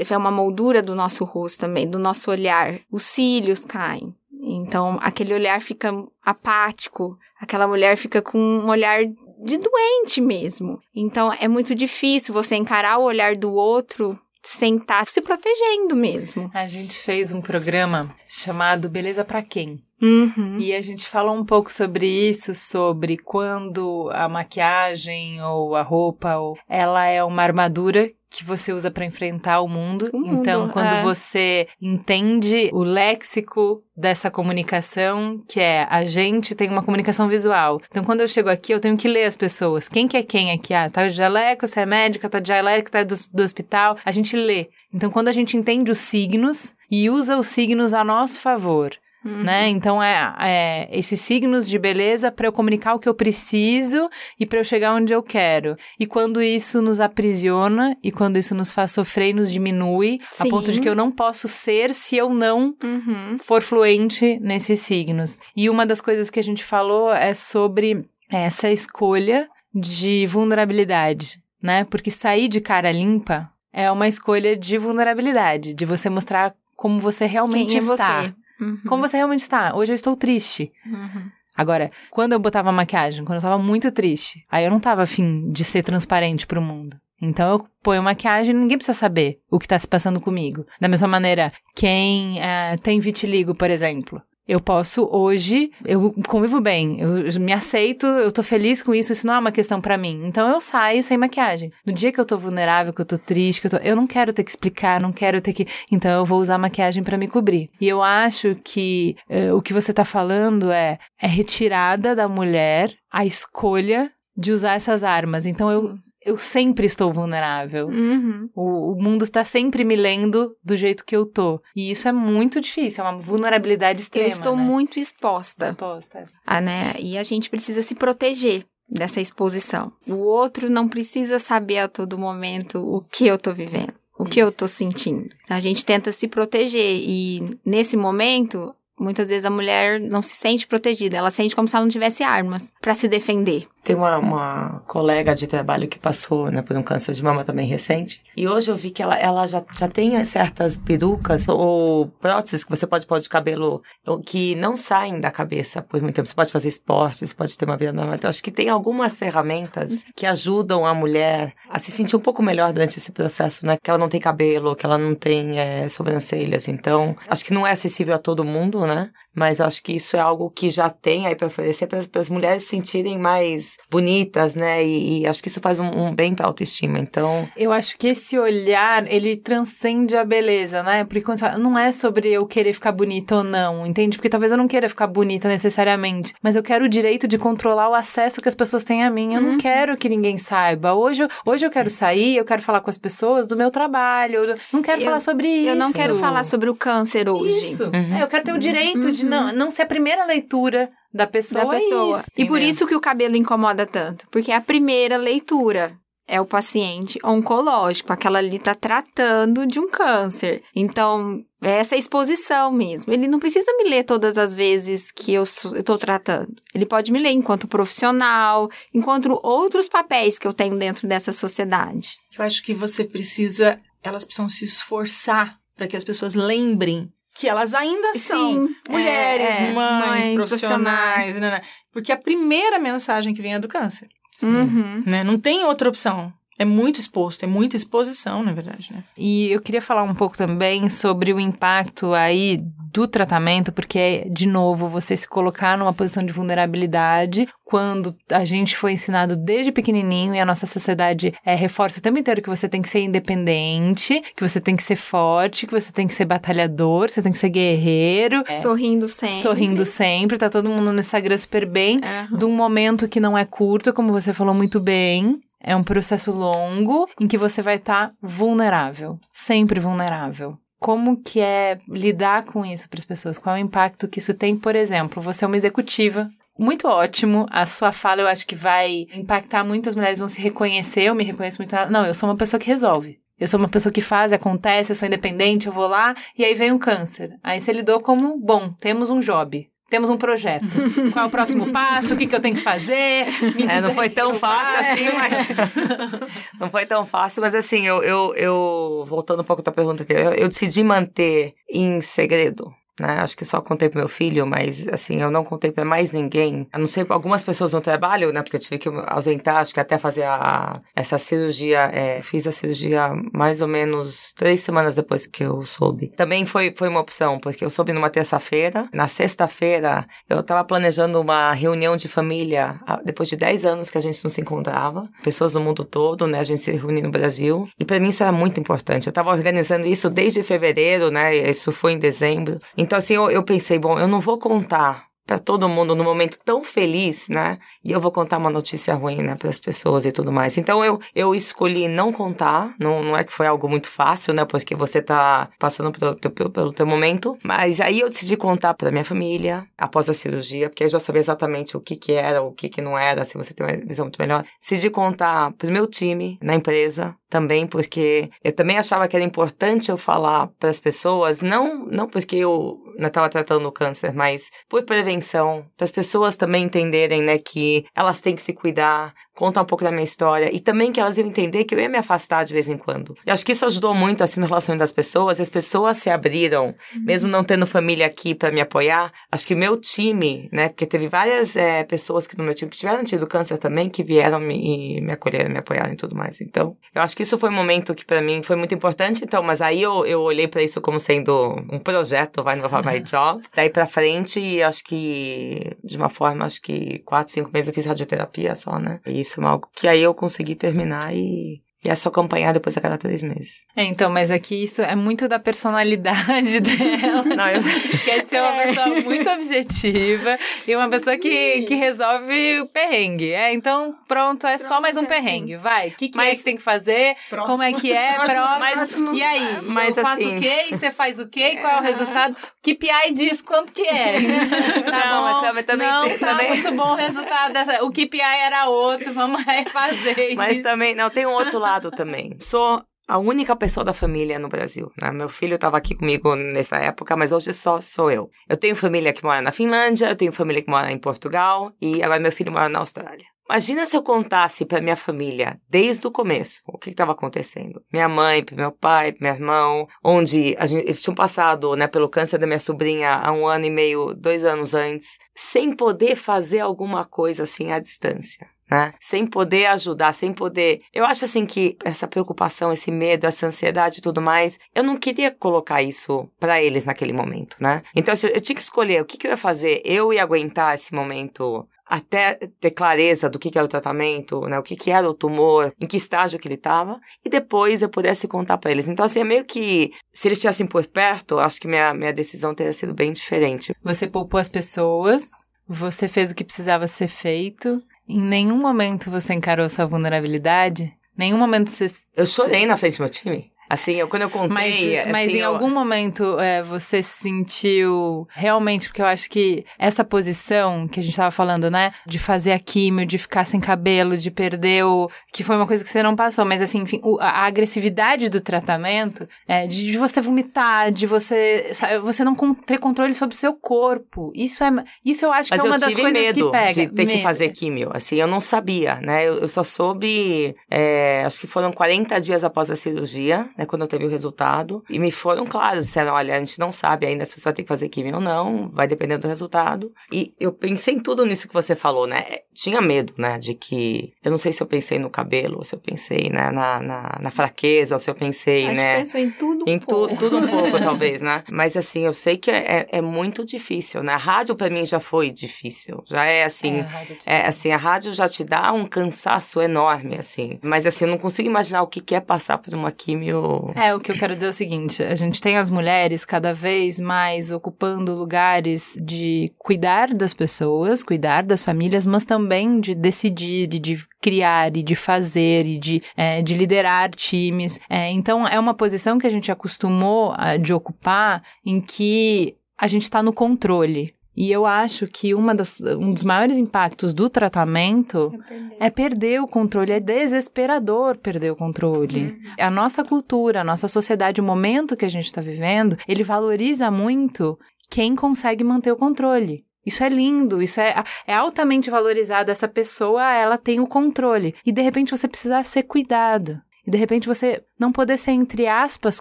é 0.09 0.17
uma 0.17 0.31
moldura 0.31 0.83
do 0.83 0.95
nosso 0.95 1.25
rosto 1.25 1.61
também, 1.61 1.89
do 1.89 1.99
nosso 1.99 2.31
olhar. 2.31 2.79
Os 2.91 3.03
cílios 3.05 3.65
caem. 3.65 4.15
Então, 4.47 4.99
aquele 5.01 5.33
olhar 5.33 5.61
fica 5.63 5.91
apático, 6.23 7.19
aquela 7.41 7.67
mulher 7.67 7.97
fica 7.97 8.21
com 8.21 8.39
um 8.39 8.69
olhar 8.69 9.03
de 9.05 9.57
doente 9.57 10.21
mesmo. 10.21 10.79
Então, 10.95 11.33
é 11.33 11.49
muito 11.49 11.75
difícil 11.75 12.35
você 12.35 12.55
encarar 12.55 12.99
o 12.99 13.05
olhar 13.05 13.37
do 13.37 13.53
outro 13.55 14.19
sem 14.43 14.77
estar 14.77 15.07
se 15.07 15.23
protegendo 15.23 15.97
mesmo. 15.97 16.51
A 16.53 16.65
gente 16.65 16.99
fez 16.99 17.33
um 17.33 17.41
programa 17.41 18.15
chamado 18.29 18.91
Beleza 18.91 19.25
para 19.25 19.41
Quem? 19.41 19.83
Uhum. 20.01 20.59
E 20.59 20.75
a 20.75 20.81
gente 20.81 21.09
falou 21.09 21.35
um 21.35 21.45
pouco 21.45 21.73
sobre 21.73 22.07
isso, 22.07 22.55
sobre 22.55 23.17
quando 23.17 24.11
a 24.13 24.29
maquiagem 24.29 25.43
ou 25.43 25.75
a 25.75 25.83
roupa, 25.83 26.37
ou 26.37 26.59
ela 26.69 27.07
é 27.07 27.23
uma 27.23 27.43
armadura 27.43 28.11
que 28.35 28.45
você 28.45 28.73
usa 28.73 28.91
para 28.91 29.05
enfrentar 29.05 29.61
o 29.61 29.69
mundo. 29.69 30.11
O 30.13 30.19
mundo, 30.19 30.41
então, 30.41 30.69
quando 30.69 30.93
é. 30.93 31.03
você 31.03 31.69
entende 31.81 32.69
o 32.73 32.83
léxico 32.83 33.83
dessa 33.97 34.29
comunicação, 34.29 35.41
que 35.49 35.61
é 35.61 35.87
a 35.89 36.05
gente 36.05 36.55
tem 36.55 36.69
uma 36.69 36.83
comunicação 36.83 37.29
visual. 37.29 37.81
Então, 37.89 38.03
quando 38.03 38.23
eu 38.23 38.29
chego 38.29 38.49
aqui, 38.49 38.73
eu 38.73 38.81
tenho 38.81 38.97
que 38.97 39.07
ler 39.07 39.25
as 39.25 39.37
pessoas. 39.37 39.89
Quem 39.89 40.09
que 40.09 40.17
é 40.17 40.23
quem 40.23 40.51
aqui? 40.51 40.75
Ah, 40.75 40.91
tá 40.91 41.07
de 41.07 41.15
jaleco, 41.15 41.65
você 41.65 41.81
é 41.81 41.87
médica, 41.87 42.29
tá 42.29 42.41
de 42.41 42.49
jaleco, 42.49 42.91
tá 42.91 43.05
do, 43.05 43.15
do 43.33 43.43
hospital. 43.43 43.97
A 44.05 44.11
gente 44.11 44.37
lê. 44.37 44.69
Então, 44.93 45.11
quando 45.11 45.29
a 45.29 45.33
gente 45.33 45.57
entende 45.57 45.93
os 45.93 45.99
signos 45.99 46.75
e 46.91 47.09
usa 47.09 47.39
os 47.39 47.47
signos 47.47 47.95
a 47.95 48.03
nosso 48.03 48.41
favor, 48.41 48.91
né? 49.25 49.69
Então 49.69 50.03
é, 50.03 50.35
é 50.41 50.89
esses 50.99 51.21
signos 51.21 51.69
de 51.69 51.79
beleza 51.79 52.31
para 52.31 52.47
eu 52.47 52.53
comunicar 52.53 52.95
o 52.95 52.99
que 52.99 53.09
eu 53.09 53.15
preciso 53.15 54.09
e 54.39 54.45
para 54.47 54.59
eu 54.61 54.65
chegar 54.65 54.95
onde 54.95 55.13
eu 55.13 55.23
quero. 55.23 55.77
E 55.99 56.07
quando 56.07 56.43
isso 56.43 56.83
nos 56.83 57.01
aprisiona 57.01 57.97
e 58.03 58.13
quando 58.13 58.39
isso 58.39 58.55
nos 58.55 58.71
faz 58.71 58.91
sofrer 58.93 59.31
e 59.31 59.33
nos 59.35 59.51
diminui, 59.51 60.19
a 60.41 60.45
Sim. 60.45 60.51
ponto 60.51 60.71
de 60.71 60.81
que 60.81 60.89
eu 60.89 60.95
não 60.95 61.11
posso 61.11 61.49
ser 61.49 61.95
se 61.95 62.17
eu 62.17 62.29
não 62.31 62.75
Uhum. 62.83 63.39
for 63.39 63.63
fluente 63.63 64.39
nesses 64.41 64.81
signos. 64.81 65.39
E 65.57 65.71
uma 65.71 65.87
das 65.87 66.01
coisas 66.01 66.31
que 66.31 66.39
a 66.41 66.43
gente 66.43 66.63
falou 66.65 67.13
é 67.13 67.33
sobre 67.35 68.05
essa 68.31 68.71
escolha 68.71 69.49
de 69.75 70.27
vulnerabilidade, 70.27 71.41
né? 71.63 71.85
Porque 71.85 72.11
sair 72.11 72.49
de 72.49 72.61
cara 72.61 72.91
limpa 72.93 73.51
é 73.73 73.91
uma 73.91 74.07
escolha 74.09 74.57
de 74.57 74.79
vulnerabilidade, 74.79 75.75
de 75.75 75.85
você 75.85 76.09
mostrar 76.09 76.55
como 76.77 77.01
você 77.01 77.27
realmente 77.27 77.69
Quem 77.69 77.77
é 77.77 77.93
está. 77.93 78.23
você? 78.23 78.35
Uhum. 78.65 78.81
Como 78.87 79.07
você 79.07 79.17
realmente 79.17 79.41
está. 79.41 79.75
Hoje 79.75 79.93
eu 79.93 79.95
estou 79.95 80.17
triste. 80.17 80.73
Uhum. 80.87 81.31
Agora, 81.57 81.91
quando 82.11 82.33
eu 82.33 82.39
botava 82.39 82.73
maquiagem, 82.73 83.25
quando 83.25 83.37
eu 83.37 83.43
tava 83.43 83.59
muito 83.59 83.93
triste, 83.93 84.45
aí 84.51 84.65
eu 84.65 84.71
não 84.71 84.81
tava 84.81 85.03
afim 85.03 85.51
de 85.53 85.63
ser 85.65 85.85
transparente 85.85 86.47
pro 86.47 86.61
mundo. 86.61 86.97
Então 87.23 87.49
eu 87.53 87.69
ponho 87.83 88.03
maquiagem 88.03 88.55
e 88.55 88.59
ninguém 88.59 88.77
precisa 88.77 88.99
saber 88.99 89.39
o 89.51 89.59
que 89.59 89.69
tá 89.69 89.79
se 89.79 89.87
passando 89.87 90.21
comigo. 90.21 90.67
Da 90.81 90.89
mesma 90.89 91.07
maneira, 91.07 91.53
quem 91.75 92.41
eh, 92.41 92.77
tem 92.83 92.99
vitiligo, 92.99 93.55
por 93.55 93.71
exemplo. 93.71 94.21
Eu 94.47 94.61
posso 94.61 95.09
hoje, 95.11 95.71
eu 95.85 96.15
convivo 96.29 96.61
bem, 96.61 97.01
eu 97.01 97.41
me 97.41 97.53
aceito, 97.53 98.07
eu 98.07 98.31
tô 98.31 98.43
feliz 98.43 98.83
com 98.83 98.95
isso, 98.95 99.13
isso 99.13 99.27
não 99.27 99.35
é 99.35 99.39
uma 99.39 99.53
questão 99.53 99.81
pra 99.81 99.97
mim. 99.97 100.27
Então 100.27 100.51
eu 100.51 100.61
saio 100.61 101.03
sem 101.03 101.17
maquiagem. 101.17 101.73
No 101.87 101.93
dia 101.93 102.13
que 102.13 102.21
eu 102.21 102.25
tô 102.25 102.37
vulnerável, 102.37 102.93
que 102.93 103.01
eu 103.01 103.07
tô 103.07 103.17
triste, 103.17 103.61
que 103.61 103.67
eu 103.67 103.71
tô, 103.71 103.77
eu 103.79 103.97
não 103.97 104.07
quero 104.07 104.33
ter 104.33 104.45
que 104.45 104.51
explicar, 104.51 105.01
não 105.01 105.13
quero 105.13 105.41
ter 105.41 105.53
que, 105.53 105.67
então 105.91 106.11
eu 106.11 106.25
vou 106.25 106.41
usar 106.41 106.59
maquiagem 106.59 107.03
pra 107.03 107.17
me 107.17 107.29
cobrir. 107.29 107.71
E 107.81 107.89
eu 107.89 108.03
acho 108.03 108.57
que 108.63 109.17
eh, 109.29 109.53
o 109.53 109.63
que 109.63 109.73
você 109.73 109.93
tá 109.93 110.05
falando 110.05 110.71
é 110.71 110.99
é 111.21 111.27
retirada 111.27 112.15
da 112.15 112.29
mulher 112.29 112.95
a 113.11 113.25
escolha 113.25 114.11
de 114.37 114.53
usar 114.53 114.75
essas 114.75 115.03
armas. 115.03 115.47
Então 115.47 115.71
eu 115.71 115.97
eu 116.25 116.39
sempre 116.39 116.87
estou 116.87 117.13
vulnerável. 117.13 117.89
Uhum. 117.89 118.49
O, 118.55 118.93
o 118.93 119.03
mundo 119.03 119.25
está 119.25 119.45
sempre 119.45 119.85
me 119.85 119.95
lendo 119.95 120.57
do 120.65 120.77
jeito 120.77 121.05
que 121.05 121.15
eu 121.15 121.27
tô. 121.27 121.61
E 121.77 121.91
isso 121.91 122.09
é 122.09 122.13
muito 122.13 122.61
difícil, 122.61 123.05
é 123.05 123.09
uma 123.09 123.19
vulnerabilidade 123.19 124.01
extrema. 124.01 124.27
Eu 124.27 124.29
estou 124.29 124.57
né? 124.57 124.63
muito 124.63 124.99
exposta. 124.99 125.71
exposta. 125.71 126.25
Ah, 126.47 126.61
né? 126.61 126.95
E 126.99 127.19
a 127.19 127.23
gente 127.23 127.51
precisa 127.51 127.83
se 127.83 127.95
proteger 127.95 128.65
dessa 128.89 129.21
exposição. 129.21 129.93
O 130.07 130.17
outro 130.17 130.71
não 130.71 130.89
precisa 130.89 131.39
saber 131.39 131.79
a 131.79 131.89
todo 131.89 132.19
momento 132.19 132.79
o 132.79 133.03
que 133.03 133.27
eu 133.27 133.39
tô 133.39 133.53
vivendo, 133.53 133.95
o 134.19 134.25
que 134.25 134.41
eu 134.41 134.51
tô 134.53 134.69
sentindo. 134.69 135.29
A 135.49 135.61
gente 135.61 135.85
tenta 135.85 136.13
se 136.13 136.29
proteger 136.29 136.97
e 137.01 137.59
nesse 137.65 137.97
momento, 137.97 138.75
muitas 138.99 139.29
vezes 139.29 139.45
a 139.45 139.51
mulher 139.51 140.01
não 140.01 140.23
se 140.23 140.37
sente 140.37 140.67
protegida, 140.67 141.17
ela 141.17 141.31
sente 141.31 141.55
como 141.57 141.69
se 141.69 141.77
ela 141.77 141.85
não 141.85 141.91
tivesse 141.91 142.23
armas 142.23 142.73
pra 142.81 142.95
se 142.95 143.09
defender. 143.09 143.67
Tem 143.85 143.95
uma, 143.95 144.19
uma 144.19 144.83
colega 144.87 145.35
de 145.35 145.47
trabalho 145.47 145.87
que 145.87 145.99
passou 145.99 146.51
né, 146.51 146.63
por 146.63 146.77
um 146.77 146.83
câncer 146.83 147.13
de 147.13 147.23
mama 147.23 147.45
também 147.45 147.69
recente. 147.69 148.23
E 148.37 148.49
hoje 148.49 148.71
eu 148.71 148.75
vi 148.75 148.91
que 148.91 149.03
ela, 149.03 149.17
ela 149.17 149.47
já, 149.47 149.63
já 149.77 149.87
tem 149.87 150.25
certas 150.25 150.77
perucas 150.77 151.47
ou 151.49 152.07
próteses 152.07 152.65
que 152.65 152.71
você 152.71 152.87
pode 152.87 153.07
pôr 153.07 153.21
de 153.21 153.29
cabelo 153.29 153.83
que 154.25 154.55
não 154.55 154.75
saem 154.75 155.21
da 155.21 155.31
cabeça 155.31 155.83
por 155.83 156.01
muito 156.01 156.15
tempo. 156.17 156.27
Você 156.27 156.35
pode 156.35 156.51
fazer 156.51 156.69
esporte, 156.69 157.27
você 157.27 157.35
pode 157.35 157.57
ter 157.57 157.65
uma 157.67 157.77
vida 157.77 157.93
normal. 157.93 158.15
Então, 158.15 158.31
acho 158.31 158.43
que 158.43 158.51
tem 158.51 158.69
algumas 158.69 159.17
ferramentas 159.17 160.05
que 160.17 160.27
ajudam 160.27 160.87
a 160.87 160.95
mulher 160.95 161.55
a 161.69 161.79
se 161.79 161.91
sentir 161.91 162.17
um 162.17 162.21
pouco 162.21 162.43
melhor 162.43 162.73
durante 162.73 162.99
esse 162.99 163.13
processo, 163.13 163.67
né? 163.67 163.77
Que 163.83 163.91
ela 163.91 163.99
não 163.99 164.09
tem 164.09 164.21
cabelo, 164.21 164.75
que 164.75 164.87
ela 164.87 164.97
não 164.97 165.15
tem 165.15 165.61
é, 165.61 165.89
sobrancelhas. 165.89 166.69
Então, 166.69 167.17
acho 167.29 167.45
que 167.45 167.53
não 167.53 167.67
é 167.67 167.73
acessível 167.73 168.15
a 168.15 168.19
todo 168.19 168.45
mundo, 168.45 168.87
né? 168.87 169.11
Mas 169.35 169.61
acho 169.61 169.83
que 169.83 169.93
isso 169.93 170.17
é 170.17 170.21
algo 170.21 170.51
que 170.51 170.71
já 170.71 170.89
tem 170.89 171.27
aí 171.27 171.35
para 171.35 171.47
oferecer 171.47 171.87
para 171.87 172.01
as 172.21 172.31
mulheres 172.31 172.63
se 172.63 172.69
sentirem 172.71 173.19
mais 173.19 173.77
bonitas, 173.91 174.55
né? 174.55 174.85
E, 174.85 175.21
e 175.23 175.27
acho 175.27 175.43
que 175.43 175.49
isso 175.49 175.61
faz 175.61 175.81
um, 175.81 175.87
um 175.87 176.15
bem 176.15 176.35
para 176.35 176.47
autoestima. 176.47 176.99
Então, 176.99 177.49
Eu 177.57 177.73
acho 177.73 177.97
que 177.99 178.09
esse 178.09 178.39
olhar, 178.39 179.11
ele 179.13 179.37
transcende 179.37 180.17
a 180.17 180.25
beleza, 180.25 180.83
né? 180.83 181.05
Porque 181.05 181.21
quando 181.21 181.39
você 181.39 181.47
fala- 181.47 181.59
não 181.59 181.79
é 181.79 181.91
sobre 181.93 182.29
eu 182.31 182.47
querer 182.47 182.73
ficar 182.73 182.93
bonita 182.93 183.37
ou 183.37 183.45
não, 183.45 183.87
entende? 183.87 184.17
Porque 184.17 184.29
talvez 184.29 184.53
eu 184.53 184.59
não 184.59 184.69
queira 184.69 184.89
ficar 184.89 185.07
bonita 185.07 185.49
necessariamente, 185.49 186.35
mas 186.43 186.57
eu 186.57 186.63
quero 186.63 186.85
o 186.85 186.89
direito 186.89 187.27
de 187.27 187.39
controlar 187.39 187.89
o 187.89 187.95
acesso 187.95 188.41
que 188.43 188.49
as 188.49 188.55
pessoas 188.55 188.85
têm 188.85 189.03
a 189.05 189.11
mim. 189.11 189.35
Eu 189.35 189.41
não 189.41 189.57
quero 189.59 189.97
que 189.97 190.09
ninguém 190.09 190.39
saiba. 190.39 190.95
Hoje, 190.95 191.23
eu- 191.25 191.29
hoje 191.47 191.65
eu 191.67 191.71
quero 191.71 191.91
sair, 191.91 192.37
eu 192.37 192.45
quero 192.45 192.63
falar 192.63 192.81
com 192.81 192.91
as 192.91 192.99
pessoas 192.99 193.47
do 193.47 193.57
meu 193.57 193.71
trabalho, 193.71 194.45
eu 194.45 194.57
não 194.73 194.83
quero 194.83 195.01
Eu- 195.01 195.05
falar 195.07 195.21
sobre 195.21 195.49
isso. 195.49 195.69
Eu 195.71 195.77
não 195.77 195.93
quero 195.93 196.15
falar 196.17 196.45
sobre 196.45 196.69
o 196.71 196.75
câncer 196.75 197.29
hoje. 197.29 197.73
Isso. 197.73 197.91
É, 197.93 198.23
eu 198.23 198.27
quero 198.29 198.45
ter 198.45 198.53
o 198.53 198.59
direito 198.59 199.11
de 199.13 199.24
não, 199.25 199.53
não 199.53 199.71
ser 199.71 199.83
a 199.83 199.87
primeira 199.87 200.25
leitura 200.25 200.91
da 201.13 201.27
pessoa. 201.27 201.65
da 201.65 201.77
é 201.77 201.81
pessoa. 201.81 202.19
isso, 202.19 202.31
e 202.37 202.47
por 202.47 202.61
isso 202.61 202.87
que 202.87 202.97
o 202.97 203.01
cabelo 203.01 203.37
incomoda 203.37 203.87
tanto, 203.87 204.27
porque 204.31 204.53
é 204.53 204.57
a 204.57 204.61
primeira 204.61 205.17
leitura 205.17 205.99
é 206.27 206.41
o 206.41 206.47
paciente 206.47 207.19
oncológico, 207.23 208.13
aquela 208.13 208.39
ali 208.39 208.59
tá 208.59 208.75
tratando 208.75 209.67
de 209.67 209.79
um 209.79 209.89
câncer. 209.89 210.63
Então, 210.75 211.43
é 211.63 211.79
essa 211.79 211.97
exposição 211.97 212.73
mesmo. 212.73 213.13
Ele 213.13 213.29
não 213.29 213.39
precisa 213.39 213.71
me 213.77 213.85
ler 213.89 214.05
todas 214.05 214.39
as 214.39 214.55
vezes 214.55 215.11
que 215.11 215.35
eu 215.35 215.45
tô 215.85 215.99
tratando. 215.99 216.55
Ele 216.75 216.87
pode 216.87 217.13
me 217.13 217.19
ler 217.19 217.31
enquanto 217.31 217.69
profissional, 217.69 218.71
enquanto 218.93 219.39
outros 219.43 219.89
papéis 219.89 220.39
que 220.39 220.47
eu 220.47 220.55
tenho 220.55 220.79
dentro 220.79 221.07
dessa 221.07 221.31
sociedade. 221.31 222.17
Eu 222.37 222.45
acho 222.45 222.63
que 222.63 222.73
você 222.73 223.05
precisa, 223.05 223.79
elas 224.03 224.25
precisam 224.25 224.49
se 224.49 224.65
esforçar 224.65 225.59
para 225.77 225.87
que 225.87 225.97
as 225.97 226.05
pessoas 226.05 226.35
lembrem 226.35 227.13
que 227.35 227.49
elas 227.49 227.75
ainda 227.75 228.15
são 228.15 228.69
Sim, 228.69 228.77
mulheres, 228.89 229.57
é, 229.57 229.71
é, 229.71 229.73
mães, 229.73 230.07
mães, 230.09 230.35
profissionais, 230.35 231.37
né, 231.37 231.51
né. 231.51 231.61
porque 231.93 232.13
a 232.13 232.17
primeira 232.17 232.79
mensagem 232.79 233.35
que 233.35 233.43
vem 233.43 233.55
é 233.55 233.59
do 233.59 233.69
câncer, 233.69 234.09
Uhum. 234.43 235.03
né? 235.07 235.23
Não 235.25 235.39
tem 235.39 235.65
outra 235.65 235.89
opção. 235.89 236.33
É 236.59 236.65
muito 236.65 237.01
exposto, 237.01 237.45
é 237.45 237.47
muita 237.47 237.77
exposição, 237.77 238.43
na 238.43 238.53
verdade, 238.53 238.93
né? 238.93 239.03
E 239.17 239.49
eu 239.49 239.61
queria 239.61 239.83
falar 239.83 240.03
um 240.03 240.15
pouco 240.15 240.37
também 240.37 240.89
sobre 240.89 241.33
o 241.33 241.41
impacto 241.41 242.13
aí 242.13 242.63
do 242.95 243.09
tratamento, 243.09 243.73
porque 243.73 243.99
é, 243.99 244.29
de 244.31 244.47
novo, 244.47 244.89
você 244.89 245.17
se 245.17 245.29
colocar 245.29 245.77
numa 245.77 245.93
posição 245.93 246.25
de 246.25 246.33
vulnerabilidade 246.33 247.49
quando 247.65 248.15
a 248.31 248.45
gente 248.45 248.77
foi 248.77 248.93
ensinado 248.93 249.37
desde 249.37 249.73
pequenininho 249.73 250.33
e 250.33 250.39
a 250.39 250.47
nossa 250.47 250.65
sociedade 250.65 251.35
é, 251.45 251.57
reforça 251.57 251.99
o 251.99 252.03
tempo 252.03 252.19
inteiro 252.19 252.41
que 252.41 252.49
você 252.49 252.69
tem 252.69 252.81
que 252.81 252.89
ser 252.89 253.01
independente, 253.01 254.23
que 254.37 254.49
você 254.49 254.61
tem 254.61 254.77
que 254.77 254.83
ser 254.83 254.95
forte, 254.95 255.67
que 255.67 255.73
você 255.73 255.93
tem 255.93 256.07
que 256.07 256.15
ser 256.15 256.25
batalhador, 256.25 257.11
você 257.11 257.21
tem 257.21 257.33
que 257.33 257.39
ser 257.39 257.49
guerreiro. 257.49 258.45
Sorrindo 258.63 259.09
sempre. 259.09 259.43
Sorrindo 259.43 259.85
sempre, 259.85 260.39
tá 260.39 260.49
todo 260.49 260.69
mundo 260.69 260.93
no 260.93 261.01
Instagram 261.01 261.37
super 261.37 261.67
bem 261.67 262.01
Aham. 262.01 262.37
de 262.37 262.45
um 262.45 262.53
momento 262.53 263.09
que 263.09 263.19
não 263.19 263.37
é 263.37 263.45
curto, 263.45 263.93
como 263.93 264.13
você 264.13 264.33
falou 264.33 264.55
muito 264.55 264.79
bem. 264.79 265.41
É 265.67 265.75
um 265.75 265.83
processo 265.83 266.31
longo 266.31 267.09
em 267.19 267.27
que 267.27 267.39
você 267.39 267.63
vai 267.63 267.77
estar 267.77 268.13
vulnerável, 268.21 269.19
sempre 269.33 269.81
vulnerável. 269.81 270.59
Como 270.79 271.23
que 271.23 271.41
é 271.41 271.79
lidar 271.89 272.45
com 272.45 272.67
isso 272.67 272.87
para 272.89 272.99
as 272.99 273.07
pessoas? 273.07 273.39
Qual 273.39 273.57
é 273.57 273.59
o 273.59 273.65
impacto 273.65 274.07
que 274.07 274.19
isso 274.19 274.35
tem? 274.35 274.55
Por 274.55 274.77
exemplo, 274.77 275.23
você 275.23 275.45
é 275.45 275.49
uma 275.49 275.57
executiva, 275.57 276.29
muito 276.59 276.87
ótimo. 276.87 277.47
A 277.51 277.65
sua 277.65 277.93
fala 277.93 278.21
eu 278.21 278.29
acho 278.29 278.47
que 278.47 278.55
vai 278.55 279.07
impactar 279.15 279.65
muitas 279.65 279.97
mulheres, 279.97 280.19
vão 280.19 280.29
se 280.29 280.43
reconhecer. 280.43 281.05
Eu 281.05 281.15
me 281.15 281.25
reconheço 281.25 281.63
muito. 281.63 281.75
Não, 281.91 282.05
eu 282.05 282.13
sou 282.13 282.29
uma 282.29 282.37
pessoa 282.37 282.61
que 282.61 282.69
resolve. 282.69 283.19
Eu 283.41 283.49
sou 283.49 283.59
uma 283.59 283.69
pessoa 283.69 283.93
que 283.93 284.01
faz, 284.01 284.33
acontece, 284.33 284.93
eu 284.93 284.97
sou 284.97 285.09
independente, 285.09 285.67
eu 285.67 285.73
vou 285.73 285.89
lá 285.89 286.15
e 286.39 286.45
aí 286.45 286.55
vem 286.55 286.71
um 286.71 286.79
câncer. 286.79 287.37
Aí 287.43 287.61
você 287.61 287.73
lidou 287.73 288.01
como, 288.01 288.39
bom, 288.39 288.73
temos 288.79 289.11
um 289.11 289.19
job. 289.19 289.69
Temos 289.95 290.11
um 290.11 290.17
projeto. 290.17 290.67
Qual 291.13 291.25
é 291.25 291.29
o 291.29 291.31
próximo 291.31 291.71
passo? 291.71 292.15
O 292.15 292.17
que, 292.17 292.27
que 292.27 292.35
eu 292.35 292.41
tenho 292.41 292.57
que 292.57 292.61
fazer? 292.61 293.29
É, 293.69 293.81
não 293.81 293.95
foi 293.95 294.09
tão 294.09 294.35
fácil 294.35 294.75
faço. 294.75 294.93
assim, 294.93 295.13
mas. 296.19 296.31
não 296.59 296.69
foi 296.69 296.85
tão 296.85 297.07
fácil, 297.07 297.41
mas 297.41 297.55
assim, 297.55 297.87
eu, 297.87 298.03
eu, 298.03 298.35
eu 298.35 299.05
voltando 299.09 299.43
um 299.43 299.45
pouco 299.45 299.63
à 299.63 299.65
tua 299.65 299.73
pergunta 299.73 300.03
aqui, 300.03 300.13
eu, 300.13 300.33
eu 300.33 300.49
decidi 300.49 300.83
manter 300.83 301.55
em 301.71 302.01
segredo 302.01 302.75
né? 303.01 303.19
Acho 303.21 303.37
que 303.37 303.45
só 303.45 303.61
contei 303.61 303.89
pro 303.89 303.99
meu 303.99 304.09
filho, 304.09 304.47
mas 304.47 304.87
assim, 304.89 305.21
eu 305.21 305.31
não 305.31 305.45
contei 305.45 305.71
para 305.71 305.85
mais 305.85 306.13
ninguém. 306.13 306.67
A 306.73 306.79
não 306.79 306.87
ser 306.87 307.07
algumas 307.09 307.45
pessoas 307.45 307.73
no 307.73 307.81
trabalho, 307.81 308.33
né? 308.33 308.43
Porque 308.43 308.57
eu 308.57 308.61
tive 308.61 308.79
que 308.79 308.89
ausentar, 309.07 309.57
acho 309.57 309.75
que 309.75 309.81
até 309.81 309.99
fazer 309.99 310.25
a, 310.25 310.81
essa 310.95 311.19
cirurgia, 311.19 311.91
é, 311.93 312.23
fiz 312.23 312.47
a 312.47 312.53
cirurgia 312.53 313.11
mais 313.33 313.61
ou 313.61 313.69
menos 313.69 314.33
três 314.35 314.61
semanas 314.61 314.97
depois 314.97 315.27
que 315.27 315.45
eu 315.45 315.63
soube. 315.63 316.09
Também 316.17 316.47
foi, 316.47 316.73
foi 316.75 316.89
uma 316.89 317.01
opção, 317.01 317.39
porque 317.39 317.65
eu 317.65 317.71
soube 317.71 317.93
numa 317.93 318.11
terça-feira. 318.11 318.89
Na 318.93 319.09
sexta-feira, 319.09 320.07
eu 320.29 320.43
tava 320.43 320.65
planejando 320.65 321.21
uma 321.21 321.53
reunião 321.53 321.97
de 321.97 322.09
família, 322.09 322.81
depois 323.05 323.29
de 323.29 323.37
dez 323.37 323.65
anos 323.65 323.91
que 323.91 323.99
a 323.99 324.01
gente 324.01 324.23
não 324.23 324.31
se 324.31 324.41
encontrava. 324.41 325.03
Pessoas 325.23 325.53
do 325.53 325.61
mundo 325.61 325.85
todo, 325.85 326.27
né? 326.27 326.39
A 326.39 326.45
gente 326.45 326.61
se 326.61 326.73
reúne 326.73 327.03
no 327.03 327.11
Brasil. 327.11 327.69
E 327.79 327.85
para 327.85 327.99
mim 327.99 328.09
isso 328.09 328.23
era 328.23 328.33
muito 328.33 328.61
importante. 328.61 329.07
Eu 329.07 329.13
tava 329.13 329.31
organizando 329.31 329.87
isso 329.87 330.09
desde 330.11 330.43
fevereiro, 330.43 331.11
né? 331.11 331.35
Isso 331.37 331.73
foi 331.73 331.93
em 331.93 331.99
dezembro. 331.99 332.59
Então, 332.85 332.99
assim, 332.99 333.15
eu, 333.15 333.31
eu 333.31 333.43
pensei, 333.43 333.79
bom, 333.79 333.99
eu 333.99 334.07
não 334.07 334.21
vou 334.21 334.39
contar 334.39 335.09
para 335.27 335.39
todo 335.39 335.69
mundo 335.69 335.95
num 335.95 336.05
momento 336.05 336.39
tão 336.45 336.63
feliz, 336.63 337.29
né? 337.29 337.59
E 337.83 337.93
eu 337.93 338.01
vou 338.01 338.13
contar 338.13 338.39
uma 338.39 338.51
notícia 338.51 338.95
ruim, 338.95 339.23
né, 339.23 339.35
para 339.35 339.49
as 339.49 339.59
pessoas 339.59 340.05
e 340.05 340.13
tudo 340.13 340.31
mais. 340.31 340.59
Então 340.59 340.85
eu, 340.85 341.01
eu 341.15 341.35
escolhi 341.35 341.89
não 341.89 342.13
contar, 342.13 342.75
não, 342.79 343.03
não 343.03 343.17
é 343.17 343.25
que 343.25 343.33
foi 343.33 343.47
algo 343.47 343.69
muito 343.69 343.89
fácil, 343.89 344.35
né, 344.35 344.45
porque 344.45 344.75
você 344.75 345.01
tá 345.01 345.49
passando 345.59 345.93
pelo, 345.93 346.17
pelo, 346.17 346.51
pelo 346.51 346.73
teu 346.73 346.87
momento, 346.87 347.39
mas 347.43 347.81
aí 347.81 348.01
eu 348.01 348.09
decidi 348.09 348.37
contar 348.37 348.75
para 348.75 348.91
minha 348.91 349.05
família 349.05 349.67
após 349.79 350.09
a 350.11 350.15
cirurgia, 350.15 350.69
porque 350.69 350.85
eu 350.85 350.89
já 350.89 350.99
sabia 350.99 351.21
exatamente 351.21 351.77
o 351.77 351.81
que 351.81 351.97
que 351.97 352.13
era, 352.13 352.43
o 352.43 352.53
que 352.53 352.69
que 352.69 352.83
não 352.83 352.99
era, 352.99 353.25
se 353.25 353.37
você 353.37 353.55
tem 353.55 353.67
uma 353.67 353.77
visão 353.77 354.05
muito 354.05 354.21
melhor. 354.21 354.45
Decidi 354.61 354.91
contar 354.91 355.53
pro 355.53 355.71
meu 355.71 355.87
time 355.87 356.39
na 356.43 356.55
empresa, 356.55 357.17
também 357.29 357.67
porque 357.67 358.31
eu 358.45 358.53
também 358.53 358.79
achava 358.79 359.09
que 359.09 359.17
era 359.17 359.25
importante 359.25 359.91
eu 359.91 359.97
falar 359.97 360.49
para 360.59 360.71
as 360.71 360.79
pessoas, 360.79 361.41
não 361.41 361.85
não 361.87 362.09
porque 362.09 362.37
eu 362.37 362.84
estava 362.99 363.29
tratando 363.29 363.67
o 363.67 363.73
câncer, 363.73 364.13
mas 364.13 364.51
por 364.69 364.83
prevenção, 364.85 365.67
para 365.77 365.85
as 365.85 365.93
pessoas 365.93 366.37
também 366.37 366.65
entenderem, 366.65 367.23
né, 367.23 367.39
que 367.39 367.85
elas 367.95 368.21
têm 368.21 368.35
que 368.35 368.43
se 368.43 368.53
cuidar, 368.53 369.15
contar 369.35 369.63
um 369.63 369.65
pouco 369.65 369.83
da 369.83 369.91
minha 369.91 370.05
história 370.05 370.55
e 370.55 370.61
também 370.61 370.93
que 370.93 371.01
elas 371.01 371.19
iam 371.19 371.27
entender 371.27 371.65
que 371.65 371.75
eu 371.75 371.81
ia 371.81 371.89
me 371.89 371.99
afastar 371.99 372.45
de 372.45 372.53
vez 372.53 372.69
em 372.69 372.77
quando. 372.77 373.17
E 373.27 373.31
acho 373.31 373.45
que 373.45 373.53
isso 373.53 373.67
ajudou 373.67 373.95
muito 373.95 374.23
assim 374.23 374.41
no 374.41 374.47
relacionamento 374.47 374.83
das 374.83 374.93
pessoas, 374.93 375.41
as 375.41 375.51
pessoas 375.51 375.97
se 375.97 376.09
abriram, 376.09 376.67
uhum. 376.67 377.05
mesmo 377.05 377.29
não 377.29 377.43
tendo 377.43 377.67
família 377.67 378.07
aqui 378.07 378.35
para 378.35 378.53
me 378.53 378.61
apoiar. 378.61 379.13
Acho 379.31 379.47
que 379.47 379.55
o 379.55 379.59
meu 379.59 379.77
time, 379.77 380.49
né, 380.53 380.69
porque 380.69 380.87
teve 380.87 381.09
várias 381.09 381.57
é, 381.57 381.83
pessoas 381.85 382.27
que 382.27 382.39
no 382.39 382.45
meu 382.45 382.55
time 382.55 382.71
que 382.71 382.79
tiveram 382.79 383.03
tido 383.03 383.27
câncer 383.27 383.59
também 383.59 383.91
que 383.91 384.05
vieram 384.05 384.39
me, 384.39 385.01
me 385.01 385.13
acolher, 385.13 385.49
me 385.49 385.59
apoiar 385.59 385.93
e 385.93 385.97
tudo 385.97 386.15
mais. 386.15 386.41
Então, 386.41 386.77
eu 386.95 387.03
acho 387.03 387.17
que 387.17 387.23
isso 387.23 387.39
foi 387.39 387.51
um 387.51 387.55
momento 387.55 387.95
que 387.95 388.05
para 388.05 388.23
mim 388.23 388.43
foi 388.43 388.57
muito 388.57 388.75
importante, 388.75 389.25
então, 389.25 389.43
mas 389.43 389.61
aí 389.61 389.83
eu, 389.83 390.07
eu 390.07 390.21
olhei 390.21 390.47
para 390.47 390.63
isso 390.63 390.81
como 390.81 391.01
sendo 391.01 391.57
um 391.71 391.79
projeto, 391.79 392.43
vai 392.43 392.55
no 392.57 392.63
My 392.85 393.01
Job. 393.01 393.43
Daí 393.55 393.71
para 393.71 393.87
frente, 393.87 394.63
acho 394.63 394.85
que 394.85 395.77
de 395.83 395.97
uma 395.97 396.09
forma, 396.09 396.45
acho 396.45 396.61
que 396.61 397.01
quatro, 397.01 397.33
cinco 397.33 397.51
meses 397.53 397.69
eu 397.69 397.75
fiz 397.75 397.87
radioterapia 397.87 398.55
só, 398.55 398.79
né? 398.79 399.01
E 399.07 399.21
isso 399.21 399.41
é 399.41 399.45
algo 399.45 399.69
que 399.75 399.89
aí 399.89 400.03
eu 400.03 400.15
consegui 400.15 400.55
terminar 400.55 401.15
e 401.15 401.65
e 401.85 401.91
é 401.91 401.95
só 401.95 402.09
acompanhar 402.09 402.55
depois 402.55 402.75
a 402.79 402.81
cada 402.81 402.97
três 402.97 403.23
meses. 403.23 403.67
É, 403.77 403.85
então, 403.85 404.11
mas 404.11 404.31
aqui 404.31 404.65
isso 404.65 404.81
é 404.81 404.97
muito 404.97 405.29
da 405.29 405.39
personalidade 405.39 406.59
dela. 406.65 407.23
Não, 407.23 407.49
eu... 407.51 407.61
Quer 408.03 408.25
ser 408.25 408.41
uma 408.41 408.63
é. 408.63 408.67
pessoa 408.67 408.87
muito 409.03 409.29
objetiva 409.29 410.39
e 410.67 410.75
uma 410.75 410.89
pessoa 410.89 411.19
que, 411.19 411.63
que 411.69 411.75
resolve 411.75 412.61
o 412.61 412.67
perrengue. 412.69 413.31
É, 413.33 413.53
então, 413.53 413.95
pronto, 414.09 414.47
é 414.47 414.57
pronto, 414.57 414.67
só 414.67 414.81
mais 414.81 414.97
um 414.97 415.05
perrengue. 415.05 415.57
Vai. 415.57 415.89
O 415.89 415.91
que, 415.91 416.09
que 416.09 416.19
é 416.19 416.25
mas... 416.25 416.33
é 416.33 416.37
que 416.39 416.43
tem 416.45 416.57
que 416.57 416.63
fazer? 416.63 417.17
Próximo. 417.29 417.53
Como 417.53 417.63
é 417.63 417.73
que 417.75 417.93
é? 417.93 418.15
Próximo. 418.17 419.11
Mas... 419.11 419.19
E 419.19 419.23
aí? 419.23 419.59
Mas, 419.65 419.97
eu 419.99 420.03
faço 420.03 420.23
assim... 420.23 420.39
o 420.39 420.41
quê? 420.41 420.65
E 420.71 420.77
você 420.77 420.91
faz 420.91 421.21
o 421.21 421.29
quê? 421.29 421.59
Qual 421.61 421.71
é 421.71 421.81
o 421.81 421.83
resultado? 421.83 422.35
Que 422.65 422.75
PI 422.75 423.13
diz 423.13 423.43
quanto 423.43 423.75
que 423.75 423.83
é. 423.83 424.15
tá 424.91 425.07
não, 425.07 425.23
bom? 425.23 425.23
Mas 425.23 425.41
também, 425.43 425.65
também, 425.65 425.87
não, 425.87 426.19
tá 426.19 426.27
também... 426.29 426.49
muito 426.49 426.73
bom 426.73 426.93
o 426.93 426.95
resultado 426.95 427.53
dessa. 427.53 427.85
O 427.85 427.91
KPI 427.91 428.23
era 428.23 428.71
outro, 428.71 429.13
vamos 429.13 429.45
refazer. 429.45 430.35
Mas 430.35 430.61
também, 430.61 430.95
não, 430.95 431.11
tem 431.11 431.27
um 431.27 431.33
outro 431.33 431.59
lado 431.59 431.91
também. 431.91 432.35
Sou 432.41 432.83
a 433.07 433.19
única 433.19 433.55
pessoa 433.55 433.85
da 433.85 433.93
família 433.93 434.39
no 434.39 434.49
Brasil. 434.49 434.91
Né? 434.99 435.11
Meu 435.13 435.29
filho 435.29 435.57
estava 435.57 435.77
aqui 435.77 435.95
comigo 435.95 436.35
nessa 436.35 436.79
época, 436.79 437.15
mas 437.15 437.33
hoje 437.33 437.53
só 437.53 437.83
sou 437.83 438.11
eu. 438.11 438.31
Eu 438.49 438.57
tenho 438.57 438.75
família 438.75 439.13
que 439.13 439.23
mora 439.23 439.43
na 439.43 439.53
Finlândia, 439.53 440.09
eu 440.09 440.17
tenho 440.17 440.33
família 440.33 440.63
que 440.63 440.71
mora 440.71 440.91
em 440.91 440.99
Portugal 440.99 441.71
e 441.83 442.03
agora 442.03 442.19
meu 442.19 442.33
filho 442.33 442.51
mora 442.51 442.71
na 442.71 442.79
Austrália. 442.79 443.34
Imagina 443.49 443.85
se 443.85 443.97
eu 443.97 444.03
contasse 444.03 444.65
para 444.65 444.81
minha 444.81 444.97
família 444.97 445.61
desde 445.69 446.07
o 446.07 446.11
começo 446.11 446.63
o 446.67 446.79
que 446.79 446.91
estava 446.91 447.13
acontecendo. 447.13 447.83
Minha 447.93 448.09
mãe, 448.09 448.45
meu 448.53 448.73
pai, 448.73 449.15
meu 449.21 449.33
irmão, 449.33 449.87
onde 450.03 450.57
gente, 450.67 450.85
eles 450.85 451.03
tinham 451.03 451.15
passado 451.15 451.77
né, 451.77 451.87
pelo 451.87 452.09
câncer 452.09 452.39
da 452.39 452.47
minha 452.47 452.59
sobrinha 452.59 453.15
há 453.15 453.33
um 453.33 453.47
ano 453.47 453.67
e 453.67 453.71
meio, 453.71 454.15
dois 454.15 454.45
anos 454.45 454.75
antes, 454.75 455.19
sem 455.35 455.75
poder 455.75 456.17
fazer 456.17 456.61
alguma 456.61 457.05
coisa 457.05 457.43
assim 457.43 457.71
à 457.71 457.79
distância 457.79 458.47
né? 458.71 458.95
Sem 459.01 459.27
poder 459.27 459.67
ajudar, 459.67 460.13
sem 460.13 460.33
poder. 460.33 460.83
Eu 460.93 461.05
acho 461.05 461.25
assim 461.25 461.45
que 461.47 461.77
essa 461.85 462.07
preocupação, 462.07 462.73
esse 462.73 462.91
medo, 462.91 463.27
essa 463.27 463.47
ansiedade 463.47 463.99
e 463.99 464.03
tudo 464.03 464.21
mais, 464.21 464.59
eu 464.75 464.83
não 464.83 464.97
queria 464.97 465.31
colocar 465.31 465.83
isso 465.83 466.29
para 466.41 466.63
eles 466.63 466.85
naquele 466.85 467.13
momento, 467.13 467.57
né? 467.61 467.83
Então 467.95 468.15
eu 468.33 468.41
tinha 468.41 468.57
que 468.57 468.63
escolher 468.63 469.03
o 469.03 469.05
que, 469.05 469.17
que 469.17 469.27
eu 469.27 469.33
ia 469.33 469.37
fazer. 469.37 469.83
Eu 469.85 470.13
ia 470.13 470.23
aguentar 470.23 470.75
esse 470.75 470.95
momento 470.95 471.67
até 471.87 472.39
ter 472.61 472.71
clareza 472.71 473.29
do 473.29 473.39
que, 473.39 473.51
que 473.51 473.59
era 473.59 473.67
o 473.67 473.69
tratamento, 473.69 474.41
né, 474.43 474.59
o 474.59 474.63
que, 474.63 474.77
que 474.77 474.91
era 474.91 475.09
o 475.09 475.15
tumor, 475.15 475.73
em 475.81 475.87
que 475.87 475.97
estágio 475.97 476.39
que 476.39 476.49
ele 476.49 476.55
estava, 476.55 476.99
e 477.25 477.29
depois 477.29 477.83
eu 477.83 477.89
pudesse 477.89 478.27
contar 478.27 478.59
para 478.59 478.71
eles. 478.71 478.89
Então, 478.89 479.05
assim, 479.05 479.21
é 479.21 479.25
meio 479.25 479.45
que, 479.45 479.93
se 480.13 480.29
eles 480.29 480.39
estivessem 480.39 480.67
por 480.67 480.87
perto, 480.87 481.39
acho 481.39 481.61
que 481.61 481.69
minha, 481.69 481.93
minha 481.93 482.13
decisão 482.13 482.55
teria 482.55 482.73
sido 482.73 482.95
bem 482.95 483.13
diferente. 483.13 483.75
Você 483.83 484.07
poupou 484.07 484.41
as 484.41 484.49
pessoas, 484.49 485.25
você 485.67 486.09
fez 486.09 486.33
o 486.33 486.35
que 486.35 486.45
precisava 486.45 486.87
ser 486.89 487.09
feito, 487.09 487.83
em 488.09 488.21
nenhum 488.21 488.57
momento 488.57 489.11
você 489.11 489.33
encarou 489.35 489.69
sua 489.71 489.87
vulnerabilidade? 489.87 490.93
Nenhum 491.17 491.39
momento 491.39 491.71
você. 491.71 491.91
Eu 492.15 492.27
chorei 492.27 492.67
na 492.67 492.77
frente 492.77 492.99
do 492.99 493.01
meu 493.01 493.09
time. 493.09 493.53
Assim, 493.75 493.95
eu, 493.95 494.07
quando 494.07 494.23
eu 494.23 494.31
contei. 494.31 494.55
Mas, 494.55 494.75
assim, 494.75 495.13
mas 495.13 495.33
em 495.33 495.39
eu... 495.39 495.51
algum 495.51 495.69
momento 495.69 496.39
é, 496.39 496.63
você 496.63 497.03
se 497.03 497.25
sentiu 497.25 498.27
realmente, 498.31 498.89
porque 498.89 499.03
eu 499.03 499.07
acho 499.07 499.29
que 499.29 499.65
essa 499.79 500.05
posição 500.05 500.87
que 500.87 501.01
a 501.01 501.03
gente 501.03 501.17
tava 501.17 501.33
falando, 501.33 501.69
né? 501.69 501.91
De 502.07 502.21
fazer 502.21 502.53
a 502.53 502.59
químio, 502.59 503.05
de 503.05 503.19
ficar 503.19 503.45
sem 503.45 503.59
cabelo, 503.59 504.17
de 504.17 504.31
perder 504.31 504.85
o. 504.85 505.11
Que 505.33 505.43
foi 505.43 505.57
uma 505.57 505.67
coisa 505.67 505.83
que 505.83 505.91
você 505.91 506.05
não 506.05 506.15
passou, 506.15 506.45
mas 506.45 506.63
assim, 506.63 506.83
enfim, 506.83 507.01
o, 507.03 507.19
a 507.21 507.47
agressividade 507.47 508.29
do 508.29 508.41
tratamento, 508.41 509.29
é, 509.49 509.67
de, 509.67 509.91
de, 509.91 509.99
você 509.99 510.21
vomitar, 510.21 510.93
de 510.93 511.07
você. 511.07 511.71
Sabe, 511.73 511.99
você 511.99 512.23
não 512.23 512.35
ter 512.55 512.79
controle 512.79 513.13
sobre 513.13 513.35
o 513.35 513.39
seu 513.39 513.55
corpo. 513.55 514.31
Isso 514.37 514.63
é. 514.63 514.71
Isso 515.05 515.25
eu 515.25 515.33
acho 515.33 515.51
mas 515.51 515.61
que 515.61 515.67
é 515.67 515.71
uma 515.71 515.79
das 515.79 515.95
coisas 515.95 516.13
medo 516.13 516.45
que 516.47 516.51
pega. 516.53 516.73
De 516.73 516.87
ter 516.87 517.07
medo. 517.07 517.17
que 517.17 517.23
fazer 517.23 517.49
químio. 517.49 517.91
Assim, 517.93 518.17
eu 518.17 518.29
não 518.29 518.41
sabia, 518.41 519.01
né? 519.01 519.27
Eu, 519.27 519.41
eu 519.41 519.49
só 519.49 519.65
soube. 519.65 520.55
É, 520.71 521.25
acho 521.27 521.41
que 521.41 521.49
foram 521.49 521.73
40 521.73 522.21
dias 522.21 522.45
após 522.45 522.71
a 522.71 522.77
cirurgia 522.77 523.49
né, 523.57 523.64
quando 523.67 523.83
eu 523.83 523.89
teve 523.89 524.05
o 524.05 524.11
resultado. 524.11 524.85
E 524.89 524.99
me 524.99 525.11
foram 525.11 525.45
claros, 525.45 525.87
disseram, 525.87 526.13
olha, 526.13 526.37
a 526.37 526.39
gente 526.39 526.59
não 526.59 526.73
sabe 526.73 527.07
ainda 527.07 527.25
se 527.25 527.39
você 527.39 527.45
vai 527.45 527.53
ter 527.53 527.63
que 527.63 527.69
fazer 527.69 527.89
químio 527.89 528.15
ou 528.17 528.21
não, 528.21 528.69
vai 528.69 528.87
dependendo 528.87 529.23
do 529.23 529.29
resultado. 529.29 529.93
E 530.13 530.33
eu 530.39 530.53
pensei 530.53 530.95
em 530.95 531.01
tudo 531.01 531.25
nisso 531.25 531.49
que 531.49 531.55
você 531.55 531.75
falou, 531.75 532.07
né? 532.07 532.25
Tinha 532.53 532.81
medo, 532.81 533.13
né, 533.17 533.39
de 533.39 533.55
que... 533.55 534.13
Eu 534.23 534.31
não 534.31 534.39
sei 534.39 534.53
se 534.53 534.63
eu 534.63 534.67
pensei 534.67 534.99
no 534.99 535.11
cabelo, 535.11 535.59
ou 535.59 535.65
se 535.65 535.75
eu 535.75 535.79
pensei, 535.79 536.31
né, 536.31 536.51
na, 536.51 536.81
na, 536.81 537.19
na 537.21 537.31
fraqueza, 537.31 537.95
ou 537.95 537.99
se 537.99 538.11
eu 538.11 538.15
pensei, 538.15 538.67
Acho 538.67 538.81
né... 538.81 538.93
Que 538.93 539.01
pensou 539.01 539.21
em 539.21 539.31
tudo 539.31 539.65
um 539.67 539.73
Em 539.73 539.79
tu, 539.79 540.09
tudo 540.17 540.39
um 540.39 540.47
pouco, 540.47 540.79
talvez, 540.83 541.21
né? 541.21 541.43
Mas, 541.51 541.77
assim, 541.77 542.05
eu 542.05 542.13
sei 542.13 542.37
que 542.37 542.51
é, 542.51 542.57
é, 542.57 542.89
é 542.99 543.01
muito 543.01 543.45
difícil, 543.45 544.03
né? 544.03 544.13
A 544.13 544.19
rádio, 544.19 544.55
para 544.55 544.71
mim, 544.71 544.87
já 544.87 545.01
foi 545.01 545.31
difícil. 545.31 546.03
Já 546.07 546.25
é, 546.25 546.45
assim... 546.45 546.85
É, 547.27 547.35
é, 547.35 547.47
assim, 547.47 547.73
a 547.73 547.77
rádio 547.77 548.13
já 548.13 548.29
te 548.29 548.45
dá 548.45 548.73
um 548.73 548.87
cansaço 548.87 549.61
enorme, 549.61 550.17
assim. 550.17 550.59
Mas, 550.63 550.87
assim, 550.87 551.05
eu 551.05 551.11
não 551.11 551.19
consigo 551.19 551.49
imaginar 551.49 551.83
o 551.83 551.87
que 551.87 552.15
é 552.15 552.21
passar 552.21 552.59
por 552.59 552.73
uma 552.75 552.93
químio 552.93 553.54
é, 553.75 553.95
o 553.95 554.01
que 554.01 554.11
eu 554.11 554.17
quero 554.17 554.35
dizer 554.35 554.47
é 554.47 554.51
o 554.51 554.53
seguinte: 554.53 555.03
a 555.03 555.15
gente 555.15 555.41
tem 555.41 555.57
as 555.57 555.71
mulheres 555.71 556.25
cada 556.25 556.53
vez 556.53 557.01
mais 557.01 557.51
ocupando 557.51 558.15
lugares 558.15 558.97
de 559.01 559.53
cuidar 559.59 560.15
das 560.15 560.33
pessoas, 560.33 561.03
cuidar 561.03 561.43
das 561.43 561.65
famílias, 561.65 562.07
mas 562.07 562.25
também 562.25 562.81
de 562.81 562.95
decidir 562.95 563.75
e 563.75 563.79
de 563.79 564.05
criar 564.21 564.77
e 564.77 564.83
de 564.83 564.95
fazer 564.95 565.67
e 565.67 565.79
de, 565.79 566.03
é, 566.17 566.43
de 566.43 566.55
liderar 566.55 567.11
times. 567.11 567.81
É, 567.89 568.11
então, 568.11 568.47
é 568.47 568.59
uma 568.59 568.75
posição 568.75 569.19
que 569.19 569.27
a 569.27 569.31
gente 569.31 569.51
acostumou 569.53 570.33
a, 570.37 570.57
de 570.57 570.73
ocupar 570.73 571.43
em 571.65 571.81
que 571.81 572.57
a 572.77 572.87
gente 572.87 573.03
está 573.03 573.23
no 573.23 573.33
controle. 573.33 574.15
E 574.37 574.51
eu 574.51 574.67
acho 574.67 575.07
que 575.07 575.35
uma 575.35 575.55
das, 575.55 575.81
um 575.81 576.13
dos 576.13 576.25
maiores 576.25 576.57
impactos 576.57 577.15
do 577.15 577.29
tratamento 577.29 578.33
é 578.35 578.39
perder. 578.39 578.77
é 578.81 578.91
perder 578.91 579.43
o 579.43 579.47
controle. 579.47 579.93
É 579.93 580.01
desesperador 580.01 581.17
perder 581.19 581.53
o 581.53 581.57
controle. 581.57 582.23
Uhum. 582.25 582.39
A 582.59 582.71
nossa 582.71 583.05
cultura, 583.05 583.61
a 583.61 583.65
nossa 583.65 583.87
sociedade, 583.87 584.41
o 584.41 584.45
momento 584.45 584.97
que 584.97 585.05
a 585.05 585.11
gente 585.11 585.27
está 585.27 585.41
vivendo, 585.41 585.97
ele 586.09 586.25
valoriza 586.25 586.91
muito 586.91 587.59
quem 587.91 588.17
consegue 588.17 588.65
manter 588.65 588.91
o 588.91 588.97
controle. 588.97 589.65
Isso 589.87 590.03
é 590.03 590.09
lindo, 590.09 590.63
isso 590.63 590.81
é, 590.81 591.05
é 591.27 591.35
altamente 591.35 591.91
valorizado. 591.91 592.51
Essa 592.51 592.67
pessoa, 592.67 593.33
ela 593.33 593.59
tem 593.59 593.81
o 593.81 593.87
controle. 593.87 594.55
E 594.65 594.73
de 594.73 594.83
repente 594.83 595.11
você 595.11 595.29
precisa 595.29 595.63
ser 595.63 595.83
cuidado. 595.85 596.61
E 596.87 596.91
de 596.91 596.99
repente 596.99 597.27
você 597.27 597.63
não 597.79 597.91
poder 597.91 598.19
ser, 598.19 598.33
entre 598.33 598.67
aspas, 598.67 599.21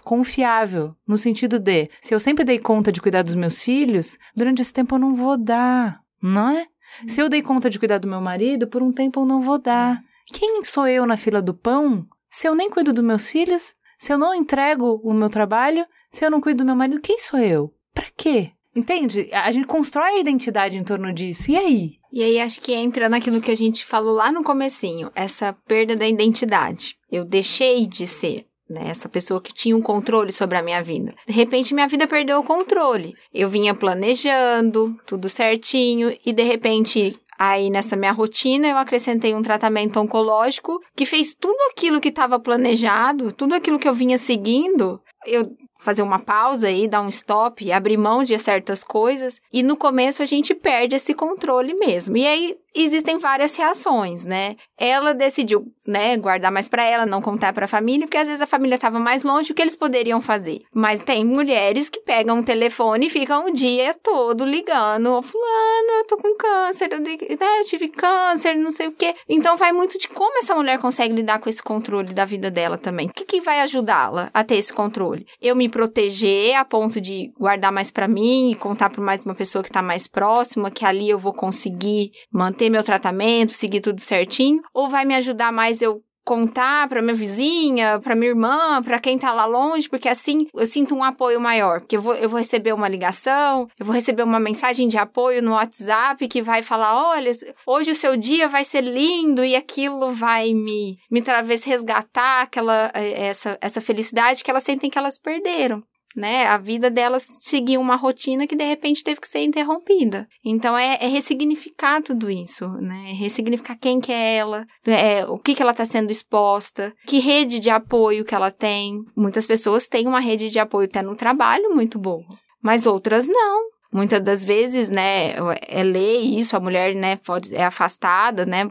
confiável. 0.00 0.94
No 1.06 1.16
sentido 1.16 1.58
de, 1.58 1.88
se 2.00 2.14
eu 2.14 2.20
sempre 2.20 2.44
dei 2.44 2.58
conta 2.58 2.92
de 2.92 3.00
cuidar 3.00 3.22
dos 3.22 3.34
meus 3.34 3.62
filhos, 3.62 4.18
durante 4.36 4.60
esse 4.60 4.72
tempo 4.72 4.94
eu 4.94 4.98
não 4.98 5.14
vou 5.14 5.36
dar, 5.36 6.00
não 6.22 6.50
é? 6.50 6.66
Se 7.06 7.20
eu 7.20 7.28
dei 7.28 7.42
conta 7.42 7.70
de 7.70 7.78
cuidar 7.78 7.98
do 7.98 8.08
meu 8.08 8.20
marido, 8.20 8.66
por 8.66 8.82
um 8.82 8.92
tempo 8.92 9.20
eu 9.20 9.26
não 9.26 9.40
vou 9.40 9.58
dar. 9.58 10.00
Quem 10.32 10.62
sou 10.64 10.86
eu 10.86 11.06
na 11.06 11.16
fila 11.16 11.42
do 11.42 11.54
pão 11.54 12.06
se 12.30 12.48
eu 12.48 12.54
nem 12.54 12.70
cuido 12.70 12.92
dos 12.92 13.04
meus 13.04 13.30
filhos? 13.30 13.74
Se 13.98 14.12
eu 14.12 14.18
não 14.18 14.34
entrego 14.34 15.00
o 15.02 15.12
meu 15.12 15.30
trabalho? 15.30 15.86
Se 16.10 16.24
eu 16.24 16.30
não 16.30 16.40
cuido 16.40 16.58
do 16.58 16.66
meu 16.66 16.76
marido? 16.76 17.00
Quem 17.00 17.18
sou 17.18 17.38
eu? 17.38 17.72
Pra 17.92 18.06
quê? 18.16 18.52
Entende? 18.74 19.28
A 19.32 19.52
gente 19.52 19.66
constrói 19.66 20.16
a 20.16 20.18
identidade 20.18 20.76
em 20.76 20.82
torno 20.82 21.12
disso. 21.12 21.50
E 21.50 21.56
aí? 21.56 21.92
E 22.12 22.22
aí 22.22 22.40
acho 22.40 22.60
que 22.60 22.72
entra 22.72 23.08
naquilo 23.08 23.40
que 23.40 23.50
a 23.50 23.56
gente 23.56 23.84
falou 23.84 24.14
lá 24.14 24.32
no 24.32 24.42
comecinho, 24.42 25.10
essa 25.14 25.52
perda 25.52 25.94
da 25.94 26.08
identidade. 26.08 26.96
Eu 27.14 27.24
deixei 27.24 27.86
de 27.86 28.06
ser 28.06 28.46
né? 28.68 28.88
Essa 28.88 29.08
pessoa 29.08 29.40
que 29.40 29.52
tinha 29.52 29.76
um 29.76 29.82
controle 29.82 30.32
sobre 30.32 30.56
a 30.56 30.62
minha 30.62 30.82
vida. 30.82 31.14
De 31.26 31.32
repente, 31.32 31.74
minha 31.74 31.86
vida 31.86 32.06
perdeu 32.06 32.38
o 32.38 32.44
controle. 32.44 33.14
Eu 33.32 33.48
vinha 33.48 33.74
planejando, 33.74 34.96
tudo 35.06 35.28
certinho, 35.28 36.16
e 36.24 36.32
de 36.32 36.42
repente. 36.42 37.18
Aí, 37.36 37.68
nessa 37.68 37.96
minha 37.96 38.12
rotina, 38.12 38.68
eu 38.68 38.78
acrescentei 38.78 39.34
um 39.34 39.42
tratamento 39.42 39.98
oncológico 39.98 40.80
que 40.96 41.04
fez 41.04 41.34
tudo 41.34 41.58
aquilo 41.72 42.00
que 42.00 42.08
estava 42.08 42.38
planejado, 42.38 43.32
tudo 43.32 43.54
aquilo 43.54 43.78
que 43.78 43.88
eu 43.88 43.92
vinha 43.92 44.16
seguindo, 44.16 45.00
eu 45.26 45.50
fazer 45.84 46.02
uma 46.02 46.18
pausa 46.18 46.68
aí, 46.68 46.88
dar 46.88 47.02
um 47.02 47.08
stop, 47.08 47.70
abrir 47.70 47.98
mão 47.98 48.22
de 48.22 48.36
certas 48.38 48.82
coisas. 48.82 49.38
E 49.52 49.62
no 49.62 49.76
começo 49.76 50.22
a 50.22 50.26
gente 50.26 50.54
perde 50.54 50.96
esse 50.96 51.12
controle 51.12 51.74
mesmo. 51.74 52.16
E 52.16 52.26
aí 52.26 52.56
existem 52.74 53.18
várias 53.18 53.56
reações, 53.56 54.24
né? 54.24 54.56
Ela 54.76 55.14
decidiu, 55.14 55.72
né, 55.86 56.16
guardar 56.16 56.50
mais 56.50 56.68
para 56.68 56.82
ela, 56.82 57.06
não 57.06 57.22
contar 57.22 57.52
para 57.52 57.66
a 57.66 57.68
família, 57.68 58.06
porque 58.06 58.16
às 58.16 58.26
vezes 58.26 58.40
a 58.40 58.46
família 58.46 58.74
estava 58.74 58.98
mais 58.98 59.22
longe, 59.22 59.52
o 59.52 59.54
que 59.54 59.62
eles 59.62 59.76
poderiam 59.76 60.20
fazer? 60.20 60.62
Mas 60.74 60.98
tem 60.98 61.24
mulheres 61.24 61.88
que 61.88 62.00
pegam 62.00 62.40
o 62.40 62.44
telefone 62.44 63.06
e 63.06 63.10
ficam 63.10 63.46
o 63.46 63.52
dia 63.52 63.94
todo 64.02 64.44
ligando, 64.44 65.22
fulano, 65.22 65.92
eu 65.98 66.06
tô 66.06 66.16
com 66.16 66.34
câncer, 66.34 66.88
eu, 66.92 67.00
né, 67.00 67.16
eu 67.60 67.64
tive 67.64 67.88
câncer, 67.88 68.56
não 68.56 68.72
sei 68.72 68.88
o 68.88 68.92
quê. 68.92 69.14
Então 69.28 69.56
vai 69.56 69.72
muito 69.72 69.96
de 69.96 70.08
como 70.08 70.38
essa 70.38 70.54
mulher 70.54 70.78
consegue 70.78 71.14
lidar 71.14 71.38
com 71.38 71.48
esse 71.48 71.62
controle 71.62 72.12
da 72.12 72.24
vida 72.24 72.50
dela 72.50 72.76
também. 72.76 73.06
O 73.06 73.12
que, 73.12 73.24
que 73.24 73.40
vai 73.40 73.60
ajudá-la 73.60 74.30
a 74.34 74.42
ter 74.42 74.56
esse 74.56 74.72
controle? 74.72 75.26
Eu 75.40 75.54
me 75.54 75.68
proteger 75.74 76.54
a 76.54 76.64
ponto 76.64 77.00
de 77.00 77.32
guardar 77.36 77.72
mais 77.72 77.90
para 77.90 78.06
mim 78.06 78.52
e 78.52 78.54
contar 78.54 78.90
para 78.90 79.02
mais 79.02 79.24
uma 79.24 79.34
pessoa 79.34 79.64
que 79.64 79.72
tá 79.72 79.82
mais 79.82 80.06
próxima, 80.06 80.70
que 80.70 80.84
ali 80.84 81.10
eu 81.10 81.18
vou 81.18 81.32
conseguir 81.32 82.12
manter 82.32 82.70
meu 82.70 82.84
tratamento, 82.84 83.50
seguir 83.50 83.80
tudo 83.80 84.00
certinho, 84.00 84.62
ou 84.72 84.88
vai 84.88 85.04
me 85.04 85.16
ajudar 85.16 85.50
mais 85.52 85.82
eu 85.82 86.00
contar 86.24 86.88
para 86.88 87.02
minha 87.02 87.14
vizinha, 87.14 88.00
para 88.00 88.14
minha 88.14 88.30
irmã, 88.30 88.82
para 88.82 88.98
quem 88.98 89.18
tá 89.18 89.32
lá 89.32 89.44
longe, 89.44 89.88
porque 89.88 90.08
assim 90.08 90.46
eu 90.54 90.66
sinto 90.66 90.94
um 90.94 91.04
apoio 91.04 91.40
maior, 91.40 91.80
porque 91.80 91.96
eu 91.96 92.02
vou, 92.02 92.14
eu 92.14 92.28
vou 92.28 92.38
receber 92.38 92.72
uma 92.72 92.88
ligação, 92.88 93.68
eu 93.78 93.84
vou 93.84 93.94
receber 93.94 94.22
uma 94.22 94.40
mensagem 94.40 94.88
de 94.88 94.96
apoio 94.96 95.42
no 95.42 95.52
WhatsApp 95.52 96.26
que 96.28 96.42
vai 96.42 96.62
falar, 96.62 97.10
olha, 97.10 97.30
hoje 97.66 97.90
o 97.90 97.94
seu 97.94 98.16
dia 98.16 98.48
vai 98.48 98.64
ser 98.64 98.82
lindo 98.82 99.44
e 99.44 99.54
aquilo 99.54 100.12
vai 100.12 100.54
me 100.54 100.98
me 101.10 101.22
talvez 101.22 101.64
resgatar 101.64 102.42
aquela 102.42 102.90
eh, 102.94 103.26
essa 103.26 103.58
essa 103.60 103.80
felicidade 103.80 104.42
que 104.42 104.50
elas 104.50 104.62
sentem 104.62 104.90
que 104.90 104.98
elas 104.98 105.18
perderam 105.18 105.82
né? 106.14 106.46
A 106.46 106.58
vida 106.58 106.90
delas 106.90 107.26
seguia 107.40 107.80
uma 107.80 107.96
rotina 107.96 108.46
que 108.46 108.56
de 108.56 108.64
repente 108.64 109.02
teve 109.02 109.20
que 109.20 109.28
ser 109.28 109.40
interrompida. 109.40 110.26
Então 110.44 110.76
é, 110.76 110.98
é 111.00 111.08
ressignificar 111.08 112.02
tudo 112.02 112.30
isso, 112.30 112.68
né? 112.80 113.10
É 113.10 113.14
ressignificar 113.14 113.76
quem 113.76 114.00
que 114.00 114.12
é 114.12 114.36
ela, 114.36 114.66
é, 114.86 115.24
o 115.26 115.38
que 115.38 115.54
que 115.54 115.62
ela 115.62 115.72
está 115.72 115.84
sendo 115.84 116.10
exposta, 116.10 116.92
que 117.06 117.18
rede 117.18 117.58
de 117.58 117.70
apoio 117.70 118.24
que 118.24 118.34
ela 118.34 118.50
tem. 118.50 119.02
Muitas 119.16 119.46
pessoas 119.46 119.88
têm 119.88 120.06
uma 120.06 120.20
rede 120.20 120.50
de 120.50 120.58
apoio 120.58 120.86
até 120.86 121.02
no 121.02 121.16
trabalho 121.16 121.74
muito 121.74 121.98
boa, 121.98 122.24
mas 122.62 122.86
outras 122.86 123.28
não. 123.28 123.74
Muitas 123.94 124.20
das 124.20 124.44
vezes, 124.44 124.90
né, 124.90 125.34
é 125.68 125.84
lei 125.84 126.36
isso, 126.36 126.56
a 126.56 126.60
mulher, 126.60 126.96
né, 126.96 127.14
pode, 127.14 127.54
é 127.54 127.62
afastada, 127.62 128.44
né, 128.44 128.68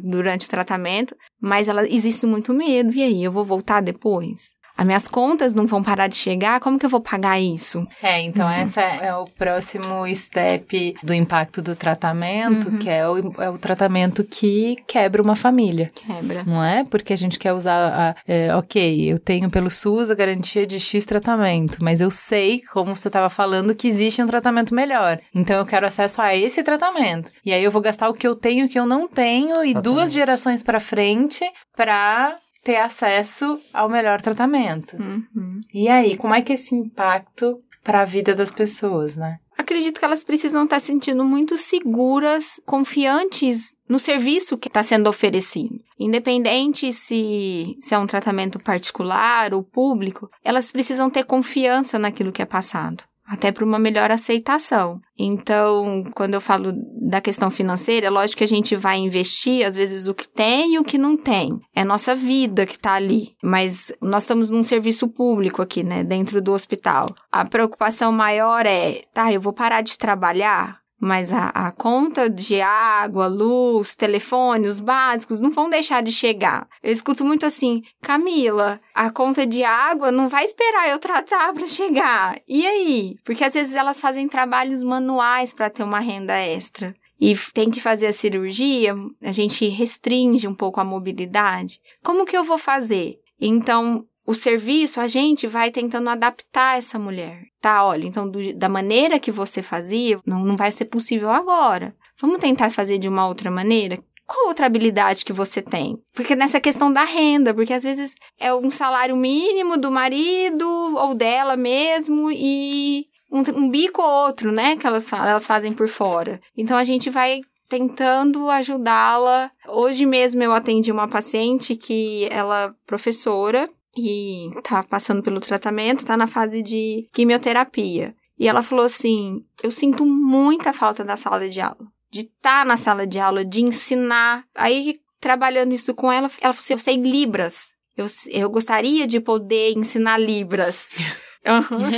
durante 0.00 0.46
o 0.46 0.48
tratamento, 0.48 1.12
mas 1.40 1.68
ela 1.68 1.84
existe 1.88 2.24
muito 2.24 2.54
medo. 2.54 2.94
E 2.94 3.02
aí, 3.02 3.24
eu 3.24 3.32
vou 3.32 3.44
voltar 3.44 3.80
depois? 3.80 4.54
As 4.80 4.86
minhas 4.86 5.06
contas 5.06 5.54
não 5.54 5.66
vão 5.66 5.82
parar 5.82 6.06
de 6.06 6.16
chegar, 6.16 6.58
como 6.58 6.78
que 6.78 6.86
eu 6.86 6.88
vou 6.88 7.02
pagar 7.02 7.38
isso? 7.38 7.86
É, 8.02 8.18
então 8.22 8.46
uhum. 8.46 8.52
essa 8.52 8.80
é 8.80 9.14
o 9.14 9.26
próximo 9.26 10.06
step 10.14 10.96
do 11.02 11.12
impacto 11.12 11.60
do 11.60 11.76
tratamento, 11.76 12.70
uhum. 12.70 12.78
que 12.78 12.88
é 12.88 13.06
o, 13.06 13.42
é 13.42 13.50
o 13.50 13.58
tratamento 13.58 14.24
que 14.24 14.76
quebra 14.86 15.20
uma 15.20 15.36
família. 15.36 15.90
Quebra. 15.94 16.44
Não 16.46 16.64
é? 16.64 16.82
Porque 16.82 17.12
a 17.12 17.16
gente 17.16 17.38
quer 17.38 17.52
usar, 17.52 17.74
a, 17.76 18.14
é, 18.26 18.56
ok, 18.56 19.12
eu 19.12 19.18
tenho 19.18 19.50
pelo 19.50 19.70
SUS 19.70 20.10
a 20.10 20.14
garantia 20.14 20.66
de 20.66 20.80
X 20.80 21.04
tratamento, 21.04 21.84
mas 21.84 22.00
eu 22.00 22.10
sei, 22.10 22.62
como 22.72 22.96
você 22.96 23.08
estava 23.08 23.28
falando, 23.28 23.74
que 23.74 23.86
existe 23.86 24.22
um 24.22 24.26
tratamento 24.26 24.74
melhor. 24.74 25.20
Então 25.34 25.58
eu 25.58 25.66
quero 25.66 25.84
acesso 25.84 26.22
a 26.22 26.34
esse 26.34 26.62
tratamento. 26.62 27.30
E 27.44 27.52
aí 27.52 27.62
eu 27.62 27.70
vou 27.70 27.82
gastar 27.82 28.08
o 28.08 28.14
que 28.14 28.26
eu 28.26 28.34
tenho 28.34 28.62
e 28.62 28.64
o 28.64 28.68
que 28.70 28.78
eu 28.78 28.86
não 28.86 29.06
tenho, 29.06 29.56
e 29.56 29.72
Exatamente. 29.72 29.82
duas 29.82 30.10
gerações 30.10 30.62
para 30.62 30.80
frente 30.80 31.44
para 31.76 32.34
ter 32.62 32.76
acesso 32.76 33.58
ao 33.72 33.88
melhor 33.88 34.20
tratamento. 34.20 34.96
Uhum. 34.96 35.60
E 35.72 35.88
aí, 35.88 36.16
como 36.16 36.34
é 36.34 36.42
que 36.42 36.52
esse 36.52 36.74
impacto 36.74 37.58
para 37.82 38.02
a 38.02 38.04
vida 38.04 38.34
das 38.34 38.50
pessoas, 38.50 39.16
né? 39.16 39.38
Acredito 39.56 39.98
que 39.98 40.04
elas 40.04 40.24
precisam 40.24 40.64
estar 40.64 40.80
se 40.80 40.86
sentindo 40.86 41.22
muito 41.24 41.56
seguras, 41.58 42.60
confiantes 42.64 43.74
no 43.88 43.98
serviço 43.98 44.56
que 44.56 44.68
está 44.68 44.82
sendo 44.82 45.08
oferecido. 45.08 45.78
Independente 45.98 46.92
se, 46.92 47.76
se 47.78 47.94
é 47.94 47.98
um 47.98 48.06
tratamento 48.06 48.58
particular 48.58 49.52
ou 49.52 49.62
público, 49.62 50.30
elas 50.42 50.72
precisam 50.72 51.10
ter 51.10 51.24
confiança 51.24 51.98
naquilo 51.98 52.32
que 52.32 52.40
é 52.40 52.46
passado 52.46 53.04
até 53.30 53.52
para 53.52 53.64
uma 53.64 53.78
melhor 53.78 54.10
aceitação. 54.10 55.00
Então, 55.16 56.02
quando 56.16 56.34
eu 56.34 56.40
falo 56.40 56.72
da 57.08 57.20
questão 57.20 57.48
financeira, 57.48 58.08
é 58.08 58.10
lógico 58.10 58.38
que 58.38 58.44
a 58.44 58.48
gente 58.48 58.74
vai 58.74 58.98
investir, 58.98 59.64
às 59.64 59.76
vezes, 59.76 60.08
o 60.08 60.14
que 60.14 60.28
tem 60.28 60.74
e 60.74 60.78
o 60.80 60.84
que 60.84 60.98
não 60.98 61.16
tem. 61.16 61.56
É 61.72 61.84
nossa 61.84 62.12
vida 62.12 62.66
que 62.66 62.74
está 62.74 62.94
ali. 62.94 63.36
Mas 63.40 63.92
nós 64.02 64.24
estamos 64.24 64.50
num 64.50 64.64
serviço 64.64 65.06
público 65.06 65.62
aqui, 65.62 65.84
né, 65.84 66.02
dentro 66.02 66.42
do 66.42 66.52
hospital. 66.52 67.14
A 67.30 67.44
preocupação 67.44 68.10
maior 68.10 68.66
é, 68.66 69.02
tá, 69.14 69.32
eu 69.32 69.40
vou 69.40 69.52
parar 69.52 69.82
de 69.82 69.96
trabalhar? 69.96 70.80
Mas 71.00 71.32
a, 71.32 71.46
a, 71.48 71.72
conta 71.72 72.28
de 72.28 72.60
água, 72.60 73.26
luz, 73.26 73.96
telefone, 73.96 74.68
os 74.68 74.78
básicos 74.78 75.40
não 75.40 75.50
vão 75.50 75.70
deixar 75.70 76.02
de 76.02 76.12
chegar. 76.12 76.68
Eu 76.82 76.92
escuto 76.92 77.24
muito 77.24 77.46
assim, 77.46 77.82
Camila, 78.02 78.78
a 78.94 79.10
conta 79.10 79.46
de 79.46 79.64
água 79.64 80.12
não 80.12 80.28
vai 80.28 80.44
esperar 80.44 80.90
eu 80.90 80.98
tratar 80.98 81.54
para 81.54 81.66
chegar. 81.66 82.38
E 82.46 82.66
aí? 82.66 83.16
Porque 83.24 83.42
às 83.42 83.54
vezes 83.54 83.74
elas 83.74 83.98
fazem 83.98 84.28
trabalhos 84.28 84.82
manuais 84.82 85.54
para 85.54 85.70
ter 85.70 85.82
uma 85.82 86.00
renda 86.00 86.36
extra. 86.36 86.94
E 87.18 87.34
tem 87.52 87.70
que 87.70 87.80
fazer 87.80 88.06
a 88.06 88.12
cirurgia, 88.12 88.94
a 89.22 89.32
gente 89.32 89.68
restringe 89.68 90.48
um 90.48 90.54
pouco 90.54 90.80
a 90.80 90.84
mobilidade. 90.84 91.78
Como 92.02 92.24
que 92.24 92.36
eu 92.36 92.44
vou 92.44 92.58
fazer? 92.58 93.18
Então, 93.40 94.04
o 94.30 94.34
serviço, 94.34 95.00
a 95.00 95.08
gente 95.08 95.48
vai 95.48 95.72
tentando 95.72 96.08
adaptar 96.08 96.78
essa 96.78 97.00
mulher. 97.00 97.42
Tá, 97.60 97.84
olha, 97.84 98.06
então 98.06 98.30
do, 98.30 98.54
da 98.54 98.68
maneira 98.68 99.18
que 99.18 99.32
você 99.32 99.60
fazia, 99.60 100.20
não, 100.24 100.44
não 100.44 100.56
vai 100.56 100.70
ser 100.70 100.84
possível 100.84 101.30
agora. 101.30 101.96
Vamos 102.20 102.40
tentar 102.40 102.70
fazer 102.70 102.98
de 102.98 103.08
uma 103.08 103.26
outra 103.26 103.50
maneira? 103.50 103.98
Qual 104.24 104.46
outra 104.46 104.66
habilidade 104.66 105.24
que 105.24 105.32
você 105.32 105.60
tem? 105.60 105.98
Porque 106.14 106.36
nessa 106.36 106.60
questão 106.60 106.92
da 106.92 107.02
renda, 107.02 107.52
porque 107.52 107.72
às 107.72 107.82
vezes 107.82 108.14
é 108.38 108.54
um 108.54 108.70
salário 108.70 109.16
mínimo 109.16 109.76
do 109.76 109.90
marido 109.90 110.64
ou 110.96 111.12
dela 111.12 111.56
mesmo 111.56 112.30
e 112.30 113.06
um, 113.32 113.40
um 113.64 113.68
bico 113.68 114.00
ou 114.00 114.26
outro, 114.26 114.52
né, 114.52 114.76
que 114.76 114.86
elas, 114.86 115.12
elas 115.12 115.44
fazem 115.44 115.72
por 115.72 115.88
fora. 115.88 116.40
Então 116.56 116.76
a 116.78 116.84
gente 116.84 117.10
vai 117.10 117.40
tentando 117.68 118.48
ajudá-la. 118.48 119.50
Hoje 119.66 120.06
mesmo 120.06 120.40
eu 120.40 120.52
atendi 120.52 120.92
uma 120.92 121.08
paciente 121.08 121.74
que 121.74 122.28
ela 122.30 122.66
é 122.66 122.70
professora 122.86 123.68
e 123.96 124.50
tá 124.62 124.82
passando 124.82 125.22
pelo 125.22 125.40
tratamento, 125.40 126.06
tá 126.06 126.16
na 126.16 126.26
fase 126.26 126.62
de 126.62 127.08
quimioterapia. 127.12 128.14
E 128.38 128.48
ela 128.48 128.62
falou 128.62 128.84
assim: 128.84 129.44
Eu 129.62 129.70
sinto 129.70 130.06
muita 130.06 130.72
falta 130.72 131.04
da 131.04 131.16
sala 131.16 131.48
de 131.48 131.60
aula, 131.60 131.86
de 132.10 132.20
estar 132.20 132.60
tá 132.60 132.64
na 132.64 132.76
sala 132.76 133.06
de 133.06 133.18
aula, 133.18 133.44
de 133.44 133.62
ensinar. 133.62 134.44
Aí, 134.54 135.00
trabalhando 135.20 135.74
isso 135.74 135.94
com 135.94 136.10
ela, 136.10 136.30
ela 136.40 136.52
falou 136.52 136.58
assim: 136.58 136.74
Eu 136.74 136.78
sei 136.78 136.96
Libras. 136.96 137.74
Eu, 137.96 138.06
eu 138.30 138.48
gostaria 138.48 139.06
de 139.06 139.20
poder 139.20 139.72
ensinar 139.76 140.18
Libras. 140.18 140.88
Uhum. 141.42 141.88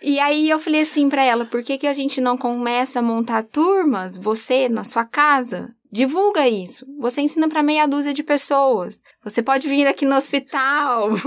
e 0.00 0.18
aí 0.18 0.48
eu 0.48 0.58
falei 0.58 0.80
assim 0.80 1.10
para 1.10 1.22
ela, 1.22 1.44
por 1.44 1.62
que, 1.62 1.76
que 1.76 1.86
a 1.86 1.92
gente 1.92 2.22
não 2.22 2.38
começa 2.38 2.98
a 2.98 3.02
montar 3.02 3.42
turmas, 3.42 4.16
você 4.16 4.66
na 4.66 4.82
sua 4.82 5.04
casa? 5.04 5.74
Divulga 5.92 6.48
isso. 6.48 6.86
Você 6.98 7.20
ensina 7.20 7.48
para 7.48 7.62
meia 7.62 7.86
dúzia 7.86 8.14
de 8.14 8.22
pessoas. 8.22 9.00
Você 9.24 9.42
pode 9.42 9.68
vir 9.68 9.86
aqui 9.86 10.04
no 10.04 10.14
hospital 10.16 11.10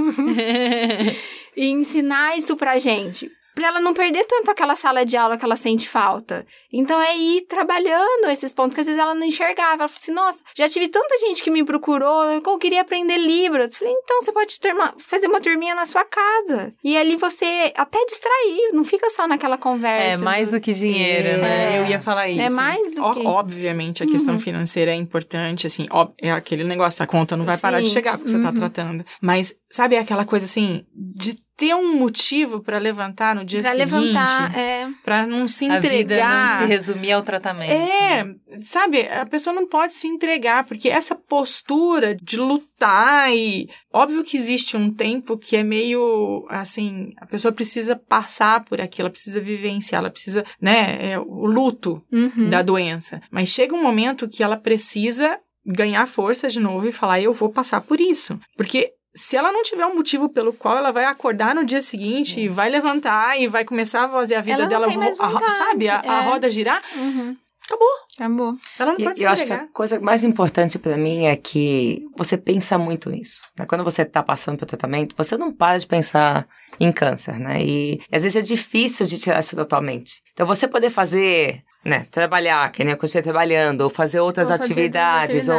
e 1.55 1.67
ensinar 1.69 2.37
isso 2.37 2.55
pra 2.55 2.79
gente. 2.79 3.29
Pra 3.55 3.67
ela 3.67 3.79
não 3.79 3.93
perder 3.93 4.25
tanto 4.25 4.49
aquela 4.49 4.75
sala 4.75 5.05
de 5.05 5.15
aula 5.15 5.37
que 5.37 5.45
ela 5.45 5.55
sente 5.55 5.87
falta. 5.87 6.45
Então 6.71 6.99
é 7.01 7.15
ir 7.15 7.41
trabalhando 7.41 8.29
esses 8.29 8.51
pontos 8.51 8.73
que 8.73 8.81
às 8.81 8.87
vezes 8.87 8.99
ela 8.99 9.13
não 9.13 9.25
enxergava. 9.25 9.83
Ela 9.83 9.87
falou 9.87 9.99
assim: 10.01 10.11
nossa, 10.11 10.43
já 10.55 10.67
tive 10.67 10.87
tanta 10.87 11.17
gente 11.19 11.43
que 11.43 11.51
me 11.51 11.63
procurou, 11.63 12.23
eu 12.25 12.57
queria 12.57 12.81
aprender 12.81 13.17
Libras. 13.17 13.73
Eu 13.73 13.79
falei, 13.79 13.93
então 13.93 14.21
você 14.21 14.31
pode 14.31 14.59
uma, 14.73 14.93
fazer 14.97 15.27
uma 15.27 15.39
turminha 15.41 15.75
na 15.75 15.85
sua 15.85 16.03
casa. 16.03 16.73
E 16.83 16.97
ali 16.97 17.15
você 17.15 17.71
até 17.75 18.03
distrair, 18.05 18.71
não 18.73 18.83
fica 18.83 19.09
só 19.09 19.27
naquela 19.27 19.57
conversa. 19.57 20.15
É 20.15 20.17
mais 20.17 20.49
do, 20.49 20.57
do 20.57 20.61
que 20.61 20.73
dinheiro, 20.73 21.27
é, 21.27 21.37
né? 21.37 21.79
Eu 21.79 21.85
ia 21.85 21.99
falar 21.99 22.29
isso. 22.29 22.41
É 22.41 22.49
mais 22.49 22.93
do 22.93 23.03
o, 23.03 23.11
que. 23.13 23.25
Obviamente, 23.25 24.03
a 24.03 24.07
questão 24.07 24.35
uhum. 24.35 24.39
financeira 24.39 24.91
é 24.91 24.95
importante, 24.95 25.67
assim, 25.67 25.87
ó, 25.91 26.09
é 26.21 26.31
aquele 26.31 26.63
negócio, 26.63 27.03
a 27.03 27.07
conta 27.07 27.37
não 27.37 27.45
vai 27.45 27.55
Sim. 27.55 27.61
parar 27.61 27.81
de 27.81 27.89
chegar 27.89 28.17
porque 28.17 28.31
uhum. 28.31 28.37
você 28.37 28.43
tá 28.43 28.49
uhum. 28.49 28.55
tratando. 28.55 29.05
Mas, 29.21 29.55
sabe 29.71 29.97
aquela 29.97 30.25
coisa 30.25 30.45
assim, 30.45 30.85
de 30.93 31.35
ter 31.55 31.75
um 31.75 31.97
motivo 31.97 32.61
para 32.61 32.77
levantar 32.77 33.35
no 33.35 33.45
dia 33.45 33.61
pra 33.61 33.71
seguinte. 33.71 33.91
levantar, 33.91 34.57
é. 34.57 34.89
Pra 35.03 35.27
não 35.27 35.47
se 35.47 35.65
entregar. 35.65 36.27
A 36.27 36.57
vida 36.57 36.59
não 36.59 36.67
se 36.67 36.73
resumir 36.73 37.11
ao 37.11 37.23
tratamento. 37.23 37.71
É, 37.71 38.23
né? 38.23 38.35
sabe, 38.63 39.01
a 39.01 39.25
pessoa 39.25 39.53
não 39.53 39.67
pode 39.67 39.93
se 39.93 40.07
entregar, 40.07 40.63
porque 40.63 40.89
essa 40.89 41.15
postura 41.15 42.15
de 42.15 42.37
lutar 42.37 43.33
e. 43.33 43.69
Óbvio 43.91 44.23
que 44.23 44.35
existe 44.35 44.75
um 44.75 44.91
tempo 44.91 45.37
que 45.37 45.55
é 45.55 45.63
meio 45.63 46.47
assim, 46.49 47.13
a 47.17 47.25
pessoa 47.27 47.51
precisa 47.51 47.95
passar 47.95 48.65
por 48.65 48.81
aquilo, 48.81 49.05
ela 49.05 49.11
precisa 49.11 49.39
vivenciar, 49.39 49.99
ela 49.99 50.09
precisa, 50.09 50.43
né, 50.59 51.11
é, 51.11 51.19
o 51.19 51.45
luto 51.45 52.03
uhum. 52.11 52.49
da 52.49 52.63
doença. 52.63 53.21
Mas 53.29 53.49
chega 53.49 53.75
um 53.75 53.83
momento 53.83 54.27
que 54.27 54.41
ela 54.41 54.57
precisa 54.57 55.39
ganhar 55.65 56.05
força 56.07 56.49
de 56.49 56.59
novo 56.59 56.87
e 56.87 56.91
falar, 56.91 57.21
eu 57.21 57.33
vou 57.33 57.49
passar 57.49 57.81
por 57.81 58.01
isso. 58.01 58.39
Porque 58.57 58.93
se 59.15 59.37
ela 59.37 59.51
não 59.51 59.63
tiver 59.63 59.85
um 59.85 59.95
motivo 59.95 60.27
pelo 60.29 60.53
qual 60.53 60.77
ela 60.77 60.91
vai 60.91 61.05
acordar 61.05 61.53
no 61.53 61.65
dia 61.65 61.81
seguinte, 61.81 62.39
e 62.39 62.47
vai 62.47 62.69
levantar 62.69 63.39
e 63.39 63.47
vai 63.47 63.63
começar 63.63 64.05
a 64.05 64.09
fazer 64.09 64.35
a 64.35 64.41
vida 64.41 64.63
ela 64.63 64.67
dela, 64.67 64.87
a, 65.19 65.51
sabe, 65.51 65.87
a, 65.87 66.01
é. 66.03 66.09
a, 66.09 66.21
roda 66.21 66.49
girar, 66.49 66.81
uhum. 66.95 67.35
acabou. 67.65 67.87
Acabou. 68.15 68.55
Ela 68.79 68.93
não 68.93 68.99
e, 68.99 69.03
pode 69.03 69.19
se 69.19 69.23
Eu 69.23 69.29
acho 69.29 69.45
que 69.45 69.53
a 69.53 69.67
coisa 69.67 69.99
mais 69.99 70.23
importante 70.23 70.79
para 70.79 70.97
mim 70.97 71.25
é 71.25 71.35
que 71.35 72.03
você 72.15 72.37
pensa 72.37 72.77
muito 72.77 73.09
nisso. 73.09 73.41
Né? 73.57 73.65
Quando 73.65 73.83
você 73.83 74.03
tá 74.03 74.23
passando 74.23 74.57
pelo 74.57 74.67
tratamento, 74.67 75.15
você 75.15 75.37
não 75.37 75.51
para 75.53 75.77
de 75.77 75.85
pensar 75.87 76.47
em 76.79 76.91
câncer, 76.91 77.39
né? 77.39 77.63
E, 77.63 78.01
e 78.11 78.15
às 78.15 78.23
vezes 78.23 78.35
é 78.35 78.41
difícil 78.41 79.05
de 79.05 79.19
tirar 79.19 79.39
isso 79.39 79.55
da 79.55 79.65
tua 79.65 79.81
mente. 79.81 80.23
Então 80.33 80.47
você 80.47 80.67
poder 80.67 80.89
fazer 80.89 81.63
né, 81.83 82.05
trabalhar, 82.09 82.71
que 82.71 82.83
nem 82.83 82.93
eu 82.93 82.97
continuei 82.97 83.23
trabalhando, 83.23 83.81
ou 83.81 83.89
fazer 83.89 84.19
outras 84.19 84.49
ou 84.49 84.55
atividades, 84.55 85.49
ou 85.49 85.57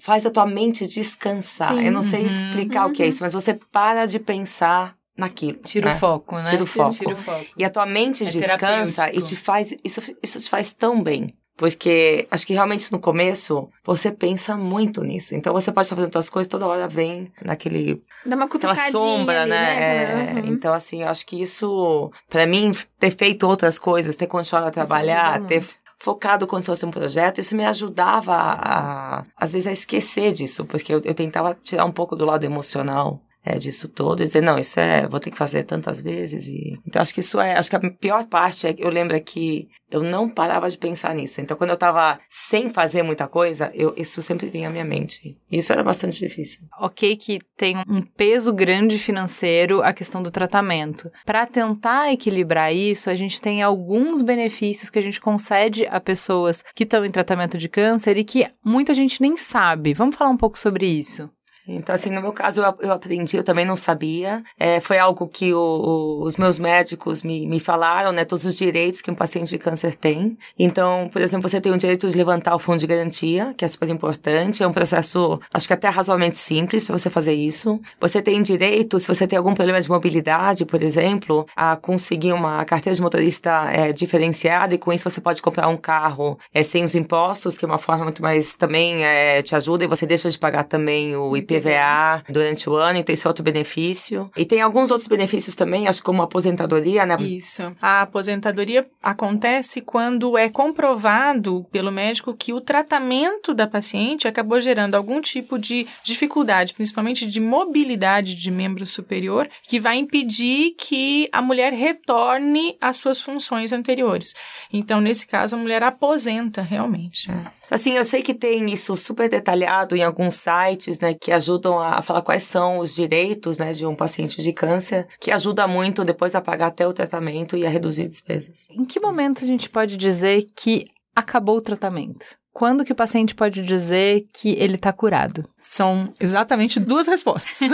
faz 0.00 0.26
a 0.26 0.30
tua 0.30 0.46
mente 0.46 0.86
descansar. 0.86 1.72
Sim. 1.72 1.86
Eu 1.86 1.92
não 1.92 2.02
sei 2.02 2.20
uhum. 2.20 2.26
explicar 2.26 2.84
uhum. 2.84 2.90
o 2.90 2.94
que 2.94 3.02
é 3.02 3.08
isso, 3.08 3.22
mas 3.22 3.32
você 3.32 3.58
para 3.70 4.06
de 4.06 4.18
pensar 4.18 4.94
naquilo. 5.16 5.58
Tira 5.64 5.90
né? 5.90 5.96
o 5.96 5.98
foco, 5.98 6.36
né? 6.36 6.50
Tira 6.50 6.62
o 6.62 6.66
foco. 6.66 6.94
Tira 6.94 7.12
o 7.12 7.16
foco. 7.16 7.46
E 7.56 7.64
a 7.64 7.70
tua 7.70 7.86
mente 7.86 8.24
é 8.24 8.30
descansa 8.30 9.10
e 9.10 9.22
te 9.22 9.36
faz 9.36 9.74
isso, 9.84 10.00
isso 10.22 10.38
te 10.38 10.50
faz 10.50 10.74
tão 10.74 11.02
bem. 11.02 11.26
Porque 11.56 12.26
acho 12.30 12.46
que 12.46 12.54
realmente 12.54 12.90
no 12.90 12.98
começo 12.98 13.68
você 13.84 14.10
pensa 14.10 14.56
muito 14.56 15.04
nisso. 15.04 15.34
Então 15.34 15.52
você 15.52 15.70
pode 15.70 15.86
estar 15.86 15.96
fazendo 15.96 16.12
suas 16.12 16.30
coisas, 16.30 16.50
toda 16.50 16.66
hora 16.66 16.88
vem 16.88 17.32
naquele. 17.44 18.02
Dá 18.24 18.36
uma 18.36 18.48
sombra, 18.90 19.42
ali, 19.42 19.50
né? 19.50 19.56
né? 19.56 20.30
É, 20.30 20.34
uhum. 20.34 20.46
Então, 20.46 20.72
assim, 20.72 21.02
eu 21.02 21.08
acho 21.08 21.26
que 21.26 21.40
isso, 21.40 22.10
para 22.28 22.46
mim, 22.46 22.72
ter 22.98 23.10
feito 23.10 23.46
outras 23.46 23.78
coisas, 23.78 24.16
ter 24.16 24.26
continuado 24.26 24.68
a 24.68 24.72
trabalhar, 24.72 25.44
ter 25.46 25.62
focado 26.02 26.48
como 26.48 26.60
se 26.60 26.66
fosse 26.66 26.84
um 26.84 26.90
projeto, 26.90 27.40
isso 27.40 27.54
me 27.54 27.64
ajudava 27.64 28.34
a 28.34 29.24
às 29.36 29.52
vezes, 29.52 29.68
a 29.68 29.72
esquecer 29.72 30.32
disso, 30.32 30.64
porque 30.64 30.92
eu, 30.92 31.00
eu 31.04 31.14
tentava 31.14 31.54
tirar 31.54 31.84
um 31.84 31.92
pouco 31.92 32.16
do 32.16 32.24
lado 32.24 32.44
emocional 32.44 33.20
é, 33.44 33.56
disso 33.56 33.88
todo 33.88 34.22
e 34.22 34.26
dizer, 34.26 34.42
não, 34.42 34.58
isso 34.58 34.78
é, 34.78 35.06
vou 35.06 35.20
ter 35.20 35.30
que 35.30 35.36
fazer 35.36 35.64
tantas 35.64 36.00
vezes 36.00 36.46
e... 36.46 36.78
Então, 36.86 37.02
acho 37.02 37.12
que 37.12 37.20
isso 37.20 37.40
é, 37.40 37.56
acho 37.56 37.68
que 37.68 37.76
a 37.76 37.90
pior 37.90 38.24
parte 38.26 38.66
é 38.66 38.72
que 38.72 38.84
eu 38.84 38.90
lembro 38.90 39.16
é 39.16 39.20
que 39.20 39.68
eu 39.90 40.02
não 40.02 40.28
parava 40.28 40.70
de 40.70 40.78
pensar 40.78 41.14
nisso. 41.14 41.40
Então, 41.40 41.56
quando 41.56 41.70
eu 41.70 41.76
tava 41.76 42.18
sem 42.28 42.70
fazer 42.70 43.02
muita 43.02 43.28
coisa, 43.28 43.70
eu, 43.74 43.92
isso 43.96 44.22
sempre 44.22 44.48
vinha 44.48 44.68
à 44.68 44.70
minha 44.70 44.84
mente. 44.84 45.36
E 45.50 45.58
isso 45.58 45.72
era 45.72 45.82
bastante 45.82 46.18
difícil. 46.18 46.62
Ok 46.80 47.14
que 47.16 47.40
tem 47.56 47.76
um 47.88 48.00
peso 48.00 48.52
grande 48.52 48.98
financeiro 48.98 49.82
a 49.82 49.92
questão 49.92 50.22
do 50.22 50.30
tratamento. 50.30 51.10
Para 51.26 51.44
tentar 51.46 52.10
equilibrar 52.10 52.74
isso, 52.74 53.10
a 53.10 53.14
gente 53.14 53.40
tem 53.40 53.62
alguns 53.62 54.22
benefícios 54.22 54.88
que 54.88 54.98
a 54.98 55.02
gente 55.02 55.20
concede 55.20 55.86
a 55.86 56.00
pessoas 56.00 56.64
que 56.74 56.84
estão 56.84 57.04
em 57.04 57.10
tratamento 57.10 57.58
de 57.58 57.68
câncer 57.68 58.16
e 58.16 58.24
que 58.24 58.46
muita 58.64 58.94
gente 58.94 59.20
nem 59.20 59.36
sabe. 59.36 59.92
Vamos 59.92 60.16
falar 60.16 60.30
um 60.30 60.36
pouco 60.36 60.58
sobre 60.58 60.86
isso. 60.86 61.28
Então, 61.66 61.94
assim, 61.94 62.10
no 62.10 62.20
meu 62.20 62.32
caso, 62.32 62.60
eu, 62.60 62.74
eu 62.80 62.92
aprendi, 62.92 63.36
eu 63.36 63.44
também 63.44 63.64
não 63.64 63.76
sabia. 63.76 64.42
É, 64.58 64.80
foi 64.80 64.98
algo 64.98 65.28
que 65.28 65.52
o, 65.54 65.58
o, 65.58 66.22
os 66.24 66.36
meus 66.36 66.58
médicos 66.58 67.22
me, 67.22 67.46
me 67.46 67.60
falaram, 67.60 68.12
né? 68.12 68.24
Todos 68.24 68.44
os 68.44 68.56
direitos 68.56 69.00
que 69.00 69.10
um 69.10 69.14
paciente 69.14 69.48
de 69.48 69.58
câncer 69.58 69.94
tem. 69.94 70.36
Então, 70.58 71.08
por 71.12 71.22
exemplo, 71.22 71.48
você 71.48 71.60
tem 71.60 71.72
o 71.72 71.78
direito 71.78 72.08
de 72.08 72.16
levantar 72.16 72.54
o 72.54 72.58
fundo 72.58 72.78
de 72.78 72.86
garantia, 72.86 73.54
que 73.56 73.64
é 73.64 73.68
super 73.68 73.88
importante. 73.88 74.62
É 74.62 74.66
um 74.66 74.72
processo, 74.72 75.40
acho 75.52 75.66
que 75.66 75.72
até 75.72 75.88
razoavelmente 75.88 76.36
simples 76.36 76.84
para 76.84 76.98
você 76.98 77.08
fazer 77.08 77.34
isso. 77.34 77.80
Você 78.00 78.20
tem 78.20 78.42
direito, 78.42 78.98
se 78.98 79.06
você 79.06 79.26
tem 79.26 79.36
algum 79.36 79.54
problema 79.54 79.80
de 79.80 79.88
mobilidade, 79.88 80.66
por 80.66 80.82
exemplo, 80.82 81.46
a 81.54 81.76
conseguir 81.76 82.32
uma 82.32 82.64
carteira 82.64 82.94
de 82.94 83.02
motorista 83.02 83.70
é, 83.70 83.92
diferenciada 83.92 84.74
e 84.74 84.78
com 84.78 84.92
isso 84.92 85.08
você 85.08 85.20
pode 85.20 85.40
comprar 85.40 85.68
um 85.68 85.76
carro 85.76 86.38
é, 86.52 86.62
sem 86.62 86.82
os 86.84 86.94
impostos, 86.94 87.56
que 87.56 87.64
é 87.64 87.68
uma 87.68 87.78
forma 87.78 88.04
muito 88.04 88.22
mais 88.22 88.54
também 88.56 89.04
é, 89.04 89.42
te 89.42 89.54
ajuda 89.54 89.84
e 89.84 89.86
você 89.86 90.06
deixa 90.06 90.28
de 90.28 90.38
pagar 90.38 90.64
também 90.64 91.14
o 91.14 91.36
IP 91.36 91.51
IPVA 91.56 92.24
durante 92.28 92.68
o 92.68 92.74
ano, 92.74 92.98
então 92.98 93.12
esse 93.12 93.26
é 93.26 93.28
outro 93.28 93.44
benefício. 93.44 94.30
E 94.36 94.44
tem 94.44 94.60
alguns 94.60 94.90
outros 94.90 95.08
benefícios 95.08 95.56
também, 95.56 95.88
acho 95.88 96.02
como 96.02 96.22
aposentadoria, 96.22 97.06
né? 97.06 97.16
Isso. 97.20 97.74
A 97.80 98.02
aposentadoria 98.02 98.86
acontece 99.02 99.80
quando 99.80 100.36
é 100.36 100.48
comprovado 100.48 101.66
pelo 101.70 101.92
médico 101.92 102.34
que 102.34 102.52
o 102.52 102.60
tratamento 102.60 103.54
da 103.54 103.66
paciente 103.66 104.28
acabou 104.28 104.60
gerando 104.60 104.94
algum 104.94 105.20
tipo 105.20 105.58
de 105.58 105.86
dificuldade, 106.04 106.74
principalmente 106.74 107.26
de 107.26 107.40
mobilidade 107.40 108.34
de 108.34 108.50
membro 108.50 108.84
superior, 108.86 109.48
que 109.68 109.80
vai 109.80 109.96
impedir 109.96 110.74
que 110.78 111.28
a 111.32 111.42
mulher 111.42 111.72
retorne 111.72 112.76
às 112.80 112.96
suas 112.96 113.20
funções 113.20 113.72
anteriores. 113.72 114.34
Então, 114.72 115.00
nesse 115.00 115.26
caso, 115.26 115.56
a 115.56 115.58
mulher 115.58 115.82
aposenta 115.82 116.62
realmente. 116.62 117.30
É. 117.30 117.61
Assim, 117.72 117.96
eu 117.96 118.04
sei 118.04 118.22
que 118.22 118.34
tem 118.34 118.70
isso 118.70 118.94
super 118.98 119.30
detalhado 119.30 119.96
em 119.96 120.04
alguns 120.04 120.34
sites, 120.34 121.00
né, 121.00 121.14
que 121.14 121.32
ajudam 121.32 121.80
a 121.80 122.02
falar 122.02 122.20
quais 122.20 122.42
são 122.42 122.78
os 122.78 122.94
direitos, 122.94 123.56
né, 123.56 123.72
de 123.72 123.86
um 123.86 123.96
paciente 123.96 124.42
de 124.42 124.52
câncer, 124.52 125.08
que 125.18 125.30
ajuda 125.30 125.66
muito 125.66 126.04
depois 126.04 126.34
a 126.34 126.42
pagar 126.42 126.66
até 126.66 126.86
o 126.86 126.92
tratamento 126.92 127.56
e 127.56 127.66
a 127.66 127.70
reduzir 127.70 128.08
despesas. 128.08 128.68
Em 128.70 128.84
que 128.84 129.00
momento 129.00 129.42
a 129.42 129.46
gente 129.46 129.70
pode 129.70 129.96
dizer 129.96 130.44
que 130.54 130.84
acabou 131.16 131.56
o 131.56 131.62
tratamento? 131.62 132.26
Quando 132.52 132.84
que 132.84 132.92
o 132.92 132.96
paciente 132.96 133.34
pode 133.34 133.62
dizer 133.62 134.26
que 134.34 134.50
ele 134.50 134.74
está 134.74 134.92
curado? 134.92 135.48
São 135.58 136.12
exatamente 136.20 136.78
duas 136.78 137.06
respostas. 137.06 137.60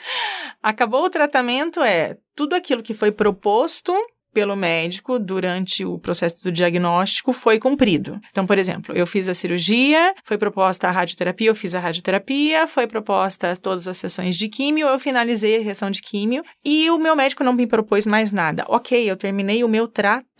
Acabou 0.60 1.04
o 1.04 1.10
tratamento 1.10 1.80
é 1.80 2.16
tudo 2.34 2.56
aquilo 2.56 2.82
que 2.82 2.94
foi 2.94 3.12
proposto 3.12 3.94
pelo 4.32 4.56
médico 4.56 5.18
durante 5.18 5.84
o 5.84 5.98
processo 5.98 6.42
do 6.42 6.52
diagnóstico 6.52 7.32
foi 7.32 7.58
cumprido. 7.58 8.20
Então, 8.30 8.46
por 8.46 8.58
exemplo, 8.58 8.94
eu 8.94 9.06
fiz 9.06 9.28
a 9.28 9.34
cirurgia, 9.34 10.14
foi 10.24 10.38
proposta 10.38 10.88
a 10.88 10.90
radioterapia, 10.90 11.48
eu 11.48 11.54
fiz 11.54 11.74
a 11.74 11.80
radioterapia, 11.80 12.66
foi 12.66 12.86
proposta 12.86 13.54
todas 13.56 13.86
as 13.86 13.96
sessões 13.96 14.36
de 14.36 14.48
químio, 14.48 14.88
eu 14.88 14.98
finalizei 14.98 15.58
a 15.58 15.62
reação 15.62 15.90
de 15.90 16.02
químio 16.02 16.42
e 16.64 16.90
o 16.90 16.98
meu 16.98 17.14
médico 17.14 17.44
não 17.44 17.52
me 17.52 17.66
propôs 17.66 18.06
mais 18.06 18.32
nada. 18.32 18.64
Ok, 18.68 19.10
eu 19.10 19.16
terminei 19.16 19.62
o 19.62 19.68
meu 19.68 19.86
tratamento. 19.86 20.31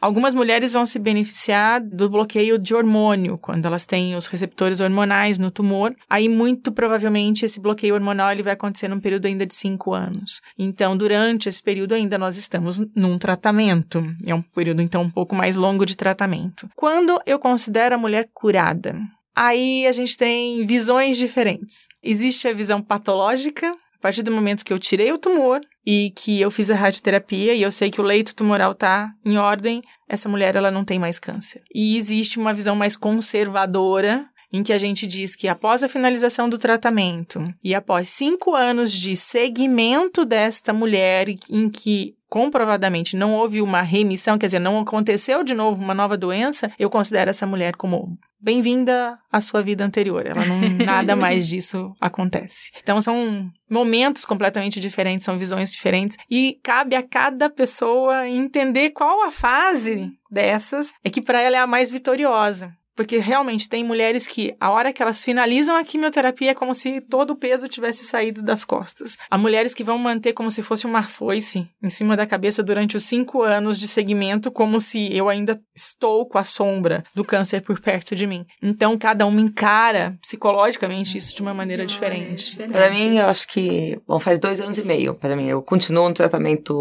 Algumas 0.00 0.34
mulheres 0.34 0.72
vão 0.72 0.84
se 0.84 0.98
beneficiar 0.98 1.80
do 1.80 2.08
bloqueio 2.08 2.58
de 2.58 2.74
hormônio, 2.74 3.38
quando 3.38 3.66
elas 3.66 3.86
têm 3.86 4.16
os 4.16 4.26
receptores 4.26 4.80
hormonais 4.80 5.38
no 5.38 5.50
tumor. 5.50 5.94
Aí, 6.08 6.28
muito 6.28 6.72
provavelmente, 6.72 7.44
esse 7.44 7.60
bloqueio 7.60 7.94
hormonal 7.94 8.32
ele 8.32 8.42
vai 8.42 8.54
acontecer 8.54 8.88
num 8.88 9.00
período 9.00 9.26
ainda 9.26 9.46
de 9.46 9.54
cinco 9.54 9.94
anos. 9.94 10.40
Então, 10.58 10.96
durante 10.96 11.48
esse 11.48 11.62
período 11.62 11.94
ainda 11.94 12.18
nós 12.18 12.36
estamos 12.36 12.78
num 12.94 13.18
tratamento. 13.18 14.02
É 14.26 14.34
um 14.34 14.42
período, 14.42 14.82
então, 14.82 15.02
um 15.02 15.10
pouco 15.10 15.34
mais 15.34 15.56
longo 15.56 15.86
de 15.86 15.96
tratamento. 15.96 16.68
Quando 16.74 17.20
eu 17.26 17.38
considero 17.38 17.94
a 17.94 17.98
mulher 17.98 18.28
curada? 18.32 18.96
Aí 19.34 19.86
a 19.86 19.92
gente 19.92 20.16
tem 20.16 20.64
visões 20.64 21.18
diferentes. 21.18 21.88
Existe 22.02 22.48
a 22.48 22.54
visão 22.54 22.80
patológica, 22.80 23.76
partir 24.06 24.22
do 24.22 24.30
momento 24.30 24.64
que 24.64 24.72
eu 24.72 24.78
tirei 24.78 25.10
o 25.10 25.18
tumor 25.18 25.60
e 25.84 26.12
que 26.14 26.40
eu 26.40 26.48
fiz 26.48 26.70
a 26.70 26.76
radioterapia 26.76 27.54
e 27.54 27.62
eu 27.62 27.72
sei 27.72 27.90
que 27.90 28.00
o 28.00 28.04
leito 28.04 28.36
tumoral 28.36 28.70
está 28.70 29.10
em 29.24 29.36
ordem, 29.36 29.82
essa 30.08 30.28
mulher 30.28 30.54
ela 30.54 30.70
não 30.70 30.84
tem 30.84 30.96
mais 30.96 31.18
câncer. 31.18 31.60
E 31.74 31.96
existe 31.96 32.38
uma 32.38 32.54
visão 32.54 32.76
mais 32.76 32.94
conservadora 32.94 34.24
em 34.52 34.62
que 34.62 34.72
a 34.72 34.78
gente 34.78 35.06
diz 35.06 35.34
que 35.34 35.48
após 35.48 35.82
a 35.82 35.88
finalização 35.88 36.48
do 36.48 36.58
tratamento 36.58 37.46
e 37.62 37.74
após 37.74 38.08
cinco 38.08 38.54
anos 38.54 38.92
de 38.92 39.16
seguimento 39.16 40.24
desta 40.24 40.72
mulher, 40.72 41.28
em 41.50 41.68
que 41.68 42.14
comprovadamente 42.28 43.16
não 43.16 43.34
houve 43.34 43.60
uma 43.60 43.82
remissão, 43.82 44.36
quer 44.36 44.46
dizer, 44.46 44.58
não 44.58 44.80
aconteceu 44.80 45.44
de 45.44 45.54
novo 45.54 45.82
uma 45.82 45.94
nova 45.94 46.16
doença, 46.16 46.70
eu 46.78 46.90
considero 46.90 47.30
essa 47.30 47.46
mulher 47.46 47.76
como 47.76 48.18
bem-vinda 48.40 49.18
à 49.30 49.40
sua 49.40 49.62
vida 49.62 49.84
anterior. 49.84 50.26
Ela 50.26 50.44
não 50.44 50.60
nada 50.84 51.14
mais 51.14 51.46
disso 51.46 51.94
acontece. 52.00 52.70
Então 52.82 53.00
são 53.00 53.50
momentos 53.70 54.24
completamente 54.24 54.80
diferentes, 54.80 55.24
são 55.24 55.38
visões 55.38 55.72
diferentes 55.72 56.16
e 56.30 56.58
cabe 56.62 56.96
a 56.96 57.02
cada 57.02 57.48
pessoa 57.48 58.28
entender 58.28 58.90
qual 58.90 59.24
a 59.24 59.30
fase 59.30 60.10
dessas 60.30 60.92
é 61.04 61.10
que 61.10 61.22
para 61.22 61.40
ela 61.40 61.56
é 61.56 61.60
a 61.60 61.66
mais 61.66 61.90
vitoriosa. 61.90 62.72
Porque 62.96 63.18
realmente 63.18 63.68
tem 63.68 63.84
mulheres 63.84 64.26
que, 64.26 64.54
a 64.58 64.70
hora 64.70 64.92
que 64.92 65.02
elas 65.02 65.22
finalizam 65.22 65.76
a 65.76 65.84
quimioterapia, 65.84 66.52
é 66.52 66.54
como 66.54 66.74
se 66.74 67.00
todo 67.02 67.32
o 67.32 67.36
peso 67.36 67.68
tivesse 67.68 68.04
saído 68.04 68.42
das 68.42 68.64
costas. 68.64 69.18
Há 69.30 69.36
mulheres 69.36 69.74
que 69.74 69.84
vão 69.84 69.98
manter 69.98 70.32
como 70.32 70.50
se 70.50 70.62
fosse 70.62 70.86
uma 70.86 71.02
foice 71.02 71.68
em 71.82 71.90
cima 71.90 72.16
da 72.16 72.26
cabeça 72.26 72.62
durante 72.62 72.96
os 72.96 73.04
cinco 73.04 73.42
anos 73.42 73.78
de 73.78 73.86
segmento, 73.86 74.50
como 74.50 74.80
se 74.80 75.14
eu 75.14 75.28
ainda 75.28 75.60
estou 75.74 76.26
com 76.26 76.38
a 76.38 76.44
sombra 76.44 77.04
do 77.14 77.24
câncer 77.24 77.60
por 77.60 77.78
perto 77.80 78.16
de 78.16 78.26
mim. 78.26 78.46
Então, 78.62 78.96
cada 78.96 79.26
uma 79.26 79.40
encara 79.40 80.16
psicologicamente 80.22 81.18
isso 81.18 81.34
de 81.34 81.42
uma 81.42 81.52
maneira 81.52 81.84
de 81.84 81.92
diferente. 81.92 82.50
diferente. 82.50 82.72
Para 82.72 82.90
mim, 82.90 83.18
eu 83.18 83.26
acho 83.26 83.46
que, 83.48 84.00
bom, 84.06 84.18
faz 84.18 84.38
dois 84.38 84.60
anos 84.60 84.78
e 84.78 84.82
meio. 84.82 85.14
Para 85.14 85.36
mim, 85.36 85.48
eu 85.48 85.62
continuo 85.62 86.08
no 86.08 86.14
tratamento 86.14 86.74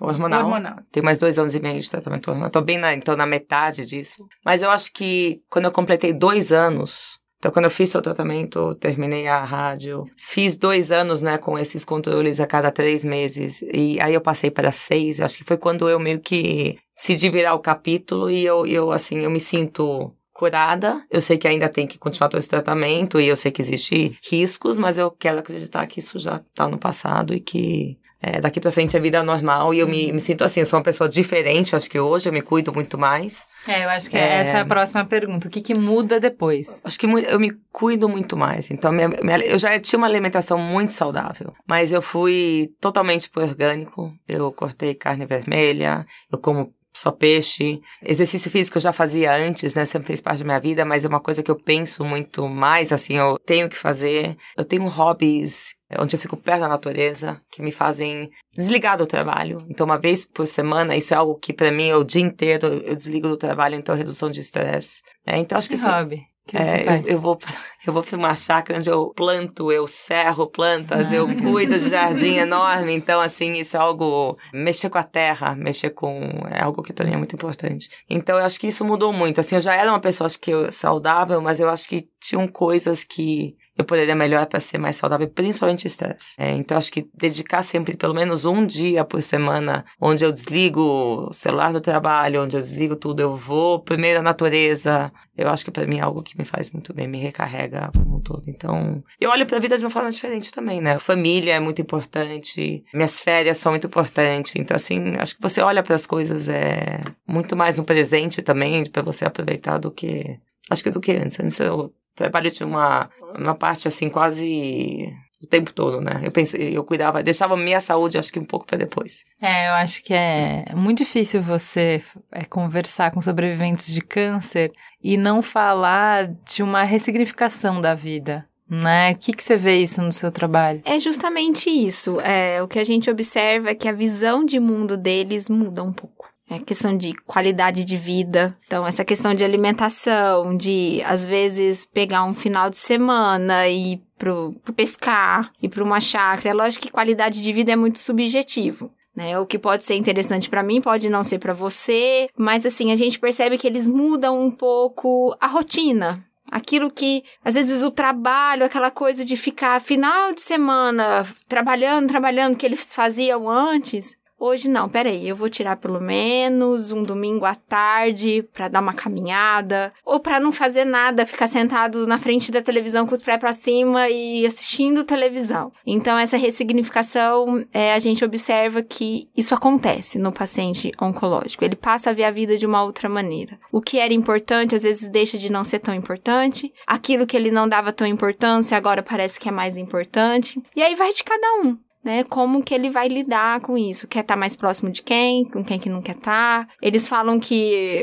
hormonal. 0.00 0.44
hormonal. 0.44 0.78
Tem 0.90 1.02
mais 1.02 1.18
dois 1.18 1.38
anos 1.38 1.54
e 1.54 1.60
meio 1.60 1.80
de 1.80 1.90
tratamento 1.90 2.28
hormonal. 2.28 2.48
Estou 2.48 2.62
bem 2.62 2.78
na, 2.78 2.94
então, 2.94 3.16
na 3.16 3.26
metade 3.26 3.84
disso. 3.84 4.26
Mas 4.44 4.62
eu 4.62 4.70
acho 4.70 4.92
que 4.92 5.25
quando 5.48 5.66
eu 5.66 5.72
completei 5.72 6.12
dois 6.12 6.52
anos, 6.52 7.18
então 7.38 7.50
quando 7.50 7.66
eu 7.66 7.70
fiz 7.70 7.94
o 7.94 8.02
tratamento, 8.02 8.74
terminei 8.76 9.28
a 9.28 9.44
rádio, 9.44 10.04
fiz 10.16 10.56
dois 10.56 10.90
anos, 10.90 11.22
né, 11.22 11.38
com 11.38 11.58
esses 11.58 11.84
controles 11.84 12.40
a 12.40 12.46
cada 12.46 12.70
três 12.70 13.04
meses, 13.04 13.62
e 13.62 14.00
aí 14.00 14.14
eu 14.14 14.20
passei 14.20 14.50
para 14.50 14.72
seis, 14.72 15.20
acho 15.20 15.38
que 15.38 15.44
foi 15.44 15.56
quando 15.56 15.88
eu 15.88 15.98
meio 15.98 16.20
que 16.20 16.78
decidi 16.96 17.28
virar 17.28 17.54
o 17.54 17.60
capítulo 17.60 18.30
e 18.30 18.44
eu, 18.44 18.66
eu 18.66 18.90
assim, 18.90 19.18
eu 19.18 19.30
me 19.30 19.40
sinto 19.40 20.12
curada. 20.36 21.02
Eu 21.10 21.20
sei 21.20 21.38
que 21.38 21.48
ainda 21.48 21.68
tem 21.68 21.86
que 21.86 21.98
continuar 21.98 22.28
todo 22.28 22.38
esse 22.38 22.48
tratamento 22.48 23.18
e 23.18 23.26
eu 23.26 23.36
sei 23.36 23.50
que 23.50 23.62
existe 23.62 24.18
riscos, 24.30 24.78
mas 24.78 24.98
eu 24.98 25.10
quero 25.10 25.38
acreditar 25.38 25.86
que 25.86 26.00
isso 26.00 26.18
já 26.18 26.36
está 26.36 26.68
no 26.68 26.78
passado 26.78 27.34
e 27.34 27.40
que 27.40 27.98
é, 28.22 28.40
daqui 28.40 28.60
para 28.60 28.72
frente 28.72 28.96
é 28.96 29.00
vida 29.00 29.22
normal 29.22 29.74
e 29.74 29.78
eu 29.78 29.86
me, 29.86 30.10
me, 30.10 30.20
sinto 30.20 30.42
assim, 30.42 30.60
eu 30.60 30.66
sou 30.66 30.78
uma 30.78 30.84
pessoa 30.84 31.08
diferente, 31.08 31.76
acho 31.76 31.88
que 31.88 32.00
hoje 32.00 32.28
eu 32.28 32.32
me 32.32 32.40
cuido 32.40 32.72
muito 32.72 32.96
mais. 32.96 33.46
É, 33.68 33.84
eu 33.84 33.90
acho 33.90 34.10
que 34.10 34.16
é... 34.16 34.38
essa 34.38 34.58
é 34.58 34.60
a 34.60 34.64
próxima 34.64 35.04
pergunta. 35.04 35.48
O 35.48 35.50
que, 35.50 35.60
que 35.60 35.74
muda 35.74 36.18
depois? 36.18 36.82
Acho 36.84 36.98
que 36.98 37.06
eu 37.06 37.38
me 37.38 37.52
cuido 37.70 38.08
muito 38.08 38.36
mais. 38.36 38.70
Então, 38.70 38.90
minha, 38.90 39.08
minha, 39.08 39.38
eu 39.44 39.58
já 39.58 39.78
tinha 39.78 39.98
uma 39.98 40.06
alimentação 40.06 40.58
muito 40.58 40.92
saudável, 40.92 41.52
mas 41.68 41.92
eu 41.92 42.00
fui 42.00 42.70
totalmente 42.80 43.28
pro 43.28 43.42
orgânico. 43.42 44.12
Eu 44.26 44.50
cortei 44.50 44.94
carne 44.94 45.26
vermelha, 45.26 46.06
eu 46.32 46.38
como 46.38 46.72
só 46.96 47.10
peixe. 47.10 47.80
Exercício 48.02 48.50
físico 48.50 48.78
eu 48.78 48.82
já 48.82 48.92
fazia 48.92 49.34
antes, 49.34 49.74
né? 49.74 49.84
Sempre 49.84 50.08
fez 50.08 50.22
parte 50.22 50.38
da 50.38 50.44
minha 50.46 50.60
vida, 50.60 50.84
mas 50.84 51.04
é 51.04 51.08
uma 51.08 51.20
coisa 51.20 51.42
que 51.42 51.50
eu 51.50 51.56
penso 51.56 52.04
muito 52.04 52.48
mais, 52.48 52.92
assim, 52.92 53.18
eu 53.18 53.38
tenho 53.38 53.68
que 53.68 53.76
fazer. 53.76 54.36
Eu 54.56 54.64
tenho 54.64 54.88
hobbies 54.88 55.75
onde 55.98 56.16
eu 56.16 56.20
fico 56.20 56.36
perto 56.36 56.60
da 56.60 56.68
natureza, 56.68 57.40
que 57.50 57.62
me 57.62 57.70
fazem 57.70 58.30
desligar 58.54 58.98
do 58.98 59.06
trabalho. 59.06 59.58
Então, 59.68 59.86
uma 59.86 59.98
vez 59.98 60.24
por 60.24 60.46
semana, 60.46 60.96
isso 60.96 61.14
é 61.14 61.16
algo 61.16 61.38
que 61.38 61.52
para 61.52 61.70
mim, 61.70 61.88
é 61.88 61.96
o 61.96 62.04
dia 62.04 62.22
inteiro, 62.22 62.66
eu 62.66 62.94
desligo 62.94 63.28
do 63.28 63.36
trabalho, 63.36 63.76
então 63.76 63.94
redução 63.94 64.30
de 64.30 64.40
estresse. 64.40 65.02
É, 65.26 65.38
então, 65.38 65.56
acho 65.58 65.68
que... 65.68 65.76
Que 65.76 65.82
hobby? 65.82 66.22
Que 66.46 66.56
é, 66.56 67.02
eu, 67.04 67.14
eu, 67.14 67.18
vou 67.18 67.36
eu 67.84 67.92
vou 67.92 68.04
para 68.04 68.16
uma 68.16 68.34
chácara 68.34 68.78
onde 68.78 68.88
eu 68.88 69.12
planto, 69.16 69.72
eu 69.72 69.88
serro 69.88 70.46
plantas, 70.46 71.12
ah. 71.12 71.16
eu 71.16 71.26
cuido 71.36 71.76
de 71.76 71.88
jardim 71.88 72.36
enorme. 72.38 72.94
Então, 72.94 73.20
assim, 73.20 73.54
isso 73.54 73.76
é 73.76 73.80
algo. 73.80 74.38
Mexer 74.52 74.88
com 74.88 74.98
a 74.98 75.02
terra, 75.02 75.56
mexer 75.56 75.90
com. 75.90 76.30
É 76.48 76.62
algo 76.62 76.82
que 76.82 76.92
para 76.92 77.04
mim 77.04 77.14
é 77.14 77.16
muito 77.16 77.34
importante. 77.34 77.90
Então, 78.08 78.38
eu 78.38 78.44
acho 78.44 78.60
que 78.60 78.68
isso 78.68 78.84
mudou 78.84 79.12
muito. 79.12 79.40
Assim, 79.40 79.56
eu 79.56 79.60
já 79.60 79.74
era 79.74 79.90
uma 79.90 80.00
pessoa, 80.00 80.26
acho 80.26 80.40
que 80.40 80.52
eu, 80.52 80.70
saudável, 80.70 81.40
mas 81.40 81.58
eu 81.58 81.68
acho 81.68 81.88
que 81.88 82.08
tinham 82.20 82.46
coisas 82.46 83.02
que 83.02 83.54
eu 83.76 83.84
poderia 83.84 84.14
melhorar 84.14 84.46
para 84.46 84.58
ser 84.58 84.78
mais 84.78 84.96
saudável, 84.96 85.28
principalmente 85.28 85.86
estresse. 85.86 86.34
É, 86.38 86.52
então, 86.52 86.78
acho 86.78 86.90
que 86.90 87.08
dedicar 87.14 87.62
sempre 87.62 87.96
pelo 87.96 88.14
menos 88.14 88.44
um 88.44 88.64
dia 88.64 89.04
por 89.04 89.20
semana, 89.20 89.84
onde 90.00 90.24
eu 90.24 90.32
desligo 90.32 91.28
o 91.28 91.32
celular 91.32 91.72
do 91.72 91.80
trabalho, 91.80 92.42
onde 92.42 92.56
eu 92.56 92.60
desligo 92.60 92.96
tudo, 92.96 93.20
eu 93.20 93.36
vou 93.36 93.80
primeiro 93.80 94.20
à 94.20 94.22
natureza. 94.22 95.12
Eu 95.36 95.50
acho 95.50 95.64
que 95.64 95.70
para 95.70 95.84
mim 95.84 95.98
é 95.98 96.02
algo 96.02 96.22
que 96.22 96.38
me 96.38 96.44
faz 96.44 96.70
muito 96.72 96.94
bem, 96.94 97.06
me 97.06 97.18
recarrega 97.18 97.90
como 97.94 98.16
um 98.16 98.20
todo. 98.20 98.44
Então, 98.46 99.04
eu 99.20 99.30
olho 99.30 99.44
para 99.46 99.58
a 99.58 99.60
vida 99.60 99.76
de 99.76 99.84
uma 99.84 99.90
forma 99.90 100.10
diferente 100.10 100.50
também, 100.52 100.80
né? 100.80 100.98
Família 100.98 101.54
é 101.54 101.60
muito 101.60 101.82
importante, 101.82 102.82
minhas 102.94 103.20
férias 103.20 103.58
são 103.58 103.72
muito 103.72 103.86
importantes. 103.86 104.54
Então, 104.56 104.74
assim, 104.74 105.12
acho 105.18 105.36
que 105.36 105.42
você 105.42 105.60
olha 105.60 105.82
para 105.82 105.94
as 105.94 106.06
coisas 106.06 106.48
é 106.48 107.00
muito 107.26 107.54
mais 107.54 107.76
no 107.76 107.84
presente 107.84 108.40
também, 108.40 108.86
para 108.86 109.02
você 109.02 109.26
aproveitar 109.26 109.78
do 109.78 109.90
que 109.90 110.38
acho 110.70 110.82
que 110.82 110.90
do 110.90 111.00
que 111.00 111.12
antes. 111.12 111.38
Antes 111.38 111.60
eu 111.60 111.92
trabalho 112.16 112.50
tinha 112.50 112.66
uma, 112.66 113.10
uma 113.34 113.54
parte 113.54 113.86
assim 113.86 114.08
quase 114.08 115.12
o 115.42 115.46
tempo 115.46 115.72
todo, 115.72 116.00
né? 116.00 116.20
Eu 116.22 116.32
pensei, 116.32 116.76
eu 116.76 116.82
cuidava, 116.82 117.22
deixava 117.22 117.56
minha 117.56 117.80
saúde, 117.80 118.18
acho 118.18 118.32
que 118.32 118.38
um 118.38 118.44
pouco 118.44 118.66
para 118.66 118.78
depois. 118.78 119.24
É, 119.40 119.68
eu 119.68 119.74
acho 119.74 120.02
que 120.02 120.14
é 120.14 120.64
muito 120.74 120.98
difícil 120.98 121.42
você 121.42 122.02
é, 122.32 122.44
conversar 122.44 123.10
com 123.10 123.20
sobreviventes 123.20 123.92
de 123.92 124.00
câncer 124.00 124.72
e 125.02 125.16
não 125.16 125.42
falar 125.42 126.26
de 126.26 126.62
uma 126.62 126.82
ressignificação 126.82 127.80
da 127.80 127.94
vida. 127.94 128.46
Né? 128.68 129.12
O 129.12 129.18
que, 129.18 129.32
que 129.32 129.44
você 129.44 129.56
vê 129.56 129.76
isso 129.76 130.02
no 130.02 130.10
seu 130.10 130.32
trabalho? 130.32 130.82
É 130.84 130.98
justamente 130.98 131.70
isso. 131.70 132.20
É, 132.20 132.60
o 132.62 132.66
que 132.66 132.80
a 132.80 132.84
gente 132.84 133.08
observa 133.08 133.70
é 133.70 133.74
que 133.74 133.88
a 133.88 133.92
visão 133.92 134.44
de 134.44 134.58
mundo 134.58 134.96
deles 134.96 135.48
muda 135.48 135.84
um 135.84 135.92
pouco. 135.92 136.28
É 136.48 136.60
questão 136.60 136.96
de 136.96 137.12
qualidade 137.12 137.84
de 137.84 137.96
vida. 137.96 138.56
Então, 138.66 138.86
essa 138.86 139.04
questão 139.04 139.34
de 139.34 139.44
alimentação, 139.44 140.56
de 140.56 141.02
às 141.04 141.26
vezes 141.26 141.84
pegar 141.84 142.24
um 142.24 142.34
final 142.34 142.70
de 142.70 142.76
semana 142.76 143.68
e 143.68 144.00
pro, 144.16 144.54
pro 144.64 144.72
pescar 144.72 145.50
e 145.60 145.68
para 145.68 145.82
uma 145.82 146.00
chácara. 146.00 146.50
É 146.50 146.54
lógico 146.54 146.84
que 146.86 146.92
qualidade 146.92 147.42
de 147.42 147.52
vida 147.52 147.72
é 147.72 147.76
muito 147.76 147.98
subjetivo. 147.98 148.90
Né? 149.14 149.38
O 149.38 149.46
que 149.46 149.58
pode 149.58 149.82
ser 149.82 149.94
interessante 149.96 150.48
para 150.48 150.62
mim 150.62 150.80
pode 150.80 151.08
não 151.08 151.24
ser 151.24 151.38
para 151.38 151.54
você, 151.54 152.28
mas 152.36 152.66
assim, 152.66 152.92
a 152.92 152.96
gente 152.96 153.18
percebe 153.18 153.56
que 153.56 153.66
eles 153.66 153.86
mudam 153.86 154.40
um 154.40 154.50
pouco 154.50 155.34
a 155.40 155.46
rotina. 155.46 156.22
Aquilo 156.50 156.90
que, 156.90 157.24
às 157.44 157.54
vezes, 157.54 157.82
o 157.82 157.90
trabalho, 157.90 158.64
aquela 158.64 158.90
coisa 158.90 159.24
de 159.24 159.36
ficar 159.36 159.80
final 159.80 160.32
de 160.32 160.40
semana 160.40 161.26
trabalhando, 161.48 162.06
trabalhando, 162.06 162.56
que 162.56 162.64
eles 162.64 162.94
faziam 162.94 163.48
antes, 163.50 164.16
Hoje 164.38 164.68
não, 164.68 164.86
peraí, 164.86 165.26
eu 165.26 165.34
vou 165.34 165.48
tirar 165.48 165.76
pelo 165.76 165.98
menos 165.98 166.92
um 166.92 167.02
domingo 167.02 167.46
à 167.46 167.54
tarde 167.54 168.46
para 168.52 168.68
dar 168.68 168.80
uma 168.80 168.92
caminhada, 168.92 169.92
ou 170.04 170.20
para 170.20 170.38
não 170.38 170.52
fazer 170.52 170.84
nada, 170.84 171.24
ficar 171.24 171.46
sentado 171.46 172.06
na 172.06 172.18
frente 172.18 172.52
da 172.52 172.60
televisão 172.60 173.06
com 173.06 173.14
os 173.14 173.22
pés 173.22 173.40
para 173.40 173.54
cima 173.54 174.10
e 174.10 174.44
assistindo 174.44 175.04
televisão. 175.04 175.72
Então, 175.86 176.18
essa 176.18 176.36
ressignificação, 176.36 177.64
é, 177.72 177.94
a 177.94 177.98
gente 177.98 178.24
observa 178.24 178.82
que 178.82 179.26
isso 179.34 179.54
acontece 179.54 180.18
no 180.18 180.32
paciente 180.32 180.92
oncológico. 181.00 181.64
Ele 181.64 181.76
passa 181.76 182.10
a 182.10 182.12
ver 182.12 182.24
a 182.24 182.30
vida 182.30 182.58
de 182.58 182.66
uma 182.66 182.82
outra 182.82 183.08
maneira. 183.08 183.58
O 183.72 183.80
que 183.80 183.98
era 183.98 184.12
importante, 184.12 184.74
às 184.74 184.82
vezes, 184.82 185.08
deixa 185.08 185.38
de 185.38 185.50
não 185.50 185.64
ser 185.64 185.78
tão 185.78 185.94
importante. 185.94 186.72
Aquilo 186.86 187.26
que 187.26 187.36
ele 187.36 187.50
não 187.50 187.66
dava 187.66 187.90
tão 187.90 188.06
importância, 188.06 188.76
agora 188.76 189.02
parece 189.02 189.40
que 189.40 189.48
é 189.48 189.52
mais 189.52 189.78
importante. 189.78 190.62
E 190.74 190.82
aí 190.82 190.94
vai 190.94 191.12
de 191.12 191.24
cada 191.24 191.46
um 191.64 191.85
né? 192.06 192.22
Como 192.24 192.62
que 192.62 192.72
ele 192.72 192.88
vai 192.88 193.08
lidar 193.08 193.60
com 193.60 193.76
isso? 193.76 194.06
Quer 194.06 194.20
estar 194.20 194.34
tá 194.34 194.40
mais 194.40 194.54
próximo 194.54 194.90
de 194.90 195.02
quem? 195.02 195.44
Com 195.44 195.64
quem 195.64 195.78
que 195.78 195.88
não 195.88 196.00
quer 196.00 196.14
estar? 196.14 196.66
Tá? 196.66 196.68
Eles 196.80 197.08
falam 197.08 197.40
que 197.40 197.54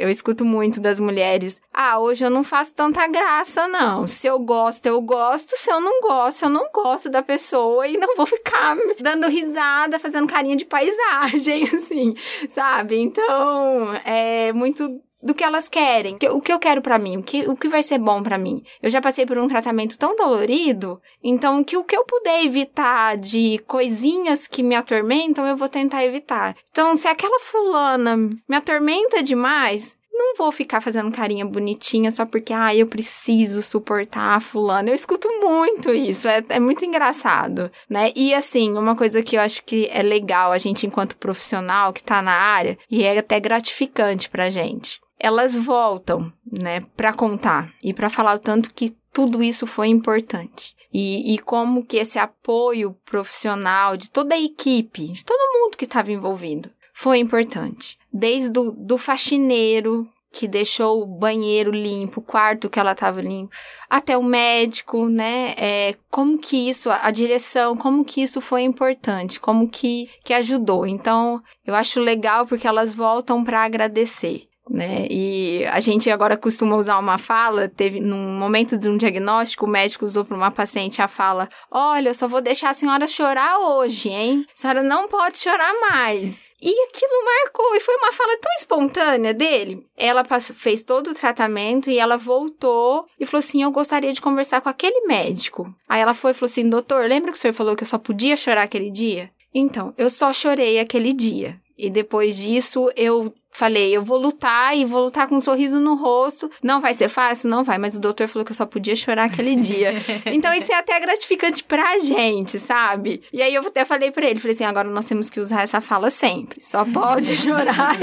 eu 0.02 0.10
escuto 0.10 0.44
muito 0.44 0.82
das 0.82 1.00
mulheres: 1.00 1.62
"Ah, 1.74 2.00
hoje 2.00 2.24
eu 2.26 2.30
não 2.30 2.44
faço 2.44 2.76
tanta 2.76 3.08
graça 3.08 3.68
não. 3.68 4.06
Se 4.06 4.28
eu 4.28 4.38
gosto, 4.40 4.86
eu 4.86 5.02
gosto, 5.02 5.56
se 5.56 5.72
eu 5.72 5.80
não 5.80 6.02
gosto, 6.02 6.44
eu 6.44 6.50
não 6.50 6.70
gosto 6.72 7.10
da 7.10 7.24
pessoa 7.24 7.88
e 7.88 7.98
não 7.98 8.16
vou 8.16 8.26
ficar 8.26 8.76
dando 9.00 9.28
risada, 9.30 9.98
fazendo 9.98 10.28
carinha 10.28 10.58
de 10.58 10.66
paisagem 10.66 11.64
assim, 11.74 12.14
sabe? 12.50 13.00
Então, 13.00 13.94
é 14.04 14.52
muito 14.52 15.02
do 15.24 15.34
que 15.34 15.44
elas 15.44 15.70
querem, 15.70 16.18
o 16.32 16.42
que 16.42 16.52
eu 16.52 16.60
quero 16.60 16.82
para 16.82 17.00
mim, 17.00 17.18
o 17.18 17.24
que, 17.24 17.48
o 17.48 17.56
que 17.56 17.70
vai 17.70 17.82
ser 17.82 17.98
bom 17.98 18.22
para 18.22 18.38
mim. 18.38 18.62
Eu 18.82 18.90
já 18.90 19.02
passei 19.02 19.26
por 19.26 19.38
um 19.38 19.48
tratamento 19.48 19.98
tão 19.98 20.16
dolorido, 20.16 21.02
então 21.24 21.64
que 21.64 21.78
o 21.78 21.84
que 21.84 21.96
eu 21.96 22.04
puder 22.04 22.44
evitar 22.44 23.16
de 23.18 23.58
coisinhas 23.66 24.48
que 24.48 24.62
me 24.62 24.76
atormentam, 24.76 25.48
eu 25.48 25.56
vou 25.56 25.70
tentar 25.70 26.04
evitar. 26.04 26.56
Então, 26.70 26.96
se 26.96 27.08
aquela 27.08 27.40
fulana 27.40 28.18
me 28.18 28.56
atormenta 28.56 29.24
demais, 29.24 29.98
não 30.12 30.36
vou 30.36 30.52
ficar 30.52 30.80
fazendo 30.80 31.12
carinha 31.12 31.46
bonitinha 31.46 32.12
só 32.12 32.26
porque, 32.26 32.54
ah, 32.54 32.76
eu 32.76 32.86
preciso 32.86 33.64
suportar 33.64 34.36
a 34.36 34.40
fulana. 34.40 34.90
Eu 34.90 34.96
escuto 34.96 35.28
muito 35.42 35.92
isso, 35.92 36.28
é, 36.28 36.44
é 36.50 36.60
muito 36.60 36.86
engraçado, 36.86 37.72
né? 37.90 38.12
E 38.16 38.34
assim, 38.34 38.78
uma 38.78 38.96
coisa 38.96 39.24
que 39.24 39.36
eu 39.36 39.42
acho 39.42 39.64
que 39.64 39.88
é 39.92 40.04
legal 40.04 40.52
a 40.52 40.58
gente, 40.58 40.86
enquanto 40.86 41.18
profissional 41.18 41.92
que 41.92 42.04
tá 42.04 42.22
na 42.22 42.34
área, 42.34 42.78
e 42.92 43.04
é 43.04 43.18
até 43.18 43.40
gratificante 43.40 44.30
pra 44.30 44.50
gente 44.50 45.03
elas 45.24 45.56
voltam, 45.56 46.34
né, 46.52 46.82
para 46.98 47.14
contar 47.14 47.74
e 47.82 47.94
para 47.94 48.10
falar 48.10 48.36
o 48.36 48.40
tanto 48.40 48.74
que 48.74 48.94
tudo 49.14 49.42
isso 49.42 49.66
foi 49.66 49.88
importante. 49.88 50.76
E, 50.94 51.34
e, 51.34 51.40
como 51.40 51.84
que 51.84 51.96
esse 51.96 52.20
apoio 52.20 52.94
profissional 53.06 53.96
de 53.96 54.12
toda 54.12 54.36
a 54.36 54.40
equipe, 54.40 55.08
de 55.08 55.24
todo 55.24 55.60
mundo 55.60 55.78
que 55.78 55.86
estava 55.86 56.12
envolvido, 56.12 56.70
foi 56.94 57.20
importante. 57.20 57.98
Desde 58.12 58.52
do, 58.52 58.74
do 58.74 58.98
faxineiro 58.98 60.06
que 60.30 60.48
deixou 60.48 61.02
o 61.02 61.06
banheiro 61.06 61.72
limpo, 61.72 62.20
o 62.20 62.24
quarto 62.24 62.70
que 62.70 62.80
ela 62.80 62.92
estava 62.92 63.22
limpo, 63.22 63.56
até 63.90 64.18
o 64.18 64.24
médico, 64.24 65.08
né? 65.08 65.54
É, 65.58 65.96
como 66.12 66.38
que 66.38 66.70
isso, 66.70 66.92
a, 66.92 67.08
a, 67.08 67.12
direção, 67.12 67.78
como 67.78 68.04
que 68.04 68.22
isso 68.22 68.42
foi 68.42 68.64
importante, 68.64 69.40
como 69.40 69.70
que, 69.70 70.10
que 70.24 70.34
ajudou. 70.34 70.86
Então, 70.86 71.42
eu 71.66 71.74
acho 71.74 72.00
legal 72.00 72.46
porque 72.46 72.68
elas 72.68 72.94
voltam 72.94 73.44
para 73.44 73.64
agradecer 73.64 74.48
né? 74.70 75.08
E 75.10 75.66
a 75.66 75.80
gente 75.80 76.10
agora 76.10 76.38
costuma 76.38 76.76
usar 76.76 76.98
uma 76.98 77.18
fala, 77.18 77.68
teve 77.68 78.00
num 78.00 78.38
momento 78.38 78.78
de 78.78 78.90
um 78.90 78.98
diagnóstico, 78.98 79.66
o 79.66 79.70
médico 79.70 80.06
usou 80.06 80.24
para 80.24 80.38
uma 80.38 80.52
paciente 80.52 81.02
a 81.02 81.08
fala: 81.08 81.50
"Olha, 81.72 82.10
eu 82.10 82.16
só 82.16 82.28
vou 82.28 82.42
deixar 82.42 82.70
a 82.70 82.74
senhora 82.74 83.08
chorar 83.08 83.60
hoje, 83.60 84.10
hein? 84.10 84.46
A 84.48 84.60
senhora 84.60 84.84
não 84.84 85.08
pode 85.08 85.38
chorar 85.38 85.74
mais". 85.90 86.42
E 86.66 86.70
aquilo 86.88 87.26
marcou, 87.26 87.76
e 87.76 87.80
foi 87.82 87.94
uma 87.98 88.14
fala 88.14 88.38
tão 88.38 88.52
espontânea 88.54 89.34
dele. 89.34 89.86
Ela 89.98 90.24
passou, 90.24 90.56
fez 90.56 90.82
todo 90.82 91.10
o 91.10 91.14
tratamento 91.14 91.90
e 91.90 92.00
ela 92.00 92.16
voltou 92.16 93.06
e 93.20 93.26
falou 93.26 93.40
assim: 93.40 93.62
Eu 93.64 93.72
gostaria 93.72 94.14
de 94.14 94.22
conversar 94.22 94.62
com 94.62 94.70
aquele 94.70 95.06
médico. 95.06 95.66
Aí 95.90 96.00
ela 96.00 96.14
foi 96.14 96.32
e 96.32 96.34
falou 96.34 96.50
assim: 96.50 96.70
Doutor, 96.70 97.06
lembra 97.10 97.34
que 97.34 97.38
o 97.38 97.42
senhor 97.42 97.54
falou 97.54 97.76
que 97.76 97.84
eu 97.84 97.88
só 97.88 97.98
podia 97.98 98.38
chorar 98.38 98.64
aquele 98.64 98.90
dia? 98.90 99.30
Então, 99.54 99.94
eu 99.98 100.10
só 100.10 100.32
chorei 100.32 100.80
aquele 100.80 101.12
dia. 101.12 101.62
E 101.78 101.90
depois 101.90 102.38
disso, 102.38 102.90
eu 102.96 103.34
falei, 103.54 103.96
eu 103.96 104.02
vou 104.02 104.18
lutar 104.18 104.76
e 104.76 104.84
vou 104.84 105.06
lutar 105.06 105.28
com 105.28 105.36
um 105.36 105.42
sorriso 105.42 105.80
no 105.80 105.96
rosto. 105.96 106.50
Não 106.62 106.82
vai 106.82 106.94
ser 106.94 107.08
fácil? 107.08 107.50
Não 107.50 107.64
vai, 107.64 107.78
mas 107.78 107.96
o 107.96 108.00
doutor 108.00 108.28
falou 108.28 108.46
que 108.46 108.52
eu 108.52 108.56
só 108.56 108.66
podia 108.66 108.96
chorar 108.96 109.26
aquele 109.26 109.56
dia. 109.56 109.94
então 110.26 110.54
isso 110.54 110.72
é 110.72 110.76
até 110.76 111.00
gratificante 111.00 111.64
pra 111.64 112.00
gente, 112.00 112.60
sabe? 112.60 113.22
E 113.32 113.42
aí 113.42 113.54
eu 113.54 113.66
até 113.66 113.86
falei 113.86 114.12
pra 114.12 114.26
ele, 114.26 114.40
falei 114.40 114.56
assim, 114.56 114.66
agora 114.66 114.90
nós 114.90 115.06
temos 115.06 115.30
que 115.30 115.40
usar 115.40 115.62
essa 115.62 115.80
fala 115.80 116.10
sempre. 116.10 116.62
Só 116.62 116.84
pode 116.86 117.36
chorar 117.38 117.98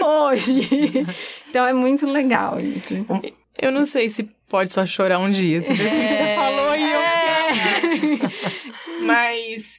hoje. 0.00 1.06
então 1.48 1.66
é 1.66 1.72
muito 1.72 2.06
legal 2.06 2.58
isso. 2.60 2.94
Eu 3.60 3.70
não 3.70 3.84
sei 3.84 4.08
se 4.08 4.22
pode 4.48 4.72
só 4.72 4.86
chorar 4.86 5.18
um 5.18 5.30
dia, 5.30 5.60
se 5.60 5.72
é. 5.72 5.74
você 5.74 6.34
falou 6.36 6.74
e 6.74 6.90
eu... 6.90 7.00
É. 7.00 7.42
Mas 9.02 9.71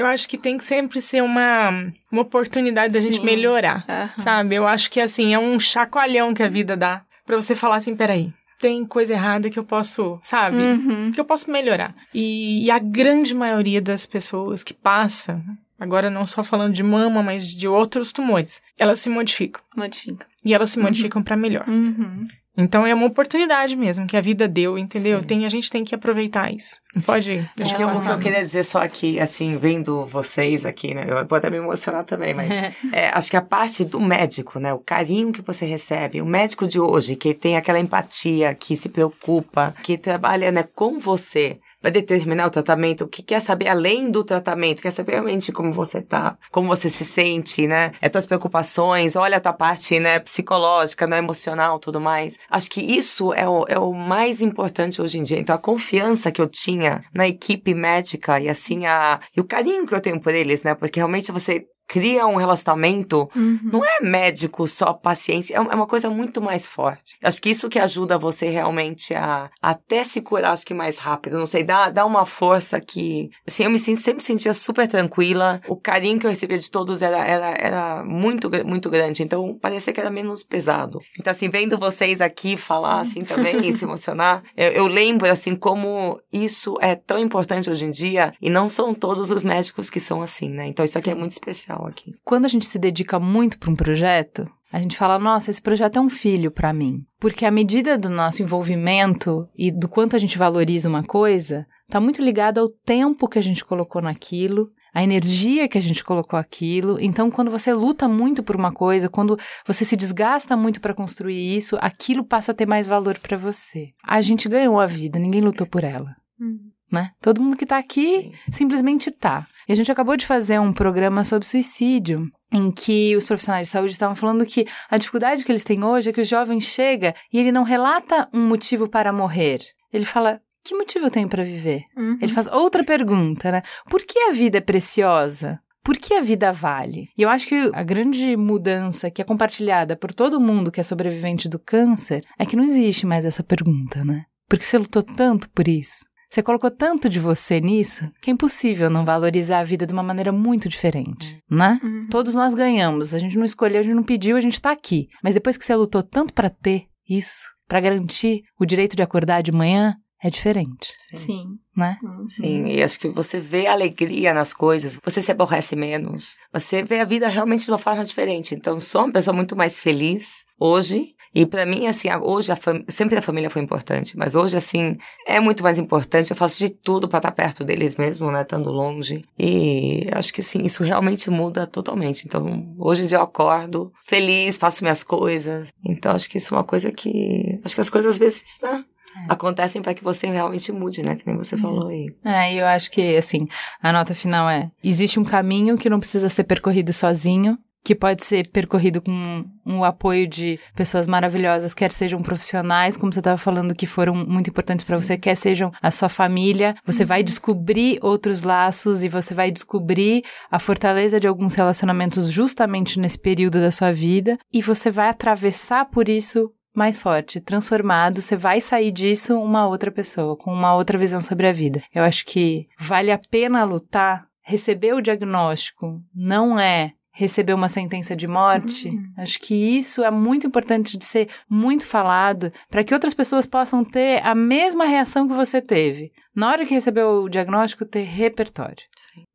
eu 0.00 0.06
acho 0.06 0.26
que 0.26 0.38
tem 0.38 0.56
que 0.56 0.64
sempre 0.64 1.02
ser 1.02 1.22
uma, 1.22 1.92
uma 2.10 2.22
oportunidade 2.22 2.94
da 2.94 3.00
gente 3.00 3.18
Sim. 3.18 3.24
melhorar, 3.24 3.84
uhum. 3.86 4.22
sabe? 4.22 4.54
Eu 4.54 4.66
acho 4.66 4.90
que, 4.90 4.98
assim, 4.98 5.34
é 5.34 5.38
um 5.38 5.60
chacoalhão 5.60 6.32
que 6.32 6.42
a 6.42 6.48
vida 6.48 6.74
dá 6.74 7.02
pra 7.26 7.36
você 7.36 7.54
falar 7.54 7.76
assim, 7.76 7.94
peraí, 7.94 8.32
tem 8.58 8.84
coisa 8.86 9.12
errada 9.12 9.50
que 9.50 9.58
eu 9.58 9.64
posso, 9.64 10.18
sabe? 10.22 10.56
Uhum. 10.56 11.12
Que 11.12 11.20
eu 11.20 11.24
posso 11.24 11.50
melhorar. 11.50 11.94
E, 12.14 12.64
e, 12.64 12.70
a 12.70 12.78
grande 12.78 13.34
maioria 13.34 13.80
das 13.80 14.06
pessoas 14.06 14.64
que 14.64 14.72
passa, 14.72 15.42
agora 15.78 16.08
não 16.08 16.26
só 16.26 16.42
falando 16.42 16.72
de 16.72 16.82
mama, 16.82 17.22
mas 17.22 17.46
de 17.46 17.68
outros 17.68 18.10
tumores, 18.10 18.62
elas 18.78 19.00
se 19.00 19.10
modificam. 19.10 19.60
Modificam. 19.76 20.26
E 20.42 20.54
elas 20.54 20.70
se 20.70 20.78
uhum. 20.78 20.84
modificam 20.84 21.22
para 21.22 21.36
melhor. 21.36 21.68
Uhum. 21.68 22.26
Então 22.60 22.86
é 22.86 22.94
uma 22.94 23.06
oportunidade 23.06 23.74
mesmo 23.74 24.06
que 24.06 24.16
a 24.16 24.20
vida 24.20 24.46
deu, 24.46 24.78
entendeu? 24.78 25.22
Tem, 25.22 25.46
a 25.46 25.48
gente 25.48 25.70
tem 25.70 25.84
que 25.84 25.94
aproveitar 25.94 26.52
isso. 26.52 26.80
Não 26.94 27.02
pode. 27.02 27.32
É, 27.32 27.62
acho 27.62 27.74
que 27.74 27.82
eu, 27.82 27.88
eu 27.88 28.18
queria 28.18 28.42
dizer 28.42 28.64
só 28.64 28.82
aqui, 28.82 29.20
assim, 29.20 29.56
vendo 29.56 30.04
vocês 30.06 30.66
aqui, 30.66 30.92
né? 30.92 31.06
Eu 31.08 31.26
vou 31.26 31.38
até 31.38 31.48
me 31.48 31.56
emocionar 31.56 32.04
também, 32.04 32.34
mas 32.34 32.50
é, 32.92 33.08
acho 33.12 33.30
que 33.30 33.36
a 33.36 33.42
parte 33.42 33.84
do 33.84 34.00
médico, 34.00 34.58
né? 34.58 34.72
O 34.74 34.78
carinho 34.78 35.32
que 35.32 35.42
você 35.42 35.64
recebe, 35.64 36.20
o 36.20 36.26
médico 36.26 36.66
de 36.66 36.80
hoje, 36.80 37.16
que 37.16 37.32
tem 37.32 37.56
aquela 37.56 37.78
empatia, 37.78 38.54
que 38.54 38.76
se 38.76 38.88
preocupa, 38.88 39.74
que 39.82 39.96
trabalha 39.96 40.50
né, 40.50 40.64
com 40.74 40.98
você 40.98 41.58
vai 41.82 41.90
determinar 41.90 42.46
o 42.46 42.50
tratamento, 42.50 43.04
o 43.04 43.08
que 43.08 43.22
quer 43.22 43.40
saber 43.40 43.68
além 43.68 44.10
do 44.10 44.22
tratamento, 44.24 44.82
quer 44.82 44.90
saber 44.90 45.12
realmente 45.12 45.52
como 45.52 45.72
você 45.72 46.00
tá, 46.02 46.36
como 46.50 46.68
você 46.68 46.90
se 46.90 47.04
sente, 47.04 47.66
né? 47.66 47.92
É 48.00 48.08
tuas 48.08 48.26
preocupações, 48.26 49.16
olha 49.16 49.38
a 49.38 49.40
tua 49.40 49.52
parte, 49.52 49.98
né, 49.98 50.18
psicológica, 50.20 51.06
né, 51.06 51.18
emocional, 51.18 51.78
tudo 51.78 52.00
mais. 52.00 52.38
Acho 52.50 52.70
que 52.70 52.80
isso 52.80 53.32
é 53.32 53.48
o, 53.48 53.64
é 53.68 53.78
o 53.78 53.92
mais 53.92 54.42
importante 54.42 55.00
hoje 55.00 55.18
em 55.18 55.22
dia. 55.22 55.38
Então, 55.38 55.54
a 55.54 55.58
confiança 55.58 56.30
que 56.30 56.40
eu 56.40 56.48
tinha 56.48 57.02
na 57.14 57.26
equipe 57.26 57.74
médica 57.74 58.40
e 58.40 58.48
assim 58.48 58.86
a, 58.86 59.20
e 59.36 59.40
o 59.40 59.44
carinho 59.44 59.86
que 59.86 59.94
eu 59.94 60.00
tenho 60.00 60.20
por 60.20 60.34
eles, 60.34 60.62
né? 60.62 60.74
Porque 60.74 61.00
realmente 61.00 61.32
você 61.32 61.64
cria 61.90 62.24
um 62.24 62.36
relacionamento, 62.36 63.28
uhum. 63.34 63.58
não 63.64 63.84
é 63.84 64.00
médico 64.00 64.64
só 64.68 64.92
paciência, 64.92 65.54
é, 65.54 65.56
é 65.56 65.74
uma 65.74 65.88
coisa 65.88 66.08
muito 66.08 66.40
mais 66.40 66.64
forte. 66.64 67.16
Acho 67.20 67.42
que 67.42 67.50
isso 67.50 67.68
que 67.68 67.80
ajuda 67.80 68.16
você 68.16 68.48
realmente 68.48 69.12
a 69.12 69.50
até 69.60 70.04
se 70.04 70.22
curar, 70.22 70.52
acho 70.52 70.64
que 70.64 70.72
mais 70.72 70.98
rápido, 70.98 71.36
não 71.36 71.46
sei, 71.46 71.64
dá, 71.64 71.90
dá 71.90 72.06
uma 72.06 72.24
força 72.24 72.80
que, 72.80 73.28
assim, 73.44 73.64
eu 73.64 73.70
me 73.70 73.78
sempre 73.80 74.22
sentia 74.22 74.52
super 74.52 74.86
tranquila, 74.86 75.60
o 75.66 75.74
carinho 75.74 76.20
que 76.20 76.26
eu 76.26 76.30
recebia 76.30 76.58
de 76.58 76.70
todos 76.70 77.02
era, 77.02 77.26
era, 77.26 77.56
era 77.58 78.04
muito, 78.04 78.48
muito 78.64 78.88
grande, 78.88 79.24
então 79.24 79.58
parecia 79.60 79.92
que 79.92 79.98
era 79.98 80.10
menos 80.10 80.44
pesado. 80.44 81.00
Então, 81.18 81.32
assim, 81.32 81.50
vendo 81.50 81.76
vocês 81.76 82.20
aqui 82.20 82.56
falar, 82.56 83.00
assim, 83.00 83.24
também, 83.24 83.66
e 83.66 83.72
se 83.72 83.84
emocionar, 83.84 84.44
eu, 84.56 84.70
eu 84.70 84.86
lembro, 84.86 85.28
assim, 85.28 85.56
como 85.56 86.20
isso 86.32 86.78
é 86.80 86.94
tão 86.94 87.18
importante 87.18 87.68
hoje 87.68 87.84
em 87.84 87.90
dia, 87.90 88.32
e 88.40 88.48
não 88.48 88.68
são 88.68 88.94
todos 88.94 89.32
os 89.32 89.42
médicos 89.42 89.90
que 89.90 89.98
são 89.98 90.22
assim, 90.22 90.48
né? 90.48 90.68
Então, 90.68 90.84
isso 90.84 90.96
aqui 90.96 91.10
é 91.10 91.14
Sim. 91.14 91.18
é 91.18 91.20
muito 91.20 91.32
especial 91.32 91.79
aqui. 91.86 92.14
Quando 92.24 92.44
a 92.44 92.48
gente 92.48 92.66
se 92.66 92.78
dedica 92.78 93.18
muito 93.18 93.58
para 93.58 93.70
um 93.70 93.76
projeto, 93.76 94.46
a 94.72 94.78
gente 94.78 94.96
fala, 94.96 95.18
nossa, 95.18 95.50
esse 95.50 95.60
projeto 95.60 95.98
é 95.98 96.00
um 96.00 96.08
filho 96.08 96.50
para 96.50 96.72
mim. 96.72 97.04
Porque 97.18 97.44
à 97.44 97.50
medida 97.50 97.98
do 97.98 98.08
nosso 98.08 98.42
envolvimento 98.42 99.48
e 99.56 99.70
do 99.70 99.88
quanto 99.88 100.14
a 100.14 100.18
gente 100.18 100.38
valoriza 100.38 100.88
uma 100.88 101.02
coisa, 101.02 101.66
está 101.86 102.00
muito 102.00 102.22
ligado 102.22 102.58
ao 102.58 102.68
tempo 102.68 103.28
que 103.28 103.38
a 103.38 103.42
gente 103.42 103.64
colocou 103.64 104.00
naquilo, 104.00 104.70
a 104.94 105.02
energia 105.02 105.68
que 105.68 105.78
a 105.78 105.80
gente 105.80 106.04
colocou 106.04 106.38
aquilo. 106.38 106.98
Então, 107.00 107.30
quando 107.30 107.50
você 107.50 107.72
luta 107.72 108.08
muito 108.08 108.42
por 108.42 108.56
uma 108.56 108.72
coisa, 108.72 109.08
quando 109.08 109.38
você 109.66 109.84
se 109.84 109.96
desgasta 109.96 110.56
muito 110.56 110.80
para 110.80 110.94
construir 110.94 111.56
isso, 111.56 111.76
aquilo 111.80 112.24
passa 112.24 112.52
a 112.52 112.54
ter 112.54 112.66
mais 112.66 112.86
valor 112.86 113.18
para 113.18 113.36
você. 113.36 113.90
A 114.04 114.20
gente 114.20 114.48
ganhou 114.48 114.80
a 114.80 114.86
vida, 114.86 115.18
ninguém 115.18 115.40
lutou 115.40 115.66
por 115.66 115.84
ela. 115.84 116.14
Hum 116.40 116.58
né? 116.90 117.10
Todo 117.20 117.42
mundo 117.42 117.56
que 117.56 117.64
está 117.64 117.78
aqui 117.78 118.32
Sim. 118.46 118.52
simplesmente 118.52 119.10
está. 119.10 119.46
E 119.68 119.72
a 119.72 119.76
gente 119.76 119.92
acabou 119.92 120.16
de 120.16 120.26
fazer 120.26 120.58
um 120.58 120.72
programa 120.72 121.22
sobre 121.24 121.46
suicídio, 121.46 122.26
em 122.52 122.70
que 122.70 123.14
os 123.16 123.26
profissionais 123.26 123.68
de 123.68 123.72
saúde 123.72 123.92
estavam 123.92 124.16
falando 124.16 124.44
que 124.44 124.66
a 124.90 124.98
dificuldade 124.98 125.44
que 125.44 125.52
eles 125.52 125.64
têm 125.64 125.84
hoje 125.84 126.10
é 126.10 126.12
que 126.12 126.20
o 126.20 126.24
jovem 126.24 126.60
chega 126.60 127.14
e 127.32 127.38
ele 127.38 127.52
não 127.52 127.62
relata 127.62 128.28
um 128.34 128.46
motivo 128.46 128.88
para 128.88 129.12
morrer. 129.12 129.60
Ele 129.92 130.04
fala: 130.04 130.40
que 130.64 130.74
motivo 130.74 131.06
eu 131.06 131.10
tenho 131.10 131.28
para 131.28 131.44
viver? 131.44 131.82
Uhum. 131.96 132.18
Ele 132.20 132.32
faz 132.32 132.46
outra 132.46 132.84
pergunta, 132.84 133.50
né? 133.50 133.62
Por 133.88 134.02
que 134.02 134.18
a 134.18 134.32
vida 134.32 134.58
é 134.58 134.60
preciosa? 134.60 135.60
Por 135.82 135.96
que 135.96 136.14
a 136.14 136.20
vida 136.20 136.52
vale? 136.52 137.08
E 137.16 137.22
eu 137.22 137.30
acho 137.30 137.46
que 137.46 137.70
a 137.72 137.82
grande 137.82 138.36
mudança 138.36 139.10
que 139.10 139.22
é 139.22 139.24
compartilhada 139.24 139.96
por 139.96 140.12
todo 140.12 140.40
mundo 140.40 140.70
que 140.70 140.80
é 140.80 140.84
sobrevivente 140.84 141.48
do 141.48 141.58
câncer 141.58 142.22
é 142.38 142.44
que 142.44 142.56
não 142.56 142.64
existe 142.64 143.06
mais 143.06 143.24
essa 143.24 143.42
pergunta, 143.42 144.04
né? 144.04 144.24
Porque 144.48 144.64
você 144.64 144.76
lutou 144.76 145.02
tanto 145.02 145.48
por 145.50 145.66
isso. 145.68 146.04
Você 146.30 146.44
colocou 146.44 146.70
tanto 146.70 147.08
de 147.08 147.18
você 147.18 147.60
nisso 147.60 148.08
que 148.22 148.30
é 148.30 148.32
impossível 148.32 148.88
não 148.88 149.04
valorizar 149.04 149.58
a 149.58 149.64
vida 149.64 149.84
de 149.84 149.92
uma 149.92 150.02
maneira 150.02 150.30
muito 150.30 150.68
diferente, 150.68 151.34
uhum. 151.50 151.58
né? 151.58 151.80
Uhum. 151.82 152.06
Todos 152.08 152.36
nós 152.36 152.54
ganhamos, 152.54 153.12
a 153.12 153.18
gente 153.18 153.36
não 153.36 153.44
escolheu, 153.44 153.80
a 153.80 153.82
gente 153.82 153.94
não 153.94 154.04
pediu, 154.04 154.36
a 154.36 154.40
gente 154.40 154.60
tá 154.60 154.70
aqui. 154.70 155.08
Mas 155.24 155.34
depois 155.34 155.56
que 155.56 155.64
você 155.64 155.74
lutou 155.74 156.04
tanto 156.04 156.32
para 156.32 156.48
ter 156.48 156.84
isso, 157.08 157.48
para 157.66 157.80
garantir 157.80 158.42
o 158.60 158.64
direito 158.64 158.94
de 158.94 159.02
acordar 159.02 159.42
de 159.42 159.50
manhã, 159.50 159.96
é 160.22 160.30
diferente. 160.30 160.94
Sim. 160.98 161.16
Sim. 161.16 161.44
Né? 161.76 161.98
Uhum. 162.00 162.26
Sim, 162.26 162.66
e 162.66 162.80
acho 162.80 163.00
que 163.00 163.08
você 163.08 163.40
vê 163.40 163.66
alegria 163.66 164.32
nas 164.32 164.52
coisas, 164.52 165.00
você 165.02 165.20
se 165.20 165.32
aborrece 165.32 165.74
menos, 165.74 166.36
você 166.52 166.84
vê 166.84 167.00
a 167.00 167.04
vida 167.04 167.26
realmente 167.26 167.64
de 167.64 167.72
uma 167.72 167.78
forma 167.78 168.04
diferente. 168.04 168.54
Então, 168.54 168.78
sou 168.78 169.04
uma 169.04 169.12
pessoa 169.12 169.34
muito 169.34 169.56
mais 169.56 169.80
feliz 169.80 170.44
hoje 170.58 171.14
e 171.32 171.46
para 171.46 171.64
mim, 171.64 171.86
assim, 171.86 172.08
hoje 172.22 172.52
a 172.52 172.58
sempre 172.88 173.18
a 173.18 173.22
família 173.22 173.48
foi 173.48 173.62
importante, 173.62 174.18
mas 174.18 174.34
hoje, 174.34 174.56
assim, 174.56 174.96
é 175.26 175.38
muito 175.38 175.62
mais 175.62 175.78
importante. 175.78 176.30
Eu 176.30 176.36
faço 176.36 176.58
de 176.58 176.70
tudo 176.70 177.08
para 177.08 177.18
estar 177.18 177.30
tá 177.30 177.34
perto 177.34 177.64
deles 177.64 177.96
mesmo, 177.96 178.30
né? 178.32 178.42
Estando 178.42 178.70
longe. 178.70 179.24
E 179.38 180.08
acho 180.12 180.32
que, 180.32 180.40
assim, 180.40 180.64
isso 180.64 180.82
realmente 180.82 181.30
muda 181.30 181.66
totalmente. 181.66 182.26
Então, 182.26 182.74
hoje 182.78 183.04
em 183.04 183.06
dia 183.06 183.18
eu 183.18 183.22
acordo 183.22 183.92
feliz, 184.06 184.58
faço 184.58 184.82
minhas 184.82 185.04
coisas. 185.04 185.72
Então, 185.84 186.12
acho 186.12 186.28
que 186.28 186.38
isso 186.38 186.52
é 186.52 186.58
uma 186.58 186.64
coisa 186.64 186.90
que. 186.90 187.60
Acho 187.64 187.76
que 187.76 187.80
as 187.80 187.90
coisas 187.90 188.14
às 188.14 188.18
vezes, 188.18 188.58
né? 188.62 188.84
É. 189.16 189.32
acontecem 189.32 189.82
para 189.82 189.92
que 189.92 190.04
você 190.04 190.28
realmente 190.28 190.70
mude, 190.70 191.02
né? 191.02 191.16
Que 191.16 191.26
nem 191.26 191.36
você 191.36 191.54
é. 191.54 191.58
falou 191.58 191.88
aí. 191.88 192.14
É, 192.24 192.54
eu 192.54 192.66
acho 192.66 192.90
que, 192.90 193.16
assim, 193.16 193.48
a 193.82 193.92
nota 193.92 194.14
final 194.14 194.48
é: 194.48 194.70
existe 194.82 195.18
um 195.18 195.24
caminho 195.24 195.78
que 195.78 195.90
não 195.90 196.00
precisa 196.00 196.28
ser 196.28 196.44
percorrido 196.44 196.92
sozinho, 196.92 197.58
que 197.82 197.94
pode 197.94 198.24
ser 198.24 198.50
percorrido 198.50 199.00
com 199.00 199.44
um, 199.66 199.84
apoio 199.84 200.26
de 200.26 200.58
pessoas 200.74 201.06
maravilhosas, 201.06 201.74
quer 201.74 201.90
sejam 201.92 202.20
profissionais, 202.22 202.96
como 202.96 203.12
você 203.12 203.20
estava 203.20 203.38
falando, 203.38 203.74
que 203.74 203.86
foram 203.86 204.14
muito 204.14 204.50
importantes 204.50 204.84
para 204.84 204.98
você, 204.98 205.16
quer 205.16 205.34
sejam 205.34 205.72
a 205.80 205.90
sua 205.90 206.08
família. 206.08 206.74
Você 206.84 207.04
vai 207.04 207.20
uhum. 207.20 207.24
descobrir 207.24 207.98
outros 208.02 208.42
laços 208.42 209.02
e 209.02 209.08
você 209.08 209.34
vai 209.34 209.50
descobrir 209.50 210.22
a 210.50 210.58
fortaleza 210.58 211.18
de 211.18 211.26
alguns 211.26 211.54
relacionamentos 211.54 212.30
justamente 212.30 213.00
nesse 213.00 213.18
período 213.18 213.60
da 213.60 213.70
sua 213.70 213.92
vida 213.92 214.38
e 214.52 214.60
você 214.60 214.90
vai 214.90 215.08
atravessar 215.08 215.86
por 215.86 216.08
isso 216.08 216.52
mais 216.74 216.98
forte, 216.98 217.40
transformado, 217.40 218.20
você 218.20 218.36
vai 218.36 218.60
sair 218.60 218.92
disso 218.92 219.36
uma 219.38 219.66
outra 219.66 219.90
pessoa, 219.90 220.36
com 220.36 220.52
uma 220.52 220.74
outra 220.74 220.96
visão 220.96 221.20
sobre 221.20 221.48
a 221.48 221.52
vida. 221.52 221.82
Eu 221.92 222.04
acho 222.04 222.24
que 222.24 222.68
vale 222.78 223.10
a 223.10 223.18
pena 223.18 223.64
lutar. 223.64 224.28
Receber 224.42 224.94
o 224.94 225.02
diagnóstico 225.02 226.00
não 226.14 226.58
é 226.58 226.94
receber 227.20 227.52
uma 227.52 227.68
sentença 227.68 228.16
de 228.16 228.26
morte. 228.26 228.88
Uhum. 228.88 229.12
Acho 229.18 229.38
que 229.38 229.54
isso 229.54 230.02
é 230.02 230.10
muito 230.10 230.46
importante 230.46 230.96
de 230.96 231.04
ser 231.04 231.28
muito 231.48 231.86
falado 231.86 232.50
para 232.70 232.82
que 232.82 232.94
outras 232.94 233.12
pessoas 233.12 233.44
possam 233.44 233.84
ter 233.84 234.26
a 234.26 234.34
mesma 234.34 234.86
reação 234.86 235.28
que 235.28 235.34
você 235.34 235.60
teve. 235.60 236.12
Na 236.34 236.48
hora 236.48 236.64
que 236.64 236.72
recebeu 236.72 237.24
o 237.24 237.28
diagnóstico, 237.28 237.84
ter 237.84 238.04
repertório. 238.04 238.86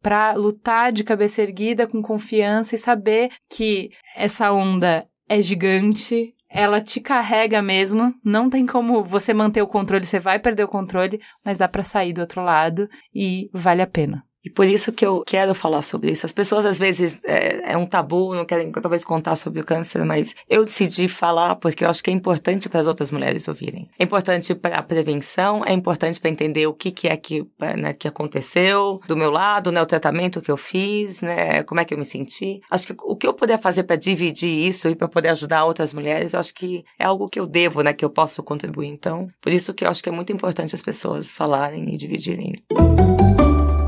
Para 0.02 0.34
lutar 0.34 0.91
de 0.91 1.03
cabeça 1.03 1.44
erguida, 1.44 1.86
com 1.86 2.02
confiança 2.02 2.74
e 2.74 2.80
saber 2.80 3.30
que 3.48 3.91
essa 4.16 4.52
onda 4.52 5.06
é 5.30 5.40
gigante, 5.40 6.34
ela 6.49 6.82
te 6.82 6.99
carrega 6.99 7.62
mesmo, 7.62 8.16
não 8.24 8.49
tem 8.49 8.66
como 8.66 9.03
você 9.03 9.32
manter 9.32 9.62
o 9.62 9.68
controle, 9.68 10.06
você 10.06 10.20
vai 10.20 10.40
perder 10.40 10.64
o 10.64 10.68
controle, 10.68 11.22
mas 11.44 11.60
dá 11.60 11.68
para 11.68 11.84
sair 11.84 12.14
do 12.14 12.22
outro 12.22 12.41
lado 12.41 12.90
e 13.14 13.48
vale 13.53 13.82
a 13.82 13.88
pena. 13.88 14.24
E 14.46 14.50
por 14.50 14.68
isso 14.68 14.92
que 14.92 15.04
eu 15.04 15.24
quero 15.26 15.56
falar 15.56 15.82
sobre 15.82 16.12
isso. 16.12 16.26
As 16.26 16.32
pessoas 16.32 16.66
às 16.66 16.78
vezes 16.78 17.26
é, 17.26 17.72
é, 17.72 17.78
um 17.78 17.88
tabu, 17.88 18.36
não 18.36 18.46
querem 18.46 18.72
talvez 18.72 19.04
contar 19.04 19.36
sobre 19.36 19.60
o 19.60 19.64
câncer, 19.64 20.06
mas 20.06 20.36
eu 20.48 20.64
decidi 20.64 21.08
falar 21.08 21.56
porque 21.56 21.84
eu 21.84 21.90
acho 21.90 22.04
que 22.04 22.12
é 22.12 22.14
importante 22.14 22.70
para 22.70 22.80
as 22.80 22.88
outras 22.88 23.12
mulheres 23.12 23.48
ouvirem. 23.48 23.88
É 23.98 24.04
importante 24.04 24.54
para 24.54 24.78
a 24.78 24.84
prevenção, 24.84 25.66
é 25.66 25.74
importante 25.74 26.20
para 26.20 26.30
entender 26.30 26.68
o 26.68 26.74
que, 26.74 26.92
que 26.92 27.08
é 27.08 27.18
que, 27.18 27.44
né, 27.60 27.94
que 27.94 28.08
aconteceu 28.08 29.02
do 29.08 29.18
meu 29.18 29.32
lado, 29.32 29.72
né, 29.72 29.82
o 29.82 29.86
tratamento 29.86 30.42
que 30.42 30.52
eu 30.52 30.58
fiz, 30.58 31.22
né, 31.22 31.64
como 31.64 31.82
é 31.82 31.86
que 31.86 31.94
eu 31.94 31.98
me 31.98 32.06
senti. 32.06 32.62
Acho 32.70 32.88
que 32.88 32.96
o 33.00 33.16
que 33.16 33.26
eu 33.26 33.34
puder 33.34 33.60
fazer 33.60 33.84
para 33.84 33.96
dividir 33.96 34.68
isso 34.68 34.88
e 34.90 34.96
para 34.96 35.08
poder 35.08 35.30
ajudar 35.30 35.66
outras 35.66 35.92
mulheres, 35.92 36.36
acho 36.36 36.54
que 36.54 36.84
é 37.00 37.06
algo 37.06 37.28
que 37.28 37.40
eu 37.40 37.48
devo, 37.48 37.82
né, 37.82 37.94
que 37.94 38.06
eu 38.06 38.10
posso 38.12 38.44
contribuir. 38.44 38.90
Então, 38.90 39.28
por 39.42 39.52
isso 39.52 39.74
que 39.74 39.84
eu 39.84 39.90
acho 39.90 40.04
que 40.04 40.10
é 40.10 40.12
muito 40.12 40.32
importante 40.32 40.76
as 40.76 40.82
pessoas 40.84 41.32
falarem 41.32 41.92
e 41.94 41.98
dividirem. 41.98 42.54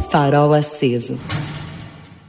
Farol 0.10 0.54
aceso. 0.54 1.20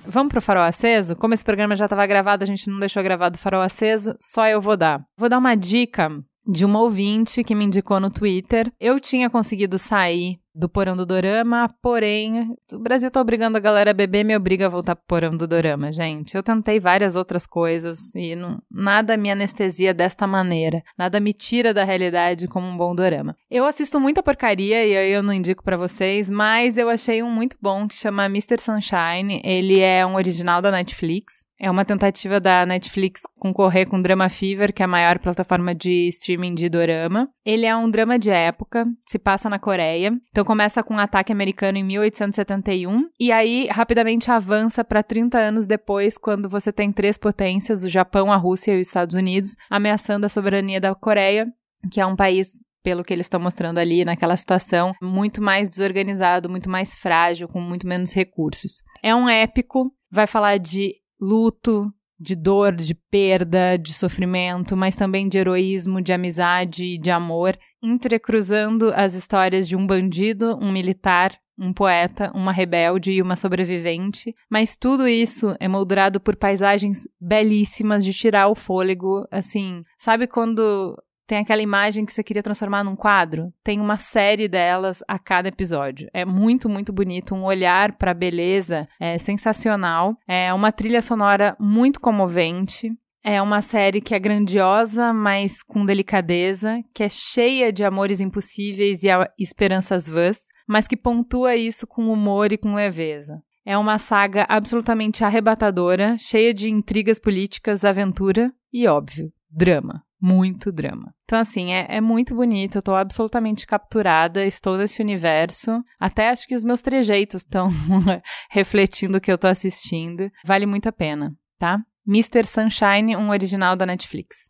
Vamos 0.04 0.32
pro 0.32 0.42
farol 0.42 0.64
aceso? 0.64 1.14
Como 1.14 1.34
esse 1.34 1.44
programa 1.44 1.76
já 1.76 1.84
estava 1.84 2.06
gravado, 2.06 2.42
a 2.42 2.46
gente 2.46 2.68
não 2.68 2.78
deixou 2.80 3.02
gravado 3.02 3.36
o 3.36 3.38
farol 3.38 3.62
aceso, 3.62 4.14
só 4.20 4.48
eu 4.48 4.60
vou 4.60 4.76
dar. 4.76 5.00
Vou 5.16 5.28
dar 5.28 5.38
uma 5.38 5.54
dica 5.54 6.10
de 6.48 6.64
uma 6.64 6.80
ouvinte 6.80 7.44
que 7.44 7.54
me 7.54 7.66
indicou 7.66 8.00
no 8.00 8.10
Twitter. 8.10 8.72
Eu 8.80 8.98
tinha 8.98 9.28
conseguido 9.28 9.78
sair 9.78 10.40
do 10.54 10.68
porão 10.68 10.96
do 10.96 11.06
dorama, 11.06 11.68
porém, 11.80 12.56
o 12.72 12.78
Brasil 12.80 13.08
tá 13.12 13.20
obrigando 13.20 13.56
a 13.56 13.60
galera 13.60 13.92
a 13.92 13.94
beber, 13.94 14.24
me 14.24 14.36
obriga 14.36 14.66
a 14.66 14.68
voltar 14.68 14.96
pro 14.96 15.04
porão 15.06 15.36
do 15.36 15.46
dorama, 15.46 15.92
gente. 15.92 16.34
Eu 16.34 16.42
tentei 16.42 16.80
várias 16.80 17.14
outras 17.14 17.46
coisas 17.46 18.12
e 18.16 18.34
não, 18.34 18.60
nada 18.68 19.16
me 19.16 19.30
anestesia 19.30 19.94
desta 19.94 20.26
maneira, 20.26 20.82
nada 20.98 21.20
me 21.20 21.32
tira 21.32 21.72
da 21.72 21.84
realidade 21.84 22.48
como 22.48 22.66
um 22.66 22.76
bom 22.76 22.92
dorama. 22.92 23.36
Eu 23.48 23.64
assisto 23.66 24.00
muita 24.00 24.20
porcaria 24.20 24.84
e 24.84 24.96
aí 24.96 25.12
eu 25.12 25.22
não 25.22 25.32
indico 25.32 25.62
para 25.62 25.76
vocês, 25.76 26.28
mas 26.28 26.76
eu 26.76 26.88
achei 26.88 27.22
um 27.22 27.30
muito 27.30 27.56
bom 27.60 27.86
que 27.86 27.94
chama 27.94 28.24
Mr. 28.24 28.58
Sunshine. 28.58 29.40
Ele 29.44 29.78
é 29.78 30.04
um 30.04 30.16
original 30.16 30.60
da 30.60 30.72
Netflix. 30.72 31.47
É 31.60 31.68
uma 31.70 31.84
tentativa 31.84 32.38
da 32.38 32.64
Netflix 32.64 33.22
concorrer 33.36 33.88
com 33.88 34.00
Drama 34.00 34.28
Fever, 34.28 34.72
que 34.72 34.80
é 34.80 34.84
a 34.84 34.88
maior 34.88 35.18
plataforma 35.18 35.74
de 35.74 36.06
streaming 36.08 36.54
de 36.54 36.68
dorama. 36.68 37.28
Ele 37.44 37.66
é 37.66 37.76
um 37.76 37.90
drama 37.90 38.16
de 38.16 38.30
época, 38.30 38.84
se 39.08 39.18
passa 39.18 39.50
na 39.50 39.58
Coreia. 39.58 40.12
Então 40.30 40.44
começa 40.44 40.82
com 40.84 40.94
um 40.94 40.98
ataque 40.98 41.32
americano 41.32 41.76
em 41.76 41.82
1871 41.82 43.08
e 43.18 43.32
aí 43.32 43.66
rapidamente 43.66 44.30
avança 44.30 44.84
para 44.84 45.02
30 45.02 45.36
anos 45.36 45.66
depois, 45.66 46.16
quando 46.16 46.48
você 46.48 46.72
tem 46.72 46.92
três 46.92 47.18
potências, 47.18 47.82
o 47.82 47.88
Japão, 47.88 48.32
a 48.32 48.36
Rússia 48.36 48.72
e 48.72 48.80
os 48.80 48.86
Estados 48.86 49.16
Unidos, 49.16 49.56
ameaçando 49.68 50.26
a 50.26 50.28
soberania 50.28 50.80
da 50.80 50.94
Coreia, 50.94 51.46
que 51.90 52.00
é 52.00 52.06
um 52.06 52.14
país 52.14 52.52
pelo 52.82 53.02
que 53.02 53.12
eles 53.12 53.26
estão 53.26 53.40
mostrando 53.40 53.78
ali 53.78 54.04
naquela 54.04 54.36
situação, 54.36 54.94
muito 55.02 55.42
mais 55.42 55.68
desorganizado, 55.68 56.48
muito 56.48 56.70
mais 56.70 56.94
frágil, 56.94 57.48
com 57.48 57.60
muito 57.60 57.86
menos 57.86 58.14
recursos. 58.14 58.82
É 59.02 59.14
um 59.14 59.28
épico, 59.28 59.92
vai 60.10 60.26
falar 60.26 60.58
de 60.58 60.94
luto, 61.20 61.92
de 62.20 62.34
dor, 62.34 62.74
de 62.74 62.94
perda, 62.94 63.76
de 63.76 63.94
sofrimento, 63.94 64.76
mas 64.76 64.96
também 64.96 65.28
de 65.28 65.38
heroísmo, 65.38 66.02
de 66.02 66.12
amizade 66.12 66.84
e 66.84 66.98
de 66.98 67.10
amor, 67.10 67.56
entrecruzando 67.82 68.92
as 68.94 69.14
histórias 69.14 69.68
de 69.68 69.76
um 69.76 69.86
bandido, 69.86 70.58
um 70.60 70.72
militar, 70.72 71.38
um 71.56 71.72
poeta, 71.72 72.30
uma 72.34 72.52
rebelde 72.52 73.12
e 73.12 73.22
uma 73.22 73.36
sobrevivente, 73.36 74.34
mas 74.50 74.76
tudo 74.76 75.08
isso 75.08 75.56
é 75.58 75.66
moldurado 75.66 76.20
por 76.20 76.36
paisagens 76.36 77.06
belíssimas 77.20 78.04
de 78.04 78.12
tirar 78.12 78.48
o 78.48 78.54
fôlego, 78.54 79.26
assim, 79.30 79.82
sabe 79.96 80.26
quando 80.26 80.96
tem 81.28 81.38
aquela 81.38 81.60
imagem 81.60 82.06
que 82.06 82.12
você 82.12 82.24
queria 82.24 82.42
transformar 82.42 82.82
num 82.82 82.96
quadro. 82.96 83.52
Tem 83.62 83.78
uma 83.78 83.98
série 83.98 84.48
delas 84.48 85.04
a 85.06 85.18
cada 85.18 85.48
episódio. 85.48 86.08
É 86.14 86.24
muito, 86.24 86.70
muito 86.70 86.90
bonito. 86.90 87.34
Um 87.34 87.44
olhar 87.44 87.96
para 87.98 88.12
a 88.12 88.14
beleza 88.14 88.88
é 88.98 89.18
sensacional. 89.18 90.16
É 90.26 90.52
uma 90.54 90.72
trilha 90.72 91.02
sonora 91.02 91.54
muito 91.60 92.00
comovente. 92.00 92.90
É 93.22 93.42
uma 93.42 93.60
série 93.60 94.00
que 94.00 94.14
é 94.14 94.18
grandiosa, 94.18 95.12
mas 95.12 95.62
com 95.62 95.84
delicadeza, 95.84 96.82
que 96.94 97.02
é 97.02 97.08
cheia 97.10 97.70
de 97.70 97.84
amores 97.84 98.22
impossíveis 98.22 99.02
e 99.02 99.08
esperanças 99.38 100.08
vãs, 100.08 100.38
mas 100.66 100.88
que 100.88 100.96
pontua 100.96 101.54
isso 101.54 101.86
com 101.86 102.10
humor 102.10 102.52
e 102.52 102.56
com 102.56 102.74
leveza. 102.74 103.42
É 103.66 103.76
uma 103.76 103.98
saga 103.98 104.46
absolutamente 104.48 105.22
arrebatadora, 105.24 106.16
cheia 106.18 106.54
de 106.54 106.70
intrigas 106.70 107.18
políticas, 107.18 107.84
aventura 107.84 108.50
e, 108.72 108.86
óbvio, 108.86 109.30
drama 109.50 110.02
muito 110.20 110.72
drama. 110.72 111.14
Então, 111.24 111.38
assim, 111.38 111.72
é, 111.72 111.86
é, 111.88 112.00
muito 112.00 112.34
bonito, 112.34 112.78
eu 112.78 112.82
tô 112.82 112.94
absolutamente 112.94 113.66
capturada, 113.66 114.44
estou 114.44 114.76
nesse 114.76 115.00
universo. 115.00 115.82
Até 115.98 116.28
acho 116.30 116.46
que 116.46 116.54
os 116.54 116.64
meus 116.64 116.82
trejeitos 116.82 117.42
estão 117.42 117.68
refletindo 118.50 119.18
o 119.18 119.20
que 119.20 119.30
eu 119.30 119.38
tô 119.38 119.46
assistindo. 119.46 120.30
Vale 120.44 120.66
muito 120.66 120.88
a 120.88 120.92
pena, 120.92 121.32
tá? 121.58 121.78
Mr. 122.06 122.44
Sunshine, 122.46 123.16
um 123.16 123.30
original 123.30 123.76
da 123.76 123.86
Netflix. 123.86 124.46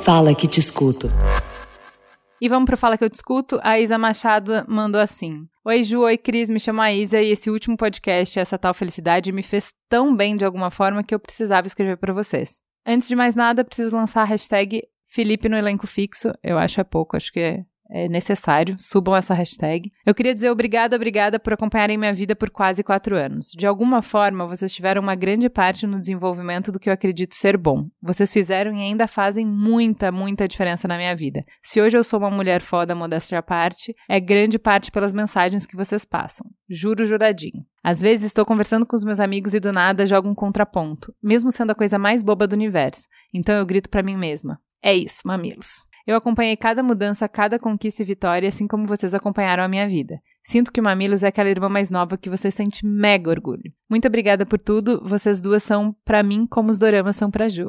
Fala 0.00 0.34
que 0.34 0.48
te 0.48 0.60
escuto. 0.60 1.08
E 2.40 2.48
vamos 2.48 2.66
pro 2.66 2.76
Fala 2.76 2.96
que 2.96 3.04
eu 3.04 3.10
te 3.10 3.14
escuto. 3.14 3.58
A 3.62 3.80
Isa 3.80 3.98
Machado 3.98 4.64
mandou 4.68 5.00
assim: 5.00 5.46
Oi, 5.64 5.82
Ju, 5.82 6.02
oi, 6.02 6.16
Cris, 6.16 6.48
me 6.48 6.60
chamo 6.60 6.80
a 6.80 6.92
Isa 6.92 7.20
e 7.20 7.32
esse 7.32 7.50
último 7.50 7.76
podcast, 7.76 8.38
essa 8.38 8.58
tal 8.58 8.72
felicidade, 8.74 9.32
me 9.32 9.42
fez 9.42 9.72
tão 9.88 10.14
bem 10.14 10.36
de 10.36 10.44
alguma 10.44 10.70
forma 10.70 11.02
que 11.02 11.14
eu 11.14 11.18
precisava 11.18 11.66
escrever 11.66 11.96
para 11.96 12.12
vocês. 12.12 12.60
Antes 12.86 13.08
de 13.08 13.16
mais 13.16 13.34
nada, 13.34 13.64
preciso 13.64 13.94
lançar 13.96 14.22
a 14.22 14.26
hashtag 14.26 14.82
Felipe 15.06 15.48
no 15.48 15.56
elenco 15.56 15.86
fixo. 15.86 16.32
Eu 16.42 16.58
acho 16.58 16.80
é 16.80 16.84
pouco, 16.84 17.16
acho 17.16 17.32
que 17.32 17.64
é 17.90 18.08
necessário, 18.08 18.76
subam 18.78 19.16
essa 19.16 19.34
hashtag. 19.34 19.90
Eu 20.04 20.14
queria 20.14 20.34
dizer 20.34 20.50
obrigada, 20.50 20.94
obrigada 20.94 21.38
por 21.38 21.52
acompanharem 21.52 21.96
minha 21.96 22.12
vida 22.12 22.36
por 22.36 22.50
quase 22.50 22.82
quatro 22.82 23.16
anos. 23.16 23.50
De 23.56 23.66
alguma 23.66 24.02
forma, 24.02 24.46
vocês 24.46 24.72
tiveram 24.72 25.02
uma 25.02 25.14
grande 25.14 25.48
parte 25.48 25.86
no 25.86 25.98
desenvolvimento 25.98 26.70
do 26.70 26.78
que 26.78 26.88
eu 26.88 26.92
acredito 26.92 27.34
ser 27.34 27.56
bom. 27.56 27.88
Vocês 28.02 28.32
fizeram 28.32 28.74
e 28.74 28.82
ainda 28.82 29.06
fazem 29.06 29.46
muita, 29.46 30.12
muita 30.12 30.46
diferença 30.46 30.86
na 30.86 30.96
minha 30.96 31.16
vida. 31.16 31.44
Se 31.62 31.80
hoje 31.80 31.96
eu 31.96 32.04
sou 32.04 32.18
uma 32.18 32.30
mulher 32.30 32.60
foda, 32.60 32.94
modéstia 32.94 33.38
à 33.38 33.42
parte, 33.42 33.94
é 34.08 34.20
grande 34.20 34.58
parte 34.58 34.90
pelas 34.90 35.12
mensagens 35.12 35.66
que 35.66 35.76
vocês 35.76 36.04
passam. 36.04 36.46
Juro 36.68 37.06
juradinho. 37.06 37.64
Às 37.82 38.02
vezes 38.02 38.26
estou 38.26 38.44
conversando 38.44 38.84
com 38.84 38.96
os 38.96 39.04
meus 39.04 39.20
amigos 39.20 39.54
e 39.54 39.60
do 39.60 39.72
nada 39.72 40.04
jogo 40.04 40.28
um 40.28 40.34
contraponto, 40.34 41.14
mesmo 41.22 41.50
sendo 41.50 41.70
a 41.70 41.74
coisa 41.74 41.98
mais 41.98 42.22
boba 42.22 42.46
do 42.46 42.52
universo. 42.52 43.08
Então 43.32 43.54
eu 43.54 43.64
grito 43.64 43.88
para 43.88 44.02
mim 44.02 44.16
mesma: 44.16 44.60
É 44.82 44.94
isso, 44.94 45.22
mamilos. 45.24 45.87
Eu 46.08 46.16
acompanhei 46.16 46.56
cada 46.56 46.82
mudança, 46.82 47.28
cada 47.28 47.58
conquista 47.58 48.00
e 48.00 48.04
vitória, 48.06 48.48
assim 48.48 48.66
como 48.66 48.86
vocês 48.86 49.12
acompanharam 49.12 49.62
a 49.62 49.68
minha 49.68 49.86
vida. 49.86 50.18
Sinto 50.42 50.72
que 50.72 50.80
o 50.80 50.82
Mamilos 50.82 51.22
é 51.22 51.26
aquela 51.26 51.50
irmã 51.50 51.68
mais 51.68 51.90
nova 51.90 52.16
que 52.16 52.30
você 52.30 52.50
sente 52.50 52.86
mega 52.86 53.28
orgulho. 53.28 53.70
Muito 53.90 54.08
obrigada 54.08 54.46
por 54.46 54.58
tudo. 54.58 55.02
Vocês 55.04 55.42
duas 55.42 55.62
são 55.62 55.94
para 56.06 56.22
mim 56.22 56.46
como 56.46 56.70
os 56.70 56.78
doramas 56.78 57.14
são 57.14 57.30
para 57.30 57.46
Ju. 57.46 57.68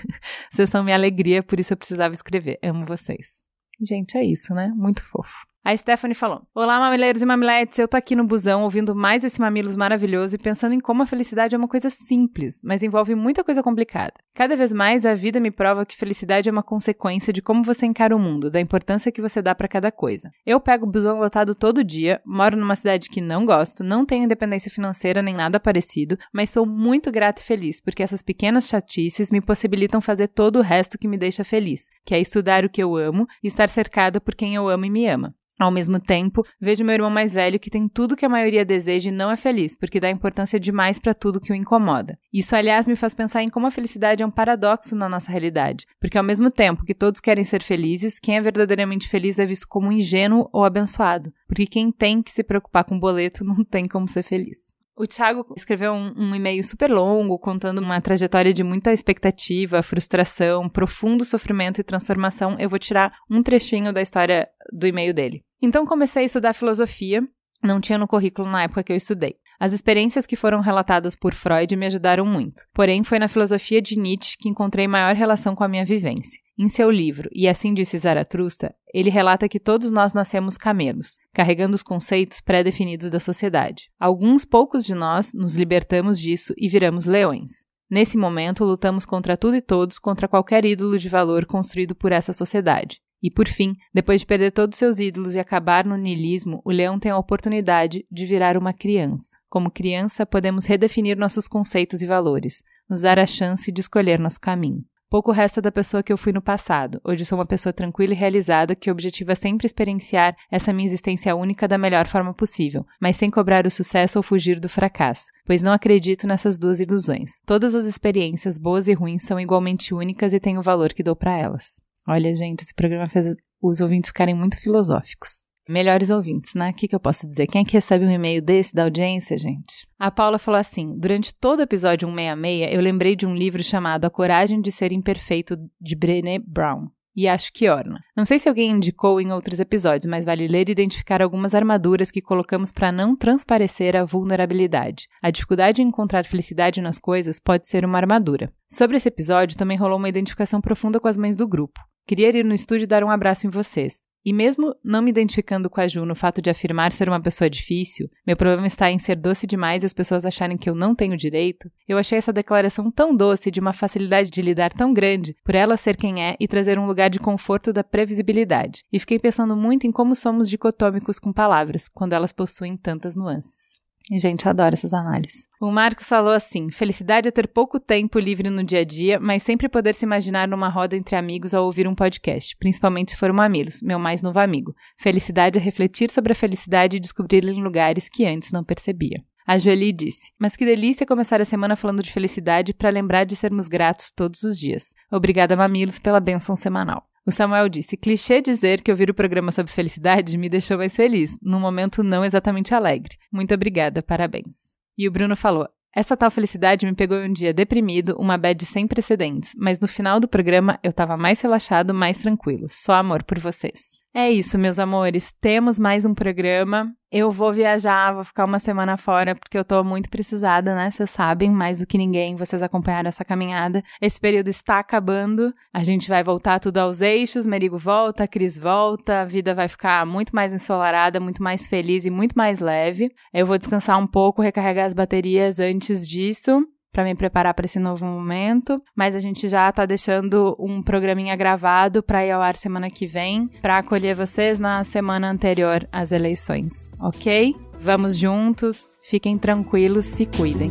vocês 0.50 0.70
são 0.70 0.82
minha 0.82 0.96
alegria, 0.96 1.42
por 1.42 1.60
isso 1.60 1.74
eu 1.74 1.76
precisava 1.76 2.14
escrever. 2.14 2.58
Amo 2.62 2.86
vocês. 2.86 3.42
Gente, 3.78 4.16
é 4.16 4.24
isso, 4.24 4.54
né? 4.54 4.72
Muito 4.74 5.04
fofo. 5.04 5.46
A 5.64 5.74
Stephanie 5.74 6.14
falou: 6.14 6.42
Olá, 6.54 6.78
mamileiros 6.78 7.22
e 7.22 7.26
mamiletes. 7.26 7.78
Eu 7.78 7.88
tô 7.88 7.96
aqui 7.96 8.14
no 8.14 8.26
busão 8.26 8.64
ouvindo 8.64 8.94
mais 8.94 9.24
esse 9.24 9.40
Mamilos 9.40 9.74
maravilhoso 9.74 10.36
e 10.36 10.38
pensando 10.38 10.74
em 10.74 10.78
como 10.78 11.02
a 11.02 11.06
felicidade 11.06 11.54
é 11.54 11.58
uma 11.58 11.66
coisa 11.66 11.88
simples, 11.88 12.60
mas 12.62 12.82
envolve 12.82 13.14
muita 13.14 13.42
coisa 13.42 13.62
complicada. 13.62 14.12
Cada 14.34 14.56
vez 14.56 14.74
mais 14.74 15.06
a 15.06 15.14
vida 15.14 15.40
me 15.40 15.50
prova 15.50 15.86
que 15.86 15.96
felicidade 15.96 16.50
é 16.50 16.52
uma 16.52 16.62
consequência 16.62 17.32
de 17.32 17.40
como 17.40 17.64
você 17.64 17.86
encara 17.86 18.14
o 18.14 18.18
mundo, 18.18 18.50
da 18.50 18.60
importância 18.60 19.10
que 19.10 19.22
você 19.22 19.40
dá 19.40 19.54
para 19.54 19.66
cada 19.66 19.90
coisa. 19.90 20.30
Eu 20.44 20.60
pego 20.60 20.84
o 20.84 20.90
busão 20.90 21.18
lotado 21.18 21.54
todo 21.54 21.82
dia, 21.82 22.20
moro 22.26 22.58
numa 22.58 22.76
cidade 22.76 23.08
que 23.08 23.22
não 23.22 23.46
gosto, 23.46 23.82
não 23.82 24.04
tenho 24.04 24.24
independência 24.24 24.70
financeira 24.70 25.22
nem 25.22 25.34
nada 25.34 25.58
parecido, 25.58 26.18
mas 26.30 26.50
sou 26.50 26.66
muito 26.66 27.10
grata 27.10 27.40
e 27.40 27.44
feliz 27.44 27.80
porque 27.80 28.02
essas 28.02 28.20
pequenas 28.20 28.68
chatices 28.68 29.30
me 29.30 29.40
possibilitam 29.40 30.02
fazer 30.02 30.28
todo 30.28 30.58
o 30.58 30.62
resto 30.62 30.98
que 30.98 31.08
me 31.08 31.16
deixa 31.16 31.42
feliz, 31.42 31.88
que 32.04 32.14
é 32.14 32.20
estudar 32.20 32.66
o 32.66 32.70
que 32.70 32.82
eu 32.82 32.94
amo 32.94 33.26
e 33.42 33.46
estar 33.46 33.70
cercada 33.70 34.20
por 34.20 34.34
quem 34.34 34.54
eu 34.54 34.68
amo 34.68 34.84
e 34.84 34.90
me 34.90 35.06
ama. 35.08 35.34
Ao 35.58 35.70
mesmo 35.70 36.00
tempo, 36.00 36.42
vejo 36.60 36.84
meu 36.84 36.94
irmão 36.94 37.10
mais 37.10 37.34
velho 37.34 37.60
que 37.60 37.70
tem 37.70 37.88
tudo 37.88 38.16
que 38.16 38.26
a 38.26 38.28
maioria 38.28 38.64
deseja 38.64 39.08
e 39.08 39.12
não 39.12 39.30
é 39.30 39.36
feliz, 39.36 39.76
porque 39.76 40.00
dá 40.00 40.10
importância 40.10 40.58
demais 40.58 40.98
para 40.98 41.14
tudo 41.14 41.40
que 41.40 41.52
o 41.52 41.54
incomoda. 41.54 42.18
Isso, 42.32 42.56
aliás, 42.56 42.88
me 42.88 42.96
faz 42.96 43.14
pensar 43.14 43.42
em 43.42 43.48
como 43.48 43.66
a 43.66 43.70
felicidade 43.70 44.22
é 44.22 44.26
um 44.26 44.30
paradoxo 44.30 44.96
na 44.96 45.08
nossa 45.08 45.30
realidade, 45.30 45.86
porque 46.00 46.18
ao 46.18 46.24
mesmo 46.24 46.50
tempo 46.50 46.84
que 46.84 46.94
todos 46.94 47.20
querem 47.20 47.44
ser 47.44 47.62
felizes, 47.62 48.18
quem 48.18 48.36
é 48.36 48.40
verdadeiramente 48.40 49.08
feliz 49.08 49.38
é 49.38 49.46
visto 49.46 49.68
como 49.68 49.92
ingênuo 49.92 50.48
ou 50.52 50.64
abençoado, 50.64 51.32
porque 51.46 51.66
quem 51.66 51.92
tem 51.92 52.20
que 52.20 52.32
se 52.32 52.42
preocupar 52.42 52.84
com 52.84 52.98
boleto 52.98 53.44
não 53.44 53.64
tem 53.64 53.84
como 53.84 54.08
ser 54.08 54.24
feliz. 54.24 54.74
O 54.96 55.08
Thiago 55.08 55.44
escreveu 55.56 55.92
um, 55.92 56.14
um, 56.16 56.34
e-mail 56.36 56.62
super 56.62 56.88
longo, 56.88 57.36
contando 57.36 57.80
uma 57.80 58.00
trajetória 58.00 58.54
de 58.54 58.62
muita 58.62 58.92
expectativa, 58.92 59.82
frustração, 59.82 60.68
profundo 60.68 61.24
sofrimento 61.24 61.80
e 61.80 61.84
transformação. 61.84 62.56
Eu 62.60 62.68
vou 62.68 62.78
tirar 62.78 63.12
um 63.28 63.42
trechinho 63.42 63.92
da 63.92 64.00
história 64.00 64.48
do 64.72 64.86
e-mail 64.86 65.14
dele. 65.14 65.42
Então 65.60 65.86
comecei 65.86 66.22
a 66.22 66.26
estudar 66.26 66.52
filosofia, 66.52 67.22
não 67.62 67.80
tinha 67.80 67.98
no 67.98 68.06
currículo 68.06 68.48
na 68.48 68.62
época 68.62 68.82
que 68.82 68.92
eu 68.92 68.96
estudei. 68.96 69.36
As 69.58 69.72
experiências 69.72 70.26
que 70.26 70.36
foram 70.36 70.60
relatadas 70.60 71.14
por 71.14 71.32
Freud 71.32 71.74
me 71.76 71.86
ajudaram 71.86 72.26
muito. 72.26 72.64
Porém, 72.74 73.02
foi 73.02 73.18
na 73.18 73.28
filosofia 73.28 73.80
de 73.80 73.98
Nietzsche 73.98 74.36
que 74.36 74.48
encontrei 74.48 74.86
maior 74.86 75.14
relação 75.14 75.54
com 75.54 75.64
a 75.64 75.68
minha 75.68 75.84
vivência. 75.84 76.42
Em 76.58 76.68
seu 76.68 76.90
livro 76.90 77.28
E 77.32 77.48
Assim 77.48 77.72
Disse 77.74 77.98
Zaratrusta, 77.98 78.74
ele 78.92 79.10
relata 79.10 79.48
que 79.48 79.58
todos 79.58 79.90
nós 79.90 80.12
nascemos 80.12 80.56
camelos, 80.56 81.16
carregando 81.32 81.74
os 81.74 81.82
conceitos 81.82 82.40
pré-definidos 82.40 83.10
da 83.10 83.18
sociedade. 83.18 83.90
Alguns 83.98 84.44
poucos 84.44 84.84
de 84.84 84.94
nós 84.94 85.32
nos 85.34 85.54
libertamos 85.54 86.20
disso 86.20 86.54
e 86.56 86.68
viramos 86.68 87.06
leões. 87.06 87.64
Nesse 87.90 88.16
momento, 88.16 88.64
lutamos 88.64 89.04
contra 89.04 89.36
tudo 89.36 89.56
e 89.56 89.60
todos, 89.60 89.98
contra 89.98 90.28
qualquer 90.28 90.64
ídolo 90.64 90.98
de 90.98 91.08
valor 91.08 91.44
construído 91.44 91.94
por 91.94 92.12
essa 92.12 92.32
sociedade. 92.32 93.00
E 93.24 93.30
por 93.30 93.48
fim, 93.48 93.72
depois 93.94 94.20
de 94.20 94.26
perder 94.26 94.52
todos 94.52 94.76
seus 94.76 95.00
ídolos 95.00 95.34
e 95.34 95.38
acabar 95.38 95.86
no 95.86 95.96
niilismo, 95.96 96.60
o 96.62 96.70
leão 96.70 96.98
tem 96.98 97.10
a 97.10 97.16
oportunidade 97.16 98.04
de 98.12 98.26
virar 98.26 98.54
uma 98.54 98.74
criança. 98.74 99.38
Como 99.48 99.70
criança, 99.70 100.26
podemos 100.26 100.66
redefinir 100.66 101.16
nossos 101.16 101.48
conceitos 101.48 102.02
e 102.02 102.06
valores, 102.06 102.62
nos 102.86 103.00
dar 103.00 103.18
a 103.18 103.24
chance 103.24 103.72
de 103.72 103.80
escolher 103.80 104.18
nosso 104.18 104.38
caminho. 104.38 104.84
Pouco 105.08 105.32
resta 105.32 105.62
da 105.62 105.72
pessoa 105.72 106.02
que 106.02 106.12
eu 106.12 106.18
fui 106.18 106.34
no 106.34 106.42
passado. 106.42 107.00
Hoje 107.02 107.24
sou 107.24 107.38
uma 107.38 107.46
pessoa 107.46 107.72
tranquila 107.72 108.12
e 108.12 108.16
realizada 108.16 108.76
que 108.76 108.90
objetiva 108.90 109.34
sempre 109.34 109.64
experienciar 109.64 110.36
essa 110.50 110.70
minha 110.70 110.86
existência 110.86 111.34
única 111.34 111.66
da 111.66 111.78
melhor 111.78 112.06
forma 112.06 112.34
possível, 112.34 112.84
mas 113.00 113.16
sem 113.16 113.30
cobrar 113.30 113.64
o 113.64 113.70
sucesso 113.70 114.18
ou 114.18 114.22
fugir 114.22 114.60
do 114.60 114.68
fracasso, 114.68 115.30
pois 115.46 115.62
não 115.62 115.72
acredito 115.72 116.26
nessas 116.26 116.58
duas 116.58 116.78
ilusões. 116.78 117.38
Todas 117.46 117.74
as 117.74 117.86
experiências, 117.86 118.58
boas 118.58 118.86
e 118.86 118.92
ruins, 118.92 119.22
são 119.22 119.40
igualmente 119.40 119.94
únicas 119.94 120.34
e 120.34 120.40
têm 120.40 120.58
o 120.58 120.62
valor 120.62 120.92
que 120.92 121.02
dou 121.02 121.16
para 121.16 121.38
elas. 121.38 121.83
Olha, 122.06 122.34
gente, 122.34 122.62
esse 122.62 122.74
programa 122.74 123.08
fez 123.08 123.34
os 123.62 123.80
ouvintes 123.80 124.10
ficarem 124.10 124.34
muito 124.34 124.60
filosóficos. 124.60 125.42
Melhores 125.66 126.10
ouvintes, 126.10 126.54
né? 126.54 126.70
O 126.70 126.74
que, 126.74 126.86
que 126.86 126.94
eu 126.94 127.00
posso 127.00 127.26
dizer? 127.26 127.46
Quem 127.46 127.62
é 127.62 127.64
que 127.64 127.72
recebe 127.72 128.04
um 128.04 128.10
e-mail 128.10 128.42
desse 128.42 128.74
da 128.74 128.84
audiência, 128.84 129.38
gente? 129.38 129.86
A 129.98 130.10
Paula 130.10 130.38
falou 130.38 130.60
assim: 130.60 130.94
durante 130.98 131.32
todo 131.32 131.60
o 131.60 131.62
episódio 131.62 132.06
166, 132.06 132.74
eu 132.74 132.82
lembrei 132.82 133.16
de 133.16 133.24
um 133.24 133.34
livro 133.34 133.62
chamado 133.62 134.04
A 134.04 134.10
Coragem 134.10 134.60
de 134.60 134.70
Ser 134.70 134.92
Imperfeito, 134.92 135.56
de 135.80 135.96
Brené 135.96 136.38
Brown. 136.38 136.88
E 137.16 137.28
acho 137.28 137.52
que 137.52 137.70
orna. 137.70 138.00
Não 138.16 138.26
sei 138.26 138.40
se 138.40 138.48
alguém 138.48 138.72
indicou 138.72 139.20
em 139.20 139.32
outros 139.32 139.60
episódios, 139.60 140.04
mas 140.04 140.24
vale 140.24 140.48
ler 140.48 140.68
e 140.68 140.72
identificar 140.72 141.22
algumas 141.22 141.54
armaduras 141.54 142.10
que 142.10 142.20
colocamos 142.20 142.72
para 142.72 142.90
não 142.90 143.14
transparecer 143.14 143.94
a 143.94 144.04
vulnerabilidade. 144.04 145.06
A 145.22 145.30
dificuldade 145.30 145.80
em 145.80 145.86
encontrar 145.86 146.24
felicidade 146.26 146.80
nas 146.80 146.98
coisas 146.98 147.38
pode 147.38 147.68
ser 147.68 147.84
uma 147.84 147.98
armadura. 147.98 148.52
Sobre 148.68 148.96
esse 148.96 149.08
episódio, 149.08 149.56
também 149.56 149.78
rolou 149.78 149.96
uma 149.96 150.08
identificação 150.08 150.60
profunda 150.60 150.98
com 150.98 151.06
as 151.06 151.16
mães 151.16 151.36
do 151.36 151.46
grupo. 151.46 151.80
Queria 152.06 152.28
ir 152.28 152.44
no 152.44 152.54
estúdio 152.54 152.86
dar 152.86 153.02
um 153.02 153.10
abraço 153.10 153.46
em 153.46 153.50
vocês. 153.50 154.04
E 154.26 154.32
mesmo 154.32 154.74
não 154.82 155.02
me 155.02 155.10
identificando 155.10 155.68
com 155.68 155.80
a 155.80 155.86
Ju 155.86 156.06
no 156.06 156.14
fato 156.14 156.40
de 156.40 156.48
afirmar 156.48 156.92
ser 156.92 157.08
uma 157.08 157.20
pessoa 157.20 157.50
difícil, 157.50 158.08
meu 158.26 158.36
problema 158.36 158.66
está 158.66 158.90
em 158.90 158.98
ser 158.98 159.16
doce 159.16 159.46
demais 159.46 159.82
e 159.82 159.86
as 159.86 159.92
pessoas 159.92 160.24
acharem 160.24 160.56
que 160.56 160.68
eu 160.68 160.74
não 160.74 160.94
tenho 160.94 161.14
direito, 161.14 161.70
eu 161.86 161.98
achei 161.98 162.16
essa 162.16 162.32
declaração 162.32 162.90
tão 162.90 163.14
doce 163.14 163.50
de 163.50 163.60
uma 163.60 163.74
facilidade 163.74 164.30
de 164.30 164.40
lidar 164.40 164.72
tão 164.72 164.94
grande 164.94 165.36
por 165.44 165.54
ela 165.54 165.76
ser 165.76 165.94
quem 165.94 166.22
é 166.22 166.36
e 166.40 166.48
trazer 166.48 166.78
um 166.78 166.86
lugar 166.86 167.10
de 167.10 167.18
conforto 167.18 167.70
da 167.70 167.84
previsibilidade. 167.84 168.82
E 168.90 168.98
fiquei 168.98 169.18
pensando 169.18 169.54
muito 169.54 169.86
em 169.86 169.92
como 169.92 170.14
somos 170.14 170.48
dicotômicos 170.48 171.18
com 171.18 171.30
palavras, 171.30 171.86
quando 171.88 172.14
elas 172.14 172.32
possuem 172.32 172.78
tantas 172.78 173.14
nuances. 173.14 173.83
Gente, 174.12 174.44
eu 174.44 174.50
adoro 174.50 174.74
essas 174.74 174.92
análises. 174.92 175.48
O 175.58 175.70
Marcos 175.70 176.06
falou 176.06 176.32
assim: 176.32 176.70
felicidade 176.70 177.28
é 177.28 177.30
ter 177.30 177.48
pouco 177.48 177.80
tempo 177.80 178.18
livre 178.18 178.50
no 178.50 178.62
dia 178.62 178.80
a 178.80 178.84
dia, 178.84 179.18
mas 179.18 179.42
sempre 179.42 179.68
poder 179.68 179.94
se 179.94 180.04
imaginar 180.04 180.46
numa 180.46 180.68
roda 180.68 180.94
entre 180.94 181.16
amigos 181.16 181.54
ao 181.54 181.64
ouvir 181.64 181.88
um 181.88 181.94
podcast, 181.94 182.54
principalmente 182.58 183.12
se 183.12 183.16
for 183.16 183.30
um 183.30 183.34
Mamilos, 183.34 183.80
meu 183.80 183.98
mais 183.98 184.20
novo 184.20 184.38
amigo. 184.38 184.74
Felicidade 184.98 185.58
é 185.58 185.62
refletir 185.62 186.10
sobre 186.10 186.32
a 186.32 186.36
felicidade 186.36 186.98
e 186.98 187.00
descobri-la 187.00 187.50
em 187.50 187.62
lugares 187.62 188.08
que 188.08 188.26
antes 188.26 188.52
não 188.52 188.62
percebia. 188.62 189.24
A 189.46 189.56
Jolie 189.56 189.92
disse: 189.92 190.30
Mas 190.38 190.54
que 190.54 190.66
delícia 190.66 191.06
começar 191.06 191.40
a 191.40 191.44
semana 191.44 191.74
falando 191.74 192.02
de 192.02 192.12
felicidade 192.12 192.74
para 192.74 192.90
lembrar 192.90 193.24
de 193.24 193.36
sermos 193.36 193.68
gratos 193.68 194.10
todos 194.10 194.42
os 194.42 194.58
dias. 194.58 194.94
Obrigada, 195.10 195.56
Mamilos, 195.56 195.98
pela 195.98 196.20
bênção 196.20 196.54
semanal. 196.54 197.06
O 197.26 197.30
Samuel 197.30 197.68
disse: 197.68 197.96
clichê 197.96 198.40
dizer 198.40 198.82
que 198.82 198.90
ouvir 198.90 199.08
o 199.10 199.14
programa 199.14 199.50
sobre 199.50 199.72
felicidade 199.72 200.36
me 200.36 200.48
deixou 200.48 200.76
mais 200.76 200.94
feliz, 200.94 201.38
num 201.42 201.60
momento 201.60 202.02
não 202.02 202.24
exatamente 202.24 202.74
alegre. 202.74 203.16
Muito 203.32 203.54
obrigada, 203.54 204.02
parabéns. 204.02 204.74
E 204.96 205.08
o 205.08 205.12
Bruno 205.12 205.34
falou: 205.34 205.68
essa 205.94 206.16
tal 206.16 206.30
felicidade 206.30 206.84
me 206.84 206.94
pegou 206.94 207.18
um 207.18 207.32
dia 207.32 207.54
deprimido, 207.54 208.16
uma 208.18 208.36
bad 208.36 208.64
sem 208.66 208.86
precedentes, 208.86 209.54
mas 209.56 209.78
no 209.78 209.86
final 209.86 210.18
do 210.18 210.26
programa 210.26 210.78
eu 210.82 210.92
tava 210.92 211.16
mais 211.16 211.40
relaxado, 211.40 211.94
mais 211.94 212.18
tranquilo. 212.18 212.66
Só 212.68 212.94
amor 212.94 213.22
por 213.22 213.38
vocês. 213.38 213.93
É 214.16 214.30
isso, 214.30 214.56
meus 214.56 214.78
amores. 214.78 215.32
Temos 215.40 215.76
mais 215.76 216.04
um 216.04 216.14
programa. 216.14 216.94
Eu 217.10 217.32
vou 217.32 217.52
viajar, 217.52 218.12
vou 218.12 218.22
ficar 218.22 218.44
uma 218.44 218.60
semana 218.60 218.96
fora, 218.96 219.34
porque 219.34 219.58
eu 219.58 219.64
tô 219.64 219.82
muito 219.82 220.08
precisada, 220.08 220.72
né? 220.72 220.88
Vocês 220.88 221.10
sabem, 221.10 221.50
mais 221.50 221.80
do 221.80 221.86
que 221.86 221.98
ninguém, 221.98 222.36
vocês 222.36 222.62
acompanharam 222.62 223.08
essa 223.08 223.24
caminhada. 223.24 223.82
Esse 224.00 224.20
período 224.20 224.46
está 224.46 224.78
acabando. 224.78 225.52
A 225.72 225.82
gente 225.82 226.08
vai 226.08 226.22
voltar 226.22 226.60
tudo 226.60 226.78
aos 226.78 227.00
eixos. 227.00 227.44
Merigo 227.44 227.76
volta, 227.76 228.28
Cris 228.28 228.56
volta. 228.56 229.22
A 229.22 229.24
vida 229.24 229.52
vai 229.52 229.66
ficar 229.66 230.06
muito 230.06 230.30
mais 230.32 230.54
ensolarada, 230.54 231.18
muito 231.18 231.42
mais 231.42 231.66
feliz 231.66 232.06
e 232.06 232.10
muito 232.10 232.34
mais 232.34 232.60
leve. 232.60 233.10
Eu 233.32 233.46
vou 233.46 233.58
descansar 233.58 233.98
um 233.98 234.06
pouco, 234.06 234.40
recarregar 234.40 234.86
as 234.86 234.94
baterias 234.94 235.58
antes 235.58 236.06
disso 236.06 236.64
para 236.94 237.02
me 237.04 237.14
preparar 237.16 237.52
para 237.54 237.66
esse 237.66 237.80
novo 237.80 238.06
momento, 238.06 238.80
mas 238.94 239.16
a 239.16 239.18
gente 239.18 239.48
já 239.48 239.70
tá 239.72 239.84
deixando 239.84 240.56
um 240.60 240.80
programinha 240.80 241.34
gravado 241.34 242.04
para 242.04 242.24
ir 242.24 242.30
ao 242.30 242.40
ar 242.40 242.54
semana 242.54 242.88
que 242.88 243.04
vem, 243.04 243.48
para 243.60 243.78
acolher 243.78 244.14
vocês 244.14 244.60
na 244.60 244.84
semana 244.84 245.28
anterior 245.28 245.86
às 245.90 246.12
eleições, 246.12 246.72
ok? 247.00 247.52
Vamos 247.80 248.16
juntos, 248.16 248.78
fiquem 249.02 249.36
tranquilos, 249.36 250.06
se 250.06 250.24
cuidem. 250.24 250.70